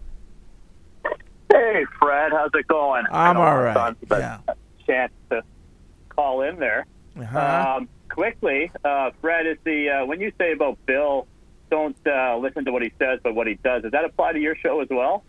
Hey, 1.50 1.86
Fred, 1.98 2.34
how's 2.34 2.52
it 2.54 2.68
going? 2.68 3.06
I'm 3.10 3.38
all 3.38 3.58
right. 3.58 3.70
I 3.70 3.74
know 3.74 3.80
all 3.80 3.92
it's 3.92 4.10
right. 4.10 4.28
on, 4.28 4.46
but 4.46 4.58
chance 4.86 5.14
to 5.30 5.44
call 6.10 6.42
in 6.42 6.60
there. 6.60 6.86
Uh-huh. 7.18 7.78
Um, 7.78 7.90
quickly, 8.10 8.70
uh, 8.84 9.12
Fred, 9.22 9.48
is 9.48 9.58
the 9.64 9.92
uh, 9.92 10.06
when 10.06 10.20
you 10.20 10.34
say 10.38 10.52
about 10.52 10.78
Bill, 10.86 11.26
don't 11.72 11.96
uh, 12.06 12.38
listen 12.38 12.66
to 12.66 12.74
what 12.74 12.82
he 12.82 12.92
says, 13.00 13.22
but 13.24 13.34
what 13.34 13.48
he 13.48 13.54
does. 13.64 13.84
Does 13.84 13.94
that 13.94 14.04
apply 14.04 14.34
to 14.34 14.40
your 14.40 14.58
show 14.58 14.82
as 14.82 14.90
well? 14.92 15.24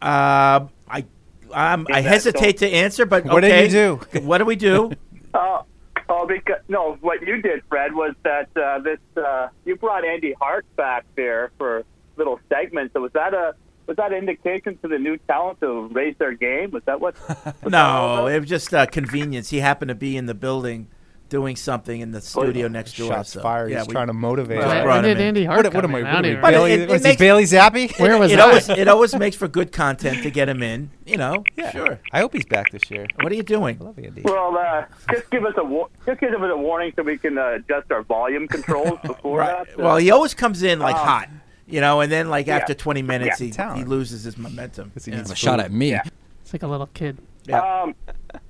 Uh, 0.00 0.68
I 0.88 1.04
I'm, 1.52 1.84
I 1.90 1.98
Is 1.98 2.04
that 2.04 2.10
hesitate 2.10 2.58
to 2.58 2.70
answer, 2.70 3.06
but 3.06 3.24
What 3.24 3.40
did 3.40 3.72
you 3.72 4.00
do? 4.12 4.20
What 4.20 4.38
do 4.38 4.44
we 4.44 4.54
do? 4.54 4.92
Oh, 6.08 6.26
because 6.26 6.60
no, 6.68 6.96
what 7.00 7.26
you 7.26 7.42
did, 7.42 7.62
Fred, 7.68 7.94
was 7.94 8.14
that 8.22 8.48
uh, 8.56 8.78
this 8.78 8.98
uh, 9.16 9.48
you 9.64 9.76
brought 9.76 10.04
Andy 10.04 10.34
Hart 10.40 10.64
back 10.76 11.04
there 11.16 11.50
for 11.58 11.84
little 12.16 12.38
segments. 12.48 12.94
So 12.94 13.00
was 13.00 13.12
that 13.12 13.34
a 13.34 13.54
was 13.86 13.96
that 13.96 14.12
indication 14.12 14.78
to 14.82 14.88
the 14.88 14.98
new 14.98 15.16
talent 15.28 15.60
to 15.60 15.88
raise 15.88 16.16
their 16.18 16.34
game? 16.34 16.70
Was 16.70 16.82
that 16.86 17.00
what? 17.00 17.16
no, 17.66 18.26
it 18.26 18.40
was 18.40 18.48
just 18.48 18.72
uh, 18.72 18.86
convenience. 18.86 19.50
He 19.50 19.58
happened 19.58 19.88
to 19.88 19.94
be 19.94 20.16
in 20.16 20.26
the 20.26 20.34
building 20.34 20.88
doing 21.28 21.56
something 21.56 22.00
in 22.00 22.12
the 22.12 22.20
studio 22.20 22.68
next 22.68 22.96
door. 22.96 23.08
Shots 23.08 23.32
so, 23.32 23.42
fired. 23.42 23.70
Yeah, 23.70 23.78
He's 23.78 23.88
we- 23.88 23.92
trying 23.94 24.06
to 24.06 24.12
motivate. 24.12 24.60
just 24.60 24.86
When 24.86 25.02
did. 25.02 25.20
Andy 25.20 25.44
Hart 25.44 25.64
What, 25.64 25.74
what 25.74 25.80
come 25.82 25.94
am 25.94 25.96
I? 25.96 25.98
in? 25.98 26.04
What 26.14 26.14
am 26.14 26.24
I? 26.24 26.28
even 26.28 26.40
Bailey, 26.42 26.72
it- 26.72 26.80
it 26.82 26.88
was 26.88 27.02
he 27.02 27.08
makes- 27.08 27.18
Bailey 27.18 27.42
Zappe? 27.44 27.98
Where 27.98 28.18
was 28.18 28.32
it 28.32 28.36
that? 28.36 28.46
always 28.48 28.68
it 28.68 28.88
always 28.88 29.14
makes 29.16 29.36
for 29.36 29.48
good 29.48 29.72
content 29.72 30.22
to 30.22 30.30
get 30.30 30.48
him 30.48 30.62
in. 30.62 30.90
You 31.04 31.16
know, 31.16 31.44
Yeah. 31.56 31.70
sure. 31.70 32.00
I 32.12 32.20
hope 32.20 32.32
he's 32.32 32.46
back 32.46 32.70
this 32.70 32.90
year. 32.90 33.06
What 33.22 33.32
are 33.32 33.34
you 33.36 33.42
doing? 33.42 33.78
I 33.80 33.84
love 33.84 33.98
Andy. 33.98 34.22
Well, 34.22 34.56
uh, 34.56 34.84
just 35.12 35.30
give 35.30 35.44
us 35.44 35.54
a 35.56 35.64
wa- 35.64 35.88
just 36.04 36.20
give 36.20 36.32
us 36.34 36.50
a 36.52 36.56
warning 36.56 36.92
so 36.96 37.02
we 37.02 37.18
can 37.18 37.38
uh, 37.38 37.52
adjust 37.56 37.90
our 37.90 38.02
volume 38.02 38.46
controls 38.48 38.98
before 39.04 39.40
Right. 39.40 39.66
that. 39.66 39.76
Well, 39.78 39.96
he 39.96 40.10
always 40.10 40.34
comes 40.34 40.62
in 40.62 40.78
like 40.78 40.96
Um, 40.96 41.06
hot, 41.06 41.28
you 41.66 41.80
know, 41.80 42.00
and 42.00 42.10
then 42.12 42.28
like 42.30 42.46
yeah. 42.46 42.56
after 42.56 42.74
20 42.74 43.02
minutes, 43.02 43.40
Yeah. 43.40 43.46
he, 43.46 43.52
Talent. 43.52 43.78
he 43.78 43.84
loses 43.84 44.22
his 44.24 44.36
momentum. 44.38 44.88
Because 44.88 45.04
he 45.04 45.10
Yeah. 45.12 45.18
needs 45.18 45.30
A 45.30 45.34
shot 45.36 45.58
at 45.60 45.72
me. 45.72 45.90
Yeah. 45.90 46.02
It's 46.42 46.52
like 46.52 46.62
a 46.62 46.68
little 46.68 46.86
kid. 46.94 47.18
Yeah. 47.46 47.58
Um, 47.60 47.94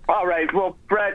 all 0.08 0.26
right. 0.26 0.52
Well, 0.54 0.76
Brett, 0.88 1.14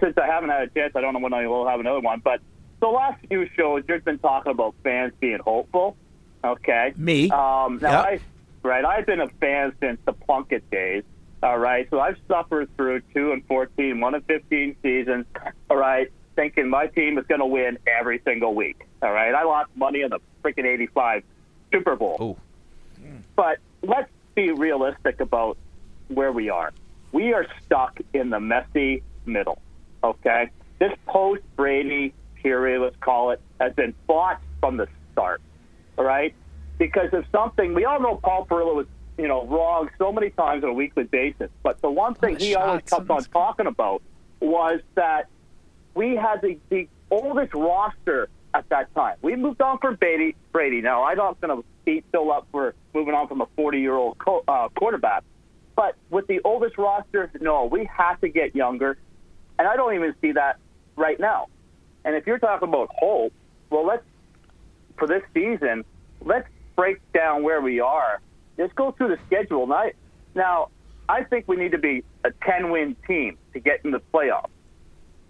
since 0.00 0.16
I 0.18 0.26
haven't 0.26 0.50
had 0.50 0.62
a 0.62 0.66
chance, 0.68 0.92
I 0.96 1.00
don't 1.00 1.14
know 1.14 1.20
when 1.20 1.32
I 1.34 1.46
will 1.46 1.66
have 1.66 1.80
another 1.80 2.00
one. 2.00 2.20
But 2.22 2.40
the 2.80 2.88
last 2.88 3.24
few 3.28 3.48
shows, 3.56 3.82
you've 3.88 4.04
been 4.04 4.18
talking 4.18 4.52
about 4.52 4.74
fans 4.84 5.12
being 5.20 5.38
hopeful. 5.38 5.96
Okay. 6.44 6.92
Me? 6.96 7.30
Um, 7.30 7.78
now, 7.82 8.02
Yep. 8.02 8.06
I, 8.06 8.20
right, 8.62 8.84
I've 8.84 9.06
been 9.06 9.20
a 9.20 9.28
fan 9.28 9.72
since 9.80 9.98
the 10.04 10.12
Plunkett 10.12 10.68
days. 10.70 11.02
All 11.42 11.58
right. 11.58 11.88
So 11.90 12.00
I've 12.00 12.16
suffered 12.28 12.68
through 12.76 13.00
two 13.14 13.32
and 13.32 13.44
14, 13.46 14.00
one 14.00 14.14
and 14.14 14.24
15 14.26 14.76
seasons. 14.82 15.24
All 15.70 15.76
right. 15.76 16.10
Thinking 16.36 16.68
my 16.68 16.86
team 16.86 17.18
is 17.18 17.26
going 17.26 17.40
to 17.40 17.46
win 17.46 17.78
every 17.86 18.20
single 18.24 18.54
week. 18.54 18.86
All 19.02 19.12
right. 19.12 19.34
I 19.34 19.44
lost 19.44 19.70
money 19.76 20.02
in 20.02 20.10
the 20.10 20.18
freaking 20.44 20.64
85 20.66 21.22
Super 21.72 21.96
Bowl. 21.96 22.16
Oh, 22.20 22.36
But 23.36 23.58
let's 23.82 24.10
be 24.34 24.50
realistic 24.52 25.20
about 25.20 25.58
where 26.08 26.32
we 26.32 26.48
are. 26.50 26.72
We 27.12 27.32
are 27.34 27.46
stuck 27.64 27.98
in 28.12 28.30
the 28.30 28.40
messy 28.40 29.02
middle. 29.26 29.60
Okay? 30.02 30.50
This 30.78 30.92
post 31.06 31.42
Brady 31.56 32.14
period, 32.42 32.80
let's 32.80 32.96
call 33.00 33.30
it, 33.30 33.40
has 33.60 33.72
been 33.74 33.94
fought 34.06 34.40
from 34.60 34.76
the 34.76 34.88
start. 35.12 35.40
All 35.96 36.04
right? 36.04 36.34
Because 36.78 37.12
of 37.12 37.24
something, 37.32 37.74
we 37.74 37.84
all 37.84 38.00
know 38.00 38.16
Paul 38.22 38.46
Perillo 38.46 38.74
was, 38.74 38.86
you 39.16 39.26
know, 39.26 39.46
wrong 39.46 39.90
so 39.98 40.12
many 40.12 40.30
times 40.30 40.62
on 40.62 40.70
a 40.70 40.74
weekly 40.74 41.04
basis. 41.04 41.50
But 41.62 41.80
the 41.80 41.90
one 41.90 42.14
thing 42.14 42.34
the 42.34 42.44
he 42.44 42.54
always 42.54 42.82
kept 42.82 43.10
on 43.10 43.24
talking 43.24 43.66
about 43.66 44.02
was 44.40 44.80
that 44.94 45.26
we 45.94 46.14
had 46.14 46.40
the, 46.40 46.58
the 46.68 46.88
oldest 47.10 47.52
roster 47.54 48.28
at 48.54 48.68
that 48.68 48.94
time. 48.94 49.16
We 49.22 49.34
moved 49.36 49.60
on 49.60 49.78
from 49.78 49.96
Brady. 49.96 50.36
Brady. 50.52 50.80
Now 50.80 51.04
I'm 51.04 51.16
not 51.16 51.40
going 51.40 51.56
to 51.56 51.64
beat 51.84 52.04
Phil 52.12 52.30
up 52.30 52.46
for 52.52 52.74
moving 52.94 53.14
on 53.14 53.28
from 53.28 53.40
a 53.40 53.46
40 53.56 53.80
year 53.80 53.94
old 53.94 54.18
co- 54.18 54.44
uh, 54.46 54.68
quarterback, 54.76 55.24
but 55.74 55.96
with 56.10 56.26
the 56.26 56.40
oldest 56.44 56.78
roster, 56.78 57.30
no, 57.40 57.64
we 57.64 57.88
have 57.96 58.20
to 58.20 58.28
get 58.28 58.54
younger, 58.54 58.98
and 59.58 59.66
I 59.66 59.76
don't 59.76 59.94
even 59.94 60.14
see 60.20 60.32
that 60.32 60.58
right 60.96 61.18
now. 61.18 61.46
And 62.04 62.14
if 62.14 62.26
you're 62.26 62.38
talking 62.38 62.68
about 62.68 62.90
hope, 62.92 63.32
well, 63.70 63.86
let's 63.86 64.04
for 64.98 65.06
this 65.06 65.22
season, 65.34 65.84
let's 66.24 66.48
break 66.76 67.00
down 67.12 67.42
where 67.42 67.60
we 67.60 67.80
are. 67.80 68.20
Let's 68.56 68.72
go 68.74 68.92
through 68.92 69.08
the 69.08 69.18
schedule. 69.26 69.66
Now, 69.66 69.90
now 70.34 70.68
I 71.08 71.24
think 71.24 71.46
we 71.46 71.56
need 71.56 71.72
to 71.72 71.78
be 71.78 72.02
a 72.24 72.30
10 72.30 72.70
win 72.70 72.96
team 73.06 73.38
to 73.52 73.60
get 73.60 73.84
in 73.84 73.92
the 73.92 74.00
playoffs. 74.12 74.50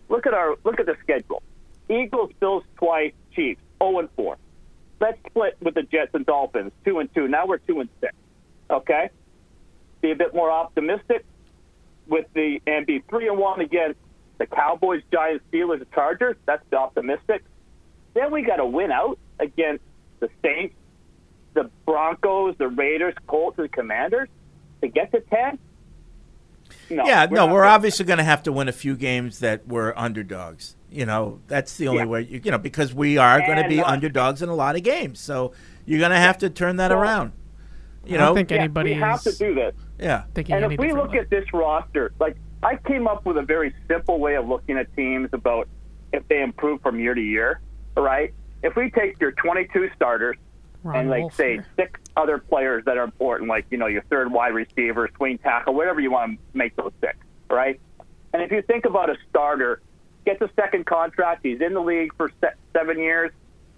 Look 0.08 0.26
at 0.26 0.34
our 0.34 0.56
look 0.64 0.80
at 0.80 0.86
the 0.86 0.96
schedule. 1.02 1.42
Eagles, 1.90 2.30
Bills 2.40 2.64
twice, 2.76 3.12
Chiefs, 3.34 3.60
0 3.82 4.00
and 4.00 4.08
4. 4.16 4.36
Let's 5.00 5.18
split 5.28 5.56
with 5.60 5.74
the 5.74 5.82
Jets 5.82 6.10
and 6.14 6.26
Dolphins, 6.26 6.72
2 6.84 6.98
and 6.98 7.14
2. 7.14 7.28
Now 7.28 7.46
we're 7.46 7.58
2 7.58 7.80
and 7.80 7.88
6. 8.00 8.12
Okay? 8.70 9.10
Be 10.00 10.10
a 10.10 10.16
bit 10.16 10.34
more 10.34 10.50
optimistic 10.50 11.24
with 12.06 12.26
the 12.34 12.60
and 12.66 12.86
be 12.86 13.02
3 13.08 13.28
and 13.28 13.38
1 13.38 13.60
against 13.60 13.98
the 14.38 14.46
Cowboys, 14.46 15.02
Giants, 15.12 15.44
Steelers, 15.52 15.78
and 15.80 15.90
Chargers. 15.92 16.36
That's 16.46 16.62
optimistic. 16.72 17.44
Then 18.14 18.30
we 18.32 18.42
got 18.42 18.56
to 18.56 18.66
win 18.66 18.90
out 18.92 19.18
against 19.38 19.82
the 20.20 20.28
Saints, 20.42 20.74
the 21.54 21.70
Broncos, 21.86 22.56
the 22.58 22.68
Raiders, 22.68 23.14
Colts, 23.26 23.58
and 23.58 23.70
Commanders 23.70 24.28
to 24.80 24.88
get 24.88 25.10
to 25.12 25.20
10. 25.20 25.58
No, 26.90 27.04
yeah, 27.06 27.26
we're 27.26 27.36
no, 27.36 27.46
we're 27.46 27.60
gonna- 27.62 27.74
obviously 27.74 28.04
going 28.04 28.18
to 28.18 28.24
have 28.24 28.42
to 28.44 28.52
win 28.52 28.68
a 28.68 28.72
few 28.72 28.96
games 28.96 29.40
that 29.40 29.66
were 29.66 29.98
underdogs. 29.98 30.76
You 30.90 31.04
know, 31.06 31.40
that's 31.46 31.76
the 31.76 31.88
only 31.88 32.00
Yeah. 32.02 32.06
way. 32.06 32.22
You, 32.22 32.40
you 32.44 32.50
know, 32.50 32.58
because 32.58 32.94
we 32.94 33.18
are 33.18 33.40
going 33.40 33.62
to 33.62 33.68
be 33.68 33.80
uh, 33.82 33.90
underdogs 33.90 34.42
in 34.42 34.48
a 34.48 34.54
lot 34.54 34.74
of 34.76 34.82
games, 34.82 35.18
so 35.20 35.52
you're 35.86 35.98
going 35.98 36.10
to 36.12 36.16
have 36.18 36.38
to 36.38 36.50
turn 36.50 36.76
that 36.76 36.90
So- 36.90 36.98
around. 36.98 37.32
You 38.06 38.14
I 38.14 38.18
don't 38.18 38.28
know, 38.30 38.34
think 38.36 38.52
anybody 38.52 38.94
we 38.94 39.00
have 39.00 39.20
to 39.22 39.32
do 39.32 39.54
this. 39.54 39.74
yeah. 39.98 40.22
thinking 40.34 40.54
and 40.54 40.72
if 40.72 40.78
we 40.78 40.92
look 40.92 41.14
at 41.14 41.28
this 41.28 41.44
roster, 41.52 42.12
like 42.18 42.36
I 42.62 42.76
came 42.76 43.06
up 43.06 43.24
with 43.24 43.36
a 43.36 43.42
very 43.42 43.74
simple 43.86 44.18
way 44.18 44.36
of 44.36 44.48
looking 44.48 44.76
at 44.78 44.94
teams 44.96 45.30
about 45.32 45.68
if 46.12 46.26
they 46.28 46.42
improve 46.42 46.80
from 46.82 46.98
year 46.98 47.14
to 47.14 47.20
year. 47.20 47.60
right? 47.96 48.32
if 48.62 48.74
we 48.74 48.90
take 48.90 49.20
your 49.20 49.32
22 49.32 49.90
starters 49.94 50.36
Ron 50.82 50.96
and 50.96 51.10
like 51.10 51.20
Wolf 51.20 51.34
say 51.34 51.52
here. 51.54 51.66
six 51.76 52.00
other 52.16 52.38
players 52.38 52.84
that 52.86 52.96
are 52.96 53.04
important, 53.04 53.48
like 53.48 53.66
you 53.70 53.78
know 53.78 53.86
your 53.86 54.02
third 54.02 54.30
wide 54.32 54.54
receiver, 54.54 55.08
swing 55.16 55.38
tackle, 55.38 55.74
whatever 55.74 56.00
you 56.00 56.10
want 56.10 56.38
to 56.38 56.58
make 56.58 56.74
those 56.76 56.92
six, 57.00 57.16
right? 57.50 57.80
And 58.32 58.42
if 58.42 58.50
you 58.50 58.62
think 58.62 58.84
about 58.84 59.10
a 59.10 59.16
starter, 59.30 59.80
gets 60.24 60.40
a 60.40 60.50
second 60.56 60.86
contract, 60.86 61.40
he's 61.44 61.60
in 61.60 61.74
the 61.74 61.80
league 61.80 62.14
for 62.16 62.30
se- 62.40 62.54
seven 62.72 62.98
years, 62.98 63.30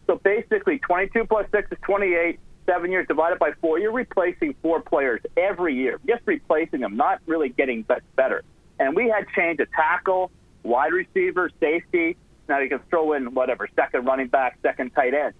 so 0.07 0.17
basically 0.17 0.79
22 0.79 1.25
plus 1.27 1.47
six 1.53 1.71
is 1.73 1.79
28. 1.83 2.39
Seven 2.67 2.91
years 2.93 3.07
divided 3.09 3.39
by 3.39 3.53
four, 3.61 3.79
you're 3.79 3.93
replacing 3.93 4.55
four 4.63 4.81
players 4.81 5.21
every 5.37 5.75
year. 5.75 5.99
Just 6.07 6.23
replacing 6.27 6.81
them, 6.81 6.97
not 6.97 7.21
really 7.27 7.49
getting 7.49 7.83
bet- 7.83 8.03
better. 8.15 8.45
And 8.81 8.97
we 8.97 9.09
had 9.09 9.29
changed 9.37 9.61
a 9.61 9.67
tackle, 9.67 10.33
wide 10.63 10.93
receiver, 10.93 11.51
safety. 11.61 12.17
Now 12.49 12.59
you 12.59 12.69
can 12.71 12.81
throw 12.89 13.13
in 13.13 13.35
whatever 13.35 13.69
second 13.77 14.07
running 14.07 14.29
back, 14.29 14.59
second 14.63 14.91
tight 14.95 15.15
end. 15.15 15.35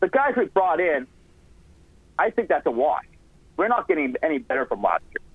The 0.00 0.08
guys 0.08 0.34
we 0.36 0.44
brought 0.44 0.78
in, 0.78 1.06
I 2.18 2.30
think 2.30 2.48
that's 2.48 2.66
a 2.66 2.70
wash. 2.70 3.06
We're 3.56 3.68
not 3.68 3.88
getting 3.88 4.14
any 4.22 4.38
better 4.38 4.66
from 4.66 4.82
last 4.82 5.02
year. 5.10 5.26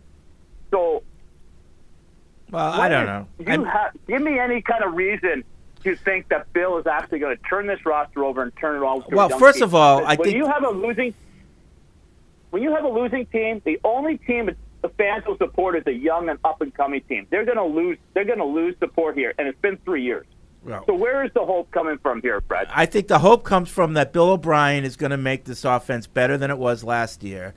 So 0.72 1.04
Well, 2.52 2.72
I 2.72 2.88
don't 2.88 3.06
know. 3.08 3.28
You 3.40 3.64
have, 3.66 3.92
give 4.08 4.22
me 4.22 4.38
any 4.40 4.62
kind 4.62 4.84
of 4.84 4.94
reason 4.94 5.44
to 5.84 5.96
think 5.96 6.30
that 6.30 6.54
Bill 6.54 6.78
is 6.78 6.86
actually 6.86 7.20
going 7.20 7.36
to 7.36 7.44
turn 7.44 7.66
this 7.66 7.84
roster 7.86 8.24
over 8.24 8.44
and 8.44 8.56
turn 8.56 8.76
it 8.76 8.86
all. 8.86 9.04
Well, 9.12 9.30
first 9.30 9.58
team. 9.58 9.64
of 9.64 9.76
all, 9.76 9.98
when 9.98 10.06
I 10.06 10.16
think- 10.16 10.36
you 10.36 10.46
have 10.46 10.64
a 10.64 10.70
losing, 10.70 11.14
when 12.52 12.62
you 12.62 12.74
have 12.76 12.84
a 12.84 12.90
losing 12.90 13.26
team, 13.28 13.62
the 13.66 13.80
only 13.84 14.18
team 14.20 14.56
the 14.86 14.94
fans 15.04 15.26
will 15.26 15.38
support 15.38 15.76
is 15.76 15.84
a 15.88 15.92
young 15.92 16.30
and 16.30 16.38
up 16.44 16.62
and 16.62 16.72
coming 16.74 17.02
team. 17.02 17.26
They're 17.32 17.44
going 17.46 17.58
to 17.58 17.64
lose. 17.66 17.98
They're 18.14 18.26
going 18.26 18.38
to 18.38 18.46
lose 18.46 18.76
support 18.80 19.18
here, 19.18 19.34
and 19.40 19.48
it's 19.48 19.60
been 19.60 19.78
three 19.78 20.04
years. 20.04 20.28
Well- 20.64 20.84
so 20.86 20.94
where 20.94 21.26
is 21.26 21.32
the 21.34 21.44
hope 21.44 21.72
coming 21.72 21.98
from 21.98 22.22
here, 22.22 22.42
Fred? 22.48 22.68
I 22.70 22.86
think 22.86 23.08
the 23.08 23.20
hope 23.20 23.44
comes 23.44 23.70
from 23.70 23.96
that 23.96 24.14
Bill 24.14 24.30
O'Brien 24.30 24.84
is 24.84 24.96
going 24.96 25.10
to 25.10 25.18
make 25.18 25.46
this 25.46 25.66
offense 25.66 26.06
better 26.06 26.38
than 26.38 26.52
it 26.52 26.60
was 26.60 26.84
last 26.84 27.24
year. 27.24 27.56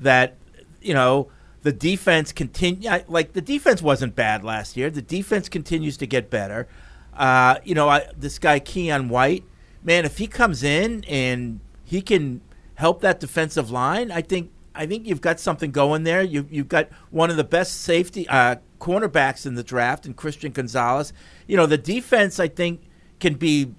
That 0.00 0.36
you 0.82 0.92
know 0.92 1.30
the 1.62 1.72
defense 1.72 2.32
continue 2.32 2.90
like 3.08 3.32
the 3.32 3.40
defense 3.40 3.80
wasn't 3.80 4.14
bad 4.14 4.44
last 4.44 4.76
year. 4.76 4.90
The 4.90 5.02
defense 5.02 5.48
continues 5.48 5.96
to 5.96 6.06
get 6.06 6.28
better. 6.28 6.68
Uh, 7.14 7.56
you 7.64 7.74
know, 7.74 7.88
I, 7.88 8.06
this 8.14 8.38
guy 8.38 8.60
Keion 8.60 9.08
White, 9.08 9.44
man, 9.82 10.04
if 10.04 10.18
he 10.18 10.26
comes 10.26 10.62
in 10.62 11.04
and 11.04 11.60
he 11.84 12.02
can 12.02 12.42
help 12.74 13.00
that 13.00 13.18
defensive 13.18 13.70
line, 13.70 14.10
I 14.10 14.20
think 14.20 14.50
I 14.76 14.86
think 14.86 15.06
you've 15.06 15.20
got 15.20 15.40
something 15.40 15.70
going 15.70 16.04
there. 16.04 16.22
You 16.22 16.46
you've 16.50 16.68
got 16.68 16.88
one 17.10 17.30
of 17.30 17.36
the 17.36 17.44
best 17.44 17.82
safety 17.82 18.28
uh, 18.28 18.56
cornerbacks 18.80 19.46
in 19.46 19.54
the 19.54 19.62
draft, 19.62 20.06
and 20.06 20.16
Christian 20.16 20.52
Gonzalez. 20.52 21.12
You 21.46 21.56
know, 21.56 21.66
the 21.66 21.78
defense 21.78 22.38
I 22.38 22.48
think 22.48 22.82
can 23.20 23.34
be 23.34 23.74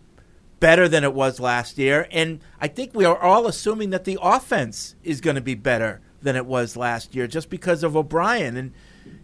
better 0.59 0.87
than 0.87 1.03
it 1.03 1.13
was 1.13 1.39
last 1.39 1.77
year, 1.77 2.07
and 2.11 2.39
I 2.59 2.67
think 2.67 2.93
we 2.93 3.05
are 3.05 3.17
all 3.17 3.47
assuming 3.47 3.91
that 3.91 4.05
the 4.05 4.17
offense 4.21 4.95
is 5.03 5.21
going 5.21 5.35
to 5.35 5.41
be 5.41 5.55
better 5.55 6.01
than 6.21 6.35
it 6.35 6.45
was 6.45 6.75
last 6.75 7.13
year, 7.13 7.27
just 7.27 7.49
because 7.49 7.83
of 7.83 7.95
O'Brien. 7.95 8.57
And 8.57 8.73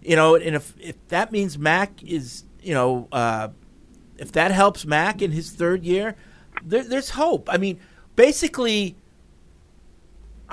you 0.02 0.16
know, 0.16 0.36
and 0.36 0.56
if 0.56 0.74
if 0.80 0.96
that 1.08 1.32
means 1.32 1.58
Mac 1.58 2.04
is 2.04 2.44
you 2.62 2.74
know. 2.74 3.08
Uh, 3.12 3.50
if 4.18 4.32
that 4.34 4.52
helps 4.52 4.86
Mac 4.86 5.22
in 5.22 5.32
his 5.32 5.52
third 5.52 5.84
year, 5.84 6.16
there, 6.64 6.84
there's 6.84 7.12
hope. 7.12 7.50
I 7.52 7.58
mean, 7.58 7.80
basically, 8.16 8.96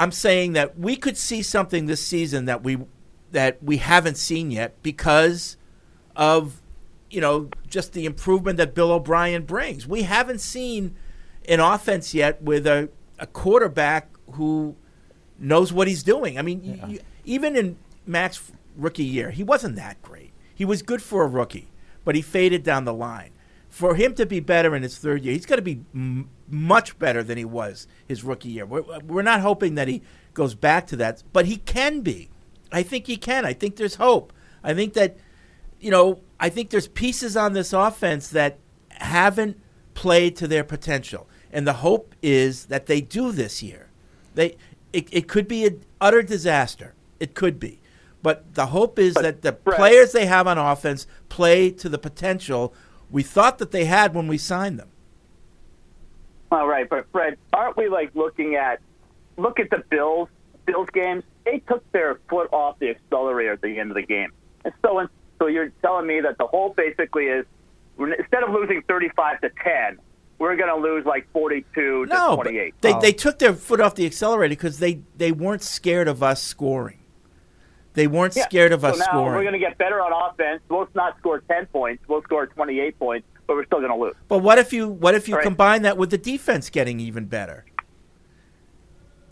I'm 0.01 0.13
saying 0.13 0.55
that 0.55 0.79
we 0.79 0.97
could 0.97 1.19
see 1.19 1.43
something 1.43 1.85
this 1.85 2.05
season 2.05 2.47
that 2.47 2.63
we 2.65 2.79
that 3.33 3.63
we 3.63 3.77
haven't 3.77 4.17
seen 4.17 4.51
yet 4.51 4.83
because 4.83 5.59
of 6.17 6.63
you 7.11 7.21
know 7.21 7.51
just 7.69 7.93
the 7.93 8.07
improvement 8.07 8.57
that 8.57 8.75
Bill 8.75 8.91
O'Brien 8.93 9.45
brings. 9.45 9.87
We 9.87 10.03
haven't 10.03 10.41
seen 10.41 10.97
an 11.49 11.61
offense 11.61 12.15
yet 12.15 12.41
with 12.43 12.67
a, 12.67 12.89
a 13.19 13.27
quarterback 13.27 14.09
who 14.33 14.75
knows 15.39 15.71
what 15.73 15.87
he's 15.87 16.03
doing. 16.03 16.39
I 16.39 16.43
mean, 16.43 16.65
you- 16.65 16.81
you- 16.95 17.01
even 17.27 17.55
in 17.55 17.77
Mac's 18.07 18.41
rookie 18.77 19.05
year, 19.05 19.31
he 19.31 19.43
wasn't 19.43 19.77
that 19.77 20.01
great. 20.03 20.33
He 20.55 20.65
was 20.65 20.81
good 20.83 21.03
for 21.03 21.23
a 21.25 21.27
rookie, 21.27 21.69
but 22.07 22.15
he 22.15 22.23
faded 22.23 22.63
down 22.63 22.85
the 22.87 22.95
line. 22.95 23.31
For 23.81 23.95
him 23.95 24.15
to 24.17 24.27
be 24.27 24.41
better 24.41 24.77
in 24.77 24.83
his 24.83 24.99
third 24.99 25.25
year, 25.25 25.33
he's 25.33 25.47
got 25.47 25.57
to 25.57 25.63
be 25.63 25.81
m- 25.95 26.29
much 26.47 26.99
better 26.99 27.23
than 27.23 27.39
he 27.39 27.47
was 27.47 27.87
his 28.07 28.23
rookie 28.23 28.51
year. 28.51 28.67
We're, 28.67 28.83
we're 29.01 29.23
not 29.23 29.41
hoping 29.41 29.75
that 29.77 29.89
he 29.89 30.03
goes 30.35 30.55
back 30.55 30.87
to 30.89 30.97
that, 30.97 31.23
but 31.33 31.47
he 31.47 31.57
can 31.57 32.03
be. 32.03 32.29
I 32.71 32.83
think 32.83 33.07
he 33.07 33.17
can. 33.17 33.47
I 33.47 33.55
think 33.55 33.77
there's 33.77 33.95
hope. 33.95 34.35
I 34.63 34.75
think 34.75 34.93
that, 34.93 35.17
you 35.81 35.91
know, 35.91 36.21
I 36.39 36.51
think 36.51 36.69
there's 36.69 36.89
pieces 36.89 37.39
on 37.39 37.55
this 37.55 37.73
offense 37.73 38.29
that 38.29 38.59
haven't 38.91 39.59
played 39.95 40.37
to 40.37 40.47
their 40.47 40.63
potential. 40.63 41.27
And 41.51 41.67
the 41.67 41.73
hope 41.73 42.15
is 42.21 42.67
that 42.67 42.85
they 42.85 43.01
do 43.01 43.33
this 43.33 43.63
year. 43.63 43.89
They 44.35 44.59
it, 44.93 45.09
it 45.11 45.27
could 45.27 45.49
be 45.49 45.65
an 45.65 45.85
utter 46.03 46.23
disaster. 46.23 46.93
It 47.19 47.35
could 47.35 47.59
be. 47.59 47.81
But 48.23 48.53
the 48.53 48.67
hope 48.67 48.99
is 48.99 49.15
that 49.15 49.41
the 49.41 49.55
players 49.55 50.13
they 50.13 50.27
have 50.27 50.47
on 50.47 50.59
offense 50.59 51.07
play 51.31 51.71
to 51.71 51.89
the 51.89 51.99
potential 51.99 52.75
we 53.11 53.23
thought 53.23 53.59
that 53.59 53.71
they 53.71 53.85
had 53.85 54.15
when 54.15 54.27
we 54.29 54.39
signed 54.39 54.79
them. 54.79 54.89
All 56.53 56.67
right, 56.67 56.89
but 56.89 57.07
Fred, 57.13 57.37
aren't 57.53 57.77
we 57.77 57.89
like 57.89 58.15
looking 58.15 58.57
at 58.57 58.81
look 59.37 59.61
at 59.61 59.71
the 59.71 59.85
Bills 59.89 60.29
Bills 60.67 60.89
games? 60.93 61.25
They 61.45 61.59
took 61.61 61.91
their 61.93 62.19
foot 62.29 62.53
off 62.53 62.79
the 62.79 62.91
accelerator 62.91 63.53
at 63.53 63.63
the 63.63 63.79
end 63.79 63.91
of 63.91 63.95
the 63.95 64.03
game, 64.03 64.33
and 64.65 64.75
so 64.83 65.09
so 65.39 65.47
you're 65.47 65.73
telling 65.83 66.07
me 66.07 66.21
that 66.21 66.39
the 66.39 66.47
whole 66.47 66.71
basically 66.71 67.25
is 67.25 67.47
instead 67.99 68.43
of 68.43 68.51
losing 68.51 68.83
thirty-five 68.83 69.41
to 69.43 69.51
ten, 69.63 69.99
we're 70.39 70.57
going 70.57 70.69
to 70.69 70.77
lose 70.77 71.05
like 71.05 71.31
forty-two 71.33 72.07
to 72.07 72.13
No, 72.13 72.37
but 72.37 72.45
twenty-eight. 72.45 72.75
they 72.81 72.95
oh. 72.95 73.01
they 73.01 73.13
took 73.13 73.39
their 73.39 73.55
foot 73.55 73.81
off 73.81 73.95
the 73.95 74.07
accelerator 74.07 74.51
because 74.53 74.79
they 74.79 75.01
they 75.17 75.33
weren't 75.33 75.63
scared 75.63 76.09
of 76.09 76.23
us 76.23 76.43
scoring. 76.43 77.00
They 77.95 78.07
weren't 78.07 78.37
Yeah, 78.37 78.45
scared 78.45 78.73
of 78.73 78.83
so 78.83 78.89
us 78.89 78.99
now 78.99 79.05
scoring. 79.07 79.35
We're 79.35 79.43
going 79.43 79.53
to 79.55 79.59
get 79.59 79.77
better 79.79 80.01
on 80.01 80.13
offense. 80.31 80.61
We'll 80.69 80.89
not 80.95 81.19
score 81.19 81.41
ten 81.41 81.67
points. 81.67 82.03
We'll 82.09 82.23
score 82.23 82.47
twenty-eight 82.47 82.99
points, 82.99 83.27
but 83.47 83.57
we're 83.57 83.67
still 83.67 83.81
going 83.81 83.91
to 83.91 83.97
lose. 83.99 84.15
But 84.29 84.39
what 84.39 84.59
if 84.59 84.73
you 84.73 84.89
what 84.89 85.15
if 85.15 85.29
you 85.29 85.35
Right. 85.37 85.43
combine 85.43 85.83
that 85.83 85.97
with 85.99 86.11
the 86.11 86.19
defense 86.19 86.71
getting 86.71 87.01
even 87.01 87.25
better? 87.27 87.65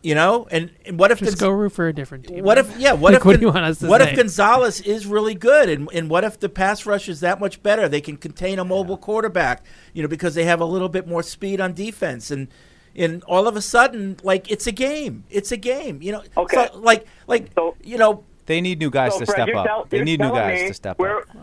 You 0.01 0.15
know, 0.15 0.47
and, 0.53 0.71
and 0.87 0.97
what 0.97 1.11
if 1.11 1.19
Just 1.19 1.37
Gonz- 1.39 1.41
go 1.41 1.51
root 1.51 1.73
for 1.73 1.89
a 1.89 1.93
different 1.93 2.29
team. 2.29 2.45
What 2.45 2.57
if 2.57 2.79
yeah? 2.79 2.93
What 2.93 3.13
Like, 3.15 3.21
if 3.21 3.25
what 3.27 3.33
Gon- 3.33 3.41
do 3.41 3.47
you 3.47 3.53
want 3.53 3.65
us 3.65 3.79
to 3.81 3.89
what 3.89 4.01
say? 4.01 4.11
if 4.11 4.17
Gonzalez 4.17 4.81
is 4.83 5.07
really 5.07 5.35
good, 5.35 5.69
and 5.69 5.89
and 5.93 6.09
what 6.09 6.23
if 6.23 6.39
the 6.39 6.49
pass 6.49 6.87
rush 6.87 7.09
is 7.09 7.19
that 7.21 7.41
much 7.41 7.63
better? 7.65 7.89
They 7.89 8.01
can 8.01 8.17
contain 8.17 8.61
a 8.61 8.65
mobile 8.65 8.97
quarterback, 8.97 9.65
you 9.93 10.03
know, 10.03 10.09
because 10.09 10.37
they 10.37 10.45
have 10.45 10.61
a 10.61 10.65
little 10.65 10.89
bit 10.89 11.09
more 11.09 11.23
speed 11.25 11.61
on 11.61 11.73
defense, 11.73 12.31
and 12.31 12.47
and 12.95 13.25
all 13.25 13.49
of 13.49 13.57
a 13.57 13.61
sudden, 13.61 14.17
like 14.23 14.49
it's 14.49 14.69
a 14.69 14.73
game. 14.73 15.25
It's 15.31 15.51
a 15.51 15.57
game. 15.57 16.01
You 16.01 16.13
know, 16.13 16.23
Okay. 16.37 16.69
So, 16.73 16.79
like 16.79 17.05
like 17.27 17.51
you 17.83 17.99
know, 17.99 18.23
They 18.49 18.61
need 18.63 18.79
new 18.81 18.91
guys 18.91 19.13
So, 19.13 19.21
to 19.21 19.27
Fred, 19.27 19.43
step 19.45 19.55
up. 19.57 19.67
tell- 19.67 19.85
they 19.91 20.03
need 20.03 20.21
new 20.21 20.31
guys 20.31 20.69
to 20.69 20.75
step 20.75 20.99
we're- 20.99 21.21
up. 21.21 21.37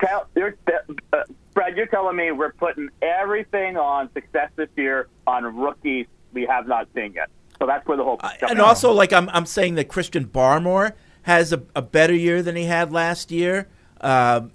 Tell, 0.00 0.26
you're, 0.36 0.56
uh, 0.66 0.72
Fred, 1.10 1.24
Fred, 1.54 1.76
you're 1.76 1.86
telling 1.86 2.16
me 2.16 2.32
we're 2.32 2.52
putting 2.52 2.88
everything 3.00 3.76
on 3.76 4.12
success 4.12 4.50
this 4.56 4.68
year 4.76 5.06
on 5.26 5.44
rookies 5.56 6.06
we 6.32 6.44
have 6.46 6.66
not 6.66 6.88
seen 6.94 7.12
yet. 7.14 7.28
So 7.60 7.66
that's 7.66 7.86
where 7.86 7.96
the 7.96 8.02
hope 8.04 8.24
is 8.24 8.30
coming 8.40 8.50
and 8.50 8.58
from. 8.58 8.68
also, 8.68 8.90
like 8.92 9.12
I'm, 9.12 9.28
I'm 9.30 9.46
saying 9.46 9.76
that 9.76 9.84
Christian 9.86 10.24
Barmore 10.26 10.92
has 11.22 11.52
a, 11.52 11.62
a 11.76 11.82
better 11.82 12.14
year 12.14 12.42
than 12.42 12.56
he 12.56 12.64
had 12.64 12.92
last 12.92 13.30
year. 13.30 13.68
Um, 14.00 14.50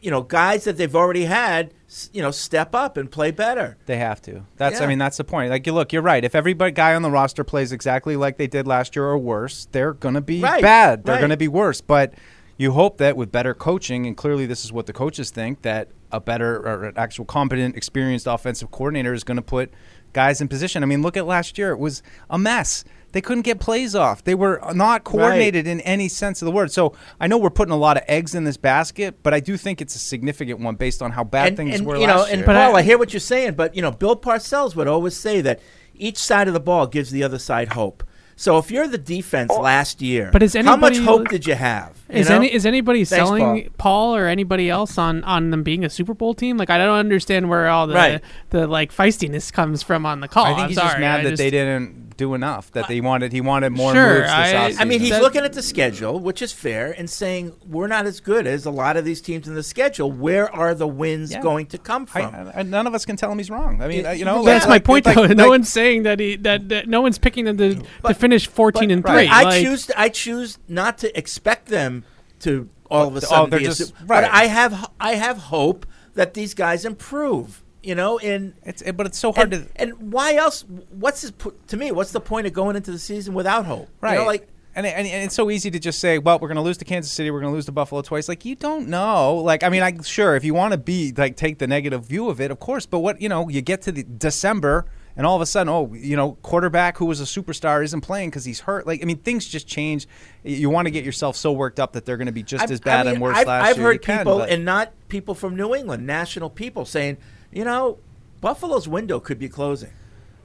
you 0.00 0.10
know, 0.10 0.22
guys 0.22 0.64
that 0.64 0.76
they've 0.76 0.94
already 0.94 1.24
had, 1.24 1.72
you 2.12 2.22
know, 2.22 2.30
step 2.30 2.74
up 2.74 2.96
and 2.96 3.10
play 3.10 3.30
better. 3.30 3.76
They 3.86 3.96
have 3.98 4.20
to. 4.22 4.44
That's. 4.56 4.80
I 4.80 4.86
mean, 4.86 4.98
that's 4.98 5.16
the 5.16 5.24
point. 5.24 5.50
Like, 5.50 5.66
you 5.66 5.72
look, 5.72 5.92
you're 5.92 6.02
right. 6.02 6.24
If 6.24 6.34
every 6.34 6.54
guy 6.54 6.94
on 6.94 7.02
the 7.02 7.10
roster 7.10 7.44
plays 7.44 7.72
exactly 7.72 8.16
like 8.16 8.36
they 8.36 8.46
did 8.46 8.66
last 8.66 8.94
year 8.96 9.04
or 9.04 9.18
worse, 9.18 9.66
they're 9.72 9.94
gonna 9.94 10.20
be 10.20 10.40
Right, 10.40 10.62
bad. 10.62 11.04
They're 11.04 11.16
right. 11.16 11.20
gonna 11.20 11.36
be 11.36 11.48
worse. 11.48 11.80
But 11.80 12.14
you 12.56 12.72
hope 12.72 12.98
that 12.98 13.16
with 13.16 13.30
better 13.32 13.54
coaching, 13.54 14.06
and 14.06 14.16
clearly 14.16 14.44
this 14.46 14.64
is 14.64 14.72
what 14.72 14.86
the 14.86 14.92
coaches 14.92 15.30
think, 15.30 15.62
that 15.62 15.88
a 16.10 16.20
better 16.20 16.56
or 16.66 16.84
an 16.86 16.94
actual 16.96 17.24
competent, 17.24 17.76
experienced 17.76 18.26
offensive 18.26 18.70
coordinator 18.70 19.12
is 19.12 19.24
going 19.24 19.36
to 19.36 19.42
put 19.42 19.70
guys 20.14 20.40
in 20.40 20.48
position. 20.48 20.82
I 20.82 20.86
mean, 20.86 21.02
look 21.02 21.16
at 21.16 21.26
last 21.26 21.58
year; 21.58 21.70
it 21.70 21.78
was 21.78 22.02
a 22.30 22.38
mess. 22.38 22.82
They 23.12 23.20
couldn't 23.22 23.42
get 23.42 23.58
plays 23.58 23.94
off. 23.94 24.22
They 24.22 24.34
were 24.34 24.60
not 24.74 25.02
coordinated 25.04 25.66
in 25.66 25.80
any 25.80 26.08
sense 26.08 26.42
of 26.42 26.46
the 26.46 26.52
word. 26.52 26.70
So 26.70 26.94
I 27.18 27.26
know 27.26 27.38
we're 27.38 27.48
putting 27.50 27.72
a 27.72 27.76
lot 27.78 27.96
of 27.96 28.02
eggs 28.06 28.34
in 28.34 28.44
this 28.44 28.58
basket, 28.58 29.22
but 29.22 29.32
I 29.32 29.40
do 29.40 29.56
think 29.56 29.80
it's 29.80 29.94
a 29.94 29.98
significant 29.98 30.60
one 30.60 30.76
based 30.76 31.00
on 31.00 31.12
how 31.12 31.24
bad 31.24 31.48
and, 31.48 31.56
things 31.56 31.76
and, 31.76 31.86
were 31.86 31.96
you 31.96 32.06
know, 32.06 32.16
last 32.18 32.30
and 32.30 32.38
year. 32.40 32.46
Paul, 32.46 32.76
I, 32.76 32.82
hear 32.82 32.98
what 32.98 33.12
you're 33.14 33.20
saying, 33.20 33.54
but 33.54 33.74
you 33.74 33.80
know, 33.80 33.90
Bill 33.90 34.14
Parcells 34.14 34.76
would 34.76 34.88
always 34.88 35.16
say 35.16 35.40
that 35.40 35.60
each 35.94 36.18
side 36.18 36.48
of 36.48 36.54
the 36.54 36.60
ball 36.60 36.86
gives 36.86 37.10
the 37.10 37.22
other 37.22 37.38
side 37.38 37.68
hope. 37.72 38.04
So 38.36 38.56
if 38.58 38.70
you're 38.70 38.86
the 38.86 38.98
defense 38.98 39.50
last 39.50 40.00
year, 40.00 40.30
But 40.32 40.44
is 40.44 40.54
how 40.54 40.76
much 40.76 40.96
hope 40.98 41.26
did 41.28 41.44
you 41.44 41.56
have? 41.56 41.98
You 42.08 42.20
Is 42.20 42.28
know? 42.28 42.36
any 42.36 42.52
is 42.54 42.66
anybody 42.66 43.04
Thanks, 43.04 43.26
selling 43.26 43.68
Paul. 43.78 44.14
or 44.14 44.26
anybody 44.26 44.70
else 44.70 44.96
on 44.96 45.24
on 45.24 45.50
them 45.50 45.64
being 45.64 45.84
a 45.84 45.90
Super 45.90 46.14
Bowl 46.14 46.34
team? 46.34 46.56
Like 46.56 46.70
I 46.70 46.78
don't 46.78 46.98
understand 46.98 47.48
where 47.48 47.68
all 47.68 47.88
the 47.88 47.94
Right. 47.94 48.20
the 48.50 48.68
like 48.68 48.92
feistiness 48.94 49.52
comes 49.52 49.82
from 49.82 50.06
on 50.06 50.20
the 50.20 50.28
call. 50.28 50.44
I 50.44 50.48
think 50.50 50.60
I'm 50.60 50.68
he's 50.68 50.76
sorry. 50.76 50.88
just 50.90 51.00
mad 51.00 51.20
I 51.20 51.24
that 51.24 51.30
just- 51.30 51.38
they 51.38 51.50
didn't 51.50 52.07
do 52.18 52.34
enough. 52.34 52.70
That 52.72 52.86
they 52.88 53.00
wanted, 53.00 53.32
he 53.32 53.40
wanted 53.40 53.70
more 53.70 53.94
Sure, 53.94 54.08
moves 54.16 54.22
this 54.26 54.30
I- 54.30 54.52
offseason. 54.52 54.76
I 54.80 54.84
mean, 54.84 55.00
he's 55.00 55.10
That- 55.10 55.22
looking 55.22 55.44
at 55.44 55.54
the 55.54 55.62
schedule, 55.62 56.18
which 56.20 56.42
is 56.42 56.52
fair, 56.52 56.94
and 56.98 57.08
saying 57.08 57.52
we're 57.66 57.86
not 57.86 58.04
as 58.04 58.20
good 58.20 58.46
as 58.46 58.66
a 58.66 58.70
lot 58.70 58.98
of 58.98 59.06
these 59.06 59.22
teams 59.22 59.48
in 59.48 59.54
the 59.54 59.62
schedule. 59.62 60.12
Where 60.12 60.54
are 60.54 60.74
the 60.74 60.86
wins 60.86 61.32
Yeah. 61.32 61.40
going 61.40 61.66
to 61.66 61.78
come 61.78 62.04
from? 62.04 62.34
I- 62.34 62.58
I- 62.60 62.62
none 62.64 62.86
of 62.86 62.94
us 62.94 63.06
can 63.06 63.16
tell 63.16 63.32
him 63.32 63.38
he's 63.38 63.48
wrong. 63.50 63.80
I 63.80 63.88
mean, 63.88 64.02
Yeah, 64.02 64.10
uh, 64.10 64.12
you 64.12 64.24
know, 64.26 64.44
That's 64.44 64.66
like- 64.66 64.68
my 64.68 64.78
point, 64.80 65.06
like- 65.06 65.14
though. 65.16 65.26
no 65.28 65.44
like- 65.44 65.48
one's 65.48 65.68
saying 65.72 66.02
that 66.02 66.20
he 66.20 66.36
that, 66.36 66.68
that 66.68 66.88
no 66.88 67.00
one's 67.00 67.18
picking 67.18 67.46
them 67.46 67.56
to, 67.56 67.76
to 68.06 68.14
finish 68.14 68.46
fourteen 68.46 68.90
and 68.90 69.06
three. 69.06 69.28
I 69.28 69.42
Like- 69.44 69.64
choose. 69.64 69.90
I 69.96 70.08
choose 70.10 70.58
not 70.68 70.98
to 70.98 71.16
expect 71.16 71.68
them 71.68 72.04
to 72.40 72.68
all 72.90 73.06
of 73.08 73.14
a 73.14 73.18
Oh, 73.18 73.20
sudden 73.20 73.50
they're 73.50 73.58
be 73.60 73.64
just- 73.66 73.78
su- 73.88 73.92
right. 74.06 74.22
But 74.22 74.24
I 74.24 74.44
have. 74.46 74.90
I 75.00 75.14
have 75.14 75.38
hope 75.38 75.86
that 76.14 76.34
these 76.34 76.52
guys 76.54 76.84
improve. 76.84 77.62
You 77.82 77.94
know, 77.94 78.18
and 78.18 78.54
it's 78.64 78.82
but 78.92 79.06
it's 79.06 79.18
so 79.18 79.32
hard 79.32 79.54
and, 79.54 79.66
to. 79.66 79.80
And 79.80 80.12
why 80.12 80.34
else? 80.34 80.64
What's 80.90 81.22
his, 81.22 81.32
to 81.68 81.76
me? 81.76 81.92
What's 81.92 82.12
the 82.12 82.20
point 82.20 82.46
of 82.46 82.52
going 82.52 82.74
into 82.76 82.90
the 82.90 82.98
season 82.98 83.34
without 83.34 83.66
hope? 83.66 83.88
Right. 84.00 84.14
You 84.14 84.18
know, 84.20 84.26
like 84.26 84.48
and, 84.78 84.86
and, 84.86 85.06
and 85.08 85.24
it's 85.24 85.34
so 85.34 85.50
easy 85.50 85.72
to 85.72 85.78
just 85.80 85.98
say, 85.98 86.18
well, 86.18 86.38
we're 86.38 86.46
going 86.46 86.56
to 86.56 86.62
lose 86.62 86.78
to 86.78 86.84
Kansas 86.84 87.10
City, 87.10 87.32
we're 87.32 87.40
going 87.40 87.50
to 87.50 87.54
lose 87.56 87.66
to 87.66 87.72
Buffalo 87.72 88.00
twice. 88.00 88.28
Like 88.28 88.44
you 88.44 88.54
don't 88.54 88.88
know. 88.88 89.36
Like 89.36 89.64
I 89.64 89.70
mean, 89.70 89.82
I 89.82 90.00
sure 90.02 90.36
if 90.36 90.44
you 90.44 90.54
want 90.54 90.72
to 90.72 90.78
be 90.78 91.12
like 91.16 91.36
take 91.36 91.58
the 91.58 91.66
negative 91.66 92.04
view 92.04 92.28
of 92.28 92.40
it, 92.40 92.50
of 92.50 92.60
course. 92.60 92.86
But 92.86 93.00
what 93.00 93.20
you 93.20 93.28
know, 93.28 93.48
you 93.48 93.60
get 93.60 93.82
to 93.82 93.92
the 93.92 94.04
December, 94.04 94.86
and 95.16 95.26
all 95.26 95.34
of 95.34 95.42
a 95.42 95.46
sudden, 95.46 95.68
oh, 95.68 95.92
you 95.94 96.16
know, 96.16 96.32
quarterback 96.42 96.96
who 96.98 97.06
was 97.06 97.20
a 97.20 97.24
superstar 97.24 97.82
isn't 97.82 98.02
playing 98.02 98.30
because 98.30 98.44
he's 98.44 98.60
hurt. 98.60 98.86
Like 98.86 99.02
I 99.02 99.04
mean, 99.04 99.18
things 99.18 99.48
just 99.48 99.66
change. 99.66 100.06
You 100.44 100.70
want 100.70 100.86
to 100.86 100.90
get 100.90 101.04
yourself 101.04 101.34
so 101.36 101.50
worked 101.50 101.80
up 101.80 101.94
that 101.94 102.04
they're 102.04 102.16
going 102.16 102.26
to 102.26 102.32
be 102.32 102.44
just 102.44 102.64
I've- 102.64 102.72
as 102.72 102.80
bad 102.80 103.00
I 103.00 103.04
mean, 103.04 103.14
and 103.14 103.22
worse 103.22 103.36
I've, 103.36 103.46
last 103.48 103.64
I've 103.70 103.76
year. 103.78 103.86
heard 103.86 103.92
You 103.94 104.16
people, 104.16 104.38
but- 104.38 104.50
and 104.50 104.64
not 104.64 104.92
people 105.08 105.34
from 105.34 105.56
New 105.56 105.74
England, 105.74 106.06
national 106.06 106.50
people, 106.50 106.84
saying, 106.84 107.16
you 107.52 107.64
know, 107.64 107.98
Buffalo's 108.40 108.88
window 108.88 109.20
could 109.20 109.38
be 109.38 109.48
closing. 109.48 109.92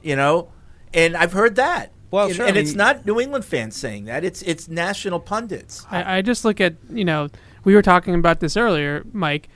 You 0.02 0.16
know, 0.16 0.48
and 0.92 1.16
I've 1.16 1.32
heard 1.32 1.56
that. 1.56 1.92
Well, 2.10 2.26
and, 2.26 2.36
sure, 2.36 2.46
and 2.46 2.56
I 2.56 2.60
it's 2.60 2.74
not 2.74 3.04
New 3.06 3.20
England 3.20 3.44
fans 3.44 3.76
saying 3.76 4.04
that. 4.04 4.24
It's 4.24 4.42
it's 4.42 4.68
national 4.68 5.20
pundits. 5.20 5.86
I, 5.90 6.18
I 6.18 6.22
just 6.22 6.44
look 6.44 6.60
at 6.60 6.74
you 6.90 7.04
know 7.04 7.28
we 7.64 7.74
were 7.74 7.82
talking 7.82 8.14
about 8.14 8.40
this 8.40 8.56
earlier, 8.56 9.04
Mike. 9.12 9.48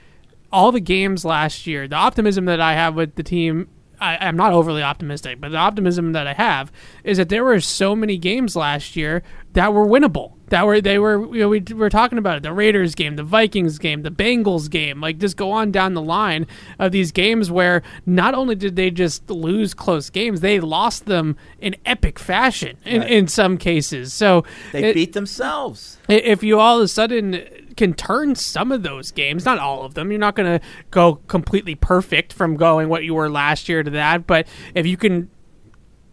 All 0.51 0.73
the 0.73 0.81
games 0.81 1.25
last 1.25 1.67
year, 1.67 1.87
the 1.87 1.97
optimism 1.97 2.47
that 2.47 2.61
I 2.61 2.73
have 2.73 2.95
with 2.95 3.17
the 3.17 3.23
team, 3.23 3.69
I, 4.01 4.17
I'm 4.17 4.37
not 4.37 4.55
overly 4.55 4.83
optimistic, 4.83 5.41
but 5.41 5.51
the 5.51 5.59
optimism 5.59 6.13
that 6.13 6.27
I 6.27 6.33
have 6.33 6.73
is 7.05 7.19
that 7.19 7.29
there 7.29 7.45
were 7.45 7.61
so 7.61 7.95
many 7.95 8.17
games 8.17 8.57
last 8.57 8.97
year 8.97 9.23
that 9.53 9.75
were 9.75 9.87
winnable. 9.87 10.38
That 10.51 10.67
were 10.67 10.81
they 10.81 10.99
were 10.99 11.35
you 11.35 11.41
know, 11.41 11.49
we 11.49 11.61
were 11.75 11.91
talking 11.91 12.19
about 12.19 12.39
it, 12.39 12.43
the 12.43 12.53
Raiders 12.53 12.95
game, 12.95 13.17
the 13.17 13.23
Vikings 13.23 13.79
game, 13.79 14.03
the 14.03 14.11
Bengals 14.11 14.71
game. 14.71 15.01
Like 15.01 15.19
just 15.19 15.37
go 15.37 15.51
on 15.53 15.71
down 15.71 15.95
the 15.95 16.03
line 16.03 16.47
of 16.79 16.93
these 16.93 17.13
games 17.13 17.51
where 17.51 17.83
not 18.07 18.35
only 18.35 18.55
did 18.55 18.77
they 18.77 18.91
just 18.91 19.29
lose 19.31 19.75
close 19.75 20.11
games, 20.11 20.41
they 20.41 20.61
lost 20.61 21.07
them 21.07 21.37
in 21.61 21.77
epic 21.85 22.19
fashion 22.19 22.77
in, 22.85 23.01
Right. 23.03 23.11
in 23.11 23.29
some 23.29 23.59
cases. 23.59 24.13
So 24.13 24.45
They 24.73 24.85
it- 24.91 24.95
beat 24.95 25.13
themselves. 25.13 25.99
If 26.09 26.43
you 26.43 26.59
all 26.59 26.79
of 26.79 26.85
a 26.85 26.89
sudden 26.89 27.43
can 27.77 27.93
turn 27.95 28.35
some 28.35 28.73
of 28.73 28.83
those 28.83 29.11
games, 29.13 29.45
not 29.45 29.59
all 29.59 29.85
of 29.85 29.95
them, 29.95 30.11
you're 30.11 30.19
not 30.19 30.35
going 30.35 30.59
to 30.59 30.65
go 30.91 31.17
completely 31.29 31.75
perfect 31.75 32.33
from 32.33 32.57
going 32.57 32.89
what 32.89 33.05
you 33.05 33.15
were 33.15 33.31
last 33.31 33.69
year 33.69 33.83
to 33.83 33.91
that. 33.91 34.27
But 34.27 34.49
if 34.75 34.87
you 34.87 34.97
can 34.97 35.29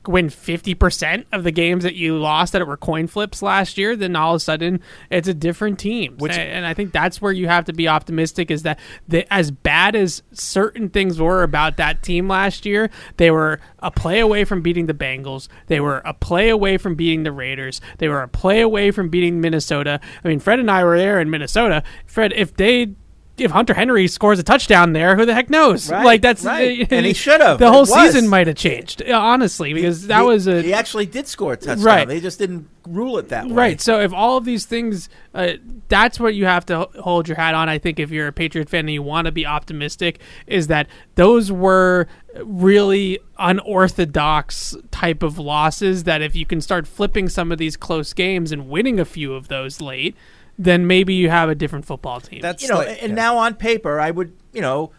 win 0.08 0.30
50% 0.30 1.26
of 1.32 1.44
the 1.44 1.52
games 1.52 1.84
that 1.84 1.96
you 1.96 2.18
lost 2.18 2.54
that 2.54 2.66
were 2.66 2.78
coin 2.78 3.08
flips 3.08 3.42
last 3.42 3.78
year, 3.78 3.96
then 3.96 4.16
all 4.16 4.34
of 4.34 4.38
a 4.38 4.40
sudden 4.40 4.80
it's 5.10 5.28
a 5.28 5.34
different 5.34 5.80
team. 5.80 6.16
Which- 6.18 6.34
and, 6.34 6.50
and 6.50 6.66
I 6.66 6.74
think 6.74 6.92
that's 6.92 7.22
where 7.22 7.32
you 7.32 7.48
have 7.48 7.66
to 7.66 7.74
be 7.74 7.88
optimistic 7.88 8.50
is 8.52 8.64
that 8.64 8.80
the, 9.08 9.32
as 9.34 9.52
bad 9.52 9.96
as 9.96 10.24
certain 10.32 10.90
things 10.90 11.20
were 11.20 11.44
about 11.44 11.78
that 11.78 12.04
team 12.04 12.28
last 12.28 12.66
year, 12.66 12.90
they 13.18 13.32
were 13.32 13.60
a 13.80 13.92
play 13.92 14.20
away 14.20 14.44
from 14.46 14.62
beating 14.62 14.86
the 14.88 14.94
Bengals. 14.94 15.48
They 15.68 15.80
were 15.80 16.02
a 16.06 16.14
play 16.14 16.50
away 16.50 16.78
from 16.78 16.96
beating 16.96 17.24
the 17.24 17.32
Raiders. 17.32 17.82
They 17.98 18.10
were 18.10 18.22
a 18.22 18.28
play 18.28 18.62
away 18.62 18.92
from 18.92 19.10
beating 19.10 19.42
Minnesota. 19.42 20.00
I 20.24 20.28
mean, 20.28 20.40
Fred 20.40 20.60
and 20.60 20.72
I 20.72 20.84
were 20.84 20.98
there 20.98 21.20
in 21.20 21.30
Minnesota. 21.30 21.84
Fred, 22.06 22.34
if 22.34 22.56
they 22.56 22.94
if 23.38 23.52
Hunter 23.52 23.74
Henry 23.74 24.08
scores 24.08 24.40
a 24.40 24.44
touchdown 24.44 24.94
there, 24.94 25.16
who 25.16 25.26
the 25.26 25.34
heck 25.34 25.50
knows? 25.50 25.90
Right, 25.92 26.06
like 26.06 26.22
that's 26.22 26.44
right. 26.44 26.88
And 26.92 27.06
he 27.06 27.14
should 27.26 27.42
have. 27.42 27.60
The 27.60 27.72
whole 27.72 27.86
season 27.86 28.28
might 28.28 28.48
have 28.48 28.56
changed, 28.56 29.02
uh, 29.08 29.12
honestly, 29.20 29.74
because 29.74 30.08
that 30.08 30.22
He- 30.22 30.26
was 30.28 30.48
a 30.48 30.62
he 30.62 30.74
actually 30.74 31.06
did 31.06 31.28
score 31.28 31.54
a 31.54 31.58
touchdown. 31.58 31.84
Right. 31.84 32.08
They 32.08 32.20
just 32.20 32.40
didn't 32.40 32.70
rule 32.88 33.18
it 33.18 33.30
that 33.30 33.48
way. 33.48 33.54
Right. 33.54 33.82
So 33.82 34.00
if 34.00 34.14
all 34.14 34.38
of 34.38 34.46
these 34.46 34.66
things, 34.66 35.10
uh, 35.34 35.54
that's 35.90 36.20
what 36.20 36.36
you 36.36 36.46
have 36.46 36.66
to 36.68 36.88
hold 37.02 37.28
your 37.28 37.36
hat 37.38 37.56
on. 37.56 37.68
I 37.68 37.78
think 37.80 38.00
if 38.00 38.12
you're 38.12 38.28
a 38.28 38.32
Patriot 38.34 38.70
fan 38.70 38.82
and 38.82 38.92
you 38.92 39.02
want 39.02 39.26
to 39.26 39.32
be 39.32 39.46
optimistic, 39.46 40.20
is 40.48 40.68
that 40.68 40.88
those 41.16 41.52
were 41.52 42.08
really 42.44 43.20
unorthodox 43.40 44.76
type 44.92 45.24
of 45.24 45.38
losses. 45.38 46.04
That 46.04 46.22
if 46.22 46.36
you 46.36 46.46
can 46.46 46.62
start 46.62 46.88
flipping 46.88 47.30
some 47.30 47.52
of 47.52 47.58
these 47.58 47.76
close 47.78 48.14
games 48.14 48.52
and 48.52 48.70
winning 48.70 49.00
a 49.00 49.06
few 49.06 49.34
of 49.34 49.48
those 49.48 49.82
late, 49.82 50.16
then 50.58 50.88
maybe 50.88 51.14
you 51.14 51.30
have 51.30 51.50
a 51.50 51.56
different 51.56 51.86
football 51.86 52.22
team. 52.22 52.42
That's 52.42 52.64
you 52.64 52.70
know, 52.70 52.82
and 52.82 53.16
now 53.16 53.38
on 53.38 53.56
paper, 53.56 54.00
I 54.00 54.12
would, 54.12 54.36
you 54.54 54.62
know, 54.62 54.92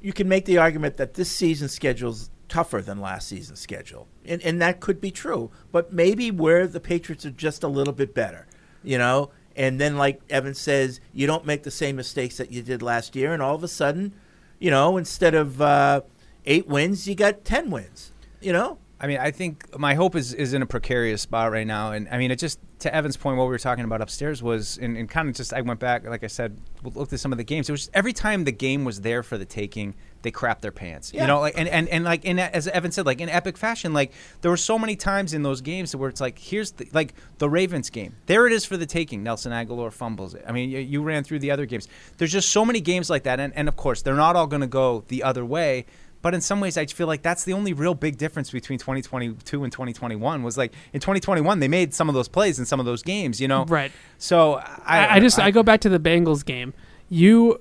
you 0.00 0.12
can 0.12 0.28
make 0.28 0.44
the 0.44 0.58
argument 0.58 0.96
that 0.98 1.14
this 1.14 1.30
season's 1.30 1.72
schedule's 1.72 2.30
tougher 2.48 2.80
than 2.80 3.00
last 3.00 3.28
season's 3.28 3.60
schedule, 3.60 4.08
and 4.24 4.40
and 4.42 4.60
that 4.62 4.80
could 4.80 5.00
be 5.00 5.10
true. 5.10 5.50
But 5.72 5.92
maybe 5.92 6.30
where 6.30 6.66
the 6.66 6.80
Patriots 6.80 7.26
are 7.26 7.30
just 7.30 7.62
a 7.62 7.68
little 7.68 7.92
bit 7.92 8.14
better, 8.14 8.46
you 8.82 8.98
know, 8.98 9.30
and 9.56 9.80
then 9.80 9.96
like 9.96 10.20
Evan 10.30 10.54
says, 10.54 11.00
you 11.12 11.26
don't 11.26 11.44
make 11.44 11.64
the 11.64 11.70
same 11.70 11.96
mistakes 11.96 12.36
that 12.36 12.52
you 12.52 12.62
did 12.62 12.82
last 12.82 13.16
year, 13.16 13.32
and 13.32 13.42
all 13.42 13.54
of 13.54 13.64
a 13.64 13.68
sudden, 13.68 14.14
you 14.58 14.70
know, 14.70 14.96
instead 14.96 15.34
of 15.34 15.60
uh, 15.60 16.02
eight 16.46 16.68
wins, 16.68 17.08
you 17.08 17.14
got 17.14 17.44
ten 17.44 17.70
wins, 17.70 18.12
you 18.40 18.52
know. 18.52 18.78
I 19.02 19.06
mean, 19.06 19.18
I 19.18 19.30
think 19.30 19.78
my 19.78 19.94
hope 19.94 20.14
is, 20.14 20.34
is 20.34 20.52
in 20.52 20.60
a 20.60 20.66
precarious 20.66 21.22
spot 21.22 21.50
right 21.50 21.66
now. 21.66 21.92
And 21.92 22.06
I 22.10 22.18
mean, 22.18 22.30
it 22.30 22.38
just, 22.38 22.60
to 22.80 22.94
Evan's 22.94 23.16
point, 23.16 23.38
what 23.38 23.44
we 23.44 23.50
were 23.50 23.58
talking 23.58 23.84
about 23.84 24.02
upstairs 24.02 24.42
was, 24.42 24.76
and, 24.76 24.94
and 24.96 25.08
kind 25.08 25.28
of 25.28 25.34
just, 25.34 25.54
I 25.54 25.62
went 25.62 25.80
back, 25.80 26.06
like 26.06 26.22
I 26.22 26.26
said, 26.26 26.58
looked 26.82 27.12
at 27.12 27.20
some 27.20 27.32
of 27.32 27.38
the 27.38 27.44
games. 27.44 27.68
It 27.68 27.72
was 27.72 27.82
just, 27.82 27.90
every 27.94 28.12
time 28.12 28.44
the 28.44 28.52
game 28.52 28.84
was 28.84 29.00
there 29.00 29.22
for 29.22 29.38
the 29.38 29.46
taking, 29.46 29.94
they 30.22 30.30
crapped 30.30 30.60
their 30.60 30.70
pants. 30.70 31.12
Yeah. 31.14 31.22
You 31.22 31.28
know, 31.28 31.40
like, 31.40 31.54
and, 31.56 31.66
and, 31.66 31.88
and 31.88 32.04
like, 32.04 32.26
in, 32.26 32.38
as 32.38 32.68
Evan 32.68 32.92
said, 32.92 33.06
like 33.06 33.22
in 33.22 33.30
epic 33.30 33.56
fashion, 33.56 33.94
like 33.94 34.12
there 34.42 34.50
were 34.50 34.58
so 34.58 34.78
many 34.78 34.96
times 34.96 35.32
in 35.32 35.42
those 35.42 35.62
games 35.62 35.96
where 35.96 36.10
it's 36.10 36.20
like, 36.20 36.38
here's 36.38 36.72
the, 36.72 36.86
like 36.92 37.14
the 37.38 37.48
Ravens 37.48 37.88
game. 37.88 38.16
There 38.26 38.46
it 38.46 38.52
is 38.52 38.66
for 38.66 38.76
the 38.76 38.86
taking. 38.86 39.22
Nelson 39.22 39.50
Agholor 39.50 39.90
fumbles 39.90 40.34
it. 40.34 40.44
I 40.46 40.52
mean, 40.52 40.68
you, 40.68 40.78
you 40.78 41.02
ran 41.02 41.24
through 41.24 41.38
the 41.38 41.50
other 41.50 41.64
games. 41.64 41.88
There's 42.18 42.32
just 42.32 42.50
so 42.50 42.66
many 42.66 42.82
games 42.82 43.08
like 43.08 43.22
that. 43.22 43.40
And, 43.40 43.54
and 43.56 43.66
of 43.66 43.76
course, 43.76 44.02
they're 44.02 44.14
not 44.14 44.36
all 44.36 44.46
going 44.46 44.60
to 44.60 44.66
go 44.66 45.04
the 45.08 45.22
other 45.22 45.44
way. 45.44 45.86
But 46.22 46.34
in 46.34 46.40
some 46.40 46.60
ways, 46.60 46.76
I 46.76 46.84
feel 46.86 47.06
like 47.06 47.22
that's 47.22 47.44
the 47.44 47.52
only 47.54 47.72
real 47.72 47.94
big 47.94 48.18
difference 48.18 48.50
between 48.50 48.78
2022 48.78 49.64
and 49.64 49.72
2021 49.72 50.42
was 50.42 50.58
like 50.58 50.72
in 50.92 51.00
2021 51.00 51.60
they 51.60 51.68
made 51.68 51.94
some 51.94 52.08
of 52.08 52.14
those 52.14 52.28
plays 52.28 52.58
in 52.58 52.66
some 52.66 52.78
of 52.78 52.86
those 52.86 53.02
games, 53.02 53.40
you 53.40 53.48
know. 53.48 53.64
Right. 53.64 53.90
So 54.18 54.54
I, 54.54 55.06
I, 55.06 55.14
I 55.14 55.20
just 55.20 55.38
I, 55.38 55.50
go 55.50 55.62
back 55.62 55.80
to 55.80 55.88
the 55.88 55.98
Bengals 55.98 56.44
game. 56.44 56.74
You 57.08 57.60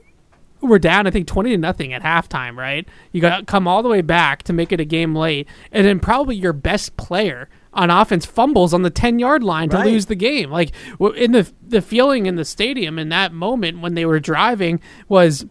were 0.61 0.79
down, 0.79 1.07
I 1.07 1.11
think 1.11 1.25
twenty 1.25 1.51
to 1.51 1.57
nothing 1.57 1.93
at 1.93 2.01
halftime, 2.03 2.57
right? 2.57 2.85
You 3.13 3.21
got 3.21 3.47
come 3.47 3.67
all 3.67 3.81
the 3.81 3.87
way 3.89 4.01
back 4.01 4.43
to 4.43 4.53
make 4.53 4.73
it 4.73 4.79
a 4.81 4.85
game 4.85 5.15
late, 5.15 5.47
and 5.71 5.85
then 5.85 5.99
probably 6.01 6.35
your 6.35 6.53
best 6.53 6.97
player 6.97 7.47
on 7.73 7.89
offense 7.89 8.25
fumbles 8.25 8.73
on 8.73 8.81
the 8.81 8.89
ten 8.89 9.19
yard 9.19 9.41
line 9.43 9.69
to 9.69 9.77
Right. 9.77 9.85
lose 9.85 10.07
the 10.07 10.15
game. 10.15 10.51
Like 10.51 10.71
in 11.15 11.31
the 11.31 11.49
the 11.65 11.81
feeling 11.81 12.25
in 12.25 12.35
the 12.35 12.43
stadium 12.43 12.99
in 12.99 13.07
that 13.09 13.31
moment 13.31 13.79
when 13.79 13.93
they 13.93 14.05
were 14.05 14.19
driving 14.19 14.81
was 15.07 15.45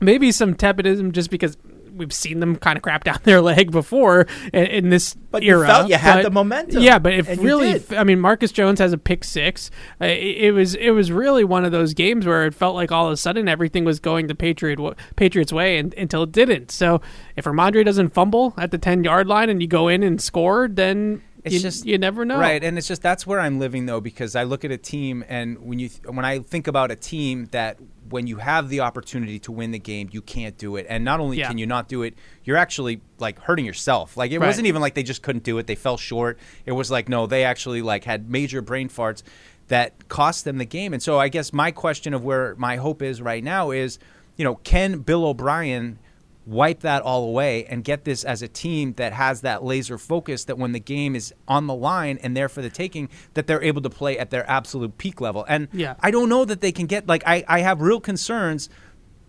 maybe 0.00 0.30
some 0.30 0.54
tepidism 0.54 1.12
just 1.12 1.30
because 1.30 1.56
we've 1.94 2.12
seen 2.12 2.40
them 2.40 2.56
kind 2.56 2.76
of 2.76 2.82
crap 2.82 3.04
down 3.04 3.18
their 3.24 3.40
leg 3.40 3.70
before 3.70 4.26
in, 4.52 4.64
in 4.66 4.88
this 4.90 5.14
But 5.30 5.42
you 5.42 5.52
era. 5.56 5.66
felt 5.66 5.88
you 5.88 5.96
had 5.96 6.16
But- 6.16 6.22
the 6.24 6.30
momentum, 6.30 6.82
Yeah, 6.82 6.98
but 6.98 7.12
if 7.12 7.28
really. 7.38 7.82
I 7.96 8.04
mean, 8.04 8.20
Marcus 8.20 8.52
Jones 8.52 8.78
has 8.80 8.92
a 8.92 8.98
pick 8.98 9.24
six. 9.24 9.70
Uh, 10.00 10.06
it, 10.06 10.36
it 10.46 10.52
was 10.52 10.74
it 10.74 10.90
was 10.90 11.12
really 11.12 11.44
one 11.44 11.64
of 11.64 11.72
those 11.72 11.94
games 11.94 12.26
where 12.26 12.46
it 12.46 12.54
felt 12.54 12.74
like 12.74 12.90
all 12.92 13.06
of 13.06 13.12
a 13.12 13.16
sudden 13.16 13.48
everything 13.48 13.84
was 13.84 14.00
going 14.00 14.26
the 14.26 14.34
Patriot 14.34 14.78
Patriots 15.16 15.52
way 15.52 15.78
and, 15.78 15.92
until 15.94 16.22
it 16.24 16.32
didn't. 16.32 16.70
So 16.70 17.00
if 17.36 17.44
Rhamondre 17.44 17.84
doesn't 17.84 18.14
fumble 18.14 18.54
at 18.58 18.70
the 18.70 18.78
ten 18.78 19.04
yard 19.04 19.26
line 19.26 19.48
and 19.50 19.60
you 19.60 19.68
go 19.68 19.88
in 19.88 20.02
and 20.02 20.20
score, 20.20 20.68
then 20.68 21.22
It's 21.44 21.54
you, 21.54 21.60
just 21.60 21.84
you 21.86 21.98
never 21.98 22.24
know, 22.24 22.38
right? 22.38 22.62
And 22.62 22.78
it's 22.78 22.86
just 22.88 23.02
that's 23.02 23.26
where 23.26 23.40
I'm 23.40 23.58
living 23.58 23.86
though, 23.86 24.00
because 24.00 24.36
I 24.36 24.44
look 24.44 24.64
at 24.64 24.70
a 24.70 24.78
team, 24.78 25.24
and 25.28 25.58
when 25.58 25.78
you 25.78 25.90
when 26.06 26.24
I 26.24 26.38
think 26.40 26.66
about 26.68 26.90
a 26.90 26.96
team 26.96 27.46
that 27.52 27.78
when 28.12 28.26
you 28.26 28.36
have 28.36 28.68
the 28.68 28.80
opportunity 28.80 29.38
to 29.40 29.50
win 29.52 29.70
the 29.72 29.78
game, 29.78 30.08
you 30.12 30.22
can't 30.22 30.56
do 30.58 30.76
it, 30.76 30.86
and 30.88 31.04
not 31.04 31.18
only 31.20 31.38
Yeah. 31.38 31.48
can 31.48 31.58
you 31.58 31.66
not 31.66 31.88
do 31.88 32.02
it, 32.02 32.14
you're 32.44 32.56
actually 32.56 33.00
like 33.18 33.38
hurting 33.40 33.64
yourself. 33.64 34.16
Like 34.16 34.30
it 34.30 34.38
Right. 34.38 34.46
wasn't 34.46 34.66
even 34.66 34.80
like 34.82 34.94
they 34.94 35.02
just 35.02 35.22
couldn't 35.22 35.44
do 35.44 35.58
it; 35.58 35.66
they 35.66 35.74
fell 35.74 35.96
short. 35.96 36.38
It 36.66 36.72
was 36.72 36.90
like 36.90 37.08
no, 37.08 37.26
they 37.26 37.44
actually 37.44 37.82
like 37.82 38.04
had 38.04 38.30
major 38.30 38.60
brain 38.62 38.88
farts 38.88 39.22
that 39.68 40.08
cost 40.08 40.44
them 40.44 40.58
the 40.58 40.64
game. 40.64 40.92
And 40.92 41.02
so 41.02 41.18
I 41.18 41.28
guess 41.28 41.52
my 41.52 41.70
question 41.70 42.12
of 42.14 42.22
where 42.24 42.54
my 42.56 42.76
hope 42.76 43.00
is 43.00 43.22
right 43.22 43.42
now 43.42 43.70
is, 43.70 43.98
you 44.36 44.44
know, 44.44 44.56
can 44.56 44.98
Bill 44.98 45.24
O'Brien 45.24 45.98
wipe 46.44 46.80
that 46.80 47.02
all 47.02 47.24
away 47.28 47.64
and 47.66 47.84
get 47.84 48.04
this 48.04 48.24
as 48.24 48.42
a 48.42 48.48
team 48.48 48.94
that 48.94 49.12
has 49.12 49.42
that 49.42 49.62
laser 49.62 49.96
focus 49.96 50.44
that 50.46 50.58
when 50.58 50.72
the 50.72 50.80
game 50.80 51.14
is 51.14 51.32
on 51.46 51.66
the 51.68 51.74
line 51.74 52.18
and 52.22 52.36
there 52.36 52.48
for 52.48 52.62
the 52.62 52.70
taking 52.70 53.08
that 53.34 53.46
they're 53.46 53.62
able 53.62 53.80
to 53.80 53.90
play 53.90 54.18
at 54.18 54.30
their 54.30 54.48
absolute 54.50 54.98
peak 54.98 55.20
level 55.20 55.44
and 55.48 55.68
Yeah. 55.72 55.94
i 56.00 56.10
don't 56.10 56.28
know 56.28 56.44
that 56.44 56.60
they 56.60 56.72
can 56.72 56.86
get 56.86 57.06
like 57.06 57.22
i, 57.26 57.44
I 57.46 57.60
have 57.60 57.80
real 57.80 58.00
concerns 58.00 58.68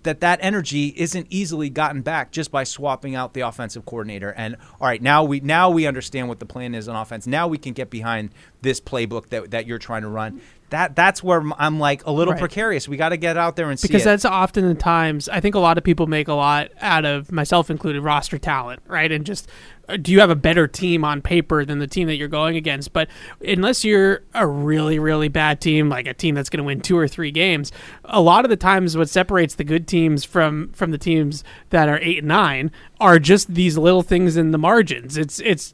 that 0.04 0.20
that 0.22 0.40
energy 0.42 0.94
isn't 0.98 1.28
easily 1.30 1.70
gotten 1.70 2.02
back 2.02 2.32
just 2.32 2.52
by 2.52 2.64
swapping 2.64 3.16
out 3.16 3.34
the 3.34 3.42
offensive 3.42 3.86
coordinator. 3.86 4.32
And 4.32 4.56
all 4.80 4.88
right 4.88 5.02
now 5.02 5.24
we 5.24 5.40
now 5.40 5.70
we 5.70 5.86
understand 5.88 6.28
what 6.30 6.40
the 6.40 6.46
plan 6.46 6.76
is 6.76 6.88
on 6.88 6.96
offense. 6.96 7.26
Now 7.28 7.48
we 7.48 7.58
can 7.58 7.74
get 7.74 7.90
behind 7.90 8.32
this 8.62 8.80
playbook 8.80 9.30
that, 9.30 9.52
that 9.52 9.66
you're 9.68 9.80
trying 9.80 10.04
to 10.04 10.10
run. 10.10 10.42
That 10.70 10.96
that's 10.96 11.22
where 11.22 11.44
i'm 11.60 11.80
like 11.80 12.04
a 12.08 12.12
little 12.12 12.34
Right. 12.34 12.40
precarious. 12.40 12.88
We 12.88 12.98
got 12.98 13.10
to 13.10 13.18
get 13.18 13.38
out 13.38 13.56
there 13.56 13.70
and 13.70 13.80
see 13.80 13.88
because 13.88 14.04
that's 14.04 14.26
often 14.26 14.68
the 14.68 14.74
times 14.74 15.30
I 15.30 15.40
think 15.40 15.54
a 15.54 15.60
lot 15.60 15.78
of 15.78 15.84
people 15.84 16.08
make 16.08 16.28
a 16.28 16.34
lot 16.34 16.72
out 16.82 17.06
of 17.06 17.32
myself 17.32 17.70
included 17.70 18.02
roster 18.02 18.40
talent, 18.40 18.82
right? 18.88 19.12
And 19.12 19.24
just 19.24 19.48
Uh, 19.88 19.98
do 19.98 20.12
you 20.12 20.20
have 20.20 20.30
a 20.30 20.36
better 20.36 20.68
team 20.68 21.04
on 21.04 21.22
paper 21.22 21.66
than 21.66 21.80
the 21.80 21.88
team 21.88 22.08
that 22.08 22.16
you're 22.16 22.28
going 22.28 22.56
against? 22.56 22.94
But 22.94 23.10
unless 23.46 23.84
you're 23.84 24.24
a 24.34 24.48
really 24.48 25.00
really 25.00 25.28
bad 25.28 25.62
team, 25.62 25.90
like 25.90 26.08
a 26.08 26.14
team 26.14 26.36
that's 26.36 26.50
going 26.50 26.60
to 26.60 26.64
win 26.64 26.82
two 26.82 26.98
or 26.98 27.08
three 27.08 27.32
games, 27.32 27.72
a 28.06 28.22
lot 28.22 28.46
of 28.46 28.50
the 28.50 28.58
times 28.58 28.96
what 28.96 29.10
separates 29.10 29.56
the 29.56 29.64
good 29.64 29.88
teams 29.88 30.24
from 30.24 30.70
from 30.70 30.92
the 30.92 30.98
teams 30.98 31.44
that 31.70 31.90
are 31.90 32.00
8 32.00 32.20
and 32.20 32.28
9 32.28 32.72
are 33.00 33.20
just 33.20 33.54
these 33.54 33.78
little 33.78 34.04
things 34.04 34.38
in 34.38 34.52
the 34.52 34.58
margins. 34.58 35.18
It's 35.18 35.40
it's 35.40 35.74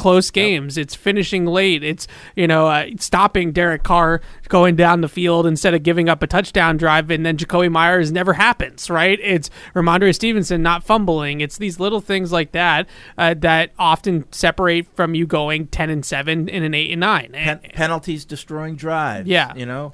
close 0.00 0.30
games. 0.30 0.78
It's 0.78 0.94
finishing 0.94 1.44
late. 1.44 1.84
It's 1.84 2.08
you 2.34 2.46
know 2.46 2.68
uh, 2.68 2.86
stopping 2.98 3.52
Derek 3.52 3.82
Carr 3.82 4.22
going 4.48 4.74
down 4.74 5.02
the 5.02 5.08
field 5.08 5.46
instead 5.46 5.74
of 5.74 5.82
giving 5.82 6.08
up 6.08 6.22
a 6.22 6.26
touchdown 6.26 6.78
drive, 6.78 7.10
and 7.10 7.26
then 7.26 7.36
Jakobi 7.36 7.70
Meyers 7.70 8.10
never 8.10 8.32
happens. 8.32 8.88
Right? 8.88 9.18
It's 9.22 9.50
Rhamondre 9.74 10.14
Stevenson 10.14 10.62
not 10.62 10.82
fumbling. 10.82 11.42
It's 11.42 11.58
these 11.58 11.78
little 11.78 12.00
things 12.00 12.32
like 12.32 12.52
that 12.52 12.88
uh, 13.18 13.34
that 13.40 13.72
often 13.78 14.24
separate 14.32 14.88
from 14.96 15.14
you 15.14 15.26
going 15.26 15.66
ten 15.66 15.90
and 15.90 16.04
seven 16.04 16.48
in 16.48 16.62
an 16.62 16.72
eight 16.72 16.90
and 16.90 17.00
nine. 17.00 17.32
Pen- 17.34 17.60
penalties 17.74 18.24
destroying 18.24 18.76
drives. 18.76 19.28
Yeah. 19.28 19.54
you 19.54 19.66
know. 19.66 19.92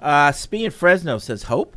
Uh, 0.00 0.32
Spee 0.32 0.64
in 0.64 0.72
Fresno 0.72 1.18
says 1.18 1.44
hope. 1.44 1.76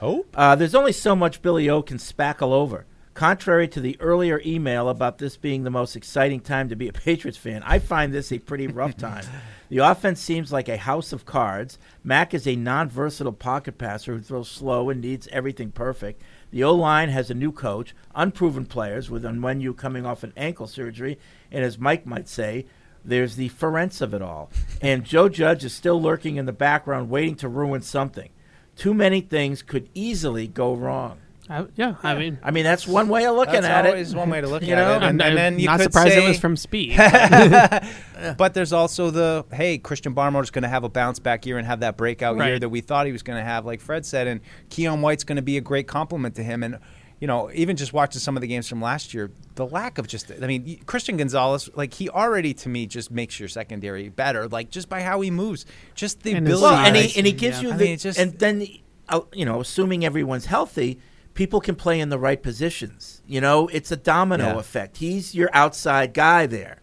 Hope. 0.00 0.28
Uh, 0.34 0.54
there's 0.54 0.74
only 0.74 0.92
so 0.92 1.16
much 1.16 1.40
Billy 1.40 1.70
O 1.70 1.80
can 1.80 1.96
spackle 1.96 2.52
over. 2.52 2.84
Contrary 3.16 3.66
to 3.66 3.80
the 3.80 3.96
earlier 3.98 4.42
email 4.44 4.90
about 4.90 5.16
this 5.16 5.38
being 5.38 5.64
the 5.64 5.70
most 5.70 5.96
exciting 5.96 6.38
time 6.38 6.68
to 6.68 6.76
be 6.76 6.86
a 6.86 6.92
Patriots 6.92 7.38
fan, 7.38 7.62
I 7.64 7.78
find 7.78 8.12
this 8.12 8.30
a 8.30 8.38
pretty 8.38 8.66
rough 8.66 8.94
time. 8.98 9.24
The 9.70 9.78
offense 9.78 10.20
seems 10.20 10.52
like 10.52 10.68
a 10.68 10.76
house 10.76 11.14
of 11.14 11.24
cards. 11.24 11.78
Mac 12.04 12.34
is 12.34 12.46
a 12.46 12.56
non 12.56 12.90
versatile 12.90 13.32
pocket 13.32 13.78
passer 13.78 14.12
who 14.12 14.20
throws 14.20 14.50
slow 14.50 14.90
and 14.90 15.00
needs 15.00 15.28
everything 15.28 15.70
perfect. 15.70 16.20
The 16.50 16.62
O 16.62 16.74
line 16.74 17.08
has 17.08 17.30
a 17.30 17.34
new 17.34 17.52
coach, 17.52 17.94
unproven 18.14 18.66
players, 18.66 19.08
with 19.08 19.24
Onwenu 19.24 19.74
coming 19.74 20.04
off 20.04 20.22
an 20.22 20.34
ankle 20.36 20.66
surgery, 20.66 21.18
and 21.50 21.64
as 21.64 21.78
Mike 21.78 22.04
might 22.04 22.28
say, 22.28 22.66
there's 23.02 23.36
the 23.36 23.48
Ferentz 23.48 24.02
of 24.02 24.12
it 24.12 24.20
all. 24.20 24.50
And 24.82 25.04
Joe 25.04 25.30
Judge 25.30 25.64
is 25.64 25.72
still 25.72 26.02
lurking 26.02 26.36
in 26.36 26.44
the 26.44 26.52
background, 26.52 27.08
waiting 27.08 27.36
to 27.36 27.48
ruin 27.48 27.80
something. 27.80 28.28
Too 28.76 28.92
many 28.92 29.22
things 29.22 29.62
could 29.62 29.88
easily 29.94 30.46
go 30.46 30.74
wrong. 30.74 31.20
Uh, 31.48 31.66
yeah, 31.76 31.94
I 32.02 32.14
mean, 32.16 32.38
I 32.42 32.50
mean 32.50 32.64
that's 32.64 32.88
one 32.88 33.08
way 33.08 33.24
of 33.24 33.36
looking 33.36 33.54
That's 33.54 33.66
at 33.66 33.86
always 33.86 34.12
it. 34.12 34.16
one 34.16 34.30
way 34.30 34.40
to 34.40 34.46
look 34.48 34.62
you 34.62 34.74
at 34.74 34.76
know? 34.76 34.96
it. 34.96 35.08
And, 35.08 35.22
and 35.22 35.36
then 35.36 35.58
you 35.58 35.66
not 35.66 35.78
could 35.78 35.92
surprised 35.92 36.16
it 36.16 36.26
was 36.26 36.40
from 36.40 36.56
Speed. 36.56 36.96
but 38.36 38.54
there's 38.54 38.72
also 38.72 39.10
the 39.10 39.44
hey, 39.52 39.78
Christian 39.78 40.12
Barmore's 40.12 40.50
going 40.50 40.64
to 40.64 40.68
have 40.68 40.82
a 40.82 40.88
bounce 40.88 41.18
back 41.18 41.46
year 41.46 41.58
and 41.58 41.66
have 41.66 41.80
that 41.80 41.96
breakout 41.96 42.36
year 42.36 42.58
that 42.58 42.68
we 42.68 42.80
thought 42.80 43.06
he 43.06 43.12
was 43.12 43.22
going 43.22 43.38
to 43.38 43.44
have, 43.44 43.64
like 43.64 43.80
Fred 43.80 44.04
said, 44.04 44.26
and 44.26 44.40
Keion 44.70 45.00
White's 45.00 45.24
going 45.24 45.36
to 45.36 45.42
be 45.42 45.56
a 45.56 45.60
great 45.60 45.86
compliment 45.86 46.34
to 46.36 46.42
him. 46.42 46.62
And 46.62 46.78
you 47.20 47.26
know, 47.26 47.50
even 47.54 47.76
just 47.76 47.92
watching 47.92 48.20
some 48.20 48.36
of 48.36 48.40
the 48.42 48.46
games 48.46 48.68
from 48.68 48.82
last 48.82 49.14
year, 49.14 49.30
the 49.54 49.66
lack 49.66 49.96
of 49.96 50.06
just, 50.06 50.30
I 50.30 50.46
mean, 50.46 50.80
Christian 50.84 51.16
Gonzalez, 51.16 51.70
like 51.74 51.94
he 51.94 52.10
already 52.10 52.52
to 52.54 52.68
me 52.68 52.86
just 52.86 53.10
makes 53.10 53.40
your 53.40 53.48
secondary 53.48 54.10
better, 54.10 54.48
like 54.48 54.70
just 54.70 54.88
by 54.88 55.00
how 55.00 55.20
he 55.22 55.30
moves, 55.30 55.64
just 55.94 56.22
the 56.22 56.32
And 56.34 56.46
ability. 56.46 56.62
Well, 56.62 56.74
and 56.74 56.96
he 56.96 57.16
and 57.16 57.26
he 57.26 57.32
gives 57.32 57.62
you 57.62 57.72
I 57.72 57.76
the 57.76 57.84
mean, 57.84 57.98
just, 57.98 58.18
and 58.18 58.38
then 58.38 58.66
uh, 59.08 59.20
you 59.32 59.44
know, 59.44 59.60
assuming 59.60 60.04
everyone's 60.04 60.46
healthy, 60.46 60.98
people 61.36 61.60
can 61.60 61.76
play 61.76 62.00
in 62.00 62.08
the 62.08 62.18
right 62.18 62.42
positions. 62.42 63.22
You 63.28 63.40
know, 63.40 63.68
it's 63.68 63.92
a 63.92 63.96
domino 63.96 64.54
Yeah. 64.54 64.58
effect. 64.58 64.96
He's 64.96 65.34
your 65.36 65.50
outside 65.52 66.12
guy 66.12 66.46
there, 66.46 66.78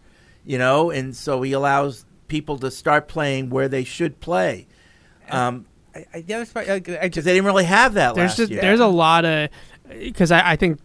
you 0.46 0.56
know, 0.56 0.90
and 0.90 1.14
so 1.14 1.42
he 1.42 1.52
allows 1.52 2.06
people 2.28 2.56
to 2.60 2.70
start 2.70 3.06
playing 3.08 3.50
where 3.50 3.68
they 3.68 3.84
should 3.84 4.20
play. 4.20 4.66
Um, 5.30 5.66
I, 5.94 6.06
I, 6.14 6.20
the 6.22 6.34
other 6.34 6.46
part, 6.46 6.68
I, 6.68 6.74
I 6.74 6.78
because 6.80 7.10
just, 7.10 7.24
they 7.26 7.34
didn't 7.34 7.44
really 7.46 7.64
have 7.64 7.94
that 7.94 8.14
there's 8.14 8.30
last 8.30 8.36
just 8.38 8.50
year. 8.52 8.60
there's 8.62 8.80
a 8.80 8.86
lot 8.86 9.24
of 9.24 9.48
because 10.00 10.30
I, 10.32 10.52
I 10.52 10.56
think 10.56 10.78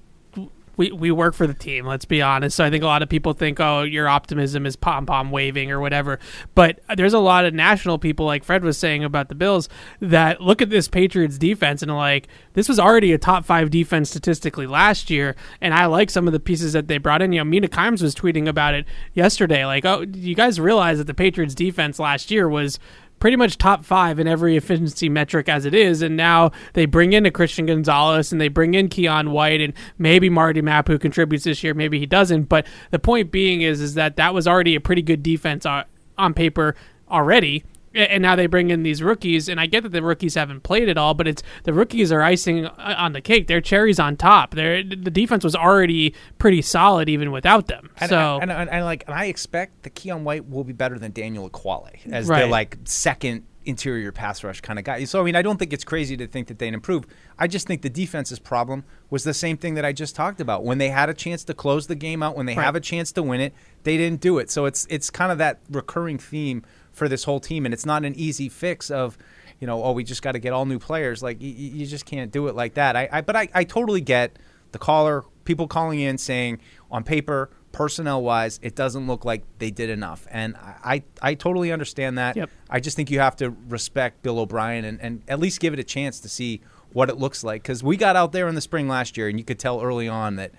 we 0.80 0.94
we 0.94 1.12
work 1.12 1.36
for 1.36 1.46
the 1.46 1.54
team. 1.54 1.86
Let's 1.86 2.06
be 2.06 2.22
honest. 2.22 2.56
So 2.56 2.64
I 2.64 2.70
think 2.70 2.84
a 2.84 2.88
lot 2.88 3.04
of 3.04 3.10
people 3.10 3.34
think, 3.34 3.60
oh, 3.60 3.84
your 3.84 4.08
optimism 4.08 4.66
is 4.66 4.78
pom 4.78 5.06
pom 5.06 5.30
waving 5.30 5.72
or 5.72 5.82
whatever. 5.82 6.20
But 6.56 6.80
there's 6.96 7.14
a 7.14 7.20
lot 7.20 7.44
of 7.44 7.54
national 7.54 8.00
people, 8.00 8.26
like 8.26 8.46
Fred 8.46 8.64
was 8.64 8.78
saying 8.78 9.04
about 9.04 9.28
the 9.28 9.36
Bills, 9.36 9.68
that 10.00 10.40
look 10.40 10.62
at 10.62 10.70
this 10.70 10.88
Patriots 10.88 11.38
defense 11.38 11.82
and 11.82 11.94
like, 11.94 12.30
this 12.54 12.70
was 12.70 12.80
already 12.80 13.12
a 13.12 13.18
top 13.18 13.44
five 13.44 13.70
defense 13.70 14.10
statistically 14.10 14.68
last 14.68 15.10
year, 15.10 15.36
and 15.60 15.74
I 15.74 15.86
like 15.88 16.10
some 16.10 16.28
of 16.28 16.34
the 16.34 16.40
pieces 16.40 16.72
that 16.72 16.88
they 16.88 16.98
brought 16.98 17.22
in. 17.22 17.34
You 17.34 17.42
know, 17.42 17.46
Mina 17.46 17.68
Kimes 17.68 18.02
was 18.02 18.16
tweeting 18.16 18.48
about 18.48 18.74
it 18.74 18.86
yesterday. 19.14 19.66
Like, 19.66 19.84
oh, 19.84 20.06
you 20.14 20.34
guys 20.34 20.62
realize 20.62 20.98
that 20.98 21.08
the 21.08 21.14
Patriots 21.14 21.56
defense 21.56 22.00
last 22.00 22.32
year 22.32 22.48
was 22.48 22.80
pretty 23.20 23.38
much 23.38 23.58
top 23.58 23.86
five 23.86 24.20
in 24.20 24.28
every 24.28 24.56
efficiency 24.58 25.10
metric 25.10 25.50
as 25.50 25.66
it 25.66 25.74
is. 25.74 26.02
And 26.02 26.18
now 26.18 26.52
they 26.74 26.86
bring 26.86 27.14
in 27.14 27.26
a 27.26 27.32
Christian 27.32 27.66
Gonzalez 27.66 28.32
and 28.32 28.40
they 28.40 28.48
bring 28.48 28.74
in 28.74 28.90
Keion 28.90 29.30
White 29.30 29.62
and 29.62 29.74
maybe 29.98 30.30
Marte 30.30 30.64
Mapu 30.64 30.94
who 30.94 31.00
contributes 31.00 31.44
this 31.44 31.64
year, 31.64 31.74
maybe 31.74 32.00
he 32.00 32.06
doesn't. 32.06 32.44
But 32.44 32.66
the 32.92 33.00
point 33.00 33.32
being 33.32 33.62
is 33.62 33.82
is 33.82 33.94
that 33.96 34.16
that 34.16 34.34
was 34.34 34.48
already 34.48 34.76
a 34.76 34.82
pretty 34.82 35.02
good 35.02 35.24
defense 35.24 35.66
on, 35.66 35.86
on 36.18 36.34
paper 36.34 36.76
already. 37.10 37.64
And 37.96 38.22
now 38.22 38.36
they 38.36 38.46
bring 38.48 38.70
in 38.70 38.84
these 38.84 39.02
rookies, 39.02 39.50
and 39.50 39.60
I 39.60 39.66
get 39.66 39.84
that 39.84 39.90
the 39.92 40.04
rookies 40.04 40.36
haven't 40.36 40.62
played 40.62 40.90
at 40.90 40.98
all, 40.98 41.14
but 41.14 41.28
it's 41.28 41.42
the 41.64 41.74
rookies 41.74 42.12
are 42.12 42.22
icing 42.22 42.68
on 42.68 43.14
the 43.14 43.22
cake. 43.22 43.48
They're 43.48 43.62
cherries 43.62 44.00
on 44.00 44.16
top. 44.16 44.54
They're, 44.54 44.84
the 44.84 44.96
defense 45.12 45.44
was 45.44 45.56
already 45.56 46.14
pretty 46.38 46.62
solid 46.62 47.10
even 47.10 47.32
without 47.32 47.68
them. 47.68 47.90
And, 47.98 48.10
so 48.10 48.40
and, 48.42 48.52
and, 48.52 48.70
and 48.70 48.86
like, 48.86 49.04
and 49.08 49.16
I 49.16 49.26
expect 49.26 49.84
that 49.84 49.96
Keion 49.96 50.22
White 50.22 50.48
will 50.48 50.64
be 50.64 50.74
better 50.74 51.00
than 51.00 51.12
Daniel 51.12 51.50
Ekuale 51.50 51.98
as 52.12 52.28
Right. 52.28 52.40
their 52.40 52.48
like 52.48 52.78
second 52.86 53.46
interior 53.66 54.12
pass 54.12 54.44
rush 54.44 54.62
kind 54.62 54.80
of 54.80 54.86
guy. 54.86 55.04
So 55.04 55.22
I 55.22 55.24
mean, 55.24 55.36
I 55.36 55.42
don't 55.42 55.58
think 55.58 55.74
it's 55.74 55.84
crazy 55.84 56.16
to 56.18 56.26
think 56.28 56.48
that 56.48 56.58
they'd 56.60 56.74
improve. 56.74 57.06
I 57.38 57.48
just 57.48 57.68
think 57.68 57.82
the 57.82 57.90
defense's 57.90 58.40
problem 58.40 58.84
was 59.10 59.24
the 59.24 59.34
same 59.34 59.58
thing 59.58 59.76
that 59.76 59.86
I 59.86 59.92
just 59.94 60.16
talked 60.16 60.40
about. 60.42 60.64
When 60.64 60.78
they 60.78 60.90
had 60.90 61.10
a 61.10 61.14
chance 61.14 61.44
to 61.46 61.54
close 61.54 61.88
the 61.88 61.96
game 61.96 62.24
out, 62.24 62.36
when 62.36 62.46
they 62.46 62.56
Right. 62.56 62.64
have 62.64 62.76
a 62.76 62.80
chance 62.80 63.12
to 63.12 63.22
win 63.24 63.42
it, 63.42 63.54
they 63.84 63.98
didn't 63.98 64.22
do 64.22 64.38
it. 64.40 64.50
So 64.50 64.66
it's 64.66 64.88
it's 64.90 65.10
kind 65.10 65.32
of 65.32 65.38
that 65.40 65.60
recurring 65.70 66.18
theme 66.18 66.64
for 67.00 67.10
this 67.10 67.24
whole 67.24 67.40
team, 67.40 67.66
and 67.66 67.74
it's 67.74 67.86
not 67.86 68.06
an 68.06 68.14
easy 68.16 68.50
fix 68.50 68.92
of. 68.92 69.18
You 69.60 69.68
know, 69.68 69.84
oh, 69.84 69.92
we 69.92 70.06
just 70.06 70.22
got 70.22 70.32
to 70.34 70.40
get 70.40 70.54
all 70.54 70.66
new 70.66 70.80
players. 70.80 71.22
Like, 71.22 71.42
you, 71.42 71.50
you 71.50 71.86
just 71.86 72.06
can't 72.06 72.32
do 72.32 72.48
it 72.48 72.56
like 72.56 72.76
that. 72.76 72.96
I, 72.96 73.10
I 73.12 73.20
but 73.20 73.36
I, 73.36 73.50
I 73.54 73.66
totally 73.66 74.00
get 74.00 74.40
the 74.72 74.80
caller, 74.80 75.26
people 75.44 75.68
calling 75.68 76.00
in 76.00 76.18
saying 76.18 76.60
on 76.90 77.04
paper, 77.04 77.50
personnel 77.74 78.22
wise, 78.22 78.60
it 78.62 78.76
doesn't 78.76 79.08
look 79.08 79.26
like 79.26 79.44
they 79.58 79.72
did 79.72 79.90
enough. 79.90 80.28
And 80.32 80.56
I, 80.56 81.04
I, 81.22 81.30
I 81.32 81.34
totally 81.34 81.72
understand 81.72 82.18
that. 82.18 82.36
Yep. 82.36 82.50
I 82.70 82.80
just 82.80 82.96
think 82.96 83.12
you 83.12 83.20
have 83.20 83.36
to 83.38 83.50
respect 83.68 84.22
Bill 84.24 84.40
O'Brien 84.40 84.86
and, 84.86 85.00
and 85.02 85.24
at 85.28 85.40
least 85.40 85.60
give 85.60 85.74
it 85.74 85.80
a 85.80 85.84
chance 85.84 86.20
to 86.22 86.30
see 86.30 86.62
what 86.94 87.10
it 87.10 87.18
looks 87.18 87.44
like. 87.44 87.62
Because 87.62 87.84
we 87.84 87.98
got 87.98 88.16
out 88.16 88.32
there 88.32 88.48
in 88.48 88.56
the 88.56 88.62
spring 88.62 88.88
last 88.88 89.18
year 89.18 89.28
and 89.28 89.38
you 89.38 89.46
could 89.46 89.60
tell 89.60 89.82
early 89.82 90.08
on 90.08 90.38
that. 90.38 90.52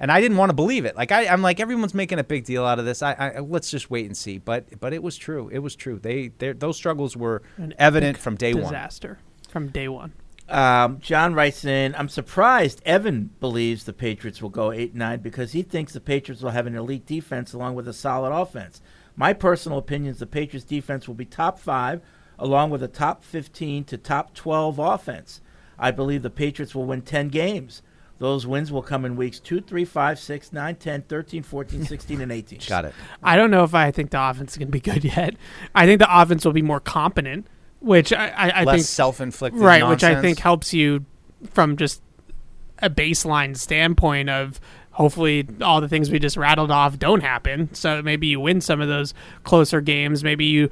And 0.00 0.10
I 0.10 0.20
didn't 0.20 0.38
want 0.38 0.48
to 0.48 0.54
believe 0.54 0.86
it. 0.86 0.96
Like 0.96 1.12
I, 1.12 1.26
I'm 1.28 1.42
like 1.42 1.60
everyone's 1.60 1.94
making 1.94 2.18
a 2.18 2.24
big 2.24 2.44
deal 2.44 2.64
out 2.64 2.78
of 2.78 2.86
this. 2.86 3.02
I, 3.02 3.12
I 3.12 3.38
let's 3.40 3.70
just 3.70 3.90
wait 3.90 4.06
and 4.06 4.16
see. 4.16 4.38
But 4.38 4.80
but 4.80 4.92
it 4.94 5.02
was 5.02 5.16
true. 5.16 5.48
It 5.52 5.58
was 5.58 5.76
true. 5.76 5.98
They 5.98 6.28
those 6.28 6.76
struggles 6.76 7.16
were 7.16 7.42
An 7.58 7.74
evident 7.78 8.16
from 8.16 8.34
day 8.36 8.54
one. 8.54 8.62
disaster 8.64 9.18
from 9.48 9.68
day 9.68 9.88
one. 9.88 10.14
Um, 10.48 10.98
John 10.98 11.34
writes 11.34 11.64
in, 11.64 11.94
I'm 11.94 12.08
surprised 12.08 12.82
Evan 12.84 13.30
believes 13.38 13.84
the 13.84 13.92
Patriots 13.92 14.42
will 14.42 14.48
go 14.48 14.72
8 14.72 14.96
9 14.96 15.20
because 15.20 15.52
he 15.52 15.62
thinks 15.62 15.92
the 15.92 16.00
Patriots 16.00 16.42
will 16.42 16.50
have 16.50 16.66
an 16.66 16.74
elite 16.74 17.06
defense 17.06 17.52
along 17.52 17.76
with 17.76 17.86
a 17.86 17.92
solid 17.92 18.32
offense. 18.32 18.82
My 19.14 19.32
personal 19.32 19.78
opinion 19.78 20.10
is 20.12 20.18
the 20.18 20.26
Patriots 20.26 20.66
defense 20.66 21.06
will 21.06 21.14
be 21.14 21.24
top 21.24 21.58
five, 21.60 22.00
along 22.38 22.70
with 22.70 22.82
a 22.82 22.88
top 22.88 23.22
15 23.22 23.84
to 23.84 23.98
top 23.98 24.34
12 24.34 24.78
offense. 24.80 25.40
I 25.78 25.90
believe 25.92 26.22
the 26.22 26.30
Patriots 26.30 26.74
will 26.74 26.86
win 26.86 27.02
10 27.02 27.28
games. 27.28 27.82
Those 28.20 28.46
wins 28.46 28.70
will 28.70 28.82
come 28.82 29.06
in 29.06 29.16
weeks 29.16 29.40
2, 29.40 29.62
3, 29.62 29.82
5, 29.86 30.18
6, 30.18 30.52
9, 30.52 30.76
10, 30.76 31.02
13, 31.02 31.42
14, 31.42 31.84
16, 31.86 32.20
and 32.20 32.30
18. 32.30 32.60
Got 32.68 32.84
it. 32.84 32.94
I 33.22 33.34
don't 33.34 33.50
know 33.50 33.64
if 33.64 33.74
I 33.74 33.90
think 33.90 34.10
the 34.10 34.22
offense 34.22 34.52
is 34.52 34.58
going 34.58 34.68
to 34.68 34.72
be 34.72 34.78
good 34.78 35.04
yet. 35.04 35.36
I 35.74 35.86
think 35.86 36.00
the 36.00 36.20
offense 36.20 36.44
will 36.44 36.52
be 36.52 36.60
more 36.60 36.80
competent, 36.80 37.46
which 37.80 38.12
I, 38.12 38.28
I, 38.28 38.48
I 38.50 38.64
Less 38.64 38.76
think 38.76 38.86
self-inflicted 38.86 39.62
right? 39.62 39.88
Which 39.88 40.04
I 40.04 40.20
think 40.20 40.38
helps 40.38 40.74
you 40.74 41.06
from 41.50 41.78
just 41.78 42.02
a 42.82 42.90
baseline 42.90 43.56
standpoint 43.56 44.28
of 44.28 44.60
hopefully 44.90 45.48
all 45.62 45.80
the 45.80 45.88
things 45.88 46.10
we 46.10 46.18
just 46.18 46.36
rattled 46.36 46.70
off 46.70 46.98
don't 46.98 47.22
happen. 47.22 47.72
So 47.72 48.02
maybe 48.02 48.26
you 48.26 48.38
win 48.38 48.60
some 48.60 48.82
of 48.82 48.88
those 48.88 49.14
closer 49.44 49.80
games. 49.80 50.22
Maybe 50.22 50.44
you. 50.44 50.68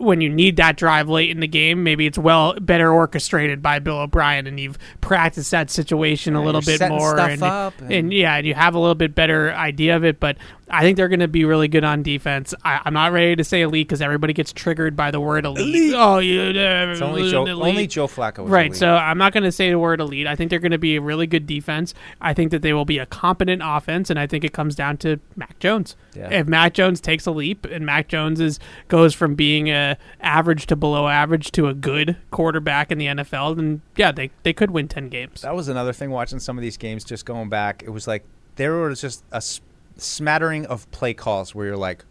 When 0.00 0.20
you 0.20 0.28
need 0.30 0.56
that 0.56 0.76
drive 0.76 1.08
late 1.08 1.30
in 1.30 1.40
the 1.40 1.46
game, 1.46 1.82
maybe 1.84 2.06
it's 2.06 2.18
well 2.18 2.54
better 2.60 2.90
orchestrated 2.92 3.60
by 3.62 3.78
Bill 3.78 3.98
O'Brien, 3.98 4.46
and 4.46 4.58
you've 4.58 4.78
practiced 5.00 5.50
that 5.50 5.70
situation 5.70 6.34
a 6.34 6.42
little 6.42 6.60
bit 6.62 6.78
more, 6.88 7.14
and, 7.32 7.40
and 7.82 7.92
and- 7.92 8.12
yeah, 8.12 8.36
and 8.36 8.46
you 8.46 8.54
have 8.54 8.74
a 8.74 8.78
little 8.78 8.94
bit 8.94 9.14
better 9.14 9.52
idea 9.52 9.96
of 9.96 10.04
it. 10.04 10.18
But 10.18 10.36
I 10.70 10.82
think 10.82 10.96
they're 10.96 11.08
going 11.08 11.20
to 11.20 11.28
be 11.28 11.44
really 11.44 11.68
good 11.68 11.84
on 11.84 12.02
defense. 12.02 12.54
I, 12.64 12.80
I'm 12.84 12.94
not 12.94 13.12
ready 13.12 13.36
to 13.36 13.44
say 13.44 13.62
elite 13.62 13.88
because 13.88 14.00
everybody 14.00 14.32
gets 14.32 14.52
triggered 14.52 14.94
by 14.96 15.10
the 15.10 15.20
word 15.20 15.44
elite. 15.44 15.92
Oh, 15.96 16.18
you, 16.18 16.40
uh, 16.40 16.92
It's 16.92 17.00
only 17.02 17.30
Joe- 17.30 17.44
elite. 17.46 17.68
only 17.70 17.86
Joe 17.86 18.06
Flacco 18.06 18.48
right? 18.48 18.66
elite. 18.66 18.76
So 18.78 18.94
I'm 18.94 19.18
not 19.18 19.32
going 19.32 19.44
to 19.44 19.52
say 19.52 19.70
the 19.70 19.78
word 19.78 20.00
elite. 20.00 20.26
I 20.26 20.36
think 20.36 20.50
they're 20.50 20.58
going 20.60 20.72
to 20.72 20.78
be 20.78 20.96
a 20.96 21.00
really 21.00 21.26
good 21.26 21.46
defense. 21.46 21.92
I 22.20 22.32
think 22.34 22.50
that 22.52 22.62
they 22.62 22.72
will 22.72 22.84
be 22.84 22.98
a 22.98 23.06
competent 23.06 23.62
offense, 23.64 24.10
and 24.10 24.18
I 24.18 24.26
think 24.26 24.44
it 24.44 24.52
comes 24.52 24.74
down 24.74 24.96
to 24.98 25.18
Mac 25.36 25.58
Jones. 25.58 25.96
Yeah. 26.14 26.30
If 26.30 26.46
Mac 26.46 26.74
Jones 26.74 27.00
takes 27.00 27.26
a 27.26 27.30
leap 27.30 27.64
and 27.66 27.84
Mac 27.84 28.08
Jones 28.08 28.40
is 28.40 28.58
goes 28.88 29.14
from 29.14 29.34
being 29.34 29.68
a 29.70 29.96
average 30.20 30.66
to 30.66 30.76
below 30.76 31.08
average 31.08 31.52
to 31.52 31.68
a 31.68 31.74
good 31.74 32.16
quarterback 32.30 32.90
in 32.90 32.98
the 32.98 33.06
NFL, 33.06 33.56
then 33.56 33.82
yeah, 33.96 34.12
they 34.12 34.30
they 34.42 34.52
could 34.52 34.70
win 34.70 34.88
ten 34.88 35.08
games. 35.08 35.42
That 35.42 35.54
was 35.54 35.68
another 35.68 35.92
thing 35.92 36.10
watching 36.10 36.38
some 36.38 36.56
of 36.58 36.62
these 36.62 36.76
games, 36.76 37.04
just 37.04 37.24
going 37.24 37.48
back. 37.48 37.82
It 37.84 37.90
was 37.90 38.06
like 38.06 38.24
there 38.56 38.74
was 38.76 39.00
just 39.00 39.22
a 39.32 39.36
s- 39.36 39.60
smattering 40.02 40.66
of 40.66 40.90
play 40.90 41.14
calls 41.14 41.54
where 41.54 41.66
you're 41.66 41.76
like, 41.76 42.04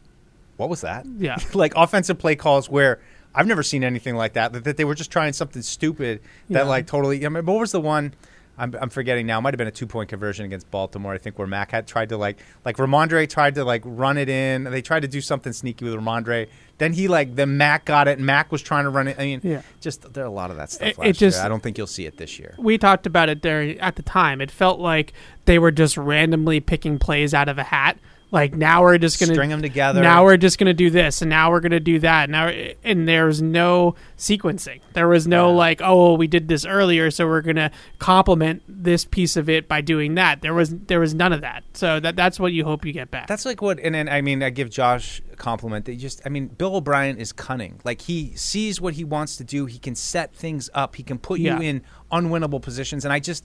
what 0.57 0.69
was 0.69 0.81
that? 0.81 1.05
Yeah. 1.17 1.37
like 1.53 1.73
offensive 1.75 2.17
play 2.17 2.35
calls 2.35 2.69
where 2.69 2.99
I've 3.33 3.47
never 3.47 3.63
seen 3.63 3.83
anything 3.83 4.15
like 4.15 4.33
that. 4.33 4.53
That, 4.53 4.63
that 4.63 4.77
they 4.77 4.85
were 4.85 4.95
just 4.95 5.11
trying 5.11 5.33
something 5.33 5.61
stupid 5.61 6.21
that 6.49 6.59
Yeah. 6.59 6.63
like 6.63 6.87
totally. 6.87 7.25
I 7.25 7.29
mean, 7.29 7.45
what 7.45 7.59
was 7.59 7.71
the 7.71 7.79
one? 7.81 8.13
I'm, 8.59 8.75
I'm 8.81 8.89
forgetting 8.89 9.25
now. 9.25 9.39
It 9.39 9.41
might 9.41 9.53
have 9.53 9.57
been 9.57 9.67
a 9.67 9.71
two 9.71 9.87
point 9.87 10.09
conversion 10.09 10.45
against 10.45 10.69
Baltimore. 10.69 11.13
I 11.13 11.17
think 11.17 11.37
where 11.39 11.47
Mac 11.47 11.71
had 11.71 11.87
tried 11.87 12.09
to 12.09 12.17
like 12.17 12.37
like 12.65 12.77
Rhamondre 12.77 13.27
tried 13.29 13.55
to 13.55 13.63
like 13.63 13.81
run 13.85 14.17
it 14.17 14.29
in. 14.29 14.65
They 14.65 14.81
tried 14.81 15.01
to 15.01 15.07
do 15.07 15.21
something 15.21 15.53
sneaky 15.53 15.85
with 15.85 15.93
Rhamondre. 15.95 16.47
Then 16.77 16.93
he 16.93 17.07
like 17.07 17.35
then 17.35 17.57
Mac 17.57 17.85
got 17.85 18.07
it. 18.07 18.17
and 18.17 18.25
Mac 18.25 18.51
was 18.51 18.61
trying 18.61 18.83
to 18.83 18.89
run 18.89 19.07
it. 19.07 19.17
I 19.19 19.23
mean, 19.23 19.41
Yeah. 19.43 19.61
just 19.81 20.13
there 20.13 20.23
are 20.23 20.27
a 20.27 20.31
lot 20.31 20.51
of 20.51 20.57
that 20.57 20.71
stuff 20.71 20.89
It- 20.89 20.97
last 20.97 21.07
it 21.07 21.13
just- 21.17 21.37
year. 21.37 21.45
I 21.45 21.49
don't 21.49 21.63
think 21.63 21.77
you'll 21.77 21.87
see 21.87 22.05
it 22.05 22.17
this 22.17 22.37
year. 22.39 22.55
we 22.57 22.77
talked 22.77 23.05
about 23.05 23.29
it 23.29 23.41
there 23.41 23.75
at 23.81 23.95
the 23.95 24.03
time. 24.03 24.41
It 24.41 24.51
felt 24.51 24.79
like 24.79 25.13
they 25.45 25.57
were 25.59 25.71
just 25.71 25.97
randomly 25.97 26.59
picking 26.59 26.99
plays 26.99 27.33
out 27.33 27.47
of 27.49 27.57
a 27.57 27.63
hat. 27.63 27.97
Like 28.31 28.53
now 28.55 28.83
we're 28.83 28.99
just 28.99 29.19
gonna 29.19 29.33
String 29.33 29.51
'em 29.51 29.61
together. 29.63 30.01
Now 30.01 30.23
we're 30.23 30.37
just 30.37 30.59
gonna 30.59 30.73
do 30.73 30.91
this, 30.91 31.21
and 31.23 31.29
now 31.29 31.49
we're 31.49 31.61
gonna 31.61 31.79
do 31.79 31.97
that. 31.99 32.29
Now 32.29 32.47
and 32.83 33.07
there's 33.07 33.41
no 33.41 33.95
sequencing. 34.19 34.81
There 34.93 35.07
was 35.07 35.27
no 35.27 35.51
like, 35.51 35.81
oh, 35.83 35.97
well, 35.97 36.17
we 36.17 36.27
did 36.27 36.47
this 36.47 36.63
earlier, 36.63 37.09
so 37.09 37.25
we're 37.25 37.41
gonna 37.41 37.71
complement 37.97 38.61
this 38.67 39.03
piece 39.05 39.35
of 39.35 39.49
it 39.49 39.67
by 39.67 39.81
doing 39.81 40.13
that. 40.15 40.41
There 40.41 40.53
was 40.53 40.69
there 40.87 40.99
was 40.99 41.15
none 41.15 41.33
of 41.33 41.41
that. 41.41 41.63
So 41.73 41.99
that 41.99 42.15
that's 42.15 42.39
what 42.39 42.53
you 42.53 42.65
hope 42.65 42.85
you 42.85 42.93
get 42.93 43.09
back. 43.09 43.27
That's 43.27 43.45
like 43.45 43.61
what, 43.63 43.79
and 43.79 43.95
then 43.95 44.07
I 44.07 44.21
mean, 44.21 44.43
I 44.43 44.51
give 44.51 44.69
Josh 44.69 45.21
a 45.33 45.35
compliment. 45.35 45.85
That 45.85 45.97
just, 45.97 46.21
I 46.25 46.29
mean, 46.29 46.47
Bill 46.49 46.75
O'Brien 46.75 47.17
is 47.17 47.31
cunning. 47.33 47.79
Like 47.83 48.01
he 48.01 48.33
sees 48.35 48.79
what 48.79 48.93
he 48.93 49.03
wants 49.03 49.37
to 49.37 49.43
do. 49.43 49.65
He 49.65 49.79
can 49.79 49.95
set 49.95 50.35
things 50.35 50.69
up. 50.75 50.95
He 50.97 51.03
can 51.03 51.17
put 51.17 51.39
Yeah. 51.39 51.57
you 51.57 51.63
in 51.67 51.81
unwinnable 52.11 52.61
positions. 52.61 53.05
And 53.05 53.13
I 53.13 53.19
just, 53.19 53.43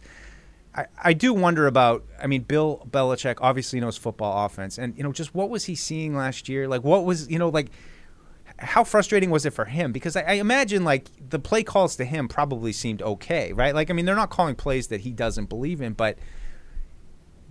I, 0.75 0.87
I 1.03 1.13
do 1.13 1.33
wonder 1.33 1.67
about. 1.67 2.05
I 2.23 2.27
mean, 2.27 2.43
Bill 2.43 2.87
Belichick 2.91 3.37
obviously 3.41 3.81
knows 3.81 3.97
football 3.97 4.45
offense, 4.45 4.79
and 4.79 4.97
you 4.97 5.05
know, 5.05 5.13
just 5.13 5.35
what 5.35 5.51
was 5.51 5.65
he 5.65 5.75
seeing 5.75 6.17
last 6.17 6.49
year? 6.49 6.69
Like, 6.69 6.85
what 6.85 7.05
was 7.05 7.31
you 7.31 7.39
know, 7.39 7.49
like. 7.49 7.71
How 8.57 8.85
frustrating 8.85 9.31
was 9.31 9.45
it 9.45 9.51
for 9.51 9.65
him? 9.65 9.91
Because 9.91 10.15
I, 10.15 10.23
I 10.23 10.33
imagine 10.35 10.85
like 10.85 11.09
the 11.29 11.41
play 11.41 11.65
calls 11.65 11.97
to 11.97 12.05
him 12.05 12.29
probably 12.29 12.73
seemed 12.73 13.03
okay, 13.03 13.53
right? 13.53 13.75
Like 13.75 13.91
I 13.91 13.95
mean, 13.95 14.05
they're 14.05 14.15
not 14.15 14.31
calling 14.31 14.55
plays 14.55 14.87
that 14.89 15.01
he 15.01 15.11
doesn't 15.11 15.47
believe 15.47 15.81
in, 15.81 15.93
but 15.93 16.19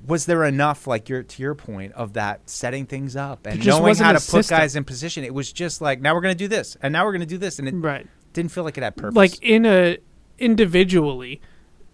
was 0.06 0.26
there 0.26 0.44
enough, 0.44 0.88
like 0.88 1.10
your 1.10 1.24
to 1.24 1.42
your 1.42 1.56
point, 1.56 1.94
of 1.94 2.14
that 2.14 2.50
setting 2.50 2.86
things 2.86 3.16
up 3.16 3.46
and 3.46 3.66
knowing 3.66 3.96
how 3.96 4.14
to 4.14 4.32
put 4.32 4.48
guys 4.48 4.76
in 4.76 4.84
position? 4.84 5.24
It 5.24 5.34
was 5.34 5.52
just 5.52 5.82
like 5.82 6.02
now 6.02 6.14
we're 6.14 6.22
going 6.22 6.36
to 6.36 6.38
do 6.38 6.48
this, 6.48 6.78
and 6.82 6.92
now 6.92 7.06
we're 7.06 7.12
going 7.12 7.22
to 7.22 7.28
do 7.28 7.38
this, 7.38 7.60
and 7.60 7.68
it 7.68 7.74
right. 7.74 8.08
didn't 8.34 8.52
feel 8.52 8.64
like 8.64 8.78
it 8.78 8.84
had 8.84 8.96
purpose. 8.96 9.16
like 9.16 9.42
in 9.42 9.66
a 9.66 9.98
individually 10.40 11.42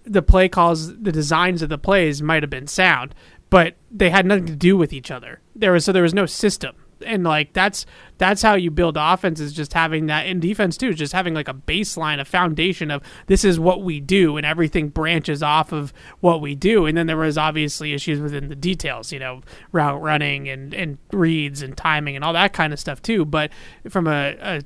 the 0.10 0.22
play 0.22 0.50
calls 0.50 0.98
the 0.98 1.12
designs 1.12 1.62
of 1.62 1.70
the 1.70 1.78
plays 1.78 2.22
might 2.22 2.44
have 2.44 2.50
been 2.50 2.68
sound 2.68 3.14
but 3.50 3.76
they 3.90 4.10
had 4.10 4.26
nothing 4.26 4.46
to 4.46 4.56
do 4.56 4.78
with 4.78 4.94
each 4.94 5.12
other. 5.12 5.42
There 5.56 5.72
was 5.72 5.86
so 5.86 5.92
there 5.92 6.04
was 6.04 6.14
no 6.14 6.26
system. 6.26 6.76
And 7.06 7.24
like 7.24 7.54
that's 7.54 7.86
that's 8.18 8.42
how 8.42 8.56
you 8.56 8.70
build 8.70 8.98
offense 9.00 9.40
is 9.40 9.54
just 9.54 9.72
having 9.72 10.08
that 10.08 10.28
in 10.28 10.42
defense 10.42 10.76
too 10.76 10.94
just 10.94 11.14
having 11.14 11.34
like 11.34 11.48
a 11.48 11.54
baseline 11.54 12.20
a 12.20 12.26
foundation 12.26 12.92
of 12.92 13.02
this 13.28 13.46
is 13.46 13.58
what 13.58 13.84
we 13.84 14.02
do 14.02 14.36
and 14.36 14.46
everything 14.46 14.90
branches 14.90 15.42
off 15.42 15.72
of 15.72 15.94
what 16.20 16.42
we 16.42 16.56
do. 16.56 16.86
And 16.86 16.98
then 16.98 17.08
there 17.08 17.16
was 17.16 17.38
obviously 17.38 17.94
issues 17.94 18.20
within 18.20 18.50
the 18.50 18.56
details 18.56 19.14
you 19.14 19.20
know 19.20 19.42
route 19.72 20.02
running 20.02 20.50
and 20.50 20.74
and 20.74 20.98
reads 21.14 21.62
and 21.62 21.76
timing 21.76 22.16
and 22.16 22.26
all 22.26 22.34
that 22.34 22.52
kind 22.52 22.74
of 22.74 22.80
stuff 22.80 23.02
too. 23.02 23.24
But 23.24 23.52
from 23.88 24.06
a, 24.06 24.36
a 24.42 24.62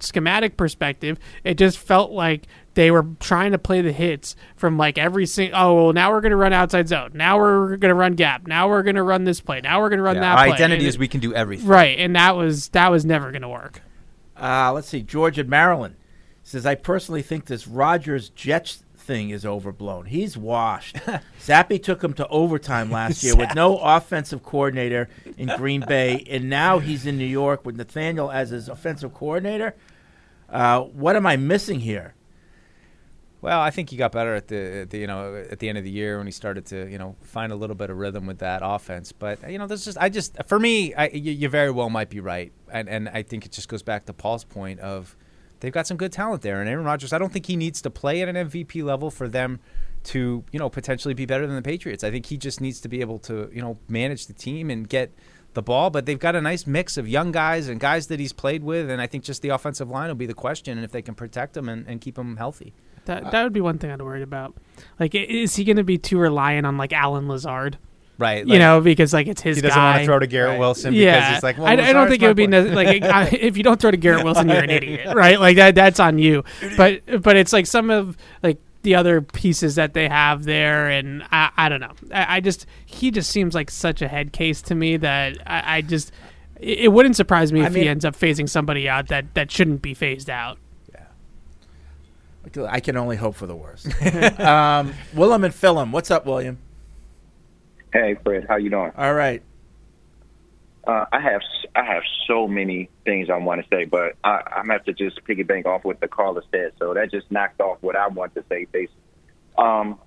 schematic 0.00 0.56
perspective, 0.56 1.18
it 1.44 1.54
just 1.54 1.78
felt 1.78 2.10
like 2.10 2.46
they 2.78 2.92
were 2.92 3.04
trying 3.18 3.50
to 3.50 3.58
play 3.58 3.80
the 3.80 3.90
hits 3.90 4.36
from 4.54 4.78
like 4.78 4.98
every 4.98 5.26
single. 5.26 5.58
Oh, 5.60 5.74
well, 5.74 5.92
now 5.92 6.12
we're 6.12 6.20
going 6.20 6.30
to 6.30 6.36
run 6.36 6.52
outside 6.52 6.86
zone. 6.86 7.10
Now 7.12 7.36
we're 7.36 7.70
going 7.76 7.88
to 7.90 7.94
run 7.94 8.12
gap. 8.14 8.46
Now 8.46 8.68
we're 8.68 8.84
going 8.84 8.94
to 8.94 9.02
run 9.02 9.24
this 9.24 9.40
play. 9.40 9.60
Now 9.60 9.80
we're 9.80 9.88
going 9.88 9.96
to 9.98 10.04
run 10.04 10.14
Yeah, 10.14 10.20
that. 10.20 10.38
our 10.38 10.44
play. 10.46 10.54
identity 10.54 10.84
And 10.84 10.88
is 10.88 10.96
we 10.96 11.08
can 11.08 11.18
do 11.18 11.34
everything. 11.34 11.66
Right, 11.66 11.98
and 11.98 12.14
that 12.14 12.36
was 12.36 12.68
that 12.68 12.92
was 12.92 13.04
never 13.04 13.32
going 13.32 13.42
to 13.42 13.48
work. 13.48 13.82
Uh, 14.40 14.70
let's 14.72 14.86
see. 14.86 15.02
George 15.02 15.40
in 15.40 15.48
Maryland 15.48 15.96
says, 16.44 16.64
I 16.66 16.76
personally 16.76 17.20
think 17.20 17.46
this 17.46 17.66
Rodgers 17.66 18.28
Jets 18.28 18.84
thing 18.96 19.30
is 19.30 19.44
overblown. 19.44 20.04
He's 20.06 20.36
washed. 20.38 20.94
Zappe 21.40 21.82
took 21.82 22.04
him 22.04 22.12
to 22.12 22.28
overtime 22.28 22.92
last 22.92 23.22
year 23.24 23.34
with 23.34 23.56
no 23.56 23.78
offensive 23.78 24.44
coordinator 24.44 25.08
in 25.36 25.50
Green 25.56 25.80
Bay, 25.84 26.24
and 26.30 26.48
now 26.48 26.78
he's 26.78 27.06
in 27.06 27.18
New 27.18 27.24
York 27.26 27.66
with 27.66 27.74
Nathaniel 27.76 28.30
as 28.30 28.50
his 28.50 28.68
offensive 28.68 29.12
coordinator. 29.14 29.74
Uh, 30.48 30.82
what 30.82 31.16
am 31.16 31.26
I 31.26 31.36
missing 31.36 31.80
here? 31.80 32.14
Well, 33.40 33.60
I 33.60 33.70
think 33.70 33.90
he 33.90 33.96
got 33.96 34.10
better 34.10 34.34
at 34.34 34.48
the, 34.48 34.80
at 34.80 34.90
the 34.90 34.98
you 34.98 35.06
know 35.06 35.34
at 35.50 35.60
the 35.60 35.68
end 35.68 35.78
of 35.78 35.84
the 35.84 35.90
year 35.90 36.18
when 36.18 36.26
he 36.26 36.32
started 36.32 36.66
to 36.66 36.90
you 36.90 36.98
know 36.98 37.14
find 37.22 37.52
a 37.52 37.56
little 37.56 37.76
bit 37.76 37.88
of 37.88 37.96
rhythm 37.96 38.26
with 38.26 38.38
that 38.38 38.62
offense. 38.64 39.12
But 39.12 39.48
you 39.50 39.58
know, 39.58 39.66
this 39.66 39.84
just 39.84 39.98
I 39.98 40.08
just 40.08 40.36
for 40.46 40.58
me, 40.58 40.92
I, 40.94 41.08
you, 41.08 41.32
you 41.32 41.48
very 41.48 41.70
well 41.70 41.88
might 41.88 42.10
be 42.10 42.20
right, 42.20 42.52
and 42.70 42.88
and 42.88 43.08
I 43.08 43.22
think 43.22 43.46
it 43.46 43.52
just 43.52 43.68
goes 43.68 43.82
back 43.82 44.06
to 44.06 44.12
Paul's 44.12 44.44
point 44.44 44.80
of 44.80 45.16
they've 45.60 45.72
got 45.72 45.86
some 45.86 45.96
good 45.96 46.12
talent 46.12 46.42
there, 46.42 46.60
and 46.60 46.68
Aaron 46.68 46.84
Rodgers. 46.84 47.12
I 47.12 47.18
don't 47.18 47.32
think 47.32 47.46
he 47.46 47.56
needs 47.56 47.80
to 47.82 47.90
play 47.90 48.22
at 48.22 48.28
an 48.28 48.48
MVP 48.48 48.82
level 48.82 49.10
for 49.10 49.28
them 49.28 49.60
to 50.04 50.42
you 50.50 50.58
know 50.58 50.68
potentially 50.68 51.14
be 51.14 51.24
better 51.24 51.46
than 51.46 51.54
the 51.54 51.62
Patriots. 51.62 52.02
I 52.02 52.10
think 52.10 52.26
he 52.26 52.36
just 52.36 52.60
needs 52.60 52.80
to 52.80 52.88
be 52.88 53.00
able 53.00 53.20
to 53.20 53.50
you 53.52 53.62
know 53.62 53.78
manage 53.88 54.26
the 54.26 54.32
team 54.32 54.68
and 54.68 54.88
get 54.88 55.12
the 55.54 55.62
ball. 55.62 55.90
But 55.90 56.06
they've 56.06 56.18
got 56.18 56.34
a 56.34 56.40
nice 56.40 56.66
mix 56.66 56.96
of 56.96 57.08
young 57.08 57.30
guys 57.30 57.68
and 57.68 57.78
guys 57.78 58.08
that 58.08 58.18
he's 58.18 58.32
played 58.32 58.64
with, 58.64 58.90
and 58.90 59.00
I 59.00 59.06
think 59.06 59.22
just 59.22 59.42
the 59.42 59.50
offensive 59.50 59.88
line 59.88 60.08
will 60.08 60.16
be 60.16 60.26
the 60.26 60.34
question, 60.34 60.76
and 60.76 60.84
if 60.84 60.90
they 60.90 61.02
can 61.02 61.14
protect 61.14 61.56
him 61.56 61.68
and, 61.68 61.86
and 61.86 62.00
keep 62.00 62.18
him 62.18 62.36
healthy. 62.36 62.74
That 63.08 63.24
uh, 63.24 63.30
that 63.30 63.42
would 63.42 63.52
be 63.52 63.60
one 63.60 63.78
thing 63.78 63.90
I'd 63.90 64.00
worry 64.00 64.22
about. 64.22 64.54
Like, 65.00 65.14
is 65.14 65.56
he 65.56 65.64
going 65.64 65.78
to 65.78 65.84
be 65.84 65.98
too 65.98 66.18
reliant 66.18 66.66
on 66.66 66.76
like 66.76 66.92
Allen 66.92 67.26
Lazard? 67.26 67.78
Right, 68.18 68.44
you 68.46 68.58
know, 68.58 68.80
because 68.80 69.12
like 69.12 69.28
it's 69.28 69.40
his. 69.40 69.56
he 69.56 69.62
doesn't 69.62 69.80
wanna 69.80 69.98
guy. 70.00 70.04
throw 70.04 70.18
to 70.18 70.26
Garrett 70.26 70.58
Wilson 70.58 70.92
because 70.92 71.04
yeah. 71.04 71.34
he's 71.34 71.42
like, 71.44 71.56
well, 71.56 71.68
I, 71.68 71.74
I 71.74 71.92
don't 71.92 72.08
think 72.08 72.20
it 72.20 72.26
would 72.26 72.36
be 72.36 72.46
boy. 72.46 72.50
ne- 72.50 72.74
like 72.74 73.02
I, 73.04 73.26
if 73.28 73.56
you 73.56 73.62
don't 73.62 73.80
throw 73.80 73.92
to 73.92 73.96
Garrett 73.96 74.24
Wilson, 74.24 74.48
you're 74.48 74.58
an 74.58 74.70
idiot, 74.78 75.14
right? 75.14 75.38
Like 75.38 75.56
that. 75.56 75.76
That's 75.76 76.00
on 76.00 76.18
you. 76.18 76.42
But 76.76 77.22
but 77.22 77.36
it's 77.36 77.52
like 77.52 77.66
some 77.66 77.90
of 77.90 78.16
like 78.42 78.58
the 78.82 78.96
other 78.96 79.20
pieces 79.22 79.76
that 79.76 79.94
they 79.94 80.08
have 80.08 80.44
there, 80.44 80.88
and 80.88 81.22
I, 81.30 81.50
I 81.56 81.68
don't 81.68 81.80
know. 81.80 81.92
I, 82.12 82.36
I 82.36 82.40
just 82.40 82.66
he 82.86 83.12
just 83.12 83.30
seems 83.30 83.54
like 83.54 83.70
such 83.70 84.02
a 84.02 84.08
head 84.08 84.32
case 84.32 84.62
to 84.62 84.74
me 84.74 84.96
that 84.96 85.38
I, 85.46 85.76
I 85.76 85.80
just 85.82 86.10
it, 86.60 86.80
it 86.80 86.88
wouldn't 86.88 87.14
surprise 87.14 87.52
me 87.52 87.62
I 87.62 87.66
if 87.66 87.72
mean- 87.72 87.84
he 87.84 87.88
ends 87.88 88.04
up 88.04 88.16
phasing 88.16 88.48
somebody 88.48 88.88
out 88.88 89.06
that 89.08 89.32
that 89.34 89.50
shouldn't 89.52 89.80
be 89.80 89.94
phased 89.94 90.28
out. 90.28 90.58
I 92.56 92.80
can 92.80 92.96
only 92.96 93.16
hope 93.16 93.34
for 93.34 93.46
the 93.46 93.56
worst. 93.56 93.86
um, 94.40 94.94
Willem 95.14 95.44
and 95.44 95.54
Philem. 95.54 95.90
What's 95.90 96.10
up, 96.10 96.26
William? 96.26 96.58
Hey, 97.92 98.16
Fred, 98.22 98.46
how 98.48 98.56
you 98.56 98.70
doing? 98.70 98.92
All 98.96 99.14
right. 99.14 99.42
Uh, 100.86 101.04
I 101.12 101.20
have 101.20 101.42
I 101.74 101.84
have 101.84 102.02
so 102.26 102.48
many 102.48 102.88
things 103.04 103.28
I 103.30 103.36
want 103.36 103.62
to 103.62 103.68
say, 103.68 103.84
but 103.84 104.16
I, 104.24 104.40
I'm 104.56 104.68
have 104.70 104.84
to 104.84 104.92
just 104.94 105.22
piggyback 105.24 105.66
off 105.66 105.84
what 105.84 106.00
the 106.00 106.08
caller 106.08 106.42
said. 106.50 106.72
So 106.78 106.94
that 106.94 107.10
just 107.10 107.30
knocked 107.30 107.60
off 107.60 107.78
what 107.82 107.94
I 107.94 108.08
want 108.08 108.34
to 108.36 108.44
say. 108.48 108.66
Basically, 108.72 108.96
um, 109.58 109.98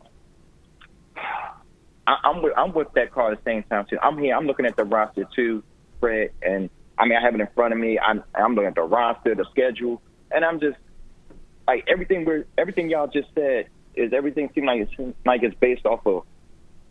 I, 2.08 2.18
I'm 2.24 2.42
with 2.42 2.54
I'm 2.58 2.74
with 2.74 2.92
that 2.94 3.12
call 3.12 3.32
at 3.32 3.44
the 3.44 3.50
same 3.50 3.64
time 3.64 3.86
too. 3.90 4.00
I'm 4.02 4.18
here. 4.18 4.36
I'm 4.36 4.48
looking 4.48 4.66
at 4.66 4.76
the 4.76 4.84
roster 4.84 5.28
too, 5.36 5.64
Fred, 6.00 6.32
and 6.42 6.70
I 6.98 7.06
mean 7.06 7.18
I 7.18 7.22
have 7.22 7.36
it 7.36 7.42
in 7.42 7.48
front 7.54 7.74
of 7.74 7.80
me. 7.80 8.00
I'm 8.00 8.24
I'm 8.34 8.56
looking 8.56 8.70
at 8.70 8.76
the 8.76 8.82
roster, 8.82 9.36
the 9.36 9.46
schedule, 9.52 10.02
and 10.32 10.44
I'm 10.44 10.60
just 10.60 10.78
like 11.76 11.88
everything 11.88 12.26
we're 12.26 12.46
everything 12.58 12.90
y'all 12.90 13.08
just 13.08 13.30
said 13.34 13.68
is 13.96 14.14
everything 14.14 14.50
seems 14.54 14.66
like 14.66 14.82
it's 14.82 15.16
like 15.26 15.44
it's 15.44 15.56
based 15.56 15.86
off 15.86 16.06
of 16.06 16.24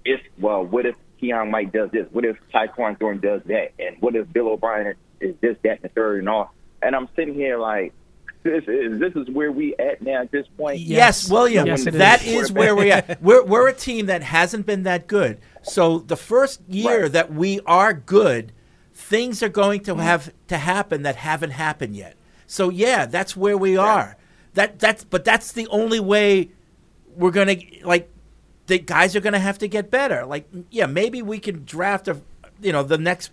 if 0.05 0.21
well 0.39 0.65
what 0.65 0.87
if 0.87 0.97
Keon 1.21 1.51
Mike 1.51 1.73
does 1.73 1.91
this? 1.91 2.07
What 2.11 2.25
if 2.25 2.37
Tyquan 2.53 2.99
Thornton 2.99 3.21
does 3.21 3.43
that? 3.47 3.73
And 3.79 3.97
what 4.01 4.17
if 4.17 4.33
Bill 4.33 4.49
O'Brien 4.49 4.95
is 5.21 5.35
this, 5.41 5.57
that, 5.63 5.73
and 5.73 5.83
the 5.83 5.89
third 5.91 6.21
and 6.21 6.29
all? 6.29 6.53
And 6.83 6.97
I'm 6.97 7.09
sitting 7.15 7.35
here 7.35 7.59
like, 7.59 7.93
this 8.43 8.65
is 8.67 8.99
this 8.99 9.15
is 9.17 9.29
where 9.29 9.53
we 9.53 9.77
at 9.77 10.01
now 10.01 10.23
at 10.23 10.31
this 10.31 10.47
point. 10.57 10.81
Yes, 10.81 11.31
William. 11.31 11.69
When 11.69 11.85
the 11.85 11.91
that 11.91 12.25
is 12.25 12.51
where 12.53 12.75
we're 12.75 12.95
at. 12.95 13.21
We're 13.23 13.45
we're 13.45 13.69
a 13.69 13.75
team 13.75 14.07
that 14.07 14.23
hasn't 14.23 14.65
been 14.65 14.85
that 14.85 15.07
good. 15.07 15.39
So 15.63 15.99
the 15.99 16.17
first 16.17 16.63
year 16.67 17.11
that 17.11 17.31
we 17.31 17.61
are 17.67 17.93
good, 17.93 18.53
things 18.95 19.43
are 19.43 19.51
going 19.51 19.83
to 19.83 19.93
mm-hmm. 19.93 20.01
have 20.01 20.33
to 20.49 20.57
happen 20.57 21.03
that 21.03 21.17
haven't 21.17 21.51
happened 21.51 21.97
yet. 21.97 22.17
So 22.47 22.71
yeah, 22.71 23.05
that's 23.05 23.37
where 23.37 23.59
we 23.59 23.77
are. 23.77 24.17
That 24.55 24.79
that's 24.79 25.05
but 25.05 25.25
that's 25.25 25.53
the 25.53 25.67
only 25.69 26.01
way 26.01 26.51
we're 27.15 27.31
gonna 27.31 27.57
like 27.83 28.11
the 28.67 28.79
guys 28.79 29.15
are 29.15 29.21
gonna 29.21 29.39
have 29.39 29.59
to 29.59 29.69
get 29.69 29.91
better. 29.91 30.25
Like 30.27 30.49
yeah, 30.71 30.87
maybe 30.87 31.23
we 31.23 31.39
can 31.39 31.65
draft 31.65 32.09
a 32.09 32.21
you 32.61 32.73
know 32.73 32.83
the 32.83 32.99
next 32.99 33.31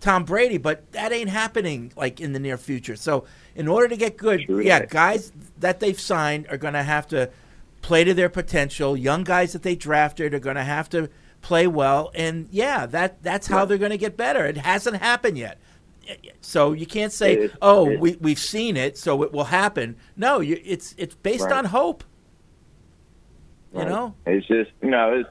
Tom 0.00 0.24
Brady, 0.24 0.58
but 0.58 0.92
that 0.92 1.12
ain't 1.12 1.30
happening 1.30 1.92
like 1.96 2.20
in 2.20 2.32
the 2.32 2.38
near 2.38 2.56
future. 2.56 2.96
So 2.96 3.24
in 3.54 3.66
order 3.66 3.88
to 3.88 3.96
get 3.96 4.16
good, 4.16 4.44
yeah, 4.48 4.84
guys 4.86 5.32
that 5.58 5.80
they've 5.80 5.98
signed 5.98 6.46
are 6.50 6.56
going 6.56 6.74
to 6.74 6.82
have 6.82 7.08
to 7.08 7.30
play 7.82 8.04
to 8.04 8.14
their 8.14 8.28
potential. 8.28 8.96
Young 8.96 9.24
guys 9.24 9.52
that 9.52 9.62
they 9.62 9.74
drafted 9.74 10.34
are 10.34 10.38
going 10.38 10.56
to 10.56 10.64
have 10.64 10.88
to 10.90 11.10
play 11.42 11.66
well, 11.66 12.10
and 12.14 12.48
yeah, 12.50 12.86
that 12.86 13.22
that's 13.22 13.48
how 13.48 13.64
they're 13.64 13.78
going 13.78 13.90
to 13.90 13.98
get 13.98 14.16
better. 14.16 14.46
It 14.46 14.58
hasn't 14.58 14.96
happened 14.98 15.38
yet. 15.38 15.58
So 16.40 16.72
you 16.72 16.86
can't 16.86 17.12
say, 17.12 17.34
It- 17.34 17.52
"Oh, 17.60 17.88
it- 17.90 18.00
we 18.00 18.16
we've 18.20 18.38
seen 18.38 18.76
it, 18.76 18.96
so 18.98 19.22
it 19.22 19.32
will 19.32 19.44
happen." 19.44 19.96
No, 20.16 20.40
you, 20.40 20.60
it's 20.64 20.94
it's 20.98 21.14
based 21.14 21.44
Right. 21.44 21.52
on 21.52 21.64
hope. 21.66 22.04
You 23.72 23.80
Right. 23.80 23.88
know, 23.88 24.14
it's 24.26 24.46
just 24.46 24.70
you 24.82 24.90
know, 24.90 25.12
it's, 25.20 25.28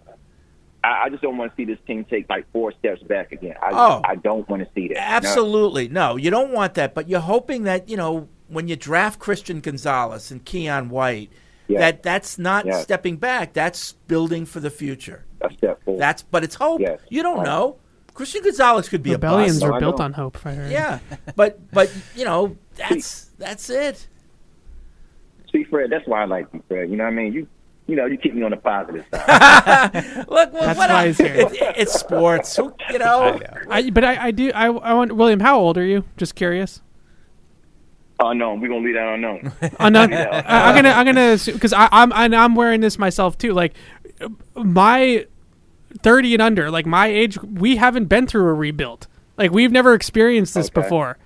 I, 0.83 1.05
I 1.05 1.09
just 1.09 1.23
don't 1.23 1.37
want 1.37 1.51
to 1.51 1.55
see 1.55 1.65
this 1.65 1.79
team 1.87 2.05
take 2.05 2.29
like 2.29 2.45
four 2.53 2.71
steps 2.71 3.01
back 3.03 3.31
again. 3.31 3.55
I, 3.61 3.69
Oh. 3.71 4.01
I 4.03 4.15
don't 4.15 4.47
want 4.47 4.63
to 4.63 4.69
see 4.75 4.89
that. 4.89 4.97
Absolutely. 4.99 5.87
No, 5.87 6.15
you 6.17 6.29
don't 6.29 6.51
want 6.51 6.75
that, 6.75 6.93
but 6.93 7.09
you're 7.09 7.19
hoping 7.19 7.63
that, 7.63 7.89
you 7.89 7.97
know, 7.97 8.27
when 8.47 8.67
you 8.67 8.75
draft 8.75 9.19
Christian 9.19 9.59
Gonzalez 9.59 10.29
and 10.31 10.45
Keion 10.45 10.89
White, 10.89 11.31
that 11.67 12.03
that's 12.03 12.37
not 12.37 12.71
stepping 12.75 13.17
back, 13.17 13.53
that's 13.53 13.93
building 14.07 14.45
for 14.45 14.59
the 14.59 14.69
future. 14.69 15.25
A 15.41 15.51
step 15.53 15.83
forward. 15.83 15.99
That's 15.99 16.21
but 16.21 16.43
it's 16.43 16.55
hope. 16.55 16.79
Yes. 16.81 16.99
You 17.09 17.23
don't 17.23 17.37
Right. 17.37 17.45
know. 17.45 17.77
Christian 18.17 18.41
Gonzalez 18.43 18.89
could 18.89 19.03
be 19.03 19.11
Rebellions 19.11 19.57
a 19.57 19.59
bust. 19.61 19.73
are 19.73 19.79
built 19.79 19.99
on 19.99 20.13
hope. 20.13 20.35
If 20.37 20.47
I 20.47 20.53
heard. 20.53 20.71
Yeah. 20.71 20.99
but 21.35 21.59
but 21.71 21.91
you 22.15 22.25
know, 22.25 22.57
that's 22.75 23.25
that's 23.37 23.69
it. 23.69 24.07
See, 25.51 25.63
Fred, 25.65 25.91
that's 25.91 26.07
why 26.07 26.23
I 26.23 26.25
like 26.25 26.47
you, 26.51 26.63
Fred. 26.67 26.89
You 26.89 26.97
know 26.97 27.03
what 27.03 27.13
I 27.13 27.15
mean? 27.15 27.31
You 27.33 27.47
you 27.85 27.95
know, 27.95 28.05
you 28.07 28.17
keep 28.17 28.33
me 28.33 28.41
on 28.41 28.49
the 28.51 28.57
positive 28.57 29.05
side. 29.13 29.93
Look, 30.27 30.51
well, 30.51 30.63
That's 30.65 30.77
what 30.79 30.89
why 30.89 30.95
I- 31.03 31.07
he's 31.07 31.17
here. 31.19 31.35
It, 31.35 31.51
it's 31.77 31.93
sports. 31.93 32.57
You 32.57 32.97
know, 32.97 33.39
I, 33.69 33.89
but 33.91 34.03
I, 34.03 34.25
I 34.25 34.31
do. 34.31 34.51
I, 34.53 34.65
I 34.65 34.93
want 34.93 35.15
William. 35.15 35.39
How 35.39 35.59
old 35.59 35.77
are 35.77 35.85
you? 35.85 36.03
Just 36.17 36.33
curious. 36.35 36.81
unknown. 38.19 38.59
We're 38.61 38.69
gonna 38.69 38.83
leave 38.83 38.95
that 38.95 39.13
unknown. 39.13 39.53
Unknown. 39.79 40.09
You 40.11 40.17
I- 40.17 40.69
I'm 40.69 40.75
gonna. 40.75 40.89
I'm 40.89 41.05
gonna 41.05 41.37
because 41.45 41.71
I'm 41.77 42.11
I'm 42.11 42.55
wearing 42.55 42.81
this 42.81 42.97
myself 42.97 43.37
too. 43.37 43.53
Like 43.53 43.75
my 44.55 45.27
thirty 46.01 46.33
and 46.33 46.41
under, 46.41 46.69
like 46.71 46.85
my 46.85 47.07
age, 47.07 47.41
we 47.41 47.75
haven't 47.77 48.05
been 48.05 48.27
through 48.27 48.47
a 48.47 48.53
rebuild. 48.53 49.07
Like 49.37 49.51
we've 49.51 49.71
never 49.71 49.93
experienced 49.93 50.53
this 50.53 50.67
Okay. 50.67 50.81
before, 50.81 51.17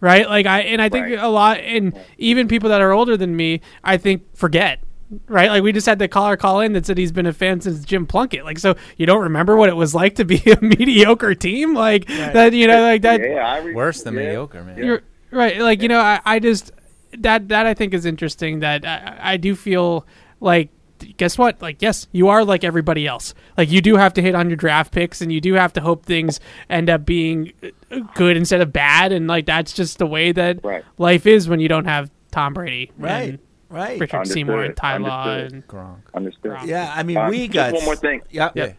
right? 0.00 0.28
Like 0.28 0.46
I 0.46 0.60
and 0.60 0.80
I 0.82 0.88
think 0.88 1.06
Right. 1.06 1.18
a 1.18 1.28
lot, 1.28 1.58
and 1.60 1.98
even 2.18 2.48
people 2.48 2.68
that 2.70 2.80
are 2.80 2.92
older 2.92 3.16
than 3.16 3.36
me, 3.36 3.60
I 3.84 3.96
think 3.96 4.22
forget. 4.36 4.80
Right, 5.26 5.50
like 5.50 5.64
we 5.64 5.72
just 5.72 5.88
had 5.88 5.98
the 5.98 6.06
caller 6.06 6.36
call 6.36 6.60
in 6.60 6.72
that 6.74 6.86
said 6.86 6.96
he's 6.96 7.10
been 7.10 7.26
a 7.26 7.32
fan 7.32 7.60
since 7.60 7.84
Jim 7.84 8.06
Plunkett. 8.06 8.44
Like, 8.44 8.60
so 8.60 8.76
you 8.96 9.06
don't 9.06 9.22
remember 9.22 9.56
what 9.56 9.68
it 9.68 9.74
was 9.74 9.92
like 9.92 10.14
to 10.16 10.24
be 10.24 10.40
a 10.46 10.58
mediocre 10.62 11.34
team, 11.34 11.74
like 11.74 12.06
that. 12.06 12.52
You 12.52 12.68
know, 12.68 12.82
like 12.82 13.02
that. 13.02 13.20
Yeah, 13.20 13.58
re- 13.60 13.74
Worse 13.74 14.04
than 14.04 14.14
yeah. 14.14 14.20
mediocre, 14.20 14.62
man. 14.62 14.78
You're 14.78 15.02
right. 15.32 15.58
Like 15.60 15.82
you 15.82 15.88
know, 15.88 15.98
I, 15.98 16.20
I 16.24 16.38
just 16.38 16.70
that 17.18 17.48
that 17.48 17.66
I 17.66 17.74
think 17.74 17.92
is 17.92 18.06
interesting. 18.06 18.60
That 18.60 18.86
I, 18.86 19.32
I 19.32 19.36
do 19.36 19.56
feel 19.56 20.06
like. 20.40 20.68
Guess 21.16 21.38
what? 21.38 21.60
Like, 21.62 21.80
yes, 21.82 22.06
you 22.12 22.28
are 22.28 22.44
like 22.44 22.64
everybody 22.64 23.06
else. 23.06 23.34
Like, 23.56 23.70
you 23.70 23.80
do 23.80 23.96
have 23.96 24.14
to 24.14 24.22
hit 24.22 24.34
on 24.34 24.48
your 24.50 24.56
draft 24.56 24.92
picks, 24.92 25.20
and 25.20 25.32
you 25.32 25.40
do 25.40 25.54
have 25.54 25.72
to 25.74 25.80
hope 25.80 26.04
things 26.06 26.40
end 26.68 26.88
up 26.90 27.04
being 27.04 27.52
uh, 27.62 27.98
good 28.14 28.36
instead 28.36 28.60
of 28.60 28.72
bad. 28.72 29.12
And 29.12 29.26
like, 29.26 29.46
that's 29.46 29.72
just 29.72 29.98
the 29.98 30.06
way 30.06 30.32
that 30.32 30.64
Right. 30.64 30.84
life 30.98 31.26
is 31.26 31.48
when 31.48 31.60
you 31.60 31.68
don't 31.68 31.86
have 31.86 32.10
Tom 32.30 32.54
Brady, 32.54 32.92
Right, 32.98 33.30
and 33.30 33.38
right. 33.68 33.98
Richard 34.00 34.16
Understood, 34.18 34.34
Seymour, 34.34 34.62
and 34.64 34.76
Ty 34.76 34.96
Law, 34.98 35.28
and 35.30 35.66
Gronk. 35.66 36.00
Understood. 36.14 36.56
Yeah, 36.64 36.92
I 36.94 37.02
mean, 37.02 37.16
Uh, 37.16 37.28
we 37.28 37.48
just 37.48 37.52
got 37.52 37.72
one 37.72 37.84
more 37.84 37.96
thing. 37.96 38.22
Yeah. 38.30 38.50
Yeah. 38.54 38.72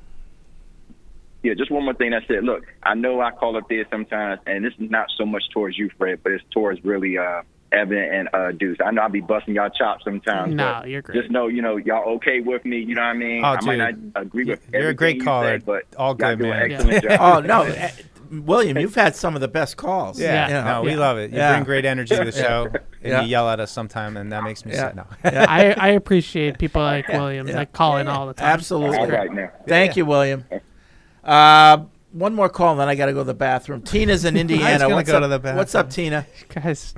Yeah, 1.43 1.55
just 1.55 1.71
one 1.71 1.83
more 1.85 1.95
thing. 1.95 2.13
I 2.13 2.23
said, 2.27 2.43
look, 2.43 2.65
I 2.83 2.93
know 2.93 3.19
I 3.19 3.31
call 3.31 3.57
up 3.57 3.67
there 3.67 3.83
sometimes, 3.89 4.39
and 4.45 4.63
this 4.63 4.73
is 4.79 4.91
not 4.91 5.07
so 5.17 5.25
much 5.25 5.43
towards 5.51 5.75
you, 5.77 5.89
Fred, 5.97 6.19
but 6.21 6.33
it's 6.33 6.43
towards 6.51 6.83
really 6.85 7.17
uh, 7.17 7.41
Evan 7.71 7.97
and 7.97 8.29
uh, 8.33 8.51
Deuce. 8.51 8.77
I 8.83 8.91
know 8.91 9.03
I'll 9.03 9.09
be 9.09 9.21
busting 9.21 9.53
y'all 9.55 9.69
chops 9.69 10.03
sometimes. 10.03 10.53
No, 10.53 10.79
but 10.81 10.89
you're 10.89 11.01
great. 11.01 11.19
Just 11.19 11.31
know, 11.31 11.47
you 11.47 11.61
know, 11.61 11.77
y'all 11.77 12.07
okay 12.15 12.39
with 12.41 12.65
me. 12.65 12.79
You 12.79 12.95
know 12.95 13.01
what 13.01 13.07
I 13.07 13.13
mean? 13.13 13.43
Oh, 13.43 13.47
I 13.49 13.61
might 13.61 13.75
not 13.77 13.93
dude. 13.95 14.11
agree 14.15 14.43
with 14.45 14.59
You're 14.73 14.89
a 14.89 14.93
great 14.93 15.17
you 15.17 15.23
caller. 15.23 15.53
Said, 15.55 15.65
but 15.65 15.83
All 15.97 16.13
good, 16.13 16.39
man. 16.39 16.71
Yeah. 16.71 17.17
Oh 17.19 17.39
no, 17.39 17.73
William, 18.31 18.77
you've 18.77 18.95
had 18.95 19.13
some 19.15 19.35
of 19.35 19.41
the 19.41 19.47
best 19.49 19.75
calls. 19.75 20.17
Yeah, 20.19 20.47
You 20.47 20.53
know? 20.53 20.63
no, 20.63 20.81
we 20.83 20.91
Yeah. 20.91 20.97
love 20.99 21.17
it. 21.17 21.31
You 21.31 21.37
Yeah. 21.37 21.51
bring 21.53 21.63
great 21.65 21.83
energy 21.83 22.15
to 22.15 22.23
the 22.23 22.31
show, 22.31 22.67
and 22.71 22.79
Yeah. 23.03 23.21
you 23.23 23.27
yell 23.27 23.49
at 23.49 23.59
us 23.59 23.71
sometime, 23.71 24.15
and 24.15 24.31
that 24.31 24.43
makes 24.43 24.65
me 24.65 24.71
Yeah. 24.71 24.77
sad. 24.77 24.95
No. 24.95 25.05
I, 25.25 25.73
I 25.77 25.87
appreciate 25.89 26.57
people 26.57 26.81
like 26.81 27.09
William 27.09 27.47
Yeah. 27.47 27.55
that 27.55 27.73
call 27.73 27.97
in 27.97 28.07
all 28.07 28.27
the 28.27 28.33
time. 28.33 28.47
Absolutely. 28.47 28.97
All 28.97 29.07
right, 29.07 29.31
now. 29.33 29.49
Thank 29.67 29.97
you, 29.97 30.05
William. 30.05 30.45
Uh, 31.23 31.79
one 32.13 32.33
more 32.33 32.49
call, 32.49 32.71
and 32.71 32.79
then 32.79 32.87
I 32.89 32.95
got 32.95 33.07
to 33.07 33.13
go 33.13 33.19
to 33.19 33.23
the 33.25 33.33
bathroom. 33.33 33.81
Tina's 33.81 34.25
in 34.25 34.35
Indiana. 34.37 34.79
gonna 34.79 34.95
What's 34.95 35.09
go 35.11 35.17
up? 35.17 35.23
to 35.23 35.37
the 35.37 35.53
What's 35.53 35.75
up, 35.75 35.89
Tina? 35.89 36.25
Guys, 36.53 36.93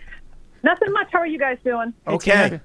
Nothing 0.64 0.92
much. 0.94 1.08
How 1.12 1.20
are 1.20 1.28
you 1.28 1.40
guys 1.40 1.58
doing? 1.64 1.94
Okay. 2.08 2.60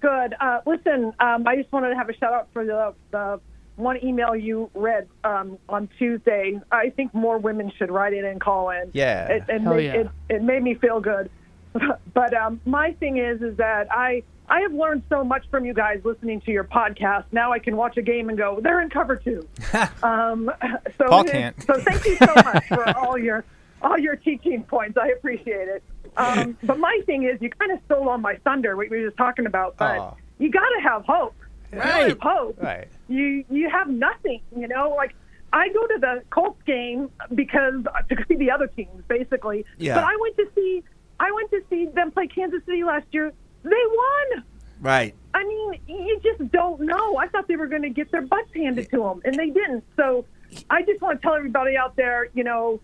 Good. 0.00 0.34
Uh, 0.40 0.60
listen, 0.66 1.12
um, 1.20 1.46
I 1.46 1.56
just 1.56 1.70
wanted 1.70 1.90
to 1.90 1.96
have 1.96 2.08
a 2.08 2.16
shout 2.16 2.32
out 2.32 2.48
for 2.52 2.64
the, 2.64 2.94
the 3.10 3.40
one 3.76 4.02
email 4.04 4.34
you 4.34 4.70
read 4.74 5.08
um, 5.22 5.58
on 5.68 5.88
Tuesday. 5.98 6.60
I 6.72 6.90
think 6.90 7.14
more 7.14 7.38
women 7.38 7.70
should 7.76 7.90
write 7.90 8.12
in 8.12 8.24
and 8.24 8.40
call 8.40 8.70
in. 8.70 8.90
Yeah. 8.92 9.26
It, 9.28 9.44
it, 9.48 9.60
Hell 9.60 9.74
made, 9.74 9.84
yeah. 9.84 9.94
it, 9.94 10.08
it 10.28 10.42
made 10.42 10.62
me 10.62 10.74
feel 10.74 11.00
good. 11.00 11.30
but 12.14 12.34
um, 12.34 12.60
my 12.64 12.92
thing 12.92 13.18
is, 13.18 13.40
is 13.42 13.56
that 13.58 13.90
I 13.90 14.22
I 14.48 14.60
have 14.60 14.74
learned 14.74 15.02
so 15.08 15.24
much 15.24 15.44
from 15.50 15.64
you 15.64 15.72
guys 15.72 16.00
listening 16.04 16.40
to 16.42 16.50
your 16.50 16.64
podcast. 16.64 17.24
Now 17.32 17.52
I 17.52 17.58
can 17.58 17.76
watch 17.76 17.96
a 17.96 18.02
game 18.02 18.28
and 18.28 18.36
go, 18.36 18.60
they're 18.60 18.82
in 18.82 18.90
cover 18.90 19.16
two. 19.16 19.48
um, 20.02 20.50
so 20.98 21.06
Paul 21.06 21.24
can't. 21.24 21.60
So 21.62 21.74
thank 21.80 22.04
you 22.04 22.16
so 22.16 22.34
much 22.34 22.64
for 22.68 22.96
all 22.98 23.16
your 23.16 23.44
all 23.80 23.98
your 23.98 24.16
teaching 24.16 24.64
points. 24.64 24.98
I 24.98 25.08
appreciate 25.08 25.68
it. 25.68 25.82
Um, 26.16 26.56
but 26.62 26.78
my 26.78 27.00
thing 27.06 27.24
is, 27.24 27.40
you 27.40 27.50
kind 27.50 27.72
of 27.72 27.78
stole 27.86 28.08
on 28.08 28.20
my 28.20 28.36
thunder, 28.44 28.76
what 28.76 28.90
we 28.90 29.00
were 29.00 29.06
just 29.08 29.16
talking 29.16 29.46
about. 29.46 29.76
But 29.76 29.98
Aw. 29.98 30.14
you 30.38 30.50
got 30.50 30.68
to 30.76 30.80
have 30.82 31.04
hope. 31.04 31.34
You 31.72 31.78
gotta 31.78 31.90
Right. 31.90 32.08
have 32.10 32.20
hope. 32.20 32.58
Right. 32.62 32.88
You 33.08 33.44
you 33.50 33.70
have 33.70 33.88
nothing. 33.88 34.42
You 34.56 34.68
know, 34.68 34.90
like 34.96 35.14
I 35.54 35.68
go 35.70 35.86
to 35.86 35.98
the 35.98 36.22
Colts 36.30 36.60
game 36.66 37.10
because 37.34 37.74
to 38.10 38.24
see 38.28 38.34
the 38.36 38.50
other 38.50 38.66
teams, 38.66 39.02
basically. 39.08 39.64
Yeah. 39.78 39.94
But 39.94 40.04
I 40.04 40.16
went 40.20 40.36
to 40.36 40.48
see 40.54 40.82
I 41.18 41.30
went 41.32 41.50
to 41.50 41.62
see 41.70 41.86
them 41.86 42.10
play 42.10 42.26
Kansas 42.26 42.62
City 42.66 42.84
last 42.84 43.06
year. 43.12 43.32
They 43.62 43.70
won. 43.70 44.44
Right. 44.80 45.14
I 45.32 45.44
mean, 45.44 45.80
you 45.86 46.20
just 46.22 46.50
don't 46.52 46.80
know. 46.80 47.16
I 47.16 47.28
thought 47.28 47.46
they 47.48 47.56
were 47.56 47.68
going 47.68 47.82
to 47.82 47.90
get 47.90 48.10
their 48.10 48.22
butts 48.22 48.50
handed 48.54 48.90
to 48.90 48.98
them, 48.98 49.22
and 49.24 49.34
they 49.36 49.48
didn't. 49.50 49.84
So 49.96 50.26
I 50.68 50.82
just 50.82 51.00
want 51.00 51.20
to 51.20 51.26
tell 51.26 51.34
everybody 51.36 51.76
out 51.76 51.94
there, 51.96 52.28
you 52.34 52.42
know, 52.44 52.80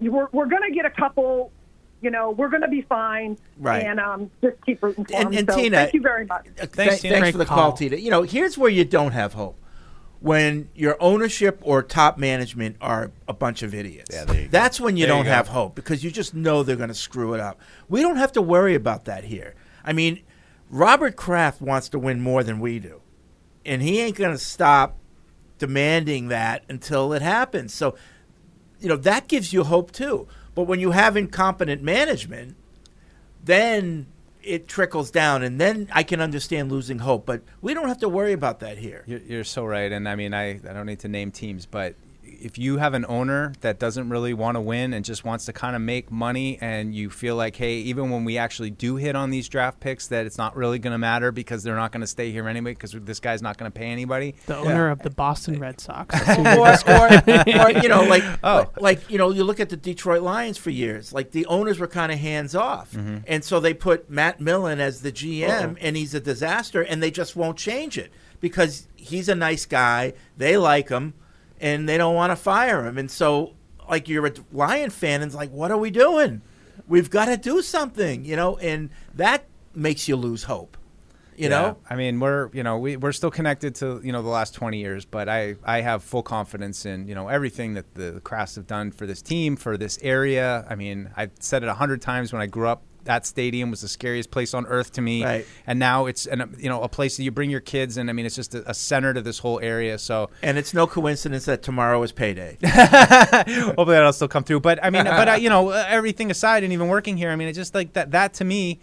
we're, 0.00 0.26
we're 0.32 0.46
going 0.46 0.68
to 0.68 0.74
get 0.74 0.84
a 0.84 0.90
couple. 0.90 1.52
You 2.02 2.10
know, 2.10 2.30
we're 2.32 2.48
going 2.48 2.62
to 2.62 2.68
be 2.68 2.82
fine. 2.82 3.38
Right. 3.58 3.84
And 3.84 3.98
um, 4.00 4.30
just 4.42 4.56
keep 4.66 4.82
rooting 4.82 5.04
for 5.04 5.14
And- 5.16 5.28
them. 5.32 5.38
and 5.38 5.48
so 5.50 5.56
Tina- 5.56 5.76
thank 5.76 5.94
you 5.94 6.00
very 6.02 6.26
much. 6.26 6.46
Uh, 6.48 6.66
Thanks, 6.66 6.74
thanks, 6.76 7.00
Tina. 7.02 7.14
thanks 7.14 7.30
for 7.30 7.38
the 7.38 7.44
call, 7.46 7.56
call. 7.70 7.72
Tina. 7.72 7.96
You 7.96 8.10
know, 8.10 8.22
here's 8.22 8.58
where 8.58 8.70
you 8.70 8.84
don't 8.84 9.12
have 9.12 9.34
hope. 9.34 9.58
When 10.20 10.68
your 10.76 10.96
ownership 11.00 11.58
or 11.62 11.82
top 11.82 12.16
management 12.16 12.76
are 12.80 13.10
a 13.26 13.32
bunch 13.32 13.62
of 13.64 13.74
idiots. 13.74 14.10
Yeah, 14.14 14.24
there 14.24 14.42
go. 14.44 14.48
That's 14.50 14.80
when 14.80 14.96
you 14.96 15.06
There 15.06 15.16
don't 15.16 15.24
go. 15.24 15.30
have 15.32 15.48
hope 15.48 15.74
because 15.74 16.04
you 16.04 16.12
just 16.12 16.32
know 16.34 16.62
they're 16.62 16.76
going 16.76 16.90
to 16.90 16.94
screw 16.94 17.34
it 17.34 17.40
up. 17.40 17.60
We 17.88 18.02
don't 18.02 18.16
have 18.16 18.30
to 18.32 18.42
worry 18.42 18.74
about 18.76 19.04
that 19.06 19.24
here. 19.24 19.54
I 19.84 19.92
mean, 19.92 20.22
Robert 20.70 21.16
Kraft 21.16 21.60
wants 21.60 21.88
to 21.88 21.98
win 21.98 22.20
more 22.20 22.44
than 22.44 22.60
we 22.60 22.78
do. 22.78 23.00
And 23.66 23.82
he 23.82 24.00
ain't 24.00 24.16
going 24.16 24.30
to 24.30 24.38
stop 24.38 24.96
demanding 25.58 26.28
that 26.28 26.64
until 26.68 27.12
it 27.12 27.22
happens. 27.22 27.72
So 27.74 27.96
you 28.80 28.88
know 28.88 28.96
that 28.96 29.28
gives 29.28 29.52
you 29.52 29.64
hope 29.64 29.92
too. 29.92 30.26
But 30.54 30.64
when 30.64 30.80
you 30.80 30.90
have 30.90 31.16
incompetent 31.16 31.82
management, 31.82 32.56
then 33.42 34.06
it 34.42 34.68
trickles 34.68 35.10
down, 35.10 35.42
and 35.42 35.60
then 35.60 35.88
I 35.92 36.02
can 36.02 36.20
understand 36.20 36.70
losing 36.70 36.98
hope. 37.00 37.26
But 37.26 37.42
we 37.60 37.74
don't 37.74 37.88
have 37.88 37.98
to 37.98 38.08
worry 38.08 38.32
about 38.32 38.60
that 38.60 38.78
here. 38.78 39.04
You're, 39.06 39.20
you're 39.20 39.44
so 39.44 39.64
right, 39.64 39.90
and 39.90 40.08
I 40.08 40.14
mean, 40.14 40.34
I, 40.34 40.50
I 40.50 40.72
don't 40.72 40.86
need 40.86 41.00
to 41.00 41.08
name 41.08 41.30
teams, 41.30 41.66
but 41.66 41.94
if 42.44 42.58
you 42.58 42.78
have 42.78 42.94
an 42.94 43.04
owner 43.08 43.52
that 43.60 43.78
doesn't 43.78 44.08
really 44.08 44.34
want 44.34 44.56
to 44.56 44.60
win 44.60 44.92
and 44.92 45.04
just 45.04 45.24
wants 45.24 45.44
to 45.46 45.52
kind 45.52 45.74
of 45.76 45.82
make 45.82 46.10
money, 46.10 46.58
and 46.60 46.94
you 46.94 47.10
feel 47.10 47.36
like, 47.36 47.56
hey, 47.56 47.76
even 47.76 48.10
when 48.10 48.24
we 48.24 48.38
actually 48.38 48.70
do 48.70 48.96
hit 48.96 49.16
on 49.16 49.30
these 49.30 49.48
draft 49.48 49.80
picks, 49.80 50.08
that 50.08 50.26
it's 50.26 50.38
not 50.38 50.54
really 50.56 50.78
going 50.78 50.92
to 50.92 50.98
matter 50.98 51.32
because 51.32 51.62
they're 51.62 51.76
not 51.76 51.92
going 51.92 52.00
to 52.02 52.06
stay 52.06 52.30
here 52.32 52.48
anyway 52.48 52.72
because 52.72 52.92
this 52.92 53.20
guy's 53.20 53.42
not 53.42 53.58
going 53.58 53.70
to 53.70 53.76
pay 53.78 53.86
anybody. 53.86 54.34
The 54.46 54.56
owner 54.56 54.90
of 54.90 55.00
the 55.02 55.10
Boston 55.10 55.58
Red 55.58 55.80
Sox. 55.80 56.14
or, 56.38 56.68
or, 56.68 57.66
or, 57.66 57.70
you 57.82 57.88
know, 57.88 58.02
like, 58.04 58.22
Oh. 58.44 58.70
like, 58.78 58.80
like, 58.80 59.10
you 59.10 59.18
know, 59.18 59.30
you 59.30 59.42
look 59.44 59.60
at 59.60 59.68
the 59.70 59.76
Detroit 59.76 60.22
Lions 60.22 60.58
for 60.58 60.70
years. 60.70 61.12
Like 61.12 61.30
the 61.30 61.46
owners 61.46 61.78
were 61.78 61.86
kind 61.86 62.12
of 62.12 62.18
hands 62.18 62.54
off, 62.54 62.92
Mhm. 62.92 63.24
and 63.26 63.42
so 63.42 63.58
they 63.60 63.72
put 63.74 64.10
Matt 64.10 64.40
Millen 64.40 64.80
as 64.80 65.00
the 65.02 65.10
GM, 65.12 65.48
Uh-oh. 65.70 65.76
and 65.80 65.96
he's 65.96 66.14
a 66.14 66.20
disaster, 66.20 66.82
and 66.82 67.02
they 67.02 67.10
just 67.10 67.34
won't 67.36 67.56
change 67.56 67.96
it 67.96 68.10
because 68.40 68.86
he's 68.96 69.28
a 69.28 69.34
nice 69.34 69.64
guy. 69.64 70.12
They 70.36 70.56
like 70.56 70.88
him, 70.90 71.14
and 71.62 71.88
they 71.88 71.96
don't 71.96 72.14
want 72.14 72.30
to 72.32 72.36
fire 72.36 72.84
him. 72.84 72.98
And 72.98 73.10
so, 73.10 73.54
like, 73.88 74.08
you're 74.08 74.26
a 74.26 74.32
Lion 74.52 74.90
fan, 74.90 75.22
and 75.22 75.28
it's 75.30 75.34
like, 75.34 75.50
what 75.50 75.70
are 75.70 75.78
we 75.78 75.90
doing? 75.90 76.42
We've 76.86 77.08
got 77.08 77.26
to 77.26 77.36
do 77.38 77.62
something, 77.62 78.24
you 78.26 78.36
know, 78.36 78.58
and 78.58 78.90
that 79.14 79.46
makes 79.74 80.08
you 80.08 80.16
lose 80.16 80.42
hope. 80.42 80.76
You 81.36 81.44
Yeah. 81.44 81.48
know, 81.48 81.76
I 81.88 81.96
mean, 81.96 82.20
we're 82.20 82.50
you 82.52 82.62
know 82.62 82.76
we 82.76 82.98
we're 82.98 83.12
still 83.12 83.30
connected 83.30 83.74
to 83.76 84.02
you 84.04 84.12
know 84.12 84.20
the 84.20 84.28
last 84.28 84.52
twenty 84.52 84.80
years, 84.80 85.06
but 85.06 85.30
I 85.30 85.56
I 85.64 85.80
have 85.80 86.04
full 86.04 86.22
confidence 86.22 86.84
in 86.84 87.08
you 87.08 87.14
know 87.14 87.28
everything 87.28 87.72
that 87.74 87.94
the 87.94 88.20
Krafts 88.22 88.56
have 88.56 88.66
done 88.66 88.90
for 88.90 89.06
this 89.06 89.22
team 89.22 89.56
for 89.56 89.78
this 89.78 89.98
area. 90.02 90.66
I 90.68 90.74
mean, 90.74 91.10
I've 91.16 91.30
said 91.40 91.62
it 91.62 91.70
a 91.70 91.74
hundred 91.74 92.02
times 92.02 92.34
when 92.34 92.42
I 92.42 92.46
grew 92.46 92.68
up. 92.68 92.82
That 93.04 93.26
stadium 93.26 93.70
was 93.70 93.80
the 93.80 93.88
scariest 93.88 94.30
place 94.30 94.54
on 94.54 94.66
earth 94.66 94.92
to 94.92 95.00
me, 95.02 95.24
Right. 95.24 95.46
and 95.66 95.78
now 95.78 96.06
it's 96.06 96.26
an, 96.26 96.54
you 96.58 96.68
know 96.68 96.82
a 96.82 96.88
place 96.88 97.16
that 97.16 97.24
you 97.24 97.30
bring 97.30 97.50
your 97.50 97.60
kids, 97.60 97.96
and 97.96 98.08
I 98.08 98.12
mean 98.12 98.26
it's 98.26 98.36
just 98.36 98.54
a, 98.54 98.68
a 98.70 98.74
center 98.74 99.12
to 99.14 99.20
this 99.20 99.38
whole 99.40 99.58
area. 99.60 99.98
So 99.98 100.30
and 100.42 100.56
it's 100.58 100.72
no 100.72 100.86
coincidence 100.86 101.44
that 101.46 101.62
tomorrow 101.62 102.02
is 102.02 102.12
payday. 102.12 102.58
Hopefully 102.64 103.86
that'll 103.86 104.12
still 104.12 104.28
come 104.28 104.44
through. 104.44 104.60
But 104.60 104.82
I 104.84 104.90
mean, 104.90 105.04
but 105.04 105.28
uh, 105.28 105.32
you 105.32 105.48
know, 105.48 105.70
everything 105.70 106.30
aside, 106.30 106.64
and 106.64 106.72
even 106.72 106.88
working 106.88 107.16
here, 107.16 107.30
I 107.30 107.36
mean, 107.36 107.48
it's 107.48 107.58
just 107.58 107.74
like 107.74 107.92
that. 107.94 108.10
That 108.12 108.34
to 108.34 108.44
me, 108.44 108.80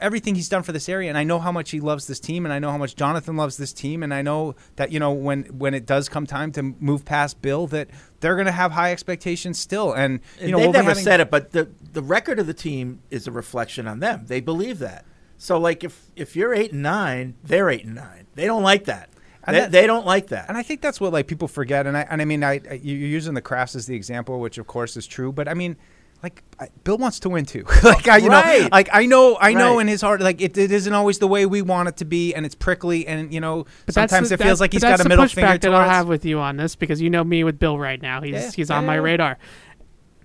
everything 0.00 0.34
he's 0.34 0.48
done 0.48 0.62
for 0.62 0.72
this 0.72 0.88
area, 0.88 1.08
and 1.08 1.16
I 1.18 1.24
know 1.24 1.38
how 1.38 1.52
much 1.52 1.70
he 1.70 1.80
loves 1.80 2.06
this 2.06 2.20
team, 2.20 2.44
and 2.44 2.52
I 2.52 2.58
know 2.58 2.70
how 2.70 2.78
much 2.78 2.96
Jonathan 2.96 3.36
loves 3.36 3.56
this 3.56 3.72
team, 3.72 4.02
and 4.02 4.12
I 4.14 4.22
know 4.22 4.54
that 4.76 4.92
you 4.92 4.98
know 5.00 5.12
when 5.12 5.44
when 5.44 5.74
it 5.74 5.86
does 5.86 6.08
come 6.08 6.26
time 6.26 6.52
to 6.52 6.62
move 6.62 7.04
past 7.04 7.40
Bill, 7.42 7.66
that 7.68 7.88
they're 8.20 8.34
going 8.34 8.46
to 8.46 8.52
have 8.52 8.72
high 8.72 8.92
expectations 8.92 9.58
still, 9.58 9.92
and 9.92 10.20
you 10.38 10.42
And 10.42 10.50
know 10.52 10.58
they've 10.58 10.66
we'll 10.66 10.72
never 10.72 10.88
having- 10.90 11.04
said 11.04 11.20
it, 11.20 11.30
but 11.30 11.52
the 11.52 11.68
the 11.92 12.02
record 12.02 12.38
of 12.38 12.46
the 12.46 12.54
team 12.54 13.00
is 13.10 13.26
a 13.26 13.32
reflection 13.32 13.86
on 13.86 14.00
them. 14.00 14.24
They 14.26 14.40
believe 14.40 14.78
that. 14.80 15.04
So, 15.36 15.58
like, 15.58 15.84
if 15.84 16.06
if 16.16 16.34
you're 16.36 16.52
eight 16.52 16.72
and 16.72 16.82
nine, 16.82 17.34
they're 17.44 17.70
eight 17.70 17.84
and 17.84 17.94
nine. 17.94 18.26
They 18.34 18.46
don't 18.46 18.62
like 18.64 18.84
that. 18.86 19.08
And 19.44 19.54
They, 19.56 19.60
that- 19.60 19.72
they 19.72 19.86
don't 19.86 20.04
like 20.04 20.26
that. 20.28 20.46
And 20.48 20.58
I 20.58 20.62
think 20.62 20.80
that's 20.82 21.00
what 21.00 21.12
like 21.12 21.26
people 21.26 21.48
forget. 21.48 21.86
And 21.86 21.96
I 21.96 22.02
and 22.10 22.20
I 22.20 22.24
mean, 22.24 22.42
I, 22.44 22.60
I 22.70 22.80
you're 22.82 22.96
using 23.08 23.34
the 23.34 23.40
Krafts 23.42 23.76
as 23.76 23.86
the 23.86 23.94
example, 23.96 24.40
which 24.40 24.58
of 24.58 24.66
course 24.66 24.96
is 24.96 25.06
true. 25.06 25.32
But 25.32 25.48
I 25.48 25.54
mean, 25.54 25.76
like 26.22 26.42
I, 26.58 26.68
Bill 26.84 26.98
wants 26.98 27.20
to 27.20 27.28
win 27.28 27.44
too. 27.44 27.64
like 27.84 28.08
I, 28.08 28.16
you 28.16 28.28
know, 28.28 28.68
like 28.72 28.88
I 28.92 29.06
know, 29.06 29.36
I 29.40 29.54
know 29.54 29.74
Right. 29.76 29.82
in 29.82 29.88
his 29.88 30.00
heart, 30.00 30.20
like 30.20 30.40
it, 30.40 30.58
it 30.58 30.72
isn't 30.72 30.92
always 30.92 31.18
the 31.20 31.28
way 31.28 31.46
we 31.46 31.62
want 31.62 31.88
it 31.88 31.96
to 31.98 32.04
be, 32.04 32.34
and 32.34 32.44
it's 32.44 32.54
prickly, 32.56 33.06
and 33.06 33.32
you 33.32 33.40
know, 33.40 33.66
But 33.86 33.94
sometimes 33.94 34.28
the- 34.30 34.34
it 34.34 34.42
feels 34.42 34.60
like 34.60 34.70
but 34.70 34.74
he's 34.74 34.82
that's 34.82 34.98
got 34.98 35.00
a 35.00 35.02
the 35.04 35.08
middle 35.08 35.24
pushback 35.26 35.34
finger 35.34 35.48
that 35.52 35.60
to 35.62 35.70
I'll 35.72 35.88
have 35.88 36.08
with 36.08 36.24
you 36.24 36.40
on 36.40 36.56
this 36.56 36.74
because 36.74 37.00
you 37.00 37.08
know 37.10 37.22
me 37.22 37.44
with 37.44 37.58
Bill 37.58 37.78
right 37.78 38.00
now. 38.02 38.20
He's 38.20 38.32
Yeah, 38.32 38.50
he's 38.50 38.70
yeah, 38.70 38.76
on 38.78 38.86
my 38.86 38.96
radar. 38.96 39.38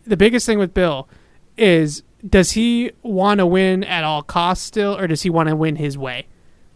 The 0.06 0.18
biggest 0.18 0.46
thing 0.46 0.58
with 0.60 0.74
Bill 0.74 1.08
is 1.58 2.02
does 2.28 2.54
he 2.54 2.92
want 3.04 3.40
to 3.40 3.46
win 3.46 3.84
at 3.84 4.04
all 4.04 4.24
costs 4.24 4.66
still, 4.66 4.98
or 4.98 5.08
does 5.08 5.22
he 5.22 5.30
want 5.30 5.50
to 5.50 5.56
win 5.56 5.76
his 5.76 5.98
way? 5.98 6.26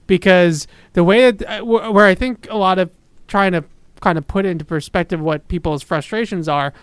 Because 0.05 0.67
the 0.93 1.03
way 1.03 1.31
that 1.31 1.61
uh, 1.61 1.65
where 1.65 2.05
I 2.05 2.15
think 2.15 2.47
a 2.49 2.57
lot 2.57 2.79
of 2.79 2.91
trying 3.27 3.51
to 3.53 3.63
kind 3.99 4.17
of 4.17 4.27
put 4.27 4.45
into 4.45 4.63
perspective 4.63 5.19
what 5.19 5.47
people's 5.47 5.81
frustrations 5.83 6.47
are, 6.47 6.73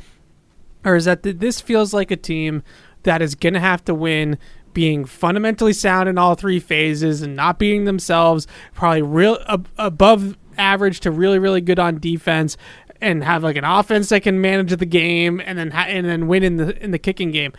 or 0.84 0.96
is 0.96 1.04
that 1.04 1.22
th- 1.22 1.38
this 1.38 1.60
feels 1.60 1.94
like 1.94 2.10
a 2.10 2.16
team 2.16 2.62
that 3.02 3.22
is 3.22 3.34
going 3.34 3.54
to 3.54 3.60
have 3.60 3.84
to 3.84 3.94
win 3.94 4.38
being 4.72 5.04
fundamentally 5.04 5.72
sound 5.72 6.08
in 6.08 6.18
all 6.18 6.34
three 6.34 6.58
phases 6.58 7.22
and 7.22 7.36
not 7.36 7.58
being 7.58 7.84
themselves 7.84 8.46
probably 8.74 9.02
real 9.02 9.38
ab- 9.48 9.68
above 9.78 10.36
average 10.58 11.00
to 11.00 11.10
really 11.10 11.38
really 11.38 11.60
good 11.60 11.78
on 11.78 11.98
defense 11.98 12.56
and 13.00 13.22
have 13.24 13.42
like 13.42 13.56
an 13.56 13.64
offense 13.64 14.08
that 14.08 14.22
can 14.22 14.40
manage 14.40 14.76
the 14.76 14.86
game 14.86 15.40
and 15.44 15.58
then 15.58 15.70
ha- 15.70 15.86
and 15.88 16.06
then 16.06 16.26
win 16.26 16.42
in 16.42 16.56
the 16.56 16.82
in 16.82 16.90
the 16.90 16.98
kicking 16.98 17.30
game 17.30 17.52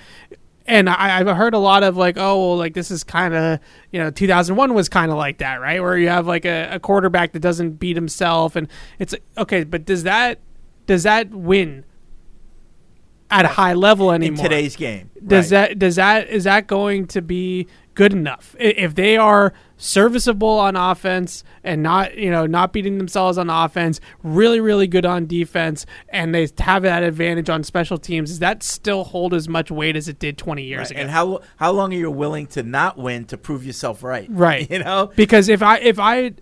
and 0.67 0.89
I, 0.89 1.19
I've 1.19 1.27
heard 1.27 1.53
a 1.53 1.59
lot 1.59 1.83
of 1.83 1.95
like, 1.95 2.17
oh, 2.17 2.39
well, 2.39 2.57
like 2.57 2.73
this 2.73 2.89
is 2.89 3.03
kind 3.03 3.33
of, 3.33 3.59
you 3.91 3.99
know, 3.99 4.09
2001 4.09 4.73
was 4.73 4.89
kind 4.89 5.11
of 5.11 5.17
like 5.17 5.37
that, 5.37 5.61
right? 5.61 5.81
Where 5.81 5.97
you 5.97 6.09
have 6.09 6.25
like 6.27 6.45
a, 6.45 6.69
a 6.71 6.79
quarterback 6.79 7.33
that 7.33 7.39
doesn't 7.39 7.73
beat 7.73 7.95
himself, 7.95 8.55
and 8.55 8.67
it's 8.97 9.13
okay, 9.37 9.63
but 9.63 9.85
does 9.85 10.03
that 10.03 10.39
does 10.87 11.03
that 11.03 11.29
win 11.29 11.85
at 13.39 13.45
a 13.45 13.49
high 13.49 13.73
level 13.73 14.11
anymore 14.11 14.45
In 14.45 14.49
today's 14.51 14.75
game, 14.75 15.09
Does 15.25 15.51
right. 15.51 15.69
that 15.69 15.79
does 15.79 15.95
that 15.97 16.29
is 16.29 16.43
that 16.45 16.67
going 16.67 17.07
to 17.07 17.21
be 17.21 17.67
good 17.93 18.11
enough 18.13 18.55
if 18.59 18.95
they 18.95 19.15
are 19.17 19.53
serviceable 19.77 20.47
on 20.49 20.75
offense 20.75 21.43
and 21.63 21.83
not 21.83 22.17
you 22.17 22.29
know 22.31 22.45
not 22.45 22.71
beating 22.73 22.97
themselves 22.97 23.37
on 23.37 23.49
offense, 23.49 23.99
really 24.23 24.59
really 24.59 24.87
good 24.87 25.05
on 25.05 25.25
defense, 25.25 25.85
and 26.09 26.33
they 26.33 26.47
have 26.59 26.83
that 26.83 27.03
advantage 27.03 27.49
on 27.49 27.63
special 27.63 27.97
teams? 27.97 28.29
Does 28.29 28.39
that 28.39 28.63
still 28.63 29.03
hold 29.03 29.33
as 29.33 29.47
much 29.49 29.69
weight 29.71 29.95
as 29.95 30.07
it 30.07 30.17
did 30.19 30.37
20 30.37 30.63
years 30.63 30.79
Right. 30.79 30.91
ago? 30.91 30.99
And 31.01 31.09
how 31.11 31.41
how 31.57 31.71
long 31.71 31.93
are 31.93 31.97
you 31.97 32.09
willing 32.11 32.47
to 32.47 32.63
not 32.63 32.97
win 32.97 33.25
to 33.25 33.37
prove 33.37 33.65
yourself 33.65 34.01
right? 34.03 34.27
Right. 34.29 34.69
You 34.75 34.79
know, 34.83 35.11
because 35.15 35.47
if 35.47 35.61
I 35.61 35.77
if 35.79 35.99
I 35.99 36.33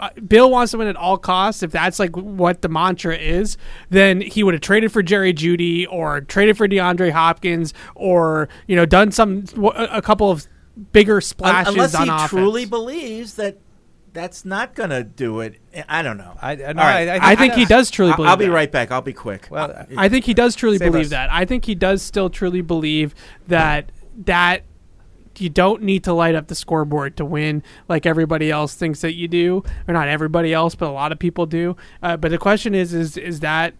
Uh, 0.00 0.08
Bill 0.26 0.50
wants 0.50 0.72
to 0.72 0.78
win 0.78 0.88
at 0.88 0.96
all 0.96 1.18
costs, 1.18 1.62
if 1.62 1.70
that's 1.70 1.98
like 1.98 2.16
what 2.16 2.62
the 2.62 2.68
mantra 2.68 3.16
is, 3.16 3.56
then 3.90 4.20
he 4.20 4.42
would 4.42 4.54
have 4.54 4.60
traded 4.62 4.90
for 4.92 5.02
Jerry 5.02 5.32
Jeudy 5.34 5.86
or 5.88 6.22
traded 6.22 6.56
for 6.56 6.66
DeAndre 6.66 7.10
Hopkins 7.12 7.74
or 7.94 8.48
you 8.66 8.74
know 8.76 8.86
done 8.86 9.12
some 9.12 9.44
a 9.56 9.88
a 9.98 10.02
couple 10.02 10.30
of 10.30 10.46
bigger 10.92 11.20
splashes 11.20 11.74
unless 11.74 11.94
on 11.94 12.06
he 12.06 12.12
offense. 12.12 12.30
truly 12.30 12.64
believes 12.64 13.34
that 13.34 13.58
that's 14.12 14.44
not 14.44 14.74
going 14.74 14.90
to 14.90 15.04
do 15.04 15.38
it. 15.40 15.60
I 15.88 16.02
don't 16.02 16.16
know. 16.16 16.36
I, 16.42 16.56
no, 16.56 16.82
I- 16.82 17.30
I 17.30 17.36
think 17.36 17.54
he 17.54 17.64
does 17.64 17.90
truly 17.92 18.10
I'll, 18.10 18.16
believe 18.16 18.30
I'll 18.30 18.36
be 18.36 18.46
that. 18.46 18.50
right 18.50 18.72
back. 18.72 18.90
I'll 18.90 19.02
be 19.02 19.12
quick. 19.12 19.46
Well, 19.50 19.86
I 19.96 20.08
think 20.08 20.24
he 20.24 20.34
does 20.34 20.56
truly 20.56 20.78
believe 20.78 21.04
us. 21.04 21.10
that. 21.10 21.30
I 21.32 21.44
think 21.44 21.64
he 21.64 21.76
does 21.76 22.02
still 22.02 22.28
truly 22.28 22.60
believe 22.60 23.14
that 23.46 23.92
that 24.24 24.64
you 25.38 25.48
don't 25.48 25.82
need 25.82 26.04
to 26.04 26.12
light 26.12 26.34
up 26.34 26.48
the 26.48 26.54
scoreboard 26.54 27.16
to 27.16 27.24
win 27.24 27.62
like 27.88 28.06
everybody 28.06 28.50
else 28.50 28.74
thinks 28.74 29.00
that 29.00 29.14
you 29.14 29.28
do, 29.28 29.62
or 29.86 29.94
not 29.94 30.08
everybody 30.08 30.52
else, 30.52 30.74
but 30.74 30.88
a 30.88 30.92
lot 30.92 31.12
of 31.12 31.18
people 31.18 31.46
do. 31.46 31.76
Uh, 32.02 32.16
but 32.16 32.30
the 32.30 32.38
question 32.38 32.74
is, 32.74 32.92
is 32.92 33.16
is 33.16 33.40
that 33.40 33.74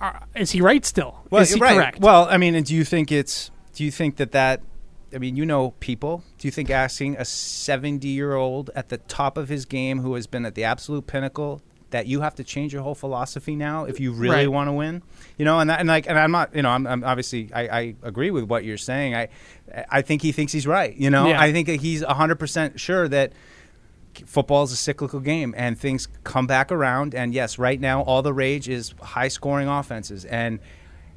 uh, 0.00 0.20
is 0.34 0.52
he 0.52 0.60
right 0.60 0.84
still? 0.84 1.20
Well, 1.30 1.42
is 1.42 1.52
he 1.52 1.60
right. 1.60 1.74
correct? 1.74 2.00
Well, 2.00 2.26
I 2.30 2.36
mean, 2.36 2.60
do 2.62 2.74
you 2.74 2.84
think 2.84 3.12
it's? 3.12 3.50
Do 3.74 3.84
you 3.84 3.90
think 3.90 4.16
that 4.16 4.32
that? 4.32 4.62
I 5.12 5.18
mean, 5.18 5.36
you 5.36 5.44
know 5.44 5.72
people. 5.80 6.22
Do 6.38 6.46
you 6.46 6.52
think 6.52 6.70
asking 6.70 7.16
a 7.16 7.24
seventy-year-old 7.24 8.70
at 8.74 8.88
the 8.88 8.98
top 8.98 9.36
of 9.36 9.48
his 9.48 9.64
game, 9.64 10.00
who 10.00 10.14
has 10.14 10.26
been 10.26 10.46
at 10.46 10.54
the 10.54 10.64
absolute 10.64 11.06
pinnacle, 11.06 11.62
that 11.90 12.06
you 12.06 12.20
have 12.20 12.34
to 12.36 12.44
change 12.44 12.72
your 12.72 12.82
whole 12.82 12.94
philosophy 12.94 13.56
now 13.56 13.84
if 13.84 13.98
you 14.00 14.12
really 14.12 14.34
Right. 14.34 14.48
want 14.50 14.68
to 14.68 14.72
win? 14.72 15.02
You 15.38 15.44
know, 15.44 15.58
and 15.60 15.68
that, 15.70 15.80
and 15.80 15.88
like, 15.88 16.08
and 16.08 16.18
I'm 16.18 16.30
not. 16.30 16.54
You 16.54 16.62
know, 16.62 16.70
I'm, 16.70 16.86
I'm 16.86 17.02
obviously 17.04 17.50
I, 17.52 17.62
I 17.80 17.94
agree 18.02 18.30
with 18.30 18.44
what 18.44 18.64
you're 18.64 18.76
saying. 18.78 19.14
I, 19.14 19.28
I 19.90 20.02
think 20.02 20.22
he 20.22 20.32
thinks 20.32 20.52
he's 20.52 20.66
right. 20.66 20.94
You 20.96 21.10
know, 21.10 21.28
Yeah. 21.28 21.40
I 21.40 21.52
think 21.52 21.66
that 21.66 21.80
he's 21.80 22.02
hundred 22.02 22.38
percent 22.38 22.78
sure 22.80 23.08
that 23.08 23.32
football 24.26 24.64
is 24.64 24.72
a 24.72 24.76
cyclical 24.76 25.20
game 25.20 25.54
and 25.56 25.78
things 25.78 26.08
come 26.24 26.46
back 26.46 26.72
around 26.72 27.14
and 27.14 27.32
yes 27.32 27.58
right 27.58 27.80
now 27.80 28.02
all 28.02 28.22
the 28.22 28.32
rage 28.32 28.68
is 28.68 28.92
high 29.00 29.28
scoring 29.28 29.68
offenses 29.68 30.24
and 30.24 30.58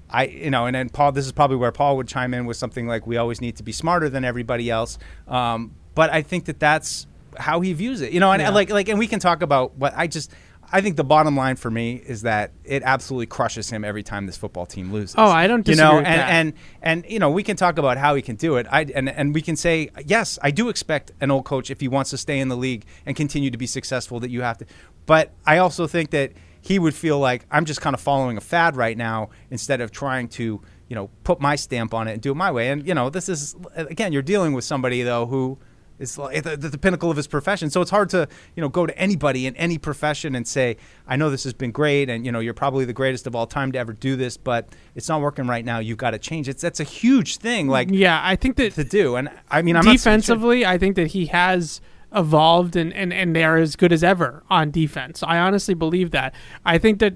I, 0.10 0.26
you 0.26 0.52
know, 0.52 0.68
and 0.68 0.76
then 0.76 0.90
Paul. 0.90 1.12
This 1.12 1.26
is 1.26 1.32
probably 1.32 1.58
where 1.58 1.72
Paul 1.72 1.98
would 1.98 2.08
chime 2.08 2.36
in 2.36 2.46
with 2.46 2.56
something 2.56 2.86
like, 2.86 3.08
"We 3.08 3.18
always 3.18 3.42
need 3.42 3.56
to 3.56 3.64
be 3.64 3.72
smarter 3.72 4.10
than 4.10 4.24
everybody 4.24 4.70
else." 4.70 5.00
Um, 5.28 5.72
but 5.96 6.12
I 6.12 6.22
think 6.22 6.46
that 6.46 6.60
that's 6.60 7.08
how 7.36 7.62
he 7.62 7.74
views 7.74 8.00
it, 8.02 8.12
you 8.12 8.20
know. 8.20 8.32
And, 8.32 8.40
and 8.40 8.52
Yeah. 8.52 8.54
like, 8.54 8.70
like, 8.70 8.90
and 8.90 9.00
we 9.00 9.08
can 9.08 9.20
talk 9.20 9.42
about 9.42 9.76
what 9.76 9.92
I 9.98 10.06
just. 10.06 10.30
I 10.74 10.82
think 10.82 10.98
the 10.98 11.04
bottom 11.04 11.38
line 11.38 11.56
for 11.56 11.70
me 11.70 12.02
is 12.04 12.24
that 12.24 12.52
it 12.64 12.82
absolutely 12.84 13.28
crushes 13.28 13.70
him 13.70 13.86
every 13.86 14.02
time 14.02 14.26
this 14.26 14.38
football 14.38 14.66
team 14.66 14.92
loses. 14.92 15.14
Oh, 15.16 15.30
I 15.30 15.46
don't 15.46 15.68
You 15.68 15.76
know, 15.76 16.00
and, 16.00 16.08
and 16.08 16.54
and 16.82 17.06
you 17.08 17.20
know, 17.20 17.30
we 17.30 17.44
can 17.44 17.56
talk 17.56 17.78
about 17.78 18.00
how 18.00 18.16
he 18.16 18.24
can 18.24 18.38
do 18.38 18.56
it. 18.56 18.66
I 18.72 18.82
and 18.96 19.08
and 19.08 19.36
we 19.36 19.44
can 19.44 19.56
say, 19.56 19.92
yes, 20.04 20.40
I 20.42 20.50
do 20.50 20.70
expect 20.70 21.12
an 21.22 21.30
old 21.30 21.46
coach 21.46 21.70
if 21.70 21.80
he 21.80 21.88
wants 21.88 22.10
to 22.10 22.18
stay 22.18 22.40
in 22.40 22.48
the 22.50 22.58
league 22.58 22.86
and 23.06 23.16
continue 23.16 23.52
to 23.52 23.58
be 23.58 23.68
successful 23.68 24.20
that 24.22 24.32
you 24.32 24.42
have 24.42 24.58
to. 24.58 24.66
But 25.06 25.32
I 25.46 25.60
also 25.60 25.86
think 25.86 26.10
that 26.10 26.32
he 26.60 26.80
would 26.80 26.96
feel 26.96 27.20
like 27.20 27.46
I'm 27.52 27.66
just 27.66 27.80
kind 27.80 27.94
of 27.94 28.02
following 28.02 28.38
a 28.38 28.42
fad 28.42 28.76
right 28.76 28.98
now 28.98 29.30
instead 29.52 29.80
of 29.80 29.92
trying 29.92 30.28
to, 30.30 30.60
you 30.88 30.96
know, 30.96 31.12
put 31.24 31.40
my 31.40 31.56
stamp 31.56 31.94
on 31.94 32.08
it 32.08 32.14
and 32.14 32.22
do 32.22 32.32
it 32.32 32.36
my 32.36 32.52
way. 32.52 32.70
And 32.70 32.88
you 32.88 32.96
know, 32.96 33.12
this 33.12 33.30
is 33.30 33.56
again, 33.76 34.12
you're 34.12 34.24
dealing 34.24 34.54
with 34.54 34.64
somebody 34.64 35.04
though 35.04 35.28
who 35.28 35.60
is 36.04 36.18
like 36.18 36.44
the, 36.44 36.56
the, 36.56 36.78
pinnacle 36.78 37.10
of 37.10 37.18
his 37.18 37.26
profession. 37.26 37.70
So 37.72 37.82
it's 37.82 37.90
hard 37.90 38.10
to 38.12 38.28
you 38.56 38.62
know 38.62 38.70
go 38.70 38.86
to 38.86 38.96
anybody 38.98 39.48
in 39.48 39.56
any 39.56 39.78
profession 39.78 40.36
and 40.36 40.48
say, 40.48 40.78
I 41.08 41.16
know 41.16 41.30
this 41.32 41.44
has 41.46 41.54
been 41.54 41.72
great, 41.72 42.10
and 42.10 42.26
you 42.26 42.32
know 42.32 42.40
you're 42.40 42.54
probably 42.54 42.86
the 42.86 42.94
greatest 42.94 43.26
of 43.26 43.36
all 43.36 43.48
time 43.48 43.72
to 43.72 43.80
ever 43.80 43.94
do 43.94 44.16
this, 44.16 44.38
but 44.38 44.68
it's 44.94 45.10
not 45.10 45.22
working 45.22 45.48
right 45.48 45.66
now. 45.66 45.80
You've 45.80 45.98
got 45.98 46.12
to 46.12 46.20
change. 46.20 46.48
It's 46.48 46.62
that's 46.62 46.80
a 46.80 46.86
huge 46.86 47.38
thing. 47.38 47.68
Like 47.68 47.90
yeah, 47.92 48.22
I 48.24 48.36
think 48.36 48.58
that 48.58 48.74
to 48.74 48.84
do, 48.84 49.16
and 49.16 49.30
I 49.50 49.64
mean 49.64 49.76
I'm 49.76 49.84
defensively, 49.84 50.66
I 50.66 50.78
think 50.78 50.96
that 50.98 51.08
he 51.08 51.28
has 51.28 51.82
evolved 52.16 52.76
and, 52.76 52.94
and, 52.94 53.12
and 53.12 53.36
they're 53.36 53.58
as 53.58 53.76
good 53.76 53.92
as 53.92 54.04
ever 54.04 54.44
on 54.50 54.72
defense. 54.72 55.24
I 55.24 55.40
honestly 55.40 55.74
believe 55.74 56.12
that. 56.12 56.36
I 56.66 56.78
think 56.78 57.00
that 57.00 57.14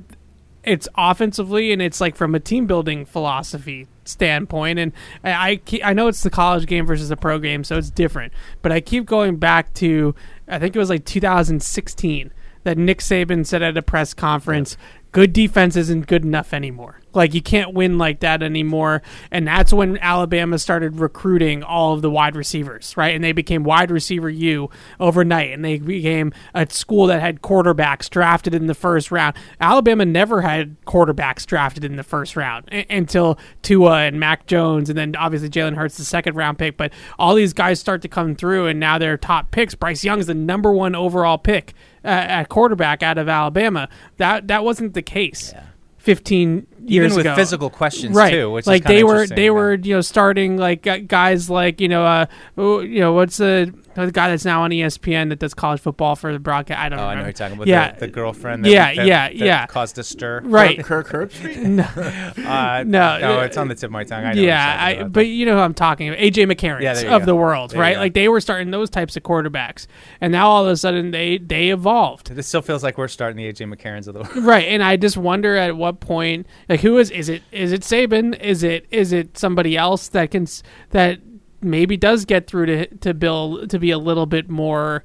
it's 0.64 0.88
offensively 0.96 1.72
and 1.72 1.82
it's 1.82 2.02
like 2.02 2.16
from 2.16 2.36
a 2.36 2.40
team 2.40 2.68
building 2.68 3.06
philosophy 3.06 3.88
standpoint. 4.06 4.80
And 4.80 4.92
I 5.24 5.62
I, 5.72 5.80
I 5.84 5.94
know 5.94 6.08
it's 6.08 6.24
the 6.24 6.30
college 6.30 6.66
game 6.66 6.86
versus 6.86 7.10
the 7.10 7.18
pro 7.18 7.40
game 7.40 7.64
so 7.64 7.78
it's 7.78 7.90
different. 7.90 8.34
But 8.62 8.72
I 8.72 8.82
keep 8.82 9.06
going 9.06 9.38
back 9.38 9.74
to 9.76 10.16
I 10.48 10.60
think 10.60 10.76
it 10.76 10.80
was 10.80 10.90
like 10.90 11.06
2016 11.06 12.32
that 12.64 12.78
Nick 12.78 13.00
Saban 13.00 13.46
said 13.46 13.64
at 13.64 13.78
a 13.78 13.82
press 13.82 14.14
conference 14.14 14.76
good 15.12 15.34
defense 15.34 15.76
isn't 15.76 16.08
good 16.08 16.24
enough 16.24 16.54
anymore. 16.54 17.00
Like 17.14 17.34
you 17.34 17.42
can't 17.42 17.74
win 17.74 17.98
like 17.98 18.20
that 18.20 18.44
anymore. 18.44 19.02
And 19.32 19.48
that's 19.48 19.74
when 19.74 19.98
Alabama 19.98 20.60
started 20.60 21.00
recruiting 21.00 21.64
all 21.64 21.94
of 21.94 22.02
the 22.02 22.12
wide 22.12 22.36
receivers 22.36 22.96
right? 22.96 23.16
And 23.16 23.24
they 23.24 23.32
became 23.32 23.64
wide 23.64 23.90
receiver 23.90 24.30
U 24.30 24.70
overnight. 25.00 25.52
And 25.52 25.66
they 25.66 25.80
became 25.80 26.32
a 26.54 26.70
school 26.70 27.08
that 27.08 27.22
had 27.22 27.42
quarterbacks 27.42 28.10
drafted 28.10 28.54
in 28.54 28.68
the 28.68 28.76
first 28.76 29.12
round. 29.12 29.36
Alabama 29.60 30.06
never 30.06 30.42
had 30.42 30.80
quarterbacks 30.86 31.46
drafted 31.46 31.84
in 31.84 31.96
the 31.96 32.04
first 32.04 32.36
round 32.36 32.66
a- 32.72 32.86
until 32.90 33.40
Tua 33.64 34.02
and 34.04 34.20
Mac 34.20 34.46
Jones 34.46 34.90
and 34.90 34.98
then 34.98 35.16
obviously 35.16 35.50
Jalen 35.50 35.76
Hurts 35.76 35.98
the 35.98 36.06
second 36.06 36.36
round 36.36 36.60
pick. 36.60 36.78
But 36.78 36.94
all 37.18 37.34
these 37.34 37.54
guys 37.54 37.80
start 37.80 38.02
to 38.04 38.08
come 38.08 38.36
through 38.36 38.68
and 38.68 38.80
now 38.80 38.98
they're 38.98 39.18
top 39.18 39.50
picks. 39.52 39.74
Bryce 39.74 40.04
Young 40.04 40.20
is 40.20 40.28
the 40.28 40.36
number 40.36 40.72
one 40.72 40.94
overall 40.94 41.38
pick 41.38 41.74
uh, 42.08 42.10
at 42.10 42.50
quarterback 42.50 43.04
out 43.04 43.18
of 43.18 43.28
Alabama. 43.28 43.90
That 44.16 44.48
that 44.48 44.64
wasn't 44.64 44.94
the 44.94 45.02
case 45.02 45.54
15 45.98 46.66
years 46.90 47.16
with 47.16 47.26
ago. 47.26 47.36
physical 47.36 47.70
questions, 47.70 48.16
right. 48.16 48.32
too, 48.32 48.52
which 48.52 48.68
like 48.68 48.84
kinda 48.84 48.98
they 48.98 49.04
were 49.04 49.28
they 49.28 49.50
were 49.50 49.74
you 49.76 49.96
know 49.96 50.02
starting 50.02 50.58
like 50.58 50.88
guys 51.08 51.50
like 51.50 51.80
you 51.82 51.88
know 51.88 52.04
uh 52.06 52.26
you 52.58 53.00
know 53.00 53.14
what's 53.14 53.38
the 53.38 53.74
the 53.96 54.12
guy 54.12 54.30
that's 54.30 54.46
now 54.46 54.62
on 54.62 54.70
ESPN 54.70 55.30
that 55.30 55.40
does 55.40 55.56
college 55.56 55.80
football 55.82 56.16
for 56.16 56.32
the 56.32 56.38
broadcast 56.38 56.80
I 56.80 56.88
don't 56.88 57.00
Oh, 57.00 57.06
I 57.06 57.16
know 57.16 57.24
you're 57.24 57.34
talking 57.34 57.56
about. 57.56 57.66
yeah 57.66 57.94
The, 57.94 58.02
the 58.02 58.08
girlfriend. 58.10 58.64
That, 58.64 58.70
yeah 58.70 58.94
that- 58.94 59.06
yeah 59.08 59.28
that 59.30 59.36
yeah 59.36 59.66
Caused 59.66 59.98
a 59.98 60.04
stir. 60.04 60.42
right 60.44 60.84
Kirk 60.84 61.08
Herbstreit? 61.08 61.58
no 61.64 61.84
Uh, 62.48 62.84
no 62.86 63.18
no, 63.20 63.40
it's 63.42 63.58
on 63.58 63.68
the 63.70 63.74
tip 63.74 63.86
of 63.86 63.92
my 63.92 64.04
tongue. 64.04 64.24
I 64.24 64.34
know 64.34 64.42
yeah 64.44 64.78
I, 64.80 64.92
about. 64.92 65.14
but 65.14 65.26
you 65.28 65.48
know 65.48 65.56
who 65.56 65.62
I'm 65.62 65.74
talking 65.74 66.10
about 66.10 66.20
AJ 66.20 66.52
McCarron 66.52 66.82
Yeah, 66.82 66.92
of 67.16 67.22
go. 67.22 67.26
the 67.26 67.36
world 67.36 67.72
There 67.72 67.80
right 67.82 67.98
like 67.98 68.14
they 68.14 68.30
were 68.30 68.40
starting 68.40 68.70
those 68.70 68.92
types 68.92 69.18
of 69.18 69.24
quarterbacks 69.24 69.88
and 70.22 70.32
now 70.32 70.48
all 70.48 70.64
of 70.64 70.70
a 70.72 70.78
sudden 70.78 71.10
they 71.10 71.40
they 71.40 71.70
evolved 71.70 72.28
This 72.36 72.46
still 72.48 72.62
feels 72.62 72.84
like 72.84 73.00
we're 73.00 73.08
starting 73.08 73.36
the 73.38 73.52
AJ 73.52 73.74
McCarrons 73.74 74.08
of 74.08 74.14
the 74.14 74.20
world. 74.22 74.46
right 74.46 74.68
and 74.68 74.84
i 74.84 74.96
just 74.96 75.18
wonder 75.18 75.56
at 75.56 75.76
what 75.76 76.02
point 76.02 76.46
like 76.70 76.77
who 76.82 76.98
is 76.98 77.10
is 77.12 77.30
it 77.30 77.42
is 77.52 77.72
it 77.72 77.82
saban 77.82 78.40
is 78.40 78.64
it 78.64 78.86
is 78.92 79.12
it 79.12 79.38
somebody 79.38 79.76
else 79.78 80.08
that 80.10 80.32
can 80.32 80.48
that 80.92 81.20
maybe 81.62 81.98
does 81.98 82.26
get 82.26 82.48
through 82.48 82.66
to 82.66 82.88
to 82.98 83.14
bill 83.14 83.68
to 83.68 83.80
be 83.80 83.92
a 83.92 83.98
little 83.98 84.26
bit 84.26 84.50
more 84.50 85.04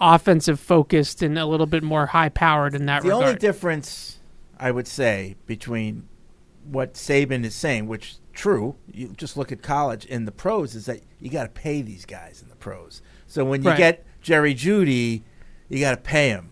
offensive 0.00 0.58
focused 0.58 1.22
and 1.22 1.38
a 1.38 1.46
little 1.46 1.66
bit 1.66 1.82
more 1.82 2.06
high 2.06 2.28
powered 2.28 2.74
in 2.74 2.86
that 2.86 3.02
The 3.02 3.08
regard 3.08 3.22
The 3.22 3.26
only 3.28 3.38
difference, 3.38 4.18
I 4.58 4.70
would 4.70 4.88
say, 4.88 5.36
between 5.46 6.08
what 6.64 6.94
Saban 6.94 7.44
is 7.44 7.54
saying, 7.54 7.86
which 7.86 8.16
true, 8.32 8.76
you 8.90 9.08
just 9.08 9.36
look 9.36 9.52
at 9.52 9.60
college 9.62 10.06
and 10.08 10.26
the 10.26 10.32
pros, 10.32 10.74
is 10.74 10.86
that 10.86 11.00
you 11.20 11.28
got 11.30 11.42
to 11.42 11.48
pay 11.50 11.82
these 11.82 12.06
guys 12.06 12.40
in 12.42 12.48
the 12.48 12.56
pros. 12.56 13.02
So 13.26 13.44
when 13.44 13.62
you 13.62 13.68
Right. 13.70 13.76
get 13.78 14.06
Jerry 14.22 14.54
Jeudy, 14.54 15.22
you 15.68 15.80
got 15.80 15.90
to 15.90 15.96
pay 15.98 16.30
him. 16.30 16.50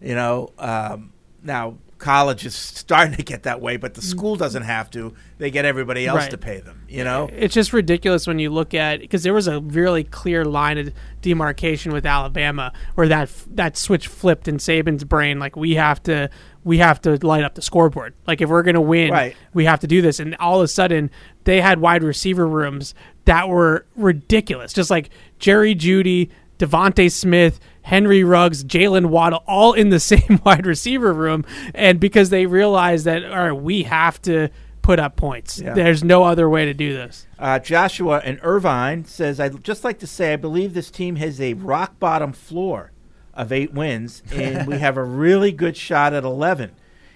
You 0.00 0.14
know, 0.14 0.50
um, 0.58 1.12
now 1.42 1.78
college 1.98 2.46
is 2.46 2.54
starting 2.54 3.16
to 3.16 3.22
get 3.22 3.42
that 3.42 3.60
way, 3.60 3.76
but 3.76 3.94
the 3.94 4.00
mm. 4.00 4.04
school 4.04 4.36
doesn't 4.36 4.62
have 4.62 4.90
to. 4.90 5.14
They 5.38 5.50
get 5.50 5.64
everybody 5.64 6.06
else 6.06 6.22
Right. 6.22 6.30
to 6.30 6.38
pay 6.38 6.60
them. 6.60 6.82
You 6.88 7.04
know, 7.04 7.28
it's 7.32 7.54
just 7.54 7.72
ridiculous 7.72 8.26
when 8.26 8.38
you 8.38 8.50
look 8.50 8.72
at 8.74 9.00
because 9.00 9.22
there 9.22 9.34
was 9.34 9.48
a 9.48 9.60
really 9.60 10.04
clear 10.04 10.44
line 10.44 10.78
of 10.78 10.92
demarcation 11.22 11.92
with 11.92 12.06
Alabama 12.06 12.72
where 12.94 13.08
that 13.08 13.30
that 13.54 13.76
switch 13.76 14.08
flipped 14.08 14.48
in 14.48 14.56
Saban's 14.58 15.04
brain. 15.04 15.38
Like 15.38 15.56
we 15.56 15.74
have 15.74 16.02
to 16.04 16.30
we 16.64 16.78
have 16.78 17.00
to 17.02 17.24
light 17.26 17.44
up 17.44 17.54
the 17.54 17.62
scoreboard. 17.62 18.14
Like 18.26 18.40
if 18.40 18.48
we're 18.48 18.62
gonna 18.62 18.80
win, 18.80 19.10
Right. 19.10 19.36
we 19.54 19.64
have 19.64 19.80
to 19.80 19.86
do 19.86 20.00
this. 20.00 20.20
And 20.20 20.34
all 20.36 20.60
of 20.60 20.64
a 20.64 20.68
sudden, 20.68 21.10
they 21.44 21.60
had 21.60 21.80
wide 21.80 22.02
receiver 22.02 22.46
rooms 22.46 22.94
that 23.24 23.48
were 23.48 23.86
ridiculous. 23.96 24.72
Just 24.72 24.90
like 24.90 25.10
Jerry 25.38 25.74
Jeudy, 25.74 26.30
DeVonta 26.58 27.10
Smith, 27.10 27.60
Henry 27.88 28.22
Ruggs, 28.22 28.64
Jaylen 28.64 29.06
Waddle, 29.06 29.42
all 29.46 29.72
in 29.72 29.88
the 29.88 29.98
same 30.12 30.40
wide 30.44 30.66
receiver 30.66 31.10
room. 31.12 31.46
And 31.74 31.98
because 31.98 32.28
they 32.28 32.44
realize 32.44 33.04
that, 33.04 33.24
all 33.24 33.50
right, 33.50 33.52
we 33.52 33.84
have 33.84 34.20
to 34.22 34.50
put 34.82 35.00
up 35.00 35.16
points. 35.16 35.58
Yeah. 35.58 35.72
There's 35.72 36.04
no 36.04 36.24
other 36.24 36.50
way 36.50 36.66
to 36.66 36.74
do 36.74 36.92
this. 36.92 37.26
Uh, 37.38 37.58
Joshua 37.58 38.20
and 38.22 38.38
Irvine 38.42 39.06
says, 39.06 39.40
I'd 39.40 39.64
just 39.64 39.84
like 39.84 39.98
to 40.00 40.06
say 40.06 40.34
I 40.34 40.36
believe 40.36 40.74
this 40.74 40.90
team 40.90 41.16
has 41.16 41.40
a 41.40 41.54
rock 41.54 41.98
bottom 41.98 42.34
floor 42.34 42.92
of 43.32 43.52
eight 43.52 43.72
wins, 43.72 44.22
and 44.32 44.66
we 44.66 44.78
have 44.80 44.98
a 44.98 45.04
really 45.04 45.50
good 45.50 45.76
shot 45.76 46.12
at 46.12 46.24
11. 46.24 46.72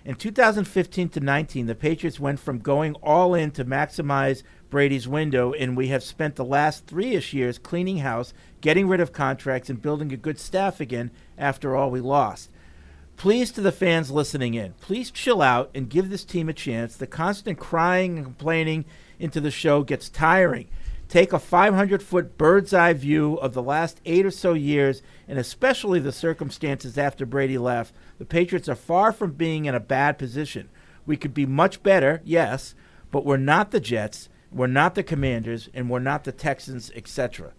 In 0.06 0.14
2015 0.14 1.10
to 1.10 1.20
19, 1.20 1.66
the 1.66 1.74
Patriots 1.74 2.18
went 2.18 2.40
from 2.40 2.60
going 2.60 2.94
all 3.02 3.34
in 3.34 3.50
to 3.52 3.64
maximize 3.66 4.42
Brady's 4.72 5.06
window, 5.06 5.52
and 5.52 5.76
we 5.76 5.88
have 5.88 6.02
spent 6.02 6.36
the 6.36 6.46
last 6.46 6.86
three 6.86 7.14
ish 7.14 7.34
years 7.34 7.58
cleaning 7.58 7.98
house, 7.98 8.32
getting 8.62 8.88
rid 8.88 9.00
of 9.00 9.12
contracts, 9.12 9.68
and 9.68 9.82
building 9.82 10.10
a 10.12 10.16
good 10.16 10.40
staff 10.40 10.80
again 10.80 11.10
after 11.36 11.76
all 11.76 11.90
we 11.90 12.00
lost. 12.00 12.50
Please 13.18 13.52
to 13.52 13.60
the 13.60 13.70
fans 13.70 14.10
listening 14.10 14.54
in, 14.54 14.72
please 14.80 15.10
chill 15.10 15.42
out 15.42 15.70
and 15.74 15.90
give 15.90 16.08
this 16.08 16.24
team 16.24 16.48
a 16.48 16.54
chance. 16.54 16.96
The 16.96 17.06
constant 17.06 17.58
crying 17.58 18.16
and 18.16 18.24
complaining 18.24 18.86
into 19.18 19.42
the 19.42 19.50
show 19.50 19.82
gets 19.82 20.08
tiring. 20.08 20.68
Take 21.06 21.34
a 21.34 21.38
500 21.38 22.02
foot 22.02 22.38
bird's 22.38 22.72
eye 22.72 22.94
view 22.94 23.34
of 23.34 23.52
the 23.52 23.62
last 23.62 24.00
eight 24.06 24.24
or 24.24 24.30
so 24.30 24.54
years, 24.54 25.02
and 25.28 25.38
especially 25.38 26.00
the 26.00 26.12
circumstances 26.12 26.96
after 26.96 27.26
Brady 27.26 27.58
left. 27.58 27.94
The 28.18 28.24
Patriots 28.24 28.70
are 28.70 28.74
far 28.74 29.12
from 29.12 29.32
being 29.32 29.66
in 29.66 29.74
a 29.74 29.80
bad 29.80 30.16
position. 30.16 30.70
We 31.04 31.18
could 31.18 31.34
be 31.34 31.44
much 31.44 31.82
better, 31.82 32.22
yes, 32.24 32.74
but 33.10 33.26
we're 33.26 33.36
not 33.36 33.70
the 33.70 33.80
Jets, 33.80 34.30
we're 34.52 34.66
not 34.66 34.94
the 34.94 35.02
Commanders, 35.02 35.68
and 35.74 35.88
we're 35.90 35.98
not 35.98 36.24
the 36.24 36.32
Texans, 36.32 36.90
etc. 36.94 37.52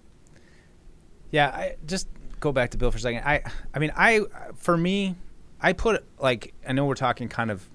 Yeah, 1.32 1.48
I 1.50 1.76
just 1.86 2.08
go 2.40 2.52
back 2.52 2.72
to 2.72 2.78
Bill 2.78 2.92
for 2.92 2.98
a 2.98 3.02
second. 3.02 3.24
I 3.26 3.42
I 3.74 3.80
mean, 3.80 3.92
I 3.96 4.22
for 4.56 4.78
me, 4.78 5.16
I 5.60 5.74
put 5.74 6.06
like 6.20 6.54
I 6.68 6.74
know 6.74 6.86
we're 6.86 6.96
talking 6.96 7.28
kind 7.30 7.50
of 7.52 7.68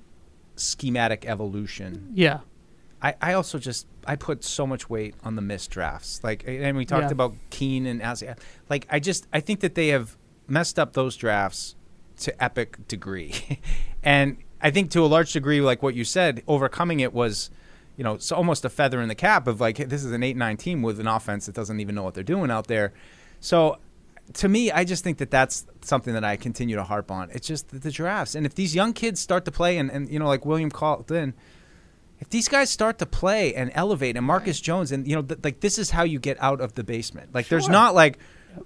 schematic 0.57 1.24
evolution. 1.27 2.11
Yeah. 2.15 2.40
I, 3.01 3.15
I 3.23 3.32
also 3.35 3.59
just 3.59 3.86
I 4.07 4.16
put 4.16 4.43
so 4.43 4.66
much 4.66 4.90
weight 4.90 5.15
on 5.23 5.36
the 5.36 5.43
missed 5.43 5.70
drafts. 5.70 6.23
Like 6.24 6.45
and 6.47 6.77
we 6.77 6.85
talked 6.85 7.05
Yeah. 7.05 7.12
about 7.12 7.35
Keene 7.51 7.86
and 7.86 8.01
Azzy. 8.01 8.36
Like 8.69 8.86
I 8.90 8.99
just 8.99 9.27
I 9.32 9.40
think 9.40 9.61
that 9.61 9.74
they 9.77 9.89
have 9.89 10.16
messed 10.49 10.78
up 10.78 10.95
those 10.95 11.16
drafts 11.16 11.77
to 12.20 12.43
epic 12.43 12.89
degree. 12.89 13.35
and 14.03 14.39
I 14.61 14.70
think 14.73 14.90
to 14.93 15.05
a 15.05 15.07
large 15.07 15.32
degree 15.32 15.61
like 15.61 15.82
what 15.82 15.95
you 15.95 16.05
said, 16.05 16.43
overcoming 16.49 16.99
it 17.01 17.12
was 17.12 17.51
you 17.99 18.05
know, 18.05 18.15
it's 18.15 18.31
almost 18.31 18.65
a 18.65 18.70
feather 18.70 19.03
in 19.03 19.09
the 19.09 19.15
cap 19.16 19.49
of 19.49 19.61
like 19.61 19.77
this 19.77 20.05
is 20.05 20.12
an 20.12 20.23
8-9 20.23 20.59
team 20.59 20.83
with 20.83 21.01
an 21.01 21.09
offense 21.09 21.47
that 21.47 21.55
doesn't 21.55 21.81
even 21.81 21.97
know 21.97 22.05
what 22.05 22.15
they're 22.15 22.23
doing 22.23 22.49
out 22.51 22.69
there. 22.69 22.95
So 23.41 23.79
to 24.35 24.49
me, 24.49 24.70
I 24.70 24.85
just 24.85 25.03
think 25.03 25.19
that 25.19 25.33
that's 25.33 25.66
something 25.83 26.15
that 26.15 26.25
I 26.25 26.37
continue 26.37 26.77
to 26.77 26.85
harp 26.85 27.11
on. 27.11 27.29
It's 27.33 27.47
just 27.47 27.70
the, 27.70 27.79
the 27.81 27.91
drafts, 27.91 28.37
and 28.37 28.47
if 28.47 28.55
these 28.55 28.75
young 28.75 28.93
kids 28.93 29.20
start 29.20 29.45
to 29.47 29.51
play, 29.51 29.79
and, 29.79 29.91
and 29.91 30.09
you 30.09 30.19
know, 30.19 30.27
like 30.27 30.47
William 30.47 30.70
called 30.70 31.11
in, 31.11 31.35
if 32.20 32.31
these 32.31 32.49
guys 32.49 32.70
start 32.70 32.99
to 32.99 33.07
play 33.07 33.55
and 33.55 33.70
elevate, 33.75 34.16
and 34.16 34.25
Marcus 34.25 34.61
Jones, 34.61 34.93
and 34.93 35.07
you 35.07 35.16
know, 35.16 35.23
th- 35.23 35.41
like 35.43 35.61
this 35.61 35.77
is 35.77 35.91
how 35.91 36.05
you 36.05 36.20
get 36.20 36.41
out 36.41 36.61
of 36.61 36.75
the 36.75 36.85
basement. 36.85 37.35
Like, 37.35 37.49
there's 37.49 37.69
not 37.69 37.95
like, 37.95 38.19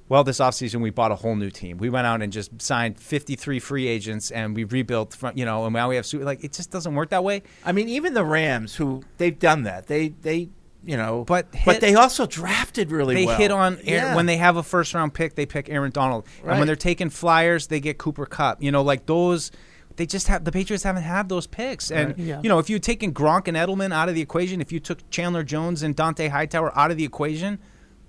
well, 0.09 0.25
this 0.25 0.39
offseason 0.39 0.81
we 0.81 0.91
bought 0.91 1.11
a 1.13 1.17
whole 1.17 1.37
new 1.37 1.51
team. 1.51 1.79
We 1.79 1.91
went 1.91 2.07
out 2.07 2.23
and 2.23 2.33
just 2.33 2.61
signed 2.61 2.99
53 2.99 3.59
free 3.61 3.87
agents, 3.89 4.31
and 4.31 4.55
we 4.55 4.65
rebuilt 4.65 5.15
from, 5.15 5.37
you 5.37 5.45
know, 5.45 5.65
and 5.65 5.73
now 5.73 5.89
we 5.89 5.97
have 5.97 6.13
like 6.15 6.43
it 6.45 6.53
just 6.53 6.71
doesn't 6.71 6.95
work 6.95 7.11
that 7.11 7.25
way. 7.25 7.43
I 7.65 7.73
mean, 7.73 7.89
even 7.89 8.15
the 8.15 8.25
Rams, 8.25 8.77
who 8.77 9.03
they've 9.19 9.39
done 9.39 9.63
that, 9.65 9.87
they 9.87 10.09
they 10.09 10.49
you 10.85 10.97
know, 10.97 11.25
But 11.29 11.47
but 11.65 11.81
they 11.81 11.95
also 11.95 12.27
drafted 12.27 12.91
really 12.91 13.15
they 13.15 13.27
well. 13.27 13.37
hit 13.39 13.51
on 13.53 13.75
Aaron, 13.85 13.87
Yeah. 13.87 14.17
when 14.17 14.27
they 14.27 14.37
have 14.39 14.57
a 14.57 14.63
first 14.65 14.93
round 14.95 15.15
pick, 15.15 15.37
they 15.37 15.47
pick 15.47 15.69
Aaron 15.69 15.93
Donald, 15.93 16.27
and 16.45 16.59
when 16.59 16.67
they're 16.67 16.75
taking 16.75 17.09
flyers, 17.09 17.69
they 17.69 17.79
get 17.79 17.99
Cooper 17.99 18.27
Kupp. 18.27 18.63
You 18.63 18.73
know, 18.73 18.83
like 18.83 19.07
those. 19.07 19.51
They 19.97 20.07
just 20.07 20.27
have 20.29 20.45
the 20.45 20.51
Patriots 20.53 20.85
haven't 20.85 21.03
had 21.03 21.29
those 21.29 21.47
picks, 21.47 21.91
and 21.91 22.09
Right. 22.09 22.19
Yeah. 22.19 22.41
you 22.43 22.49
know 22.49 22.59
if 22.59 22.71
you 22.71 22.77
had 22.77 22.83
taken 22.83 23.13
Gronk 23.13 23.47
and 23.47 23.57
Edelman 23.57 23.93
out 23.93 24.09
of 24.09 24.15
the 24.15 24.23
equation, 24.23 24.61
if 24.63 24.73
you 24.73 24.81
took 24.81 25.09
Chandler 25.11 25.45
Jones 25.45 25.83
and 25.83 25.95
Dont'a 25.95 26.31
Hightower 26.31 26.77
out 26.77 26.91
of 26.91 26.97
the 26.97 27.05
equation, 27.05 27.59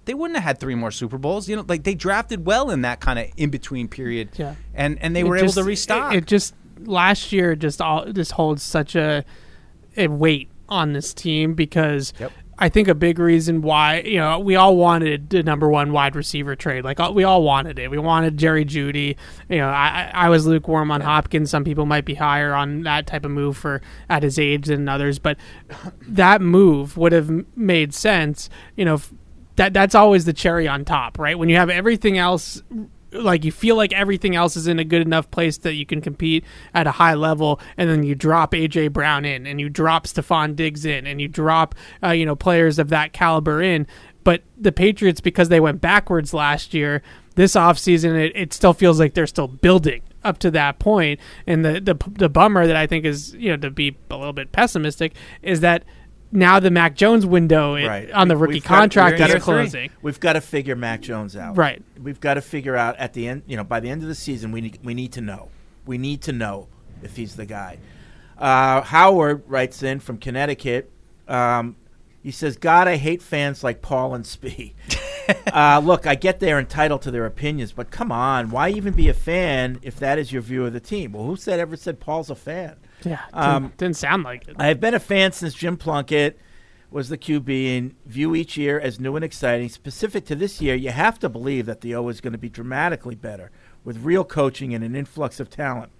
they 0.06 0.14
wouldn't 0.14 0.36
have 0.38 0.44
had 0.44 0.60
three 0.60 0.76
more 0.76 0.92
Super 0.92 1.18
Bowls. 1.18 1.48
You 1.48 1.56
know, 1.56 1.66
like 1.68 1.84
they 1.84 1.96
drafted 1.96 2.46
well 2.46 2.70
in 2.72 2.82
that 2.82 3.00
kind 3.00 3.20
of 3.20 3.28
in 3.38 3.50
between 3.50 3.88
period, 3.88 4.30
Yeah. 4.38 4.56
and 4.74 4.98
and 5.02 5.16
they 5.16 5.22
It 5.22 5.28
were 5.28 5.38
just- 5.38 5.58
able 5.58 5.64
to 5.64 5.68
restock. 5.70 6.14
It, 6.14 6.18
it 6.18 6.26
just 6.26 6.54
last 6.86 7.32
year 7.32 7.56
just 7.56 7.82
all 7.82 8.06
just 8.12 8.34
holds 8.34 8.64
such 8.64 8.96
a 8.96 9.24
a 9.96 10.08
weight 10.08 10.50
on 10.70 10.94
this 10.94 11.14
team 11.14 11.54
because 11.54 12.14
I 12.58 12.70
think 12.70 12.88
a 12.88 12.96
big 12.96 13.20
reason 13.20 13.62
why 13.62 14.02
you 14.02 14.18
know 14.18 14.40
we 14.40 14.56
all 14.56 14.76
wanted 14.76 15.30
the 15.30 15.44
number 15.44 15.70
one 15.70 15.92
wide 15.92 16.16
receiver 16.16 16.56
trade. 16.56 16.84
Like 16.84 17.00
we 17.14 17.24
all 17.24 17.44
wanted 17.44 17.80
it. 17.80 17.90
We 17.90 17.98
wanted 17.98 18.38
Jerry 18.38 18.66
Jeudy. 18.66 19.16
You 19.50 19.58
know, 19.58 19.70
I 19.70 20.12
I 20.14 20.30
was 20.30 20.46
lukewarm 20.46 20.92
on 20.92 21.02
Hopkins. 21.02 21.50
Some 21.50 21.64
people 21.64 21.86
might 21.86 22.06
be 22.06 22.16
higher 22.16 22.54
on 22.54 22.82
that 22.84 23.08
type 23.08 23.24
of 23.26 23.32
move 23.32 23.56
for 23.58 23.82
at 24.10 24.24
his 24.24 24.38
age 24.40 24.66
than 24.68 24.88
others, 24.90 25.20
but 25.20 25.38
that 26.08 26.42
move 26.42 26.98
would 26.98 27.12
have 27.12 27.32
made 27.56 27.94
sense. 27.94 28.50
You 28.76 28.86
know, 28.86 29.02
that 29.56 29.74
that's 29.74 29.96
always 29.96 30.26
the 30.26 30.34
cherry 30.34 30.68
on 30.68 30.86
top, 30.86 31.20
right? 31.20 31.38
When 31.38 31.50
you 31.50 31.58
have 31.58 31.70
everything 31.70 32.18
else 32.18 32.62
like 33.14 33.46
you 33.46 33.52
feel 33.52 33.76
like 33.76 33.94
everything 33.94 34.36
else 34.36 34.56
is 34.56 34.68
in 34.68 34.80
a 34.80 34.84
good 34.84 35.02
enough 35.02 35.30
place 35.32 35.58
that 35.60 35.76
you 35.76 35.86
can 35.86 36.02
compete 36.02 36.44
at 36.74 36.88
a 36.88 36.92
high 36.92 37.14
level, 37.14 37.60
and 37.78 37.90
then 37.90 38.04
you 38.04 38.16
drop 38.16 38.54
AJ 38.54 38.92
Brown 38.92 39.26
in, 39.26 39.46
and 39.46 39.60
you 39.60 39.70
drop 39.70 40.08
Stefon 40.08 40.56
Diggs 40.56 40.86
in, 40.86 41.06
and 41.06 41.22
you 41.22 41.28
drop 41.28 41.76
uh, 42.04 42.10
you 42.10 42.26
know 42.26 42.36
players 42.36 42.80
of 42.80 42.90
that 42.90 43.14
caliber 43.14 43.62
in. 43.62 43.88
But 44.24 44.44
the 44.58 44.72
Patriots, 44.72 45.20
because 45.20 45.50
they 45.50 45.60
went 45.60 45.82
backwards 45.82 46.34
last 46.34 46.74
year, 46.74 47.02
this 47.36 47.54
offseason, 47.54 48.16
it, 48.16 48.32
it 48.36 48.54
still 48.54 48.74
feels 48.74 49.00
like 49.00 49.14
they're 49.14 49.28
still 49.28 49.50
building 49.50 50.02
up 50.24 50.38
to 50.40 50.52
that 50.52 50.80
point. 50.80 51.20
And 51.46 51.66
the, 51.66 51.80
the 51.80 51.96
the 52.10 52.30
bummer 52.30 52.66
that 52.68 52.76
I 52.76 52.88
think 52.88 53.06
is 53.06 53.34
you 53.34 53.52
know 53.52 53.58
to 53.58 53.70
be 53.70 53.96
a 54.10 54.18
little 54.18 54.34
bit 54.34 54.52
pessimistic 54.52 55.14
is 55.42 55.60
that 55.62 55.84
now 56.34 56.60
the 56.60 56.72
Mac 56.72 56.96
Jones 56.96 57.26
window 57.26 57.76
it- 57.76 57.88
Right. 57.88 58.12
on 58.12 58.28
the 58.28 58.36
rookie 58.36 58.56
we've 58.56 58.64
contract 58.64 59.18
got 59.18 59.42
closing. 59.42 59.90
We've 60.02 60.20
got 60.20 60.34
to 60.34 60.42
figure 60.42 60.76
Mac 60.76 61.02
Jones 61.02 61.36
out. 61.36 61.58
Right. 61.58 61.82
We've 62.02 62.20
got 62.20 62.34
to 62.36 62.42
figure 62.42 62.76
out 62.76 62.98
at 62.98 63.14
the 63.14 63.28
end. 63.28 63.44
You 63.48 63.58
know, 63.58 63.64
by 63.64 63.80
the 63.80 63.90
end 63.90 64.02
of 64.02 64.08
the 64.08 64.16
season, 64.16 64.52
we 64.52 64.62
need 64.62 64.80
we 64.84 64.94
need 64.94 65.14
to 65.14 65.22
know. 65.22 65.50
We 65.86 65.98
need 65.98 66.22
to 66.24 66.32
know 66.34 66.68
if 67.02 67.16
he's 67.16 67.36
the 67.36 67.46
guy. 67.46 67.78
Uh, 68.38 68.82
Howard 68.82 69.44
writes 69.48 69.84
in 69.84 70.00
from 70.00 70.18
Connecticut. 70.18 70.92
Um, 71.28 71.76
he 72.22 72.32
says, 72.32 72.58
"God, 72.58 72.88
I 72.88 72.96
hate 72.98 73.22
fans 73.22 73.64
like 73.64 73.82
Paul 73.82 74.16
and 74.16 74.26
Spee." 74.26 74.74
uh, 75.54 75.82
look, 75.84 76.08
I 76.08 76.16
get 76.16 76.40
they're 76.40 76.60
entitled 76.60 77.02
to 77.04 77.12
their 77.12 77.26
opinions, 77.26 77.72
but 77.72 77.92
come 77.92 78.12
on, 78.12 78.50
why 78.50 78.70
even 78.70 78.94
be 78.94 79.08
a 79.10 79.14
fan 79.14 79.80
if 79.82 79.98
that 79.98 80.18
is 80.20 80.32
your 80.32 80.42
view 80.42 80.66
of 80.66 80.74
the 80.74 80.80
team? 80.80 81.12
Well, 81.14 81.26
who 81.26 81.36
said 81.36 81.60
ever 81.60 81.76
said 81.76 82.00
Paul's 82.00 82.30
a 82.30 82.36
fan? 82.36 82.78
Yeah, 83.04 83.20
Um, 83.34 83.64
didn't, 83.64 83.78
didn't 83.78 83.98
sound 83.98 84.24
like 84.24 84.48
it. 84.48 84.56
I 84.58 84.68
have 84.68 84.80
been 84.80 84.94
a 84.94 85.00
fan 85.00 85.32
since 85.32 85.54
Jim 85.54 85.78
Plunkett 85.78 86.40
was 86.92 87.10
the 87.10 87.18
QB 87.18 87.78
and 87.78 87.96
view 88.06 88.36
each 88.36 88.56
year 88.56 88.80
as 88.80 89.00
new 89.00 89.16
and 89.16 89.26
exciting. 89.26 89.68
Specific 89.70 90.26
to 90.26 90.36
this 90.36 90.62
year, 90.62 90.76
you 90.76 90.92
have 90.92 91.18
to 91.20 91.28
believe 91.30 91.66
that 91.66 91.82
the 91.82 91.96
O 91.96 92.08
is 92.08 92.22
going 92.22 92.34
to 92.34 92.38
be 92.38 92.50
dramatically 92.50 93.16
better 93.16 93.50
with 93.84 93.98
real 94.04 94.24
coaching 94.24 94.74
and 94.74 94.84
an 94.84 94.96
influx 94.96 95.40
of 95.40 95.50
talent. 95.50 95.92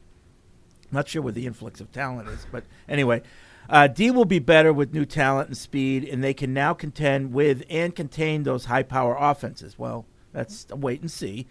Not 0.92 1.08
sure 1.08 1.24
what 1.24 1.34
the 1.34 1.48
influx 1.48 1.82
of 1.82 1.92
talent 1.92 2.30
is, 2.30 2.46
but 2.52 2.64
anyway, 2.88 3.24
uh, 3.68 3.88
D 3.88 4.12
will 4.12 4.26
be 4.26 4.38
better 4.40 4.72
with 4.72 4.94
new 4.94 5.06
talent 5.06 5.48
and 5.48 5.58
speed, 5.58 6.04
and 6.04 6.24
they 6.24 6.34
can 6.34 6.54
now 6.54 6.74
contend 6.74 7.34
with 7.34 7.64
and 7.70 7.96
contain 7.96 8.44
those 8.44 8.66
high 8.66 8.84
power 8.84 9.18
offenses. 9.20 9.80
Well, 9.80 10.06
that's 10.32 10.68
a 10.70 10.76
wait 10.76 11.02
and 11.02 11.10
see. 11.10 11.48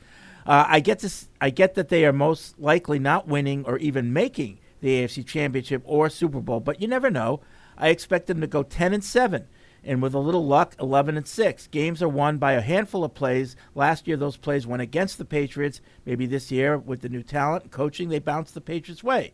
Uh, 0.47 0.67
I 0.69 0.81
get 0.81 1.01
this. 1.01 1.29
I 1.41 1.51
get 1.51 1.75
that 1.75 1.89
they 1.89 2.05
are 2.05 2.13
most 2.13 2.59
likely 2.61 2.99
not 3.01 3.27
winning 3.27 3.65
or 3.65 3.79
even 3.79 4.13
making 4.13 4.59
the 4.83 5.03
AFC 5.03 5.27
Championship 5.27 5.81
or 5.87 6.11
Super 6.11 6.41
Bowl, 6.41 6.61
but 6.61 6.83
you 6.83 6.89
never 6.89 7.11
know. 7.11 7.41
I 7.79 7.89
expect 7.89 8.27
them 8.27 8.43
to 8.43 8.47
go 8.47 8.63
ten 8.63 8.93
and 8.93 9.03
seven, 9.03 9.47
and 9.83 10.03
with 10.03 10.13
a 10.13 10.19
little 10.19 10.45
luck, 10.45 10.75
eleven 10.79 11.17
and 11.17 11.27
six. 11.27 11.67
Games 11.69 12.03
are 12.03 12.09
won 12.09 12.37
by 12.37 12.53
a 12.53 12.61
handful 12.61 13.05
of 13.05 13.15
plays. 13.15 13.57
Last 13.75 14.07
year, 14.07 14.19
those 14.19 14.37
plays 14.37 14.67
went 14.67 14.83
against 14.83 15.17
the 15.17 15.25
Patriots. 15.25 15.81
Maybe 16.05 16.27
this 16.27 16.51
year, 16.51 16.77
with 16.77 17.01
the 17.01 17.09
new 17.09 17.23
talent 17.23 17.63
and 17.63 17.73
coaching, 17.73 18.11
they 18.11 18.19
bounce 18.19 18.51
the 18.51 18.61
Patriots' 18.61 19.03
way. 19.03 19.33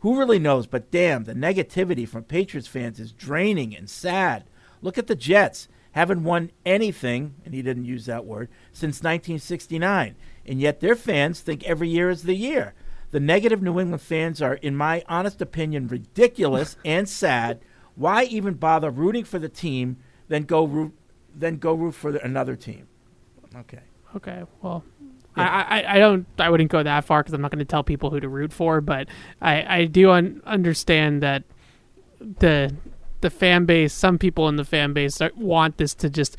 Who 0.00 0.18
really 0.18 0.38
knows? 0.38 0.66
But 0.66 0.90
damn, 0.90 1.24
the 1.24 1.34
negativity 1.34 2.06
from 2.06 2.24
Patriots 2.24 2.68
fans 2.68 3.00
is 3.00 3.12
draining 3.12 3.74
and 3.74 3.88
sad. 3.88 4.44
Look 4.82 4.98
at 4.98 5.06
the 5.06 5.16
Jets. 5.16 5.68
Haven't 5.92 6.22
won 6.22 6.52
anything, 6.66 7.34
and 7.44 7.54
he 7.54 7.62
didn't 7.62 7.86
use 7.86 8.06
that 8.06 8.24
word, 8.24 8.48
since 8.72 8.98
1969. 8.98 10.14
And 10.46 10.60
yet 10.60 10.80
their 10.80 10.94
fans 10.94 11.40
think 11.40 11.64
every 11.64 11.88
year 11.88 12.10
is 12.10 12.22
the 12.22 12.36
year. 12.36 12.74
The 13.10 13.20
negative 13.20 13.62
New 13.62 13.78
England 13.80 14.02
fans 14.02 14.42
are, 14.42 14.54
in 14.54 14.76
my 14.76 15.02
honest 15.08 15.40
opinion, 15.40 15.88
ridiculous 15.88 16.76
and 16.84 17.08
sad. 17.08 17.60
Why 17.94 18.24
even 18.24 18.54
bother 18.54 18.90
rooting 18.90 19.24
for 19.24 19.38
the 19.38 19.48
team, 19.48 19.96
then 20.28 20.44
go 20.44 20.64
root, 20.64 20.92
then 21.34 21.56
go 21.56 21.74
root 21.74 21.94
for 21.94 22.12
the, 22.12 22.22
another 22.24 22.54
team? 22.54 22.86
Okay. 23.56 23.80
Okay, 24.16 24.44
well, 24.62 24.84
I, 25.36 25.82
I, 25.82 25.94
I 25.94 25.98
don't 25.98 26.26
I 26.38 26.48
wouldn't 26.50 26.70
go 26.70 26.82
that 26.82 27.04
far 27.04 27.22
because 27.22 27.34
I'm 27.34 27.42
not 27.42 27.50
going 27.50 27.58
to 27.58 27.64
tell 27.64 27.84
people 27.84 28.10
who 28.10 28.20
to 28.20 28.28
root 28.28 28.52
for, 28.52 28.80
but 28.80 29.08
I, 29.40 29.80
I 29.80 29.84
do 29.84 30.10
un- 30.10 30.40
understand 30.46 31.22
that 31.22 31.44
the 32.20 32.74
the 33.20 33.30
fan 33.30 33.64
base, 33.64 33.92
some 33.92 34.18
people 34.18 34.48
in 34.48 34.56
the 34.56 34.64
fan 34.64 34.92
base 34.92 35.20
are, 35.20 35.32
want 35.36 35.76
this 35.76 35.94
to 35.96 36.08
just 36.08 36.36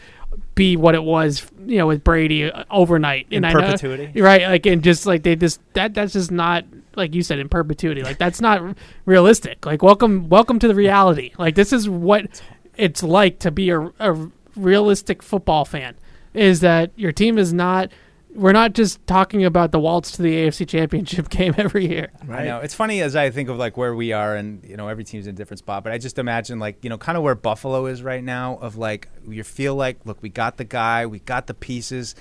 be 0.56 0.76
what 0.77 0.95
it 0.95 1.03
was, 1.03 1.45
you 1.65 1.77
know, 1.77 1.88
with 1.88 2.03
Brady 2.03 2.51
uh, 2.51 2.64
overnight 2.69 3.27
In 3.31 3.41
know- 3.43 3.51
perpetuity? 3.51 4.19
right? 4.22 4.43
Like 4.43 4.65
and 4.65 4.84
just 4.84 5.06
like 5.06 5.23
they 5.23 5.35
just 5.35 5.61
that 5.73 5.93
that's 5.93 6.14
just 6.14 6.31
not 6.31 6.65
like 6.95 7.15
you 7.15 7.23
said 7.23 7.39
in 7.39 7.47
perpetuity. 7.49 8.03
Like 8.03 8.18
that's 8.18 8.41
not 8.41 8.76
realistic. 9.06 9.65
Like 9.65 9.81
welcome 9.81 10.30
welcome 10.30 10.60
to 10.60 10.68
the 10.68 10.76
reality. 10.76 11.31
Like 11.38 11.56
this 11.56 11.72
is 11.73 11.88
what 11.89 12.41
it's 12.77 13.03
like 13.03 13.39
to 13.39 13.51
be 13.51 13.69
a, 13.69 13.80
a 13.99 14.30
realistic 14.56 15.23
football 15.23 15.65
fan. 15.65 15.95
Is 16.34 16.60
that 16.61 16.91
your 16.95 17.11
team 17.11 17.38
is 17.38 17.53
not. 17.53 17.91
We're 18.35 18.51
not 18.51 18.73
just 18.73 19.06
talking 19.07 19.43
about 19.43 19.72
the 19.72 19.80
waltz 19.80 20.11
to 20.11 20.22
the 20.22 20.31
AFC 20.34 20.68
Championship 20.68 21.30
game 21.30 21.56
every 21.57 21.88
year. 21.88 22.11
I 22.30 22.45
know 22.45 22.60
it's 22.60 22.76
funny 22.76 23.01
as 23.01 23.15
I 23.15 23.31
think 23.31 23.49
of 23.49 23.57
like 23.57 23.76
where 23.76 23.95
we 23.95 24.14
are, 24.14 24.35
and 24.35 24.64
you 24.64 24.77
know 24.77 24.88
every 24.88 25.03
team's 25.03 25.26
in 25.26 25.34
a 25.34 25.38
different 25.38 25.60
spot. 25.60 25.84
But 25.84 25.93
I 25.93 25.97
just 25.97 26.19
imagine 26.19 26.60
like 26.60 26.84
you 26.84 26.89
know 26.89 26.97
kind 26.97 27.18
of 27.18 27.23
where 27.23 27.35
Buffalo 27.35 27.88
is 27.88 28.03
right 28.03 28.23
now. 28.23 28.57
Of 28.57 28.77
like 28.77 29.10
you 29.27 29.43
feel 29.43 29.76
like 29.76 30.06
look, 30.06 30.22
we 30.22 30.30
got 30.30 30.57
the 30.57 30.64
guy, 30.64 31.06
we 31.07 31.19
got 31.19 31.47
the 31.47 31.56
pieces. 31.56 32.15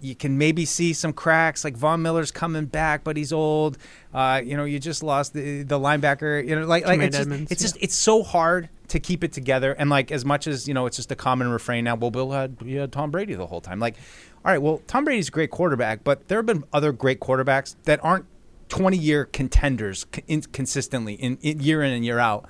You 0.00 0.14
can 0.14 0.36
maybe 0.36 0.66
see 0.66 0.92
some 0.92 1.12
cracks, 1.12 1.64
like 1.64 1.76
Von 1.76 2.02
Miller's 2.02 2.30
coming 2.30 2.66
back, 2.66 3.04
but 3.04 3.16
he's 3.16 3.32
old. 3.32 3.78
Uh, 4.12 4.42
you 4.44 4.56
know, 4.56 4.64
you 4.64 4.78
just 4.78 5.02
lost 5.02 5.32
the 5.32 5.62
the 5.62 5.78
linebacker. 5.78 6.46
You 6.46 6.56
know, 6.56 6.66
like 6.66 6.84
like 6.84 7.00
Jermaine 7.00 7.06
it's 7.06 7.16
just, 7.16 7.30
it's 7.30 7.50
yeah. 7.50 7.56
just 7.56 7.76
it's 7.80 7.94
so 7.94 8.22
hard 8.22 8.68
to 8.88 9.00
keep 9.00 9.24
it 9.24 9.32
together. 9.32 9.72
And 9.72 9.88
like 9.88 10.12
as 10.12 10.24
much 10.24 10.46
as 10.46 10.68
you 10.68 10.74
know, 10.74 10.86
it's 10.86 10.96
just 10.96 11.10
a 11.10 11.16
common 11.16 11.48
refrain 11.48 11.84
now. 11.84 11.94
Well, 11.94 12.10
Bill 12.10 12.30
had 12.32 12.56
he 12.62 12.74
had 12.74 12.92
Tom 12.92 13.10
Brady 13.10 13.34
the 13.34 13.46
whole 13.46 13.60
time. 13.60 13.80
Like, 13.80 13.96
all 14.44 14.52
right, 14.52 14.60
well, 14.60 14.82
Tom 14.86 15.04
Brady's 15.04 15.28
a 15.28 15.30
great 15.30 15.50
quarterback, 15.50 16.04
but 16.04 16.28
there 16.28 16.38
have 16.38 16.44
been 16.44 16.64
other 16.72 16.92
great 16.92 17.18
quarterbacks 17.18 17.76
that 17.84 18.02
aren't 18.04 18.26
20 18.68 18.96
year 18.96 19.24
contenders 19.24 20.04
consistently 20.52 21.14
in, 21.14 21.38
in 21.40 21.60
year 21.60 21.82
in 21.82 21.92
and 21.92 22.04
year 22.04 22.18
out. 22.18 22.46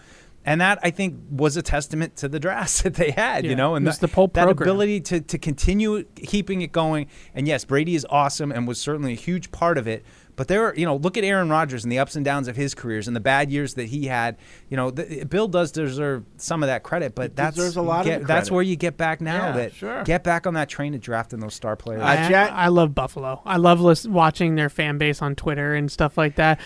And 0.47 0.61
that 0.61 0.79
I 0.83 0.91
think 0.91 1.19
was 1.31 1.57
a 1.57 1.63
testament 1.63 2.17
to 2.17 2.29
the 2.29 2.39
drafts 2.41 2.83
that 2.83 2.95
they 2.95 3.13
had, 3.13 3.45
Yeah, 3.45 3.51
you 3.51 3.57
know, 3.57 3.77
and 3.77 3.87
the 3.99 4.09
whole 4.09 4.29
that 4.29 4.49
ability 4.49 5.01
to, 5.03 5.21
to 5.21 5.39
continue 5.39 6.05
keeping 6.17 6.63
it 6.63 6.73
going. 6.73 7.07
And 7.35 7.47
yes, 7.47 7.65
Brady 7.65 7.95
is 7.95 8.07
awesome 8.11 8.53
and 8.53 8.67
was 8.67 8.81
certainly 8.81 9.13
a 9.13 9.17
huge 9.17 9.51
part 9.53 9.79
of 9.79 9.87
it. 9.87 10.05
But 10.37 10.49
there, 10.49 10.67
are, 10.67 10.75
you 10.75 10.85
know, 10.85 10.97
look 10.97 11.17
at 11.17 11.25
Aaron 11.25 11.49
Rodgers 11.49 11.85
and 11.85 11.93
the 11.93 11.99
ups 11.99 12.17
and 12.17 12.25
downs 12.25 12.49
of 12.49 12.57
his 12.57 12.75
careers 12.75 13.07
and 13.07 13.15
the 13.15 13.21
bad 13.21 13.51
years 13.51 13.75
that 13.75 13.87
he 13.87 14.07
had. 14.07 14.37
You 14.69 14.77
know, 14.77 14.91
the, 14.91 15.25
Bill 15.25 15.47
does 15.49 15.71
deserve 15.73 16.25
some 16.37 16.63
of 16.63 16.67
that 16.69 16.83
credit, 16.83 17.15
but 17.15 17.37
that's 17.37 17.57
deserves 17.57 17.77
a 17.77 17.83
lot 17.83 18.01
of 18.01 18.07
get- 18.07 18.21
the 18.23 18.27
that's 18.27 18.51
where 18.51 18.63
you 18.63 18.77
get 18.77 18.97
back 18.97 19.21
now. 19.21 19.47
Yeah, 19.49 19.53
that 19.53 19.75
sure. 19.75 20.03
get 20.05 20.25
back 20.25 20.47
on 20.47 20.55
that 20.55 20.69
train 20.69 20.95
of 20.95 21.01
drafting 21.01 21.39
those 21.41 21.55
star 21.55 21.77
players. 21.77 22.03
Uh, 22.03 22.05
I, 22.07 22.47
I 22.47 22.69
love 22.69 22.95
Buffalo. 22.95 23.41
I 23.45 23.57
love 23.59 23.81
lis- 23.81 24.07
watching 24.07 24.55
their 24.57 24.69
fan 24.69 24.99
base 24.99 25.23
on 25.23 25.35
Twitter 25.37 25.75
and 25.75 25.91
stuff 25.91 26.19
like 26.19 26.37
that. 26.37 26.61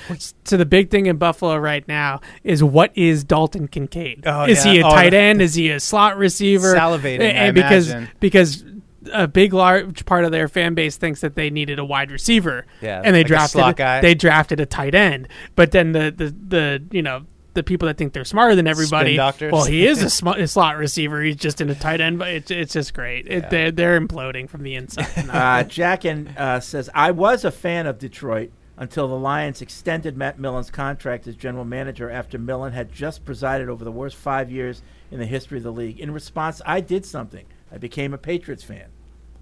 So 0.45 0.57
the 0.57 0.67
big 0.67 0.91
thing 0.91 1.07
in 1.07 1.17
Buffalo 1.19 1.57
right 1.59 1.87
now 1.87 2.21
is 2.45 2.65
what 2.65 2.97
is 2.97 3.25
Dalton 3.25 3.69
Kincaid? 3.69 4.23
Oh, 4.27 4.45
is 4.45 4.65
yeah. 4.65 4.73
he 4.73 4.81
a 4.81 4.87
Oh, 4.87 4.91
tight 4.91 5.11
the- 5.11 5.19
end? 5.19 5.43
Is 5.43 5.55
he 5.55 5.71
a 5.71 5.81
slot 5.81 6.17
receiver? 6.17 6.75
Salivating, 6.75 7.21
And 7.21 7.39
I 7.39 7.51
because 7.51 7.91
imagine. 7.91 8.11
because 8.21 8.65
a 9.13 9.29
big 9.29 9.53
large 9.53 10.05
part 10.07 10.25
of 10.25 10.33
their 10.33 10.49
fan 10.49 10.75
base 10.75 10.97
thinks 10.97 11.21
that 11.21 11.35
they 11.35 11.51
needed 11.51 11.79
a 11.79 11.85
wide 11.85 12.11
receiver. 12.11 12.67
Yeah, 12.81 13.03
and 13.05 13.15
they 13.15 13.21
like 13.21 13.27
a 13.27 13.29
drafted 13.29 13.51
slot 13.53 13.77
guy. 13.77 14.01
they 14.01 14.15
drafted 14.15 14.61
a 14.61 14.67
tight 14.67 14.95
end. 14.95 15.29
But 15.57 15.73
then 15.73 15.93
the 15.93 16.13
the, 16.17 16.31
the 16.31 16.83
you 16.91 17.03
know. 17.03 17.27
The 17.55 17.63
people 17.65 17.89
that 17.89 17.97
think 17.97 18.13
they're 18.13 18.25
smarter 18.25 18.55
than 18.55 18.69
everybody. 18.69 19.19
Well, 19.19 19.65
he 19.65 19.85
is 19.85 20.01
a, 20.01 20.11
sm- 20.19 20.29
a 20.29 20.47
slot 20.47 20.77
receiver. 20.77 21.21
He's 21.23 21.35
just 21.35 21.61
in 21.61 21.69
a 21.71 21.75
tight 21.75 22.01
end, 22.01 22.17
but 22.21 22.29
it's 22.29 22.51
it's 22.53 22.73
just 22.73 22.95
great. 22.95 23.27
It, 23.27 23.51
they're 23.51 23.73
they're 23.73 24.01
imploding 24.01 24.49
from 24.49 24.63
the 24.63 24.77
inside. 24.77 25.09
uh, 25.29 25.65
Jack 25.65 26.05
and 26.05 26.29
uh, 26.39 26.61
says 26.61 26.89
I 26.95 27.11
was 27.11 27.45
a 27.45 27.51
fan 27.51 27.89
of 27.89 27.99
Detroit 27.99 28.53
until 28.77 29.09
the 29.09 29.17
Lions 29.17 29.61
extended 29.61 30.17
Matt 30.17 30.39
Millen's 30.39 30.71
contract 30.71 31.27
as 31.27 31.35
general 31.35 31.65
manager 31.65 32.09
after 32.09 32.39
Millen 32.39 32.75
had 32.75 32.93
just 32.93 33.25
presided 33.25 33.69
over 33.69 33.83
the 33.85 33.91
worst 33.91 34.15
five 34.15 34.53
years 34.53 34.83
in 35.11 35.19
the 35.19 35.27
history 35.27 35.59
of 35.59 35.65
the 35.65 35.73
league. 35.73 35.99
In 35.99 36.13
response, 36.13 36.63
I 36.65 36.81
did 36.81 37.05
something. 37.05 37.47
I 37.73 37.79
became 37.79 38.15
a 38.15 38.19
Patriots 38.19 38.63
fan. 38.63 38.87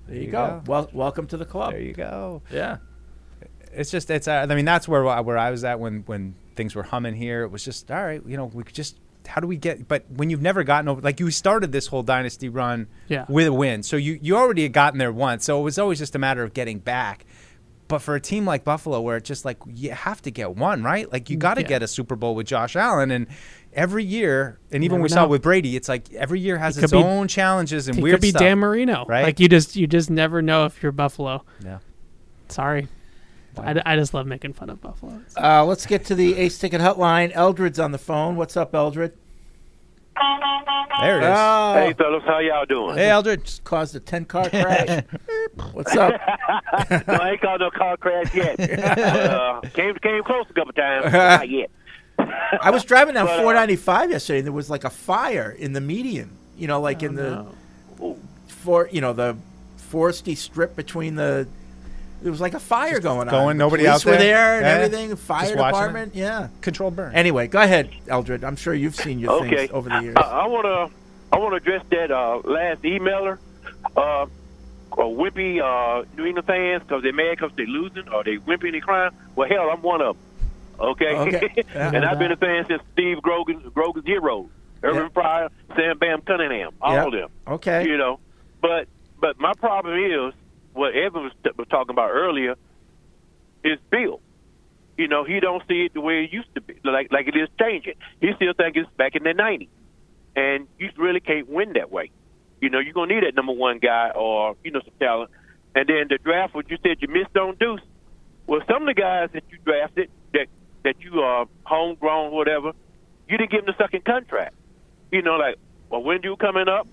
There 0.07 0.16
you, 0.16 0.23
you 0.23 0.31
go. 0.31 0.62
go. 0.65 0.70
Well, 0.70 0.91
welcome 0.93 1.27
to 1.28 1.37
the 1.37 1.45
club. 1.45 1.73
There 1.73 1.81
you 1.83 1.93
go. 1.93 2.43
Yeah. 2.51 2.78
It's 3.73 3.91
just 3.91 4.11
it's. 4.11 4.27
Uh, 4.28 4.47
I 4.49 4.55
mean, 4.55 4.65
that's 4.65 4.89
where 4.89 5.07
I- 5.07 5.20
where 5.20 5.37
I 5.39 5.51
was 5.51 5.65
at 5.65 5.78
when 5.81 6.03
when 6.07 6.35
things 6.55 6.74
were 6.74 6.83
humming 6.85 7.15
here. 7.15 7.43
It 7.43 7.51
was 7.51 7.65
just 7.65 7.91
all 7.91 8.03
right. 8.05 8.23
You 8.27 8.37
know, 8.37 8.47
we 8.47 8.62
could 8.62 8.74
just. 8.74 8.99
How 9.27 9.41
do 9.41 9.49
we 9.49 9.57
get? 9.57 9.89
But 9.89 10.05
when 10.09 10.31
you've 10.31 10.41
never 10.41 10.62
gotten 10.62 10.89
over, 10.89 11.01
like 11.01 11.19
you 11.19 11.31
started 11.33 11.73
this 11.73 11.89
whole 11.89 12.05
dynasty 12.05 12.49
run 12.49 12.87
Yeah. 13.09 13.27
with 13.28 13.49
a 13.49 13.53
win, 13.53 13.83
so 13.83 13.97
you 13.97 14.19
you 14.23 14.37
already 14.37 14.62
had 14.62 14.73
gotten 14.73 14.99
there 15.01 15.12
once. 15.12 15.45
So 15.45 15.61
it 15.61 15.65
was 15.65 15.78
always 15.78 15.99
just 15.99 16.15
a 16.15 16.19
matter 16.19 16.43
of 16.45 16.55
getting 16.55 16.78
back. 16.78 17.27
But 17.89 17.99
for 18.01 18.15
a 18.15 18.20
team 18.20 18.45
like 18.47 18.62
Buffalo, 18.65 19.01
where 19.01 19.16
it's 19.16 19.28
just 19.28 19.45
like 19.45 19.59
you 19.74 19.91
have 19.91 20.23
to 20.23 20.31
get 20.31 20.55
one, 20.57 20.83
right? 20.85 21.11
Like 21.12 21.28
you 21.28 21.37
got 21.37 21.55
to 21.55 21.62
Yeah. 21.62 21.69
get 21.69 21.83
a 21.83 21.89
Super 21.89 22.15
Bowl 22.16 22.35
with 22.37 22.47
Josh 22.47 22.77
Allen, 22.77 23.11
and 23.11 23.27
every 23.77 24.03
year, 24.05 24.59
and 24.73 24.82
even 24.82 24.97
Never 24.97 25.03
we 25.05 25.09
saw 25.11 25.16
know. 25.20 25.24
it 25.27 25.28
with 25.28 25.43
Brady, 25.43 25.77
it's 25.77 25.89
like 25.89 26.12
every 26.15 26.40
year 26.40 26.59
has 26.59 26.77
It 26.77 26.82
its 26.85 26.93
could 26.93 26.98
be- 26.98 27.05
own 27.05 27.28
challenges 27.28 27.86
and 27.86 27.98
it 27.98 28.03
weird 28.03 28.15
could 28.16 28.23
be 28.23 28.31
stuff. 28.31 28.40
Dan 28.40 28.59
Marino, 28.59 29.05
right? 29.07 29.23
Like 29.23 29.39
you 29.39 29.48
just 29.48 29.77
you 29.77 29.86
just 29.86 30.11
never 30.11 30.43
know 30.43 30.65
if 30.65 30.82
you're 30.82 30.90
Buffalo. 30.93 31.44
Yeah. 31.65 31.78
Sorry, 32.48 32.89
I, 33.59 33.81
I 33.85 33.97
just 33.97 34.15
love 34.15 34.27
making 34.27 34.55
fun 34.55 34.70
of 34.70 34.81
Buffalo. 34.81 35.20
Uh, 35.40 35.65
let's 35.65 35.85
get 35.86 36.05
to 36.07 36.15
the 36.15 36.36
Ace 36.36 36.59
Ticket 36.59 36.81
Hotline. 36.81 37.31
Eldred's 37.35 37.78
on 37.78 37.93
the 37.93 37.98
phone. 37.98 38.35
What's 38.36 38.57
up, 38.57 38.74
Eldred? 38.74 39.12
There 41.03 41.19
it 41.19 41.24
is. 41.24 41.28
Oh. 41.31 41.74
Hey, 41.74 41.93
fellas, 41.93 42.23
how 42.24 42.39
y'all 42.39 42.65
doing? 42.65 42.97
Hey, 42.97 43.11
Eldred. 43.11 43.44
Just 43.44 43.65
caused 43.65 43.94
a 43.97 44.01
10 44.01 44.24
car 44.24 44.48
crash. 44.48 45.05
What's 45.73 45.94
up? 45.94 46.12
no, 46.90 47.15
I 47.15 47.32
ain't 47.32 47.40
called 47.43 47.61
no 47.61 47.70
car 47.70 47.98
crash 47.98 48.35
yet. 48.35 48.59
uh, 48.89 49.61
came 49.74 49.94
came 49.97 50.23
close 50.23 50.47
a 50.48 50.55
couple 50.55 50.73
times, 50.73 51.05
but 51.05 51.12
not 51.12 51.51
yet. 51.51 51.70
I 52.18 52.70
was 52.70 52.84
driving 52.84 53.14
down 53.14 53.26
But, 53.26 53.38
uh, 53.38 53.43
495 53.43 54.10
yesterday, 54.10 54.38
and 54.38 54.47
there 54.47 54.52
was 54.52 54.70
like 54.70 54.84
a 54.84 54.90
fire 54.90 55.51
in 55.59 55.72
the 55.72 55.80
median. 55.80 56.30
You 56.56 56.66
know, 56.68 56.80
like 56.80 57.02
in 57.02 57.14
the 57.16 57.47
for 58.48 58.88
you 58.90 59.01
know 59.01 59.12
the 59.12 59.36
foresty 59.93 60.36
strip 60.36 60.76
between 60.76 61.16
the. 61.16 61.47
There 62.22 62.32
was 62.32 62.40
like 62.40 62.55
a 62.55 62.60
fire 62.60 62.98
going 62.98 63.28
on. 63.28 63.32
going, 63.34 63.59
The 63.59 63.64
nobody 63.64 63.84
police 63.84 63.94
out 63.97 64.02
there? 64.05 64.14
were 64.14 64.18
there 64.18 64.56
and 64.56 64.64
Yeah. 64.66 64.72
everything. 64.84 65.10
Just 65.10 65.22
Fire 65.22 65.40
watching 65.40 65.59
it? 65.59 65.66
department, 65.72 66.14
yeah. 66.14 66.48
Controlled 66.62 66.97
burn. 66.97 67.14
Anyway, 67.14 67.47
go 67.47 67.60
ahead, 67.60 67.90
Eldred. 68.09 68.43
I'm 68.43 68.56
sure 68.56 68.72
you've 68.72 68.94
seen 68.97 69.18
your 69.18 69.32
Okay. 69.32 69.56
things 69.56 69.70
over 69.70 69.90
the 69.90 70.01
years. 70.01 70.16
I, 70.16 70.22
I 70.22 70.47
want 70.47 70.64
to 70.64 70.94
I 71.32 71.38
want 71.38 71.52
to 71.52 71.56
address 71.56 71.84
that 71.90 72.10
uh, 72.10 72.38
last 72.38 72.80
emailer. 72.82 73.38
Uh, 73.94 74.01
uh, 74.93 75.02
wimpy 75.02 75.60
uh, 75.60 76.05
New 76.16 76.24
England 76.24 76.47
fans 76.47 76.82
because 76.82 77.02
they're 77.02 77.12
mad 77.12 77.32
because 77.38 77.51
they're 77.56 77.66
losing 77.66 78.09
or 78.09 78.24
they 78.24 78.38
wimpy 78.38 78.64
and 78.66 78.74
they 78.74 78.80
crying. 78.80 79.10
Well, 79.36 79.48
hell, 79.48 79.68
I'm 79.70 79.82
one 79.82 80.01
of 80.01 80.16
them. 80.16 80.26
Okay, 80.78 81.15
Okay. 81.16 81.65
And 81.74 82.05
I've 82.05 82.19
been 82.19 82.32
a 82.32 82.36
fan 82.36 82.66
since 82.69 82.82
Steve 82.93 83.23
Grogan, 83.23 83.70
Grogan's 83.74 84.07
heroes, 84.07 84.48
Irvin 84.82 85.03
Yeah. 85.05 85.09
Fryar, 85.23 85.48
Sam 85.74 85.98
Bam 85.98 86.23
Cunningham, 86.23 86.73
all 86.81 86.93
Yeah. 86.94 87.05
of 87.07 87.12
them. 87.12 87.28
Okay. 87.48 87.86
You 87.86 87.97
know, 87.97 88.20
but 88.61 88.89
but 89.20 89.39
my 89.40 89.53
problem 89.55 89.98
is 89.98 90.35
what 90.74 90.94
Evan 90.94 91.23
was, 91.24 91.32
was 91.57 91.66
talking 91.69 91.90
about 91.94 92.11
earlier 92.11 92.55
is 93.65 93.78
Bill. 93.90 94.20
You 94.98 95.09
know, 95.09 95.24
he 95.24 95.40
don't 95.40 95.62
see 95.69 95.85
it 95.86 95.94
the 95.94 96.01
way 96.01 96.24
it 96.24 96.32
used 96.32 96.55
to 96.55 96.61
be, 96.61 96.74
like 96.85 97.11
like 97.12 97.28
it 97.28 97.36
is 97.36 97.48
changing. 97.61 97.94
He 98.20 98.32
still 98.36 98.53
think 98.55 98.77
it's 98.77 98.89
back 98.97 99.15
in 99.15 99.23
the 99.24 99.31
'90s, 99.35 99.69
and 100.35 100.66
you 100.78 100.90
really 100.97 101.20
can't 101.20 101.48
win 101.48 101.73
that 101.74 101.90
way. 101.90 102.11
You 102.61 102.70
know, 102.70 102.78
you're 102.78 102.94
gonna 102.94 103.15
need 103.15 103.23
that 103.24 103.35
number 103.35 103.53
one 103.53 103.78
guy 103.78 104.11
or 104.15 104.57
you 104.65 104.70
know 104.70 104.81
some 104.81 104.94
talent. 104.98 105.31
And 105.74 105.86
then 105.86 106.07
the 106.09 106.16
draft, 106.16 106.55
what 106.55 106.70
you 106.70 106.78
said 106.82 106.97
you 107.01 107.09
missed 107.09 107.36
on 107.36 107.57
Deuce. 107.61 107.82
Well, 108.47 108.61
some 108.70 108.89
of 108.89 108.94
the 108.94 109.01
guys 109.01 109.28
that 109.35 109.43
you 109.51 109.59
drafted 109.65 110.09
that 110.32 110.47
that 110.87 111.01
you 111.01 111.21
are 111.21 111.47
homegrown, 111.65 112.33
whatever, 112.33 112.73
you 113.29 113.37
didn't 113.37 113.51
give 113.51 113.67
them 113.67 113.75
the 113.77 113.85
second 113.85 114.05
contract. 114.05 114.55
You 115.11 115.23
know, 115.23 115.37
like 115.37 115.57
well, 115.91 116.03
when 116.03 116.23
you 116.23 116.37
coming 116.37 116.69
up, 116.69 116.87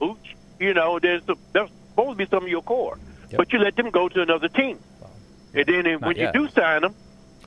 Ooch, 0.00 0.16
you 0.58 0.74
know, 0.74 0.98
there's 0.98 1.24
some, 1.24 1.38
there's 1.52 1.70
supposed 1.90 2.10
to 2.10 2.24
be 2.24 2.26
some 2.30 2.44
of 2.44 2.48
your 2.48 2.62
core, 2.62 2.98
but 3.36 3.52
you 3.52 3.58
let 3.58 3.76
them 3.76 3.90
go 3.90 4.08
to 4.08 4.22
another 4.22 4.48
team, 4.48 4.78
and 5.54 5.66
then 5.66 5.84
when 6.00 6.00
Not 6.00 6.16
you 6.16 6.30
do 6.32 6.48
sign 6.50 6.82
them, 6.82 6.94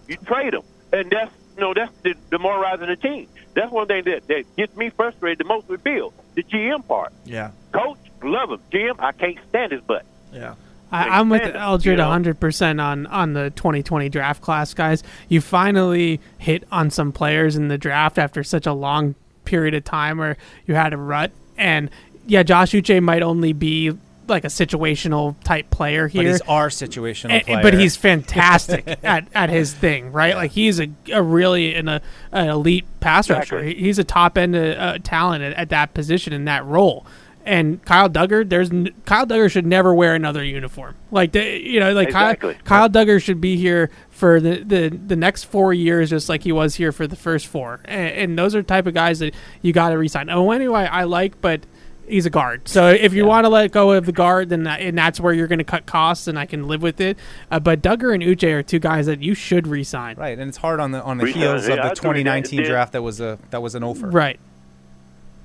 you 0.07 0.17
trade 0.17 0.53
them, 0.53 0.63
and 0.93 1.09
that's 1.09 1.31
you 1.55 1.61
know 1.61 1.73
that's 1.73 1.91
the, 2.03 2.13
demoralizing 2.29 2.87
the 2.87 2.97
team. 2.97 3.27
That's 3.53 3.71
one 3.71 3.87
thing 3.87 4.03
that 4.05 4.27
that 4.27 4.43
gets 4.57 4.75
me 4.75 4.89
frustrated 4.89 5.39
the 5.39 5.45
most 5.45 5.67
with 5.69 5.83
Bill, 5.83 6.13
the 6.35 6.43
GM 6.43 6.85
part. 6.87 7.13
Yeah. 7.25 7.51
Coach, 7.71 7.99
love 8.21 8.51
him. 8.51 8.59
GM, 8.71 8.95
I 8.99 9.11
can't 9.13 9.37
stand 9.49 9.71
his 9.71 9.81
butt. 9.81 10.05
Yeah. 10.33 10.55
I, 10.95 11.19
I'm 11.19 11.29
with 11.29 11.41
Can't 11.41 11.53
stand 11.53 11.63
it, 11.63 11.99
Eldred 11.99 11.99
100% 11.99 12.83
on, 12.83 13.07
on 13.07 13.33
the 13.33 13.49
2020 13.51 14.09
draft 14.09 14.41
class, 14.41 14.73
guys. 14.73 15.03
You 15.29 15.41
finally 15.41 16.19
hit 16.37 16.63
on 16.71 16.89
some 16.89 17.11
players 17.11 17.55
in 17.55 17.67
the 17.67 17.77
draft 17.77 18.17
after 18.17 18.43
such 18.43 18.65
a 18.65 18.73
long 18.73 19.15
period 19.45 19.73
of 19.73 19.83
time 19.83 20.17
where 20.17 20.37
you 20.65 20.75
had 20.75 20.93
a 20.93 20.97
rut. 20.97 21.31
And 21.57 21.89
yeah, 22.27 22.43
Josh 22.43 22.71
Uche 22.71 23.01
might 23.01 23.21
only 23.21 23.53
be 23.53 23.93
like 24.27 24.43
a 24.43 24.47
situational 24.47 25.35
type 25.43 25.69
player 25.69 26.07
here. 26.07 26.23
But 26.23 26.27
he's 26.31 26.41
our 26.41 26.69
situational 26.69 27.43
player. 27.43 27.61
But 27.61 27.73
he's 27.73 27.95
fantastic 27.95 28.87
at, 29.03 29.27
at 29.33 29.49
his 29.49 29.73
thing, 29.73 30.11
right? 30.11 30.35
Like 30.35 30.51
he's 30.51 30.79
a, 30.79 30.89
a 31.11 31.21
really 31.21 31.75
an, 31.75 31.87
a, 31.87 32.01
an 32.31 32.49
elite 32.49 32.85
pass 32.99 33.29
rusher. 33.29 33.63
He's 33.63 33.99
a 33.99 34.03
top 34.03 34.37
end 34.37 34.55
uh, 34.55 34.97
talent 35.03 35.43
at, 35.43 35.53
at 35.53 35.69
that 35.69 35.93
position 35.93 36.33
in 36.33 36.45
that 36.45 36.65
role. 36.65 37.05
And 37.45 37.83
Kyle 37.85 38.09
Dugger, 38.09 38.47
there's 38.47 38.71
n- 38.71 38.93
Kyle 39.05 39.25
Dugger 39.25 39.51
should 39.51 39.65
never 39.67 39.93
wear 39.93 40.15
another 40.15 40.43
uniform. 40.43 40.95
Like 41.11 41.31
the, 41.31 41.43
you 41.61 41.79
know, 41.79 41.93
like 41.93 42.07
Exactly. 42.07 42.55
Kyle, 42.63 42.89
Kyle 42.89 43.05
Dugger 43.05 43.21
should 43.21 43.39
be 43.39 43.55
here 43.55 43.91
for 44.09 44.39
the, 44.41 44.63
the, 44.63 44.89
the 44.89 45.15
next 45.15 45.43
four 45.43 45.73
years, 45.73 46.09
just 46.09 46.27
like 46.27 46.43
he 46.43 46.51
was 46.51 46.75
here 46.75 46.91
for 46.91 47.05
the 47.05 47.15
first 47.15 47.45
four. 47.47 47.81
And, 47.85 48.09
and 48.15 48.39
those 48.39 48.55
are 48.55 48.61
the 48.61 48.67
type 48.67 48.87
of 48.87 48.93
guys 48.95 49.19
that 49.19 49.35
you 49.61 49.73
got 49.73 49.89
to 49.89 49.97
resign. 49.97 50.29
Oh, 50.31 50.49
anyway, 50.51 50.85
I 50.89 51.03
like, 51.03 51.39
but 51.39 51.61
he's 52.07 52.25
a 52.25 52.29
guard. 52.31 52.67
So 52.67 52.87
if 52.89 53.13
you 53.13 53.25
want 53.25 53.45
to 53.45 53.49
let 53.49 53.71
go 53.71 53.91
of 53.91 54.05
the 54.07 54.11
guard, 54.11 54.49
then 54.49 54.63
that, 54.63 54.79
and 54.81 54.97
that's 54.97 55.19
where 55.19 55.33
you're 55.33 55.47
going 55.47 55.59
to 55.59 55.63
cut 55.63 55.85
costs, 55.85 56.27
and 56.27 56.39
I 56.39 56.45
can 56.47 56.67
live 56.67 56.81
with 56.81 56.99
it. 56.99 57.15
Uh, 57.51 57.59
but 57.59 57.81
Dugger 57.83 58.13
and 58.13 58.23
Uche 58.23 58.51
are 58.53 58.63
two 58.63 58.79
guys 58.79 59.05
that 59.05 59.21
you 59.21 59.35
should 59.35 59.67
resign. 59.67 60.15
Right, 60.17 60.37
and 60.39 60.47
it's 60.49 60.57
hard 60.57 60.79
on 60.79 60.91
the 60.91 61.03
on 61.03 61.17
the 61.19 61.25
Resign, 61.25 61.41
heels 61.41 61.67
yeah, 61.67 61.73
of 61.73 61.77
the 61.77 61.81
agree 61.81 61.89
with 61.89 61.97
that. 61.99 62.01
2019 62.01 62.63
draft 62.63 62.93
that 62.93 63.03
was 63.03 63.21
a 63.21 63.37
that 63.51 63.61
was 63.61 63.75
an 63.75 63.83
offer. 63.83 64.07
Right. 64.09 64.39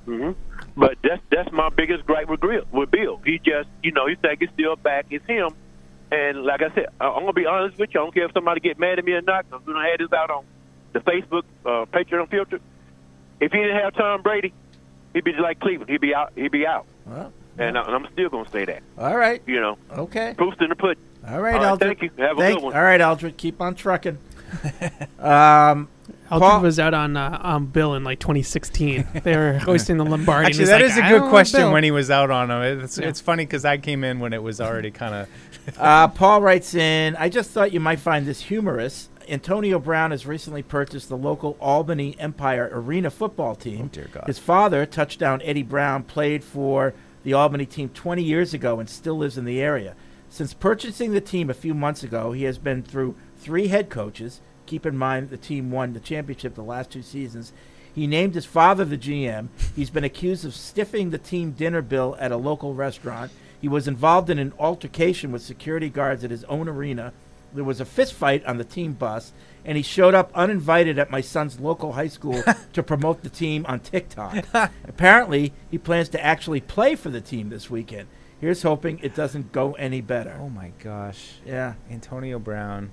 hmm 0.06 0.32
But 0.80 0.96
that's 1.04 1.20
that's 1.30 1.52
my 1.52 1.68
biggest 1.68 2.06
gripe 2.06 2.28
with 2.28 2.40
Bill. 2.40 2.64
With 2.72 2.90
Bill, 2.90 3.20
he 3.24 3.38
just 3.38 3.68
you 3.82 3.92
know 3.92 4.06
he 4.06 4.14
think 4.16 4.40
it's 4.40 4.52
still 4.54 4.76
back. 4.76 5.06
It's 5.10 5.24
him, 5.26 5.50
and 6.10 6.42
like 6.42 6.62
I 6.62 6.74
said, 6.74 6.86
I- 6.98 7.06
I'm 7.08 7.20
gonna 7.20 7.34
be 7.34 7.44
honest 7.46 7.78
with 7.78 7.90
you. 7.92 8.00
I 8.00 8.04
don't 8.04 8.14
care 8.14 8.24
if 8.24 8.32
somebody 8.32 8.60
get 8.60 8.78
mad 8.78 8.98
at 8.98 9.04
me 9.04 9.12
or 9.12 9.20
not. 9.20 9.44
I'm 9.52 9.62
gonna 9.64 9.86
have 9.90 9.98
this 9.98 10.12
out 10.12 10.30
on 10.30 10.44
the 10.94 11.00
Facebook 11.00 11.42
uh, 11.66 11.84
Patriots 11.84 12.30
Unfiltered. 12.32 12.62
If 13.40 13.52
he 13.52 13.58
didn't 13.58 13.76
have 13.76 13.94
Tom 13.94 14.22
Brady, 14.22 14.52
he'd 15.12 15.24
be 15.24 15.32
like 15.34 15.60
Cleveland. 15.60 15.90
He'd 15.90 16.00
be 16.00 16.14
out. 16.14 16.32
He'd 16.34 16.50
be 16.50 16.66
out. 16.66 16.86
Well, 17.06 17.30
and, 17.58 17.76
I, 17.76 17.82
and 17.84 17.94
I'm 17.94 18.12
still 18.14 18.30
gonna 18.30 18.48
say 18.50 18.64
that. 18.64 18.82
all 18.96 19.16
right. 19.18 19.42
You 19.46 19.60
know, 19.60 19.76
Okay. 19.92 20.32
proof's 20.36 20.56
in 20.60 20.70
the 20.70 20.76
pudding. 20.76 21.02
All 21.28 21.42
right, 21.42 21.56
All 21.56 21.70
right, 21.72 21.78
thank 21.78 22.00
you. 22.02 22.10
Have 22.16 22.38
a 22.38 22.40
Thank- 22.40 22.56
good 22.56 22.64
one. 22.64 22.74
All 22.74 22.82
right, 22.82 22.98
Eldred. 23.00 23.36
Keep 23.36 23.60
on 23.60 23.74
trucking. 23.74 24.16
um, 25.18 25.88
Eldred 26.30 26.50
Paul- 26.50 26.60
was 26.62 26.78
out 26.78 26.94
on 26.94 27.16
uh, 27.16 27.38
on 27.42 27.66
Bill 27.66 27.94
in 27.94 28.04
like 28.04 28.18
2016. 28.20 29.06
They 29.22 29.36
were 29.36 29.58
hosting 29.58 29.96
the 29.96 30.04
Lombardi. 30.04 30.46
Actually, 30.46 30.60
he's 30.60 30.68
that 30.68 30.80
like, 30.80 30.90
is 30.90 30.96
a 30.98 31.02
good 31.02 31.28
question 31.28 31.72
when 31.72 31.84
he 31.84 31.90
was 31.90 32.10
out 32.10 32.30
on 32.30 32.50
him. 32.50 32.80
It's, 32.84 32.98
Yeah. 32.98 33.08
it's 33.08 33.20
funny 33.20 33.44
because 33.44 33.64
I 33.64 33.78
came 33.78 34.04
in 34.04 34.20
when 34.20 34.32
it 34.32 34.42
was 34.42 34.60
already 34.60 34.90
kind 34.90 35.14
of. 35.14 35.28
uh, 35.78 36.08
Paul 36.08 36.40
writes 36.42 36.74
in, 36.74 37.16
I 37.16 37.28
just 37.28 37.50
thought 37.50 37.72
you 37.72 37.80
might 37.80 37.98
find 38.00 38.26
this 38.26 38.40
humorous. 38.42 39.08
Antonio 39.28 39.78
Brown 39.78 40.10
has 40.10 40.26
recently 40.26 40.62
purchased 40.62 41.08
the 41.08 41.16
local 41.16 41.56
Albany 41.60 42.16
Empire 42.18 42.68
Arena 42.72 43.10
football 43.10 43.54
team. 43.54 43.82
Oh, 43.84 43.88
dear 43.92 44.08
God. 44.12 44.24
His 44.26 44.38
father, 44.38 44.84
touchdown 44.86 45.40
Eddie 45.44 45.62
Brown, 45.62 46.02
played 46.02 46.42
for 46.42 46.94
the 47.22 47.32
Albany 47.34 47.66
team 47.66 47.90
20 47.90 48.22
years 48.22 48.54
ago 48.54 48.80
and 48.80 48.88
still 48.88 49.16
lives 49.18 49.38
in 49.38 49.44
the 49.44 49.60
area. 49.60 49.94
Since 50.28 50.54
purchasing 50.54 51.12
the 51.12 51.20
team 51.20 51.50
a 51.50 51.54
few 51.54 51.74
months 51.74 52.02
ago, 52.02 52.32
he 52.32 52.44
has 52.44 52.56
been 52.58 52.82
through 52.82 53.14
three 53.36 53.68
head 53.68 53.88
coaches. 53.90 54.40
Keep 54.70 54.86
in 54.86 54.96
mind 54.96 55.30
the 55.30 55.36
team 55.36 55.72
won 55.72 55.94
the 55.94 55.98
championship 55.98 56.54
the 56.54 56.62
last 56.62 56.92
two 56.92 57.02
seasons. 57.02 57.52
He 57.92 58.06
named 58.06 58.36
his 58.36 58.46
father 58.46 58.84
the 58.84 58.96
GM. 58.96 59.48
He's 59.74 59.90
been 59.90 60.04
accused 60.04 60.44
of 60.44 60.52
stiffing 60.52 61.10
the 61.10 61.18
team 61.18 61.50
dinner 61.50 61.82
bill 61.82 62.16
at 62.20 62.30
a 62.30 62.36
local 62.36 62.72
restaurant. 62.72 63.32
He 63.60 63.66
was 63.66 63.88
involved 63.88 64.30
in 64.30 64.38
an 64.38 64.52
altercation 64.60 65.32
with 65.32 65.42
security 65.42 65.88
guards 65.88 66.22
at 66.22 66.30
his 66.30 66.44
own 66.44 66.68
arena. 66.68 67.12
There 67.52 67.64
was 67.64 67.80
a 67.80 67.84
fist 67.84 68.14
fight 68.14 68.46
on 68.46 68.58
the 68.58 68.64
team 68.64 68.92
bus, 68.92 69.32
and 69.64 69.76
he 69.76 69.82
showed 69.82 70.14
up 70.14 70.30
uninvited 70.36 71.00
at 71.00 71.10
my 71.10 71.20
son's 71.20 71.58
local 71.58 71.94
high 71.94 72.06
school 72.06 72.40
to 72.72 72.82
promote 72.84 73.24
the 73.24 73.28
team 73.28 73.66
on 73.66 73.80
TikTok. 73.80 74.44
Apparently, 74.84 75.52
he 75.68 75.78
plans 75.78 76.08
to 76.10 76.24
actually 76.24 76.60
play 76.60 76.94
for 76.94 77.08
the 77.08 77.20
team 77.20 77.48
this 77.48 77.68
weekend. 77.68 78.06
Here's 78.40 78.62
hoping 78.62 78.98
it 79.02 79.14
doesn't 79.14 79.52
go 79.52 79.72
any 79.74 80.00
better. 80.00 80.36
Oh 80.40 80.48
my 80.48 80.72
gosh. 80.82 81.34
Yeah. 81.44 81.74
Antonio 81.90 82.38
Brown. 82.38 82.90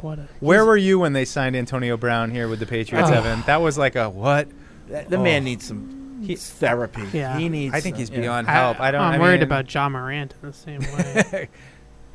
What 0.00 0.18
a, 0.18 0.28
Where 0.40 0.64
were 0.64 0.76
you 0.76 0.98
when 0.98 1.12
they 1.12 1.24
signed 1.24 1.54
Antonio 1.54 1.96
Brown 1.96 2.30
here 2.32 2.48
with 2.48 2.58
the 2.58 2.66
Patriots, 2.66 3.08
Oh. 3.10 3.14
Evan? 3.14 3.42
That 3.46 3.60
was 3.60 3.78
like 3.78 3.94
a 3.94 4.08
what? 4.10 4.48
That- 4.88 5.08
the 5.08 5.16
Oh. 5.18 5.22
man 5.22 5.44
needs 5.44 5.66
some 5.66 6.26
therapy. 6.36 7.04
Yeah. 7.12 7.38
He 7.38 7.48
needs. 7.48 7.74
I 7.74 7.80
think 7.80 7.96
he's 7.96 8.08
some- 8.08 8.16
yeah. 8.16 8.22
beyond 8.22 8.48
help. 8.48 8.80
I 8.80 8.90
don't. 8.90 9.00
I'm 9.02 9.14
I 9.14 9.18
worried 9.22 9.42
about 9.44 9.72
Ja 9.72 9.88
Morant 9.88 10.34
in 10.42 10.48
the 10.48 10.52
same 10.52 10.80
way. 11.32 11.48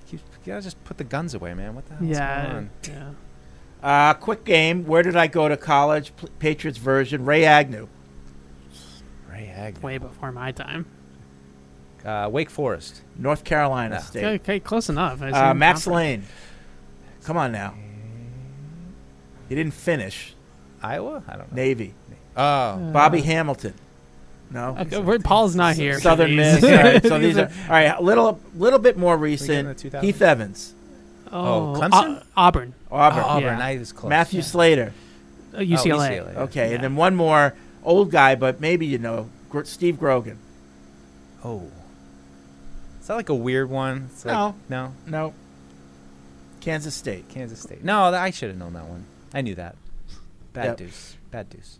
You 0.09 0.19
gotta 0.45 0.61
just 0.61 0.83
put 0.83 0.97
the 0.97 1.05
guns 1.05 1.33
away, 1.33 1.53
man. 1.53 1.73
What 1.75 1.85
the 1.87 1.95
hell's 1.95 2.09
yeah. 2.09 2.43
going 2.45 2.55
on? 2.57 2.69
Yeah. 3.81 4.09
Uh, 4.09 4.13
quick 4.13 4.43
game. 4.43 4.85
Where 4.85 5.03
did 5.03 5.15
I 5.15 5.27
go 5.27 5.47
to 5.47 5.55
college? 5.57 6.13
P- 6.17 6.27
Patriots 6.39 6.77
version. 6.77 7.23
Ray 7.25 7.45
Agnew. 7.45 7.87
Ray 9.29 9.47
Agnew. 9.47 9.81
Way 9.81 9.97
before 9.97 10.31
my 10.31 10.51
time. 10.51 10.85
Uh, 12.05 12.29
Wake 12.31 12.49
Forest. 12.49 13.01
North 13.17 13.43
Carolina 13.43 13.95
No. 13.95 14.01
State. 14.01 14.23
Okay, 14.23 14.33
okay, 14.35 14.59
close 14.59 14.89
enough. 14.89 15.21
Uh, 15.21 15.53
Max. 15.53 15.87
Lane. 15.87 16.23
Come 17.23 17.37
on 17.37 17.51
now. 17.51 17.73
He 19.49 19.55
didn't 19.55 19.73
finish. 19.73 20.33
Iowa? 20.81 21.23
I 21.27 21.37
don't 21.37 21.51
know. 21.51 21.55
Navy. 21.55 21.93
Oh. 22.35 22.77
Bobby 22.91 23.21
Hamilton. 23.21 23.73
No. 24.51 24.75
Okay, 24.79 24.99
we're- 24.99 25.19
Paul's 25.19 25.55
not 25.55 25.75
here. 25.75 25.99
Southern 25.99 26.31
these. 26.31 26.61
Miss. 26.61 26.63
all 26.63 26.69
right, 26.71 27.03
so 27.03 27.17
These 27.19 27.35
these 27.35 27.37
are 27.37 27.45
are- 27.47 27.51
all 27.65 27.69
right. 27.69 27.95
A 27.97 28.01
little, 28.01 28.39
little 28.55 28.79
bit 28.79 28.97
more 28.97 29.17
recent. 29.17 29.77
the 29.77 29.89
2000s? 29.89 30.01
Heath 30.03 30.21
Evans. 30.21 30.73
Oh, 31.31 31.73
Clemson? 31.77 32.19
Au- 32.19 32.23
Auburn. 32.37 32.73
Auburn. 32.91 33.23
Oh, 33.23 33.27
Auburn. 33.27 33.57
Yeah. 33.59 33.65
I 33.65 33.77
was 33.77 33.91
close. 33.91 34.09
Matthew 34.09 34.39
Yeah. 34.39 34.45
Slater. 34.45 34.93
Uh, 35.53 35.59
UCLA. 35.59 36.19
UCLA. 36.19 36.35
Okay, 36.37 36.69
Yeah. 36.69 36.75
and 36.75 36.83
then 36.83 36.95
one 36.95 37.15
more 37.15 37.53
old 37.83 38.11
guy, 38.11 38.35
but 38.35 38.59
maybe 38.59 38.85
you 38.85 38.97
know 38.97 39.29
Gr- 39.49 39.63
Steve 39.63 39.97
Grogan. 39.99 40.37
Oh. 41.43 41.63
Is 43.03 43.07
that 43.07 43.15
like 43.15 43.27
a 43.27 43.35
weird 43.35 43.69
one? 43.69 44.07
It's 44.13 44.23
like- 44.23 44.33
No. 44.33 44.55
no. 44.69 44.93
No. 45.05 45.33
Kansas 46.61 46.95
State. 46.95 47.27
Kansas 47.27 47.59
State. 47.59 47.83
No, 47.83 48.09
th- 48.11 48.21
I 48.21 48.29
should 48.29 48.47
have 48.47 48.57
known 48.57 48.71
that 48.73 48.85
one. 48.87 49.03
I 49.33 49.41
knew 49.41 49.55
that. 49.55 49.75
Bad 50.53 50.65
Yep. 50.65 50.77
deuce. 50.77 51.17
Bad 51.29 51.49
deuce. 51.49 51.79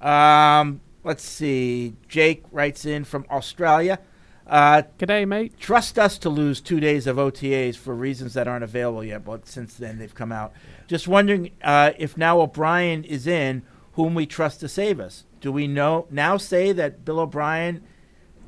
Um, 0.00 0.80
let's 1.04 1.22
see. 1.22 1.94
Jake 2.08 2.42
writes 2.50 2.84
in 2.84 3.04
from 3.04 3.24
Australia. 3.30 4.00
Uh, 4.44 4.82
G'day, 4.98 5.24
mate. 5.26 5.56
Trust 5.60 6.00
us 6.00 6.18
to 6.18 6.28
lose 6.28 6.60
two 6.60 6.80
days 6.80 7.06
of 7.06 7.16
OTAs 7.16 7.76
for 7.76 7.94
reasons 7.94 8.34
that 8.34 8.48
aren't 8.48 8.64
available 8.64 9.04
yet, 9.04 9.24
but 9.24 9.46
since 9.46 9.74
then 9.74 9.98
they've 9.98 10.14
come 10.16 10.32
out. 10.32 10.52
Just 10.88 11.06
wondering 11.06 11.52
uh, 11.62 11.92
if 11.96 12.16
now 12.16 12.40
O'Brien 12.40 13.04
is 13.04 13.28
in, 13.28 13.62
whom 13.92 14.16
we 14.16 14.26
trust 14.26 14.58
to 14.60 14.68
save 14.68 14.98
us. 14.98 15.22
Do 15.40 15.52
we 15.52 15.68
know 15.68 16.06
now 16.10 16.36
say 16.38 16.72
that 16.72 17.04
Bill 17.04 17.20
O'Brien 17.20 17.82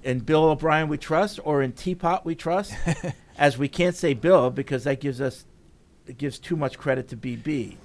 and 0.08 0.24
Bill 0.24 0.44
O'Brien 0.44 0.88
we 0.88 0.96
trust, 0.96 1.38
or 1.44 1.62
in 1.62 1.72
Teapot 1.72 2.24
we 2.24 2.34
trust? 2.34 2.72
As 3.38 3.58
we 3.58 3.68
can't 3.68 3.94
say 3.94 4.14
Bill 4.14 4.50
because 4.50 4.84
that 4.84 5.00
gives 5.00 5.20
us 5.20 5.44
it 6.06 6.16
gives 6.16 6.38
too 6.38 6.56
much 6.56 6.78
credit 6.78 7.08
to 7.08 7.16
BB. 7.16 7.76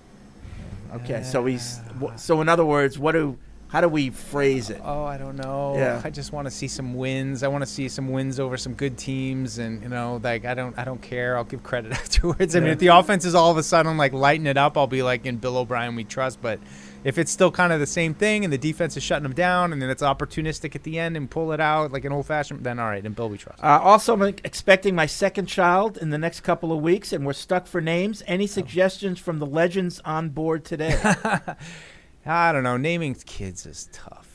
Okay, 0.96 1.24
so 1.24 1.46
he's 1.46 1.82
ah. 2.02 2.16
so 2.16 2.40
in 2.42 2.48
other 2.48 2.66
words, 2.66 2.98
what 2.98 3.12
do 3.12 3.38
how 3.68 3.82
do 3.82 3.90
we 3.90 4.12
phrase 4.12 4.70
it? 4.70 4.80
Oh, 4.84 5.04
I 5.04 5.18
don't 5.18 5.36
know. 5.36 5.76
Yeah. 5.76 6.00
I 6.04 6.12
just 6.12 6.32
want 6.32 6.46
to 6.46 6.52
see 6.52 6.68
some 6.68 6.94
wins. 6.94 7.42
I 7.42 7.48
want 7.48 7.64
to 7.64 7.70
see 7.70 7.90
some 7.90 8.10
wins 8.10 8.40
over 8.40 8.56
some 8.56 8.76
good 8.76 8.98
teams, 8.98 9.58
and 9.58 9.82
you 9.82 9.90
know, 9.90 10.22
like 10.24 10.46
I 10.46 10.54
don't, 10.54 10.78
I 10.78 10.86
don't 10.86 11.02
care. 11.02 11.36
I'll 11.36 11.44
give 11.44 11.64
credit 11.64 11.92
afterwards. 12.04 12.56
I 12.56 12.60
mean, 12.62 12.70
if 12.70 12.80
the 12.80 12.88
offense 12.88 13.26
is 13.26 13.36
all 13.36 13.52
of 13.52 13.58
a 13.58 13.64
sudden 13.64 13.98
like 13.98 14.14
lighting 14.14 14.46
it 14.46 14.58
up, 14.58 14.78
I'll 14.78 14.88
be 14.88 15.04
like, 15.04 15.26
in 15.26 15.38
Bill 15.38 15.58
O'Brien 15.58 15.96
we 15.96 16.04
trust. 16.04 16.42
But 16.42 16.60
if 17.04 17.18
it's 17.18 17.32
still 17.32 17.52
kind 17.52 17.74
of 17.74 17.80
the 17.80 17.88
same 17.88 18.14
thing, 18.14 18.44
and 18.44 18.54
the 18.54 18.58
defense 18.58 18.96
is 18.98 19.04
shutting 19.04 19.24
them 19.24 19.34
down, 19.34 19.74
and 19.74 19.82
then 19.82 19.90
it's 19.90 20.04
opportunistic 20.04 20.76
at 20.76 20.84
the 20.84 21.00
end 21.00 21.18
and 21.18 21.30
pull 21.30 21.52
it 21.52 21.60
out 21.60 21.92
like 21.92 22.06
an 22.06 22.12
old 22.12 22.26
fashioned, 22.26 22.64
then 22.64 22.80
all 22.80 22.88
right, 22.88 23.06
in 23.06 23.14
Bill 23.14 23.30
we 23.30 23.38
trust. 23.38 23.64
Uh, 23.64 23.80
also, 23.82 24.14
I'm 24.14 24.22
expecting 24.44 24.96
my 24.96 25.06
second 25.06 25.48
child 25.48 25.98
in 25.98 26.10
the 26.10 26.18
next 26.18 26.42
couple 26.42 26.72
of 26.72 26.82
weeks, 26.82 27.14
and 27.14 27.26
we're 27.26 27.34
stuck 27.34 27.68
for 27.68 27.82
names. 27.82 28.24
Any 28.28 28.48
suggestions 28.48 29.20
from 29.20 29.40
the 29.40 29.46
legends 29.46 30.00
on 30.06 30.30
board 30.30 30.66
today? 30.66 31.00
I 32.26 32.52
don't 32.52 32.64
know. 32.64 32.78
Naming 32.78 33.16
kids 33.16 33.66
is 33.66 33.90
tough. 33.92 34.30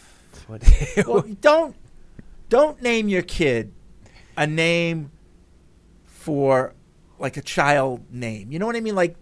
Well, 0.49 1.25
don't 1.41 1.77
don't 2.49 2.81
name 2.81 3.09
your 3.09 3.23
kid 3.23 3.73
a 4.37 4.47
name 4.47 5.11
for 6.07 6.75
like 7.19 7.37
a 7.37 7.43
child 7.43 8.05
name. 8.11 8.53
You 8.53 8.59
know 8.59 8.67
what 8.67 8.77
I 8.77 8.81
mean? 8.81 8.95
Like 8.95 9.17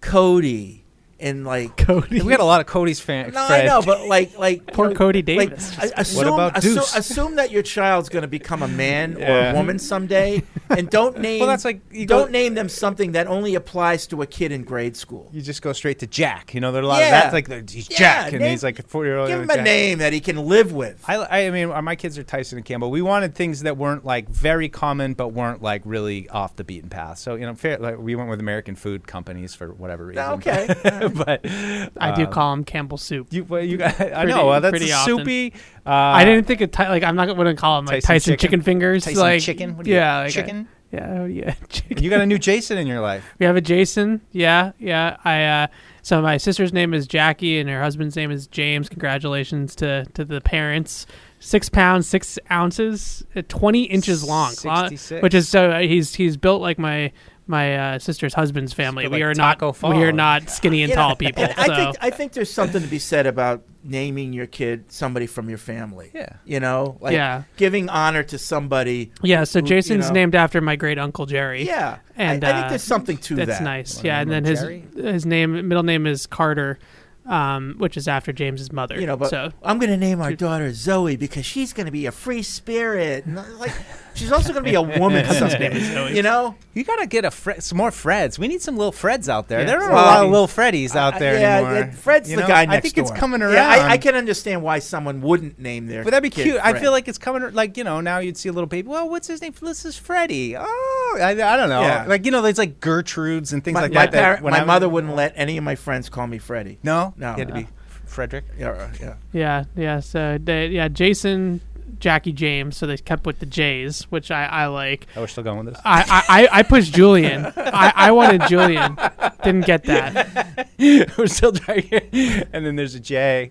Cody 0.00 0.84
and 1.20 1.44
like 1.44 1.76
Cody. 1.76 2.20
we 2.22 2.30
got 2.30 2.40
a 2.40 2.44
lot 2.44 2.60
of 2.60 2.66
Cody's 2.66 3.00
fans. 3.00 3.34
No, 3.34 3.46
Fred. 3.46 3.64
I 3.64 3.66
know, 3.66 3.82
but 3.82 4.06
like, 4.06 4.38
like 4.38 4.66
Poor 4.72 4.86
you 4.88 4.94
know, 4.94 4.98
Cody 4.98 5.18
like, 5.36 5.50
Davis. 5.50 5.76
a- 5.78 6.00
assume, 6.00 6.28
about 6.34 6.58
assume, 6.58 6.74
Deuce? 6.74 6.96
assume 6.96 7.34
that 7.36 7.50
your 7.50 7.62
child's 7.62 8.08
going 8.08 8.22
to 8.22 8.28
become 8.28 8.62
a 8.62 8.68
man 8.68 9.16
or 9.22 9.50
a 9.50 9.52
woman 9.54 9.78
someday, 9.78 10.42
and 10.70 10.88
don't 10.90 11.18
name. 11.20 11.40
Well, 11.40 11.48
that's 11.48 11.64
like- 11.64 11.80
you 11.90 12.06
don't 12.06 12.26
go- 12.26 12.30
name 12.32 12.54
them 12.54 12.68
something 12.68 13.12
that 13.12 13.26
only 13.26 13.54
applies 13.54 14.06
to 14.08 14.22
a 14.22 14.26
kid 14.26 14.52
in 14.52 14.64
grade 14.64 14.96
school. 14.96 15.28
You 15.32 15.42
just 15.42 15.62
go 15.62 15.72
straight 15.72 15.98
to 16.00 16.06
Jack. 16.06 16.54
You 16.54 16.60
know, 16.60 16.72
there 16.72 16.82
are 16.82 16.84
a 16.84 16.88
lot 16.88 17.00
Yeah. 17.00 17.26
of 17.26 17.32
that's 17.32 17.48
like 17.48 17.70
he's 17.70 17.90
Yeah, 17.90 17.96
Jack, 17.98 18.32
and 18.32 18.40
name- 18.40 18.50
he's 18.50 18.62
like 18.64 18.78
a 18.78 18.82
four 18.82 19.04
year 19.04 19.18
old. 19.18 19.28
Give 19.28 19.40
him 19.40 19.50
a 19.50 19.62
name 19.62 19.98
that 19.98 20.12
he 20.12 20.20
can 20.20 20.36
live 20.36 20.72
with. 20.72 21.02
I, 21.06 21.46
I 21.46 21.50
mean, 21.50 21.70
uh, 21.70 21.82
my 21.82 21.96
kids 21.96 22.18
are 22.18 22.22
Tyson 22.22 22.58
and 22.58 22.64
Campbell. 22.64 22.90
We 22.90 23.02
wanted 23.02 23.34
things 23.34 23.60
that 23.62 23.76
weren't 23.76 24.04
like 24.04 24.28
very 24.28 24.68
common, 24.68 25.14
but 25.14 25.28
weren't 25.28 25.62
like 25.62 25.82
really 25.84 26.28
off 26.30 26.56
the 26.56 26.64
beaten 26.64 26.88
path. 26.88 27.18
So 27.18 27.34
you 27.34 27.46
know, 27.46 27.54
fair, 27.54 27.78
like, 27.78 27.98
we 27.98 28.14
went 28.14 28.30
with 28.30 28.40
American 28.40 28.74
food 28.74 29.06
companies 29.06 29.54
for 29.54 29.68
whatever 29.74 30.06
reason. 30.06 30.24
Okay. 30.34 30.68
but 31.14 31.40
I 31.44 32.12
do 32.14 32.24
uh, 32.24 32.26
call 32.30 32.52
him 32.52 32.64
Campbell 32.64 32.98
Soup. 32.98 33.26
You, 33.32 33.44
well, 33.44 33.62
you 33.62 33.76
got, 33.76 34.00
I 34.00 34.24
Pretty- 34.24 34.26
know 34.32 34.48
uh, 34.48 34.60
that's 34.60 34.70
pretty 34.70 34.88
soupy. 34.88 35.52
Uh, 35.86 35.90
I 35.90 36.24
didn't 36.24 36.46
think 36.46 36.60
of 36.60 36.70
like 36.78 37.02
I'm 37.02 37.16
not 37.16 37.26
gonna 37.26 37.54
call 37.54 37.78
him 37.78 37.86
like 37.86 38.02
Tyson 38.02 38.14
Tyson, 38.14 38.32
chicken? 38.32 38.38
chicken? 38.38 38.62
fingers. 38.62 39.04
Tyson 39.04 39.20
like 39.20 39.42
chicken? 39.42 39.76
What 39.76 39.86
yeah, 39.86 40.18
like, 40.20 40.32
Chicken? 40.32 40.68
I- 40.70 40.76
yeah, 40.92 41.18
oh, 41.20 41.24
yeah. 41.24 41.54
Chicken. 41.68 42.02
You 42.02 42.10
got 42.10 42.20
a 42.20 42.26
new 42.26 42.38
Jason 42.38 42.76
in 42.76 42.86
your 42.86 43.00
life. 43.00 43.24
We 43.38 43.46
have 43.46 43.54
a 43.56 43.60
Jason. 43.60 44.22
Yeah, 44.32 44.72
yeah. 44.78 45.18
I 45.24 45.44
uh, 45.44 45.66
so 46.02 46.20
my 46.20 46.36
sister's 46.36 46.72
name 46.72 46.94
is 46.94 47.06
Jackie 47.06 47.60
and 47.60 47.70
her 47.70 47.80
husband's 47.80 48.16
name 48.16 48.30
is 48.30 48.46
James. 48.48 48.88
Congratulations 48.88 49.76
to 49.76 50.04
to 50.14 50.24
the 50.24 50.40
parents. 50.40 51.06
Six 51.38 51.68
pounds 51.68 52.06
six 52.06 52.38
ounces, 52.50 53.24
uh, 53.36 53.42
twenty 53.48 53.84
inches 53.84 54.24
long, 54.24 54.50
66. 54.50 55.22
which 55.22 55.32
is 55.32 55.48
so 55.48 55.70
uh, 55.70 55.78
he's 55.80 56.14
he's 56.14 56.36
built 56.36 56.60
like 56.60 56.78
my 56.78 57.12
my 57.50 57.76
uh, 57.94 57.98
sister's 57.98 58.32
husband's 58.32 58.72
family. 58.72 59.02
built 59.04 59.12
We 59.12 59.18
like 59.24 59.30
are 59.30 59.34
not 59.34 59.58
Taco 59.58 59.88
we 59.94 60.02
are 60.04 60.12
not 60.12 60.48
skinny 60.48 60.82
and 60.82 60.92
tall 60.92 61.16
people. 61.16 61.42
and 61.44 61.52
I 61.58 61.66
think 61.76 61.96
I 62.00 62.10
think 62.10 62.32
there's 62.32 62.52
something 62.52 62.80
to 62.80 62.88
be 62.88 62.98
said 62.98 63.26
about 63.26 63.62
naming 63.82 64.32
your 64.32 64.46
kid 64.46 64.90
somebody 64.92 65.26
from 65.26 65.48
your 65.48 65.58
family. 65.58 66.10
Yeah. 66.14 66.34
You 66.44 66.60
know, 66.60 66.96
like 67.00 67.12
Yeah. 67.14 67.42
giving 67.56 67.88
honor 67.88 68.22
to 68.24 68.38
somebody. 68.38 69.10
yeah, 69.22 69.44
so 69.44 69.58
who, 69.60 69.64
you 69.64 69.68
Jason's 69.68 70.08
know- 70.08 70.14
named 70.14 70.34
after 70.34 70.60
my 70.60 70.76
great 70.76 70.98
uncle 70.98 71.26
Jerry. 71.26 71.64
Yeah, 71.66 71.98
and 72.16 72.44
I, 72.44 72.48
I 72.48 72.52
think 72.52 72.64
uh, 72.66 72.68
there's 72.70 72.82
something 72.82 73.16
to 73.18 73.34
that's 73.36 73.58
that. 73.58 73.62
nice. 73.62 73.96
Wanna 73.96 74.06
Yeah, 74.08 74.20
and 74.20 74.30
then 74.30 74.44
his 74.44 74.60
Jerry? 74.60 74.84
his 74.94 75.26
name 75.26 75.66
middle 75.68 75.82
name 75.82 76.06
is 76.06 76.26
Carter, 76.26 76.78
um, 77.26 77.74
which 77.78 77.96
is 77.96 78.06
after 78.08 78.32
James's 78.32 78.70
mother. 78.72 79.00
You 79.00 79.06
know, 79.06 79.16
but 79.16 79.30
so 79.30 79.50
I'm 79.62 79.78
going 79.78 79.90
to 79.90 79.96
name 79.96 80.20
our 80.20 80.32
daughter 80.34 80.72
Zoe 80.72 81.16
because 81.16 81.46
she's 81.46 81.72
going 81.72 81.86
to 81.86 81.92
be 81.92 82.06
a 82.06 82.12
free 82.12 82.42
spirit. 82.42 83.24
Like, 83.26 83.72
she's 84.14 84.32
also 84.32 84.52
going 84.52 84.64
to 84.64 84.70
be 84.70 84.74
a 84.76 84.82
woman 84.82 85.24
someday. 85.34 86.14
You 86.14 86.22
know, 86.22 86.54
You 86.74 86.84
gotta 86.84 87.06
get 87.06 87.24
a 87.24 87.30
Fre- 87.30 87.60
some 87.60 87.78
more 87.78 87.90
Freds. 87.90 88.38
We 88.38 88.48
need 88.48 88.62
some 88.62 88.76
little 88.76 88.92
Freds 88.92 89.28
out 89.28 89.48
there. 89.48 89.60
Yeah. 89.60 89.66
There 89.66 89.80
aren't 89.80 89.92
Well, 89.94 90.04
a 90.04 90.06
lot 90.06 90.24
of 90.24 90.30
little 90.30 90.46
Freddies 90.46 90.94
out 90.96 91.18
there 91.18 91.38
yeah, 91.38 91.56
anymore. 91.58 91.74
yeah, 91.74 91.90
Fred's 91.90 92.30
You 92.30 92.36
the 92.36 92.42
know? 92.42 92.48
guy 92.48 92.64
next 92.66 92.76
I 92.76 92.80
think 92.80 92.94
door. 92.94 93.02
it's 93.04 93.10
coming 93.12 93.42
around. 93.42 93.54
Yeah, 93.54 93.68
I, 93.68 93.90
I 93.90 93.98
can 93.98 94.14
understand 94.14 94.62
why 94.62 94.78
someone 94.78 95.20
wouldn't 95.20 95.58
name 95.58 95.86
their. 95.86 96.04
But 96.04 96.10
that'd 96.10 96.22
be 96.22 96.30
kid 96.30 96.44
cute. 96.44 96.60
I 96.62 96.78
feel 96.78 96.92
like 96.92 97.08
it's 97.08 97.18
coming. 97.18 97.52
Like 97.52 97.76
you 97.76 97.84
know, 97.84 98.00
now 98.00 98.18
you'd 98.18 98.36
see 98.36 98.48
a 98.48 98.52
little 98.52 98.68
baby. 98.68 98.88
Well, 98.88 99.08
what's 99.08 99.28
his 99.28 99.40
name? 99.42 99.54
This 99.60 99.84
is 99.84 99.96
Freddie. 99.96 100.56
Oh, 100.56 101.18
I, 101.20 101.30
I 101.30 101.34
don't 101.56 101.68
know. 101.68 101.80
Yeah. 101.82 102.04
Like 102.06 102.24
you 102.24 102.30
know, 102.30 102.42
there's 102.42 102.58
like 102.58 102.80
Gertrudes 102.80 103.52
and 103.52 103.62
things 103.64 103.74
my, 103.74 103.82
like 103.82 103.92
my, 103.92 104.06
that. 104.06 104.12
that 104.12 104.20
parent- 104.22 104.42
when 104.42 104.52
my 104.52 104.58
I'm- 104.58 104.66
mother 104.66 104.88
wouldn't 104.88 105.14
let 105.16 105.32
any 105.36 105.56
of 105.58 105.64
my 105.64 105.74
friends 105.74 106.08
call 106.08 106.26
me 106.26 106.38
Freddie. 106.38 106.78
No, 106.82 107.14
No. 107.16 107.32
He 107.34 107.40
had 107.40 107.48
to 107.48 107.54
be 107.54 107.66
Frederick. 108.06 108.44
Yeah, 108.58 108.90
yeah. 109.00 109.14
yeah, 109.32 109.64
yeah. 109.76 110.00
So 110.00 110.38
they, 110.42 110.66
yeah, 110.68 110.88
Jason, 110.88 111.60
Jackie, 112.00 112.32
James. 112.32 112.76
So 112.76 112.86
they 112.86 112.96
kept 112.96 113.26
with 113.26 113.38
the 113.38 113.46
J's, 113.46 114.04
which 114.10 114.30
I, 114.30 114.44
I 114.46 114.66
like. 114.66 115.06
Oh, 115.16 115.20
we're 115.20 115.26
still 115.26 115.44
going 115.44 115.64
with 115.64 115.74
this. 115.74 115.82
I 115.84 116.24
I, 116.28 116.42
I, 116.42 116.48
I 116.58 116.62
pushed 116.62 116.92
Julian. 116.92 117.46
I, 117.56 117.92
I 117.94 118.10
wanted 118.12 118.42
Julian. 118.48 118.98
Didn't 119.44 119.66
get 119.66 119.84
that. 119.84 120.68
we're 121.18 121.26
still 121.26 121.52
trying. 121.52 121.88
and 121.92 122.66
then 122.66 122.76
there's 122.76 122.94
a 122.94 123.00
J. 123.00 123.50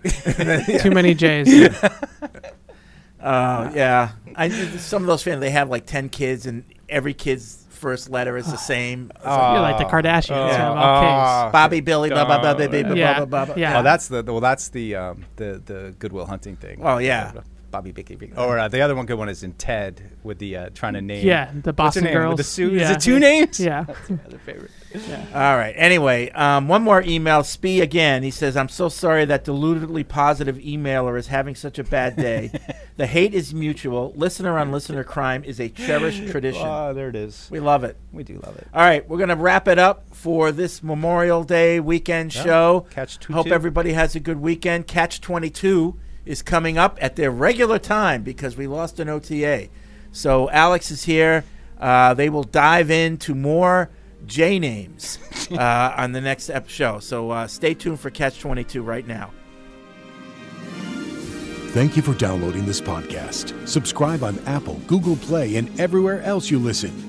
Too 0.81 0.91
many 0.91 1.13
J's. 1.13 1.49
Uh, 3.19 3.69
yeah. 3.75 4.11
I, 4.35 4.47
some 4.47 5.03
of 5.03 5.07
those 5.07 5.21
families 5.21 5.41
they 5.41 5.49
have 5.51 5.69
like 5.69 5.85
ten 5.85 6.07
kids, 6.07 6.45
and 6.45 6.63
every 6.87 7.13
kid's 7.13 7.65
first 7.69 8.09
letter 8.09 8.37
is 8.37 8.45
the 8.45 8.57
same. 8.57 9.11
It's 9.15 9.25
like, 9.25 9.53
You're 9.53 9.61
like 9.61 9.77
the 9.77 9.85
Kardashians. 9.85 10.35
Oh, 10.35 10.47
have 10.47 10.71
oh, 10.71 10.79
all 10.79 11.51
Bobby, 11.51 11.81
Billy, 11.81 12.09
blah 12.09 12.25
blah 12.25 12.39
blah 12.39 12.53
blah 12.53 12.67
blah 12.67 12.83
blah 12.83 13.25
blah 13.25 13.45
blah. 13.45 13.55
yeah. 13.55 13.79
Oh, 13.79 13.83
that's 13.83 14.07
the 14.07 14.23
well. 14.23 14.39
That's 14.39 14.69
the 14.69 14.95
um, 14.95 15.25
the 15.37 15.61
the 15.65 15.95
Goodwill 15.99 16.25
Hunting 16.25 16.55
thing. 16.55 16.79
Oh, 16.81 16.97
yeah. 16.99 17.33
Bobby 17.71 17.91
Bicky. 17.91 18.15
Bicky. 18.15 18.33
Or 18.35 18.57
uh, 18.57 18.67
the 18.67 18.81
other 18.81 18.95
one 18.95 19.05
good 19.05 19.17
one 19.17 19.29
is 19.29 19.43
in 19.43 19.53
Ted 19.53 20.01
with 20.23 20.39
the 20.39 20.55
uh, 20.57 20.69
trying 20.73 20.93
to 20.93 21.01
name. 21.01 21.25
Yeah, 21.25 21.45
the 21.45 21.55
What's 21.55 21.65
her 21.65 21.73
Boston 21.73 22.03
name? 22.05 22.13
Girls. 22.13 22.31
With 22.31 22.37
the 22.37 22.43
suit. 22.43 22.73
Is 22.81 22.89
it 22.89 22.99
two 23.01 23.19
names? 23.19 23.59
Yeah. 23.59 23.83
That's 23.83 24.09
my 24.09 24.19
other 24.25 24.39
favorite. 24.39 24.71
All 25.35 25.55
right. 25.57 25.73
Anyway, 25.77 26.31
um, 26.31 26.67
one 26.67 26.81
more 26.81 27.03
email. 27.03 27.43
Spee 27.43 27.81
again. 27.81 28.23
He 28.23 28.31
says, 28.31 28.57
"I'm 28.57 28.69
so 28.69 28.89
sorry 28.89 29.25
that 29.25 29.43
deludedly 29.43 30.03
positive 30.03 30.57
emailer 30.57 31.17
is 31.17 31.27
having 31.27 31.53
such 31.55 31.77
a 31.77 31.83
bad 31.83 32.15
day. 32.15 32.51
the 32.97 33.05
hate 33.05 33.33
is 33.33 33.53
mutual. 33.53 34.13
Listener 34.15 34.57
on 34.57 34.71
listener 34.71 35.03
crime 35.03 35.43
is 35.43 35.59
a 35.59 35.69
cherished 35.69 36.27
tradition. 36.29 36.65
Oh, 36.65 36.93
there 36.93 37.09
it 37.09 37.15
is. 37.15 37.47
We 37.51 37.59
love 37.59 37.83
it. 37.83 37.97
We 38.11 38.23
do 38.23 38.39
love 38.43 38.57
it. 38.57 38.67
All 38.73 38.81
right, 38.81 39.07
we're 39.07 39.19
gonna 39.19 39.35
wrap 39.35 39.67
it 39.67 39.77
up 39.77 40.05
for 40.11 40.51
this 40.51 40.81
Memorial 40.81 41.43
Day 41.43 41.79
weekend 41.79 42.33
Yeah. 42.33 42.43
show. 42.43 42.87
Catch 42.89 43.19
22. 43.19 43.33
Hope 43.33 43.53
everybody 43.53 43.93
has 43.93 44.15
a 44.15 44.19
good 44.19 44.41
weekend. 44.41 44.87
Catch 44.87 45.21
22 45.21 45.95
is 46.29 46.43
coming 46.43 46.77
up 46.77 46.95
at 47.01 47.15
their 47.15 47.31
regular 47.31 47.79
time 47.79 48.21
because 48.21 48.55
we 48.55 48.67
lost 48.67 48.99
an 48.99 49.09
OTA. 49.09 49.67
So 50.11 50.47
Alex 50.51 50.91
is 50.91 51.03
here. 51.03 51.43
Uh, 51.79 52.13
they 52.13 52.29
will 52.29 52.43
dive 52.43 52.91
into 52.91 53.33
more 53.33 53.89
J 54.27 54.59
names 54.59 55.17
uh, 55.51 55.93
on 55.97 56.11
the 56.11 56.21
next 56.21 56.51
ep- 56.51 56.69
show. 56.69 56.99
So 56.99 57.31
uh, 57.31 57.47
stay 57.47 57.73
tuned 57.73 57.99
for 57.99 58.11
Catch 58.11 58.39
22 58.39 58.83
right 58.83 59.07
now. 59.07 59.31
Thank 61.71 61.95
you 61.95 62.03
for 62.03 62.13
downloading 62.13 62.65
this 62.67 62.79
podcast. 62.79 63.67
Subscribe 63.67 64.23
on 64.23 64.37
Apple, 64.45 64.79
Google 64.85 65.15
Play, 65.15 65.55
and 65.55 65.79
everywhere 65.79 66.21
else 66.21 66.51
you 66.51 66.59
listen. 66.59 67.08